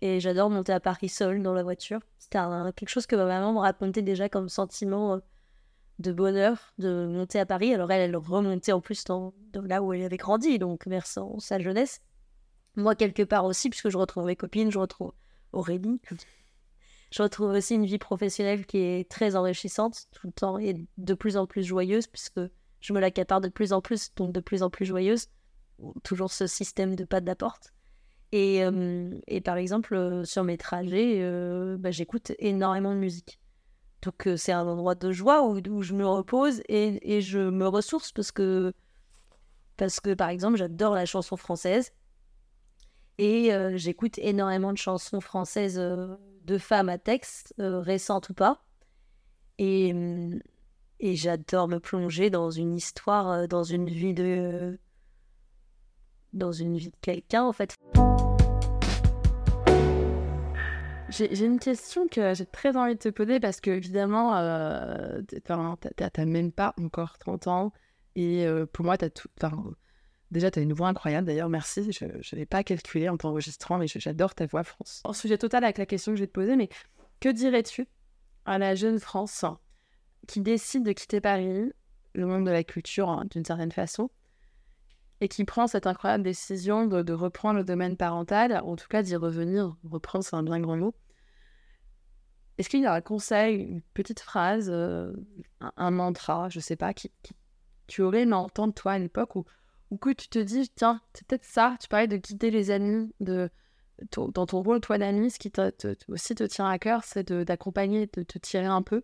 Et 0.00 0.20
j'adore 0.20 0.50
monter 0.50 0.72
à 0.74 0.80
Paris 0.80 1.08
seule 1.08 1.42
dans 1.42 1.54
la 1.54 1.62
voiture. 1.62 2.00
C'était 2.18 2.38
quelque 2.76 2.90
chose 2.90 3.06
que 3.06 3.16
ma 3.16 3.24
maman 3.24 3.54
me 3.54 3.58
racontait 3.58 4.02
déjà 4.02 4.28
comme 4.28 4.50
sentiment 4.50 5.14
euh, 5.14 5.18
de 5.98 6.12
bonheur 6.12 6.72
de 6.78 7.06
monter 7.06 7.38
à 7.38 7.46
Paris. 7.46 7.74
Alors 7.74 7.90
elle, 7.90 8.02
elle 8.02 8.16
remontait 8.16 8.72
en 8.72 8.80
plus 8.80 9.04
dans, 9.04 9.32
là 9.54 9.82
où 9.82 9.92
elle 9.92 10.04
avait 10.04 10.16
grandi, 10.16 10.58
donc 10.58 10.86
vers 10.86 11.06
sa 11.06 11.58
jeunesse. 11.58 12.00
Moi, 12.76 12.94
quelque 12.94 13.22
part 13.22 13.44
aussi, 13.44 13.70
puisque 13.70 13.88
je 13.88 13.98
retrouve 13.98 14.26
mes 14.26 14.36
copines, 14.36 14.70
je 14.70 14.78
retrouve 14.78 15.12
Aurélie. 15.52 16.00
Je 17.10 17.22
retrouve 17.22 17.50
aussi 17.50 17.74
une 17.74 17.86
vie 17.86 17.98
professionnelle 17.98 18.66
qui 18.66 18.78
est 18.78 19.10
très 19.10 19.34
enrichissante 19.34 20.06
tout 20.12 20.26
le 20.26 20.32
temps 20.32 20.58
et 20.58 20.86
de 20.98 21.14
plus 21.14 21.36
en 21.36 21.46
plus 21.46 21.64
joyeuse, 21.64 22.06
puisque 22.06 22.40
je 22.80 22.92
me 22.92 23.00
l'accapare 23.00 23.40
de 23.40 23.48
plus 23.48 23.72
en 23.72 23.80
plus, 23.80 24.14
donc 24.14 24.32
de 24.32 24.40
plus 24.40 24.62
en 24.62 24.70
plus 24.70 24.84
joyeuse. 24.84 25.28
Toujours 26.04 26.30
ce 26.30 26.46
système 26.46 26.94
de 26.96 27.04
pas 27.04 27.20
de 27.20 27.26
la 27.26 27.34
porte. 27.34 27.72
Et, 28.32 28.62
euh, 28.62 29.18
et 29.26 29.40
par 29.40 29.56
exemple, 29.56 29.94
euh, 29.94 30.24
sur 30.24 30.44
mes 30.44 30.58
trajets, 30.58 31.20
euh, 31.22 31.76
bah, 31.78 31.90
j'écoute 31.90 32.32
énormément 32.38 32.92
de 32.92 32.98
musique. 32.98 33.40
Donc 34.02 34.28
c'est 34.36 34.52
un 34.52 34.66
endroit 34.66 34.94
de 34.94 35.10
joie 35.10 35.42
où, 35.42 35.58
où 35.68 35.82
je 35.82 35.92
me 35.92 36.06
repose 36.06 36.62
et, 36.68 37.16
et, 37.16 37.20
je 37.20 37.38
me 37.38 37.66
ressource 37.66 38.12
parce 38.12 38.30
que, 38.30 38.72
parce 39.76 40.00
que 40.00 40.14
par 40.14 40.28
exemple, 40.28 40.56
j'adore 40.56 40.94
la 40.94 41.06
chanson 41.06 41.36
française. 41.36 41.92
Et 43.18 43.50
j'écoute 43.74 44.16
énormément 44.18 44.72
de 44.72 44.78
chansons 44.78 45.20
françaises 45.20 45.76
de 45.76 46.58
femmes 46.58 46.88
à 46.88 46.98
texte, 46.98 47.52
récentes 47.58 48.28
ou 48.28 48.34
pas. 48.34 48.62
Et, 49.58 49.92
et 51.00 51.16
j'adore 51.16 51.68
me 51.68 51.78
plonger 51.78 52.30
dans 52.30 52.50
une 52.50 52.76
histoire, 52.76 53.48
dans 53.48 53.64
une 53.64 53.88
vie 53.88 54.14
de. 54.14 54.78
dans 56.32 56.52
une 56.52 56.76
vie 56.76 56.90
de 56.90 56.96
quelqu'un, 57.00 57.44
en 57.44 57.52
fait. 57.52 57.74
J'ai 61.10 61.44
une 61.44 61.58
question 61.58 62.06
que 62.06 62.34
j'ai 62.34 62.44
très 62.44 62.76
envie 62.76 62.94
de 62.94 62.98
te 62.98 63.08
poser 63.08 63.40
parce 63.40 63.60
que, 63.60 63.70
évidemment, 63.70 64.36
euh, 64.36 65.22
t'as 65.44 66.24
même 66.26 66.52
pas 66.52 66.74
encore 66.78 67.18
30 67.18 67.46
ans. 67.46 67.72
Et 68.14 68.46
euh, 68.46 68.66
pour 68.66 68.84
moi, 68.84 68.98
t'as 68.98 69.10
tout. 69.10 69.28
Déjà, 70.30 70.50
tu 70.50 70.58
as 70.58 70.62
une 70.62 70.74
voix 70.74 70.88
incroyable. 70.88 71.26
D'ailleurs, 71.26 71.48
merci. 71.48 71.90
Je 71.92 72.04
n'avais 72.04 72.46
pas 72.46 72.62
calculé 72.62 73.08
en 73.08 73.16
t'enregistrant, 73.16 73.78
mais 73.78 73.86
j'adore 73.86 74.34
ta 74.34 74.46
voix, 74.46 74.64
France. 74.64 75.00
En 75.04 75.12
sujet 75.12 75.38
total 75.38 75.64
avec 75.64 75.78
la 75.78 75.86
question 75.86 76.12
que 76.12 76.16
je 76.16 76.22
vais 76.22 76.26
te 76.26 76.32
poser, 76.32 76.56
mais 76.56 76.68
que 77.20 77.28
dirais-tu 77.30 77.88
à 78.44 78.58
la 78.58 78.74
jeune 78.74 78.98
France 78.98 79.44
qui 80.26 80.40
décide 80.40 80.84
de 80.84 80.92
quitter 80.92 81.20
Paris, 81.20 81.72
le 82.14 82.26
monde 82.26 82.44
de 82.44 82.50
la 82.50 82.64
culture 82.64 83.08
hein, 83.08 83.24
d'une 83.30 83.44
certaine 83.44 83.72
façon, 83.72 84.10
et 85.20 85.28
qui 85.28 85.44
prend 85.44 85.66
cette 85.66 85.86
incroyable 85.86 86.22
décision 86.22 86.86
de, 86.86 87.12
reprendre 87.12 87.58
le 87.58 87.64
domaine 87.64 87.96
parental, 87.96 88.60
en 88.64 88.76
tout 88.76 88.88
cas 88.88 89.02
d'y 89.02 89.16
revenir, 89.16 89.76
reprendre 89.84 90.24
c'est 90.24 90.36
un 90.36 90.42
bien 90.42 90.60
grand 90.60 90.76
mot. 90.76 90.94
Est-ce 92.58 92.68
qu'il 92.68 92.80
y 92.80 92.86
a 92.86 92.92
un 92.92 93.00
conseil, 93.00 93.56
une 93.56 93.82
petite 93.94 94.20
phrase, 94.20 94.68
euh, 94.70 95.12
un, 95.60 95.90
mantra, 95.90 96.48
je 96.48 96.60
sais 96.60 96.76
pas, 96.76 96.92
qui, 96.92 97.12
tu 97.86 98.02
aurais 98.02 98.22
aimé 98.22 98.34
entendre 98.34 98.74
toi 98.74 98.92
à 98.92 98.98
l'époque 98.98 99.36
ou, 99.36 99.44
ou 99.90 99.96
que 99.96 100.10
tu 100.10 100.28
te 100.28 100.38
dis, 100.38 100.68
tiens, 100.74 101.00
c'est 101.14 101.26
peut-être 101.26 101.44
ça, 101.44 101.76
tu 101.80 101.88
parlais 101.88 102.08
de 102.08 102.16
guider 102.16 102.50
les 102.50 102.70
amis, 102.70 103.12
de, 103.20 103.48
dans 104.12 104.46
ton 104.46 104.62
rôle, 104.62 104.80
toi 104.80 104.98
d'ami, 104.98 105.30
ce 105.30 105.38
qui 105.38 105.52
aussi 106.08 106.34
te 106.34 106.44
tient 106.44 106.68
à 106.68 106.78
cœur, 106.78 107.04
c'est 107.04 107.32
d'accompagner, 107.32 108.08
de, 108.12 108.22
te 108.22 108.38
tirer 108.38 108.66
un 108.66 108.82
peu. 108.82 109.02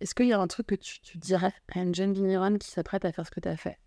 Est-ce 0.00 0.14
qu'il 0.14 0.26
y 0.26 0.32
a 0.32 0.40
un 0.40 0.46
truc 0.48 0.66
que 0.66 0.74
tu, 0.74 1.00
tu 1.00 1.18
dirais 1.18 1.52
à 1.74 1.80
une 1.80 1.94
jeune 1.94 2.12
vigneronne 2.12 2.58
qui 2.58 2.70
s'apprête 2.70 3.04
à 3.04 3.12
faire 3.12 3.26
ce 3.26 3.30
que 3.30 3.40
tu 3.40 3.48
as 3.48 3.56
fait? 3.56 3.78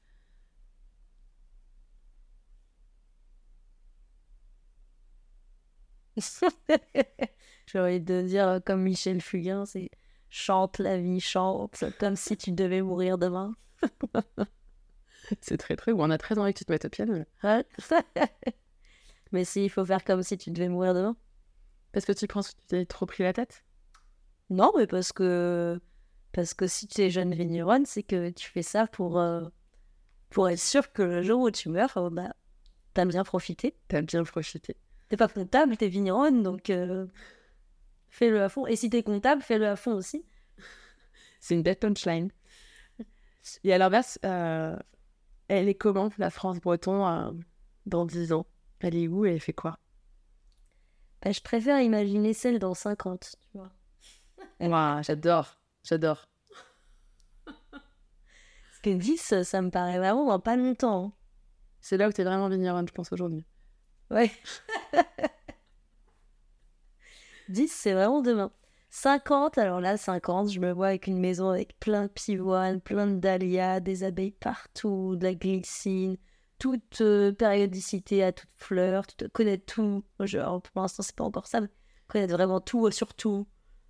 J'ai 7.66 7.80
envie 7.80 8.02
de 8.02 8.22
dire 8.22 8.48
euh, 8.48 8.60
comme 8.60 8.82
Michel 8.82 9.22
Fugain, 9.22 9.66
c'est 9.66 9.90
chante 10.30 10.80
la 10.80 10.98
vie, 10.98 11.20
chante, 11.20 11.84
comme 12.00 12.16
si 12.16 12.38
tu 12.38 12.52
devais 12.52 12.82
mourir 12.82 13.18
demain. 13.18 13.54
c'est 15.42 15.58
très 15.58 15.76
très. 15.76 15.92
On 15.94 16.10
a 16.10 16.18
très 16.18 16.38
envie 16.38 16.54
que 16.54 16.60
tu 16.60 16.66
te 16.66 16.72
mettes 16.72 16.86
au 16.86 16.90
piano. 16.90 17.24
Mais 19.32 19.46
si, 19.46 19.66
il 19.66 19.70
faut 19.70 19.86
faire 19.86 20.04
comme 20.04 20.24
si 20.24 20.38
tu 20.38 20.52
devais 20.52 20.70
mourir 20.70 20.94
demain. 20.94 21.16
Parce 21.92 22.06
que 22.06 22.12
tu 22.12 22.28
penses 22.28 22.52
que 22.52 22.62
tu 22.62 22.68
t'es 22.68 22.86
trop 22.86 23.06
pris 23.06 23.24
la 23.24 23.34
tête? 23.34 23.64
Non, 24.50 24.72
mais 24.76 24.88
parce 24.88 25.14
que 25.14 25.80
parce 26.32 26.54
que 26.54 26.68
si 26.68 26.88
tu 26.88 27.02
es 27.02 27.10
jeune 27.10 27.34
vigneronne, 27.34 27.86
c'est 27.86 28.04
que 28.04 28.30
tu 28.32 28.50
fais 28.50 28.64
ça 28.64 28.88
pour 28.88 29.20
euh, 29.20 29.48
pour 30.30 30.50
être 30.50 30.60
sûr 30.60 30.92
que 30.92 31.04
le 31.04 31.22
jour 31.22 31.42
où 31.42 31.52
tu 31.52 31.70
meurs, 31.70 32.12
bah, 32.12 32.34
t'as 32.94 33.06
bien 33.06 33.24
profité. 33.24 33.76
T'as 33.88 34.02
bien 34.02 34.24
profité 34.24 34.76
t'es 35.14 35.18
pas 35.18 35.28
comptable, 35.28 35.78
t'es 35.78 35.90
vigneronne, 35.90 36.42
donc 36.42 36.72
euh, 36.72 37.06
fais-le 38.10 38.42
à 38.42 38.50
fond. 38.50 38.66
Et 38.66 38.76
si 38.76 38.90
t'es 38.90 39.04
comptable, 39.04 39.44
fais-le 39.44 39.68
à 39.68 39.76
fond 39.76 39.94
aussi. 39.94 40.26
C'est 41.40 41.54
une 41.54 41.62
belle 41.62 41.76
punchline. 41.76 42.32
Et 43.64 43.72
à 43.72 43.78
l'inverse, 43.78 44.18
euh, 44.26 44.76
elle 45.50 45.70
est 45.70 45.76
comment, 45.76 46.10
la 46.18 46.32
France 46.32 46.60
breton, 46.60 47.08
euh, 47.08 47.32
dans 47.86 48.08
10 48.08 48.34
ans? 48.34 48.48
Elle 48.80 48.96
est 48.96 49.08
où 49.08 49.24
et 49.24 49.34
elle 49.34 49.40
fait 49.40 49.54
quoi? 49.54 49.78
Bah, 51.22 51.32
Je 51.32 51.42
préfère 51.42 51.80
imaginer 51.80 52.34
celle 52.34 52.58
dans 52.58 52.74
50, 52.74 53.36
tu 53.40 53.58
vois. 53.60 53.72
j'adore, 55.04 55.60
j'adore. 55.84 56.28
Parce 57.46 58.80
que 58.82 58.90
10, 58.90 59.44
ça 59.44 59.62
me 59.62 59.70
paraît 59.70 60.00
vraiment 60.00 60.26
dans 60.26 60.40
pas 60.40 60.56
longtemps. 60.56 61.06
Hein. 61.06 61.14
C'est 61.82 61.98
là 61.98 62.10
où 62.10 62.12
t'es 62.12 62.24
vraiment 62.24 62.50
vigneronne, 62.50 62.88
je 62.88 62.94
pense, 62.94 63.12
aujourd'hui. 63.12 63.46
Ouais. 64.14 64.32
10, 67.50 67.68
c'est 67.68 67.94
vraiment 67.94 68.22
demain. 68.22 68.52
50, 68.92 69.58
alors 69.58 69.82
là, 69.82 69.98
50, 69.98 70.52
je 70.52 70.60
me 70.60 70.72
vois 70.72 70.88
avec 70.90 71.08
une 71.08 71.20
maison 71.20 71.50
avec 71.50 71.80
plein 71.80 72.04
de 72.04 72.08
pivoines, 72.10 72.80
plein 72.80 73.08
de 73.08 73.20
dahlias, 73.20 73.80
des 73.80 74.04
abeilles 74.04 74.32
partout, 74.32 75.16
de 75.16 75.24
la 75.24 75.34
glycine, 75.34 76.18
toute 76.60 77.02
euh, 77.02 77.32
périodicité 77.32 78.24
à 78.24 78.32
toute 78.32 78.50
fleur, 78.56 79.06
connaître 79.34 79.66
tout. 79.66 80.04
Genre, 80.20 80.62
pour 80.62 80.82
l'instant, 80.84 81.02
c'est 81.02 81.16
pas 81.16 81.24
encore 81.24 81.48
ça, 81.48 81.62
mais 81.62 81.70
connaître 82.08 82.34
vraiment 82.34 82.62
tout 82.62 82.92
sur 82.92 83.16
tout, 83.16 83.48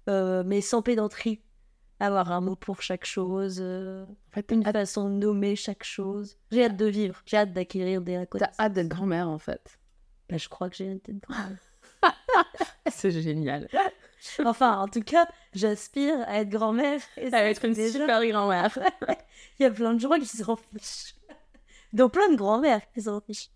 euh, 0.09 0.43
mais 0.45 0.61
sans 0.61 0.81
pédanterie. 0.81 1.41
Avoir 1.99 2.31
un 2.31 2.41
mot 2.41 2.55
pour 2.55 2.81
chaque 2.81 3.05
chose, 3.05 3.59
euh, 3.61 4.05
une 4.49 4.63
façon 4.63 5.09
de 5.09 5.15
nommer 5.15 5.55
chaque 5.57 5.83
chose. 5.83 6.37
J'ai 6.51 6.63
hâte 6.63 6.77
de 6.77 6.85
vivre, 6.85 7.21
j'ai 7.25 7.37
hâte 7.37 7.53
d'acquérir 7.53 8.01
des 8.01 8.25
connaissances. 8.27 8.55
T'as 8.57 8.63
hâte 8.63 8.73
d'être 8.73 8.87
grand-mère, 8.87 9.27
en 9.27 9.37
fait. 9.37 9.77
Bah, 10.29 10.37
je 10.37 10.49
crois 10.49 10.69
que 10.69 10.75
j'ai 10.75 10.85
une 10.85 10.99
tête 10.99 11.19
grand-mère. 11.19 11.57
c'est 12.87 13.11
génial. 13.11 13.67
Enfin, 14.45 14.77
en 14.77 14.87
tout 14.87 15.01
cas, 15.01 15.27
j'aspire 15.53 16.21
à 16.27 16.39
être 16.39 16.49
grand-mère. 16.49 17.01
Et 17.17 17.33
à 17.33 17.49
être 17.49 17.65
une 17.65 17.75
super 17.75 18.25
grand-mère. 18.25 18.77
Il 19.59 19.63
y 19.63 19.65
a 19.65 19.71
plein 19.71 19.93
de 19.93 19.99
gens 19.99 20.17
qui 20.17 20.25
s'en 20.25 20.55
fichent. 20.55 21.15
Donc 21.91 22.13
plein 22.13 22.29
de 22.29 22.37
grand-mères 22.37 22.89
qui 22.93 23.01
s'en 23.01 23.19
fichent. 23.19 23.49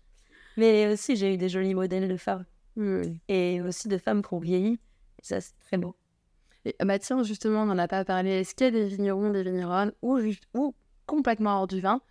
Mais 0.58 0.92
aussi, 0.92 1.16
j'ai 1.16 1.32
eu 1.32 1.36
des 1.38 1.48
jolis 1.48 1.74
modèles 1.74 2.06
de 2.08 2.16
femmes. 2.18 2.44
Et 3.28 3.60
aussi 3.62 3.88
de 3.88 3.96
femmes 3.96 4.22
qui 4.22 4.34
ont 4.34 4.38
vieilli. 4.38 4.78
Ça, 5.22 5.40
c'est 5.40 5.58
très 5.60 5.78
beau. 5.78 5.96
Et 6.64 6.76
bah 6.80 6.98
tiens, 6.98 7.22
justement, 7.22 7.62
on 7.62 7.66
n'en 7.66 7.78
a 7.78 7.88
pas 7.88 8.04
parlé. 8.04 8.40
Est-ce 8.40 8.54
qu'il 8.54 8.66
y 8.66 8.68
a 8.68 8.70
des 8.72 8.88
vignerons, 8.88 9.30
des 9.30 9.42
vigneronnes 9.42 9.92
ou, 10.02 10.20
ou 10.54 10.74
complètement 11.06 11.60
hors 11.60 11.66
du 11.66 11.80
vin 11.80 12.02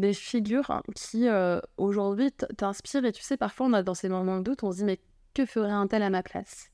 des 0.00 0.12
figures 0.12 0.82
qui 0.94 1.28
euh, 1.28 1.60
aujourd'hui 1.76 2.32
t'inspirent 2.32 3.04
et 3.04 3.12
tu 3.12 3.22
sais 3.22 3.36
parfois 3.36 3.66
on 3.66 3.72
a 3.72 3.82
dans 3.82 3.94
ces 3.94 4.08
moments 4.08 4.38
de 4.38 4.42
doute 4.42 4.62
on 4.64 4.72
se 4.72 4.78
dit 4.78 4.84
mais 4.84 5.00
que 5.34 5.46
ferait 5.46 5.70
un 5.70 5.86
tel 5.86 6.02
à 6.02 6.10
ma 6.10 6.22
place? 6.22 6.70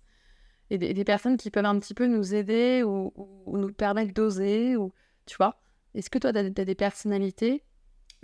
Et 0.70 0.78
des, 0.78 1.04
personnes 1.04 1.36
qui 1.36 1.50
peuvent 1.50 1.64
un 1.64 1.78
petit 1.78 1.94
peu 1.94 2.06
nous 2.06 2.34
aider 2.34 2.82
ou, 2.82 3.12
nous 3.46 3.72
permettre 3.72 4.12
d'oser 4.12 4.76
ou 4.76 4.92
tu 5.24 5.36
vois? 5.36 5.60
Est-ce 5.94 6.10
que 6.10 6.18
toi 6.18 6.32
tu 6.32 6.38
as, 6.38 6.50
des 6.50 6.74
personnalités 6.74 7.62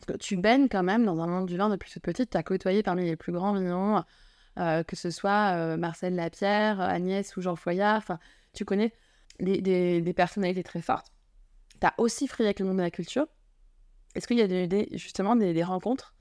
que 0.07 0.14
tu 0.14 0.36
baignes 0.36 0.68
quand 0.68 0.82
même 0.82 1.05
dans 1.05 1.20
un 1.20 1.28
monde 1.28 1.46
du 1.46 1.57
vin 1.57 1.68
depuis 1.68 1.92
toute 1.92 2.03
petite 2.03 2.30
tu 2.30 2.36
as 2.36 2.42
côtoyé 2.42 2.82
parmi 2.82 3.05
les 3.05 3.14
plus 3.14 3.32
grands 3.32 3.53
vignerons 3.53 4.03
euh, 4.59 4.82
que 4.82 4.96
ce 4.96 5.11
soit 5.11 5.55
euh, 5.55 5.76
Marcel 5.76 6.16
Lapierre 6.16 6.80
Agnès 6.80 7.36
ou 7.36 7.42
Jean 7.42 7.55
Foyard 7.55 7.98
enfin 7.98 8.18
tu 8.53 8.64
connais 8.64 8.92
des, 9.38 9.61
des 10.00 10.12
personnalités 10.12 10.62
très 10.62 10.82
fortes. 10.82 11.12
Tu 11.80 11.86
as 11.86 11.94
aussi 11.98 12.26
frié 12.28 12.48
avec 12.48 12.61
le 12.61 12.66
monde 12.66 12.76
de 12.78 12.82
la 12.82 12.90
culture 12.90 13.26
est-ce 14.15 14.27
qu'il 14.27 14.39
y 14.39 14.43
a 14.43 14.47
des, 14.47 14.89
justement 14.93 15.37
des, 15.37 15.63
rencontres 15.63 16.15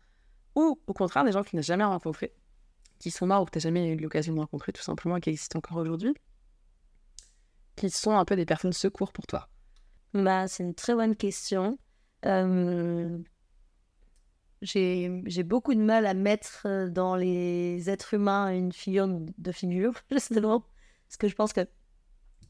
ou 0.56 0.80
au 0.88 0.94
contraire 0.94 1.24
des 1.24 1.32
gens 1.32 1.44
tu 1.44 1.56
n'as 1.56 1.62
jamais 1.62 1.84
rencontrés, 1.84 2.34
qui 3.00 3.12
sont 3.12 3.28
morts 3.28 3.44
ou 3.44 3.46
que 3.46 3.52
tu 3.52 3.58
n'as 3.58 3.64
jamais 3.64 3.90
eu 3.90 3.98
l'occasion 3.98 4.34
de 4.34 4.40
rencontrer 4.40 4.72
tout 4.72 4.82
simplement 4.82 5.18
et 5.18 5.22
qui 5.22 5.30
existent 5.30 5.60
encore 5.60 5.78
aujourd'hui, 5.78 6.14
qui 7.76 7.90
sont 7.90 8.12
un 8.12 8.26
peu 8.26 8.36
des 8.36 8.46
personnes 8.46 8.74
secours 8.74 9.12
pour 9.12 9.28
toi? 9.28 9.50
Bah, 10.14 10.48
C'est 10.48 10.64
une 10.64 10.76
très 10.76 10.94
bonne 10.94 11.16
question. 11.16 11.78
Euh, 12.26 13.18
j'ai 14.62 15.44
beaucoup 15.44 15.74
de 15.74 15.82
mal 15.82 16.06
à 16.06 16.14
mettre 16.14 16.64
euh, 16.66 16.90
dans 16.90 17.16
les 17.16 17.90
êtres 17.90 18.14
humains 18.14 18.54
une 18.54 18.72
figure 18.72 19.08
de 19.08 19.52
figure, 19.52 19.94
justement, 20.12 20.66
parce 21.08 21.18
que 21.18 21.28
je 21.28 21.36
pense 21.36 21.54
que 21.54 21.68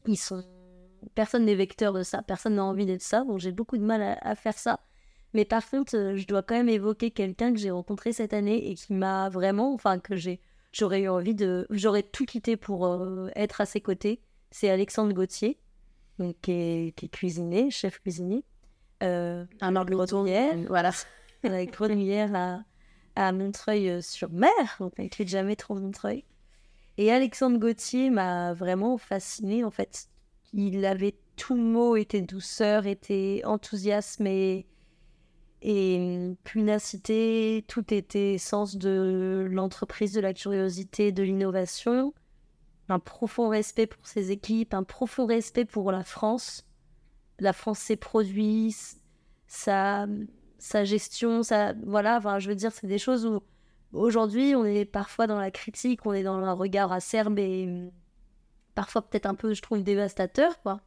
ils 0.06 0.16
sont... 0.16 0.44
personne 1.14 1.44
n'est 1.44 1.54
vecteur 1.54 1.92
de 1.92 2.02
ça, 2.02 2.22
personne 2.22 2.56
n'a 2.56 2.64
envie 2.64 2.86
d'être 2.86 3.02
ça, 3.02 3.24
donc 3.24 3.38
j'ai 3.38 3.52
beaucoup 3.52 3.78
de 3.78 3.84
mal 3.84 4.18
à 4.20 4.34
faire 4.34 4.58
ça. 4.58 4.80
Mais 5.34 5.44
par 5.44 5.68
contre, 5.68 5.96
euh, 5.96 6.16
je 6.16 6.26
dois 6.26 6.42
quand 6.42 6.54
même 6.54 6.68
évoquer 6.68 7.10
quelqu'un 7.10 7.52
que 7.52 7.58
j'ai 7.58 7.70
rencontré 7.70 8.12
cette 8.12 8.34
année 8.34 8.70
et 8.70 8.74
qui 8.74 8.92
m'a 8.92 9.28
vraiment, 9.28 9.72
enfin, 9.72 9.98
que 9.98 10.16
j'ai 10.16 10.40
j'aurais 10.72 11.02
eu 11.02 11.08
envie 11.08 11.34
de. 11.34 11.66
J'aurais 11.70 12.02
tout 12.02 12.24
quitté 12.24 12.56
pour 12.56 12.86
euh, 12.86 13.28
être 13.36 13.60
à 13.60 13.66
ses 13.66 13.80
côtés. 13.80 14.20
C'est 14.50 14.70
Alexandre 14.70 15.12
Gauthier, 15.12 15.58
donc, 16.18 16.36
qui, 16.42 16.52
est, 16.52 16.96
qui 16.96 17.06
est 17.06 17.08
cuisinier, 17.08 17.70
chef 17.70 18.00
cuisinier. 18.00 18.44
Euh, 19.02 19.44
un 19.60 19.72
Grenouillère, 19.84 20.56
voilà. 20.68 20.92
avec 21.44 21.72
Grenouillère 21.72 22.34
à, 22.34 22.60
à 23.16 23.32
Montreuil-sur-Mer, 23.32 24.50
donc 24.78 24.92
avec 24.98 25.18
les 25.18 25.26
jamais 25.26 25.56
trop 25.56 25.74
Montreuil. 25.74 26.24
Et 26.98 27.10
Alexandre 27.10 27.58
Gauthier 27.58 28.10
m'a 28.10 28.52
vraiment 28.52 28.98
fasciné 28.98 29.64
en 29.64 29.70
fait. 29.70 30.08
Il 30.52 30.84
avait 30.84 31.14
tout 31.36 31.54
le 31.54 31.62
mot, 31.62 31.96
était 31.96 32.20
douceur, 32.20 32.86
était 32.86 33.40
enthousiasme 33.44 34.26
et, 34.26 34.66
et 35.62 36.34
punacité, 36.44 37.64
tout 37.68 37.94
était 37.94 38.36
sens 38.38 38.76
de 38.76 39.46
l'entreprise, 39.50 40.12
de 40.12 40.20
la 40.20 40.34
curiosité, 40.34 41.12
de 41.12 41.22
l'innovation, 41.22 42.12
un 42.88 42.98
profond 42.98 43.48
respect 43.48 43.86
pour 43.86 44.06
ses 44.06 44.32
équipes, 44.32 44.74
un 44.74 44.82
profond 44.82 45.26
respect 45.26 45.64
pour 45.64 45.92
la 45.92 46.02
France, 46.02 46.66
la 47.38 47.52
France, 47.52 47.78
ses 47.78 47.96
produits, 47.96 48.74
sa, 49.46 50.06
sa 50.58 50.84
gestion, 50.84 51.42
ça, 51.42 51.74
voilà, 51.86 52.20
je 52.38 52.48
veux 52.48 52.56
dire, 52.56 52.72
c'est 52.72 52.86
des 52.86 52.98
choses 52.98 53.24
où 53.24 53.40
aujourd'hui 53.92 54.54
on 54.56 54.64
est 54.64 54.84
parfois 54.84 55.26
dans 55.26 55.38
la 55.38 55.50
critique, 55.50 56.04
on 56.06 56.12
est 56.12 56.22
dans 56.22 56.38
un 56.38 56.52
regard 56.52 56.92
acerbe 56.92 57.38
et 57.38 57.90
parfois 58.74 59.02
peut-être 59.02 59.26
un 59.26 59.34
peu, 59.34 59.54
je 59.54 59.62
trouve, 59.62 59.82
dévastateur, 59.82 60.60
quoi. 60.62 60.80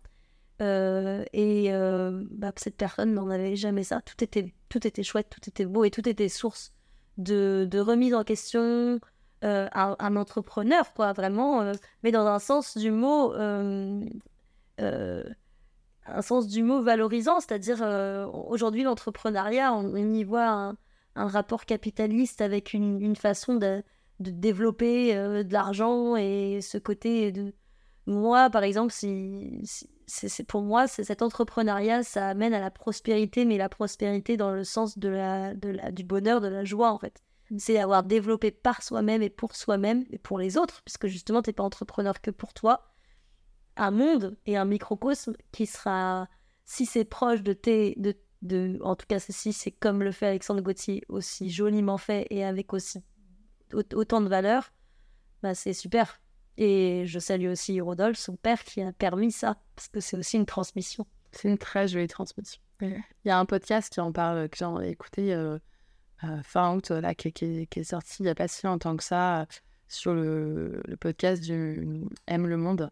Euh, 0.61 1.25
et 1.33 1.73
euh, 1.73 2.23
bah, 2.31 2.53
cette 2.55 2.77
personne 2.77 3.13
n'en 3.13 3.29
avait 3.29 3.55
jamais 3.55 3.83
ça. 3.83 4.01
Tout 4.01 4.23
était, 4.23 4.53
tout 4.75 4.85
était 4.85 5.03
chouette, 5.03 5.29
tout 5.29 5.49
était 5.49 5.65
beau 5.65 5.85
et 5.85 5.91
tout 5.91 6.07
était 6.07 6.27
source 6.27 6.73
de, 7.17 7.65
de 7.69 7.79
remise 7.79 8.13
en 8.13 8.23
question. 8.23 8.99
Euh, 9.43 9.67
un, 9.73 10.15
entrepreneur, 10.15 10.93
quoi, 10.93 11.13
vraiment, 11.13 11.71
mais 12.01 12.11
dans 12.11 12.25
un 12.25 12.39
sens 12.39 12.77
du 12.77 12.89
mot, 12.89 13.33
un 13.33 14.01
sens 16.21 16.47
du 16.47 16.63
mot 16.63 16.81
valorisant, 16.81 17.39
c'est-à-dire 17.39 17.81
aujourd'hui 18.33 18.83
l'entrepreneuriat, 18.83 19.73
on, 19.73 19.95
y 19.95 20.23
voit 20.23 20.75
un, 21.15 21.27
rapport 21.27 21.65
capitaliste 21.65 22.41
avec 22.41 22.73
une, 22.73 22.99
une 23.01 23.15
façon 23.15 23.55
de, 23.55 23.83
de 24.19 24.31
développer 24.31 25.13
de 25.13 25.53
l'argent 25.53 26.15
et 26.15 26.59
ce 26.61 26.79
côté 26.79 27.31
de 27.31 27.53
moi, 28.07 28.49
par 28.49 28.63
exemple, 28.63 28.91
si, 28.91 29.61
c'est 30.07 30.43
pour 30.43 30.61
moi, 30.61 30.87
cet 30.87 31.21
entrepreneuriat, 31.21 32.03
ça 32.03 32.29
amène 32.29 32.53
à 32.53 32.59
la 32.59 32.71
prospérité, 32.71 33.45
mais 33.45 33.57
la 33.57 33.69
prospérité 33.69 34.37
dans 34.37 34.51
le 34.51 34.63
sens 34.63 34.97
de 34.97 35.09
la, 35.09 35.53
de 35.53 35.69
la, 35.69 35.91
du 35.91 36.03
bonheur, 36.03 36.41
de 36.41 36.47
la 36.47 36.63
joie, 36.63 36.91
en 36.91 36.99
fait. 36.99 37.23
Mm. 37.49 37.59
C'est 37.59 37.79
avoir 37.79 38.03
développé 38.03 38.51
par 38.51 38.83
soi-même 38.83 39.21
et 39.21 39.29
pour 39.29 39.55
soi-même 39.55 40.05
et 40.11 40.17
pour 40.17 40.37
les 40.37 40.57
autres, 40.57 40.81
puisque 40.83 41.07
justement, 41.07 41.41
tu 41.41 41.49
n'es 41.49 41.53
pas 41.53 41.63
entrepreneur 41.63 42.21
que 42.21 42.31
pour 42.31 42.53
toi, 42.53 42.93
un 43.77 43.91
monde 43.91 44.37
et 44.45 44.57
un 44.57 44.65
microcosme 44.65 45.35
qui 45.51 45.65
sera, 45.65 46.27
si 46.63 46.85
c'est 46.85 47.05
proche 47.05 47.41
de 47.41 47.53
tes, 47.53 47.95
de, 47.97 48.15
de, 48.41 48.79
en 48.81 48.95
tout 48.95 49.05
cas, 49.07 49.19
si 49.19 49.53
c'est 49.53 49.71
comme 49.71 50.01
le 50.01 50.11
fait 50.11 50.27
Alexandre 50.27 50.61
Gauthier, 50.61 51.03
aussi 51.09 51.49
joliment 51.49 51.97
fait 51.97 52.27
et 52.29 52.45
avec 52.45 52.73
aussi 52.73 53.03
autant 53.73 54.21
de 54.21 54.29
valeur, 54.29 54.71
bah 55.41 55.55
c'est 55.55 55.73
super. 55.73 56.21
Et 56.57 57.03
je 57.05 57.19
salue 57.19 57.47
aussi 57.47 57.81
Rodolphe, 57.81 58.17
son 58.17 58.35
père, 58.35 58.63
qui 58.63 58.81
a 58.81 58.93
permis 58.93 59.31
ça, 59.31 59.57
parce 59.75 59.89
que 59.89 59.99
c'est 59.99 60.17
aussi 60.17 60.37
une 60.37 60.45
transmission. 60.45 61.05
C'est 61.31 61.49
une 61.49 61.57
très 61.57 61.87
jolie 61.87 62.07
transmission. 62.07 62.61
Il 62.81 63.01
y 63.25 63.29
a 63.29 63.37
un 63.37 63.45
podcast 63.45 63.91
qui 63.91 63.99
en 63.99 64.11
parle, 64.11 64.49
que 64.49 64.57
j'ai 64.57 64.89
écouté 64.89 65.33
euh, 65.33 65.57
euh, 66.23 66.43
fin 66.43 66.75
août, 66.75 66.91
là, 66.91 67.13
qui, 67.13 67.27
est 67.27 67.83
sorti 67.83 68.17
il 68.19 68.23
n'y 68.23 68.29
a 68.29 68.35
pas 68.35 68.47
si 68.47 68.65
longtemps 68.65 68.95
que 68.95 69.03
ça, 69.03 69.45
sur 69.87 70.13
le, 70.13 70.81
podcast 70.99 71.43
du 71.43 72.05
Aime 72.27 72.47
le 72.47 72.57
Monde, 72.57 72.89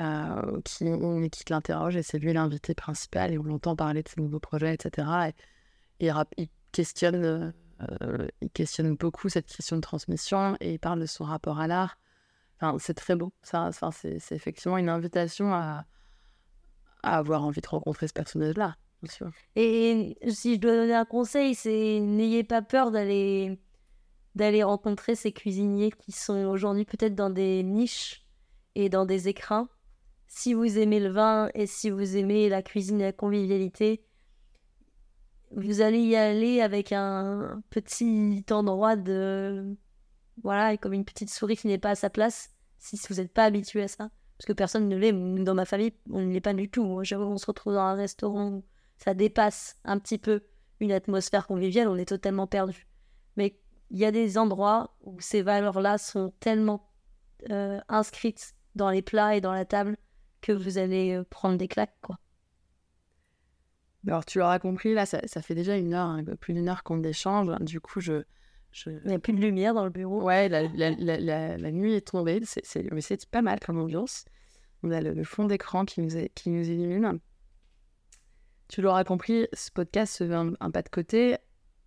euh, 0.00 0.60
qui, 0.64 0.84
qui 1.30 1.44
l'interroge, 1.52 1.96
et 1.96 2.02
c'est 2.02 2.18
lui 2.18 2.32
l'invité 2.32 2.74
principal, 2.74 3.32
et 3.32 3.38
on 3.38 3.44
l'entend 3.44 3.76
parler 3.76 4.02
de 4.02 4.08
ses 4.08 4.20
nouveaux 4.20 4.40
projets, 4.40 4.74
etc. 4.74 5.32
Et, 6.00 6.10
il, 6.36 6.48
questionne, 6.72 7.52
il 8.40 8.50
questionne 8.50 8.96
beaucoup 8.96 9.28
cette 9.28 9.46
question 9.46 9.76
de 9.76 9.80
transmission, 9.80 10.56
et 10.60 10.72
il 10.74 10.78
parle 10.80 11.00
de 11.00 11.06
son 11.06 11.24
rapport 11.24 11.60
à 11.60 11.68
l'art 11.68 11.96
c'est 12.78 12.94
très 12.94 13.16
beau. 13.16 13.32
Ça, 13.42 13.70
c'est, 13.92 14.18
effectivement 14.32 14.78
une 14.78 14.88
invitation 14.88 15.52
à, 15.54 15.84
avoir 17.02 17.44
envie 17.44 17.60
de 17.60 17.66
rencontrer 17.66 18.08
ce 18.08 18.12
personnage-là. 18.12 18.76
Et 19.56 20.18
si 20.28 20.56
je 20.56 20.60
dois 20.60 20.72
donner 20.72 20.94
un 20.94 21.06
conseil, 21.06 21.54
c'est 21.54 22.00
n'ayez 22.00 22.44
pas 22.44 22.60
peur 22.60 22.90
d'aller 22.90 23.58
d'aller 24.36 24.62
rencontrer 24.62 25.16
ces 25.16 25.32
cuisiniers 25.32 25.90
qui 25.90 26.12
sont 26.12 26.44
aujourd'hui 26.44 26.84
peut-être 26.84 27.16
dans 27.16 27.30
des 27.30 27.64
niches 27.64 28.24
et 28.76 28.88
dans 28.88 29.04
des 29.04 29.28
écrins. 29.28 29.68
Si 30.28 30.54
vous 30.54 30.78
aimez 30.78 31.00
le 31.00 31.08
vin 31.08 31.50
et 31.54 31.66
si 31.66 31.90
vous 31.90 32.16
aimez 32.16 32.48
la 32.48 32.62
cuisine 32.62 33.00
et 33.00 33.04
la 33.04 33.12
convivialité, 33.12 34.04
vous 35.50 35.80
allez 35.80 36.00
y 36.00 36.14
aller 36.14 36.60
avec 36.60 36.92
un 36.92 37.60
petit 37.70 38.44
endroit 38.50 38.94
de 38.94 39.76
voilà, 40.42 40.76
comme 40.76 40.92
une 40.92 41.04
petite 41.04 41.30
souris 41.30 41.56
qui 41.56 41.66
n'est 41.66 41.78
pas 41.78 41.90
à 41.90 41.94
sa 41.94 42.10
place, 42.10 42.50
si 42.78 42.98
vous 43.08 43.16
n'êtes 43.16 43.32
pas 43.32 43.44
habitué 43.44 43.82
à 43.82 43.88
ça. 43.88 44.10
Parce 44.38 44.46
que 44.46 44.52
personne 44.52 44.88
ne 44.88 44.96
l'est. 44.96 45.12
Dans 45.12 45.54
ma 45.54 45.66
famille, 45.66 45.92
on 46.10 46.22
ne 46.22 46.32
l'est 46.32 46.40
pas 46.40 46.54
du 46.54 46.70
tout. 46.70 46.82
On 46.82 47.04
se 47.04 47.46
retrouve 47.46 47.74
dans 47.74 47.80
un 47.80 47.94
restaurant 47.94 48.48
où 48.48 48.64
ça 48.96 49.12
dépasse 49.12 49.76
un 49.84 49.98
petit 49.98 50.18
peu 50.18 50.42
une 50.80 50.92
atmosphère 50.92 51.46
conviviale, 51.46 51.88
on 51.88 51.96
est 51.96 52.08
totalement 52.08 52.46
perdu. 52.46 52.86
Mais 53.36 53.58
il 53.90 53.98
y 53.98 54.04
a 54.04 54.10
des 54.10 54.38
endroits 54.38 54.96
où 55.02 55.20
ces 55.20 55.42
valeurs-là 55.42 55.98
sont 55.98 56.32
tellement 56.40 56.90
euh, 57.50 57.80
inscrites 57.88 58.54
dans 58.74 58.90
les 58.90 59.02
plats 59.02 59.36
et 59.36 59.40
dans 59.40 59.52
la 59.52 59.64
table 59.64 59.96
que 60.40 60.52
vous 60.52 60.78
allez 60.78 61.12
euh, 61.12 61.24
prendre 61.24 61.58
des 61.58 61.68
claques, 61.68 61.96
quoi. 62.00 62.18
Alors, 64.06 64.24
tu 64.24 64.38
l'auras 64.38 64.58
compris, 64.58 64.94
là, 64.94 65.04
ça, 65.04 65.20
fait 65.42 65.54
déjà 65.54 65.76
une 65.76 65.92
heure, 65.92 66.18
peu 66.24 66.34
plus 66.34 66.54
d'une 66.54 66.70
heure 66.70 66.82
qu'on 66.82 67.02
échange. 67.02 67.54
Du 67.60 67.82
coup, 67.82 68.00
je, 68.00 68.22
il 68.86 69.00
n'y 69.06 69.14
a 69.14 69.18
plus 69.18 69.32
de 69.32 69.40
lumière 69.40 69.74
dans 69.74 69.84
le 69.84 69.90
bureau. 69.90 70.22
Ouais, 70.22 70.48
la, 70.48 70.62
la, 70.68 70.90
la, 70.90 71.56
la 71.56 71.70
nuit 71.72 71.94
est 71.94 72.08
tombée, 72.08 72.40
mais 72.92 73.00
c'est 73.00 73.26
pas 73.26 73.42
mal 73.42 73.58
comme 73.60 73.78
ambiance. 73.78 74.24
On 74.82 74.90
a 74.90 75.00
le, 75.00 75.24
fond 75.24 75.44
d'écran 75.44 75.84
qui 75.84 76.00
nous, 76.00 76.28
qui 76.34 76.50
nous 76.50 76.68
illumine. 76.68 77.20
Tu 78.68 78.82
l'auras 78.82 79.04
compris, 79.04 79.46
ce 79.52 79.70
podcast 79.70 80.14
se 80.14 80.24
veut 80.24 80.54
un, 80.60 80.70
pas 80.70 80.82
de 80.82 80.88
côté, 80.88 81.36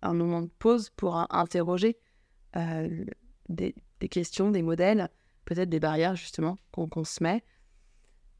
un 0.02 0.14
moment 0.14 0.42
de 0.42 0.50
pause 0.58 0.90
pour 0.90 1.16
interroger 1.34 1.96
euh, 2.56 3.04
des, 3.48 3.74
des, 4.00 4.08
questions, 4.08 4.50
des 4.50 4.62
modèles, 4.62 5.08
peut-être 5.44 5.70
des 5.70 5.80
barrières 5.80 6.14
justement 6.14 6.58
qu'on, 6.72 7.04
se 7.04 7.22
met. 7.22 7.42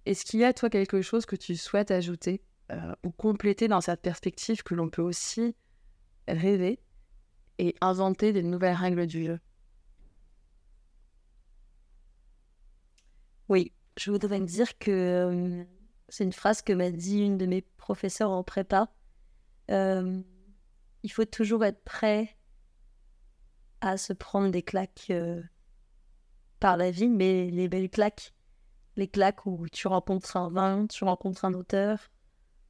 Est-ce 0.07 0.25
qu'il 0.25 0.41
y 0.41 0.45
a, 0.45 0.53
toi, 0.53 0.69
quelque 0.69 1.01
chose 1.01 1.25
que 1.27 1.37
tu 1.37 1.57
souhaites 1.57 1.91
ajouter 1.91 2.43
euh, 2.71 2.95
ou 3.03 3.11
compléter 3.11 3.67
dans 3.67 3.81
cette 3.81 4.03
perspective 4.03 4.63
que 4.63 4.75
l'on 4.75 4.91
peut 4.91 5.03
aussi 5.03 5.57
rêver? 6.29 6.79
Et 7.59 7.75
inventer 7.81 8.33
des 8.33 8.43
nouvelles 8.43 8.77
règles 8.77 9.07
du 9.07 9.25
jeu. 9.25 9.41
Oui, 13.49 13.73
je 13.97 14.11
voudrais 14.11 14.41
dire 14.41 14.79
que 14.79 14.91
euh, 14.91 15.65
c'est 16.09 16.25
une 16.25 16.33
phrase 16.33 16.63
que 16.63 16.73
m'a 16.73 16.91
dit 16.91 17.21
une 17.21 17.39
de 17.39 17.47
mes 17.47 17.63
professeurs 17.63 18.31
en 18.31 18.43
prépa. 18.43 18.91
Euh, 19.71 20.23
il 21.03 21.13
faut 21.13 21.25
toujours 21.25 21.65
être 21.65 21.83
prêt 21.85 22.37
à 23.81 23.97
se 23.99 24.13
prendre 24.13 24.51
des 24.51 24.63
claques 24.63 25.09
euh, 25.11 25.43
par 26.59 26.77
la 26.77 26.91
vie, 26.91 27.09
mais 27.09 27.51
les 27.51 27.69
belles 27.69 27.91
claques, 27.91 28.33
les 28.97 29.09
claques 29.09 29.45
où 29.45 29.69
tu 29.69 29.87
rencontres 29.87 30.37
un 30.37 30.49
vin, 30.49 30.87
tu 30.87 31.05
rencontres 31.05 31.45
un 31.45 31.53
auteur, 31.53 32.11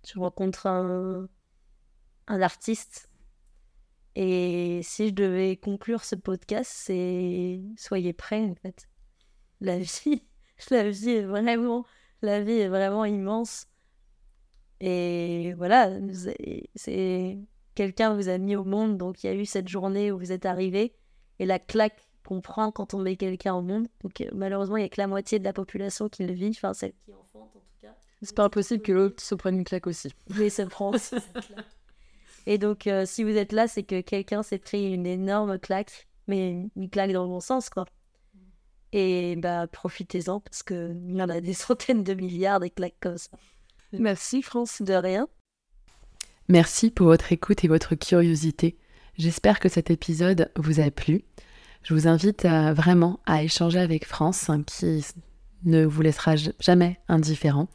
tu 0.03 0.19
rencontres 0.19 0.67
un, 0.67 1.29
un 2.27 2.43
artiste, 2.43 3.09
et 4.17 4.81
si 4.83 5.09
je 5.09 5.15
devais 5.15 5.57
conclure 5.57 6.05
ce 6.05 6.15
podcast, 6.15 6.71
c'est 6.73 7.61
soyez 7.77 8.13
prêts 8.13 8.45
en 8.45 8.55
fait. 8.55 8.89
La 9.61 9.79
vie, 9.79 10.23
la 10.71 10.89
vie 10.91 11.11
est 11.11 11.25
vraiment, 11.25 11.85
la 12.23 12.41
vie 12.43 12.59
est 12.59 12.69
vraiment 12.69 13.05
immense. 13.05 13.67
Et 14.81 15.55
voilà, 15.55 15.91
c'est 16.75 17.39
quelqu'un 17.75 18.15
vous 18.15 18.29
a 18.29 18.39
mis 18.39 18.57
au 18.57 18.65
monde, 18.65 18.99
donc 18.99 19.25
il 19.25 19.27
y 19.29 19.31
a 19.31 19.35
eu 19.35 19.47
cette 19.47 19.69
journée 19.69 20.13
où 20.13 20.19
vous 20.19 20.33
êtes 20.33 20.47
arrivé 20.47 20.95
et 21.39 21.47
la 21.47 21.59
claque 21.59 22.09
qu'on 22.27 22.41
prend 22.41 22.71
quand 22.71 22.95
on 22.95 22.99
met 22.99 23.17
quelqu'un 23.17 23.55
au 23.55 23.63
monde. 23.63 23.89
Donc 24.03 24.21
euh, 24.21 24.29
malheureusement, 24.33 24.77
il 24.77 24.81
n'y 24.81 24.87
a 24.87 24.89
que 24.89 25.01
la 25.01 25.07
moitié 25.07 25.39
de 25.39 25.45
la 25.45 25.53
population 25.53 26.09
qui 26.09 26.25
le 26.25 26.33
vit, 26.33 26.51
enfin 26.51 26.73
celle 26.75 26.93
qui 27.05 27.13
enfante 27.13 27.51
en 27.55 27.61
tout 27.61 27.81
cas. 27.83 27.95
C'est 28.23 28.35
pas 28.35 28.45
impossible 28.45 28.83
que 28.83 28.93
l'autre 28.93 29.23
se 29.23 29.35
prenne 29.35 29.57
une 29.57 29.65
claque 29.65 29.87
aussi. 29.87 30.13
Oui, 30.37 30.51
ça 30.51 30.67
prend 30.67 30.91
aussi 30.91 31.09
cette 31.21 31.47
claque. 31.47 31.67
Et 32.47 32.59
donc, 32.59 32.87
euh, 32.87 33.05
si 33.07 33.25
vous 33.25 33.37
êtes 33.37 33.53
là, 33.53 33.69
c'est 33.69 33.83
que 33.83 34.01
quelqu'un 34.01 34.43
s'est 34.43 34.59
pris 34.59 34.93
une 34.93 35.07
énorme 35.07 35.59
claque, 35.59 36.09
mais 36.27 36.69
une 36.77 36.91
claque 36.91 37.13
dans 37.13 37.23
le 37.23 37.29
bon 37.29 37.41
sens, 37.41 37.71
quoi. 37.71 37.87
Et 38.93 39.37
bah, 39.37 39.67
profitez-en, 39.67 40.41
parce 40.41 40.63
qu'il 40.63 41.03
y 41.09 41.23
en 41.23 41.29
a 41.29 41.41
des 41.41 41.55
centaines 41.55 42.05
de 42.05 42.15
milliards 42.15 42.61
des 42.61 42.71
claques 42.71 42.97
comme 43.01 43.19
ça. 43.19 43.31
Merci, 43.93 44.43
France. 44.43 44.83
De 44.83 44.95
rien. 44.95 45.29
Merci 46.49 46.91
pour 46.91 47.07
votre 47.07 47.33
écoute 47.33 47.65
et 47.65 47.69
votre 47.69 47.95
curiosité. 47.95 48.77
J'espère 49.17 49.61
que 49.61 49.69
cet 49.69 49.91
épisode 49.91 50.51
vous 50.57 50.81
a 50.81 50.91
plu. 50.91 51.25
Je 51.83 51.95
vous 51.95 52.09
invite 52.09 52.45
vraiment 52.45 53.21
à 53.27 53.43
échanger 53.43 53.79
avec 53.79 54.07
France, 54.07 54.51
hein, 54.51 54.63
qui 54.63 55.05
ne 55.65 55.85
vous 55.85 56.03
laissera 56.03 56.35
jamais 56.37 56.99
indifférent. 57.09 57.69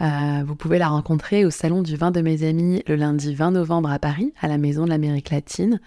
Euh, 0.00 0.44
vous 0.46 0.54
pouvez 0.54 0.78
la 0.78 0.88
rencontrer 0.88 1.44
au 1.44 1.50
salon 1.50 1.82
du 1.82 1.96
vin 1.96 2.10
de 2.10 2.20
mes 2.20 2.44
amis 2.44 2.82
le 2.86 2.94
lundi 2.94 3.34
20 3.34 3.52
novembre 3.52 3.90
à 3.90 3.98
Paris, 3.98 4.32
à 4.40 4.48
la 4.48 4.58
Maison 4.58 4.84
de 4.84 4.90
l'Amérique 4.90 5.30
latine. 5.30 5.80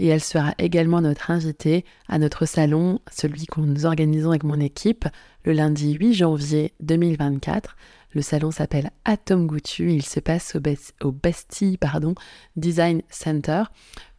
Et 0.00 0.08
elle 0.08 0.20
sera 0.20 0.54
également 0.58 1.00
notre 1.00 1.30
invitée 1.30 1.84
à 2.08 2.18
notre 2.18 2.46
salon, 2.46 3.00
celui 3.12 3.46
que 3.46 3.60
nous 3.60 3.86
organisons 3.86 4.30
avec 4.30 4.42
mon 4.42 4.58
équipe, 4.58 5.06
le 5.44 5.52
lundi 5.52 5.92
8 5.94 6.14
janvier 6.14 6.74
2024. 6.80 7.76
Le 8.12 8.22
salon 8.22 8.50
s'appelle 8.50 8.90
Atom 9.04 9.46
Goutu. 9.46 9.92
Il 9.92 10.04
se 10.04 10.20
passe 10.20 10.56
au, 11.00 11.12
Bastille 11.12 11.76
pardon, 11.76 12.14
Design 12.56 13.02
Center. 13.08 13.64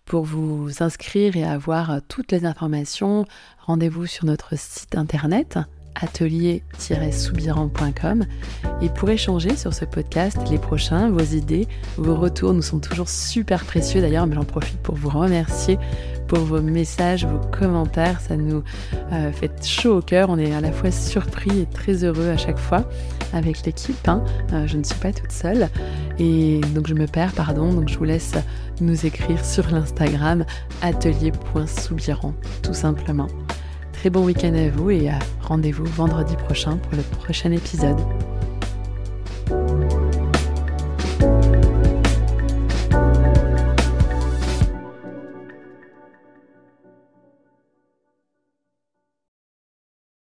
Pour 0.06 0.24
vous 0.24 0.70
inscrire 0.82 1.36
et 1.36 1.44
avoir 1.44 1.99
toutes 2.07 2.32
les 2.32 2.45
informations, 2.45 3.26
rendez-vous 3.60 4.06
sur 4.06 4.26
notre 4.26 4.57
site 4.57 4.95
internet 4.95 5.57
atelier-soubiran.com 5.95 8.26
et 8.81 8.89
pour 8.89 9.09
échanger 9.09 9.55
sur 9.55 9.73
ce 9.73 9.85
podcast, 9.85 10.38
les 10.51 10.57
prochains, 10.57 11.09
vos 11.09 11.23
idées, 11.23 11.67
vos 11.97 12.15
retours 12.15 12.53
nous 12.53 12.61
sont 12.61 12.80
toujours 12.80 13.09
super 13.09 13.65
précieux. 13.65 14.01
D'ailleurs, 14.01 14.27
j'en 14.31 14.43
profite 14.43 14.80
pour 14.80 14.95
vous 14.95 15.09
remercier 15.09 15.77
pour 16.27 16.39
vos 16.39 16.61
messages, 16.61 17.26
vos 17.26 17.39
commentaires, 17.51 18.19
ça 18.19 18.35
nous 18.35 18.63
euh, 19.11 19.31
fait 19.31 19.51
chaud 19.63 19.97
au 19.97 20.01
cœur, 20.01 20.30
on 20.30 20.38
est 20.38 20.53
à 20.53 20.61
la 20.61 20.72
fois 20.72 20.91
surpris 20.91 21.59
et 21.59 21.65
très 21.65 22.03
heureux 22.03 22.30
à 22.30 22.38
chaque 22.38 22.57
fois 22.57 22.89
avec 23.34 23.65
l'équipe, 23.65 24.07
hein. 24.07 24.23
euh, 24.53 24.65
je 24.65 24.77
ne 24.77 24.84
suis 24.84 24.95
pas 24.95 25.11
toute 25.11 25.31
seule. 25.31 25.69
Et 26.19 26.61
donc 26.73 26.88
je 26.88 26.93
me 26.93 27.05
perds, 27.05 27.34
pardon, 27.34 27.73
donc 27.73 27.89
je 27.89 27.97
vous 27.97 28.05
laisse 28.05 28.34
nous 28.81 29.05
écrire 29.05 29.43
sur 29.43 29.69
l'Instagram 29.69 30.45
atelier.soubiran 30.81 32.34
tout 32.63 32.73
simplement 32.73 33.27
très 34.06 34.11
bon 34.11 34.23
week-end 34.23 34.53
à 34.53 34.69
vous 34.69 34.91
et 34.91 35.10
à 35.10 35.18
rendez-vous 35.41 35.84
vendredi 35.86 36.36
prochain 36.36 36.77
pour 36.77 36.95
le 36.95 37.02
prochain 37.02 37.52
épisode. 37.52 37.98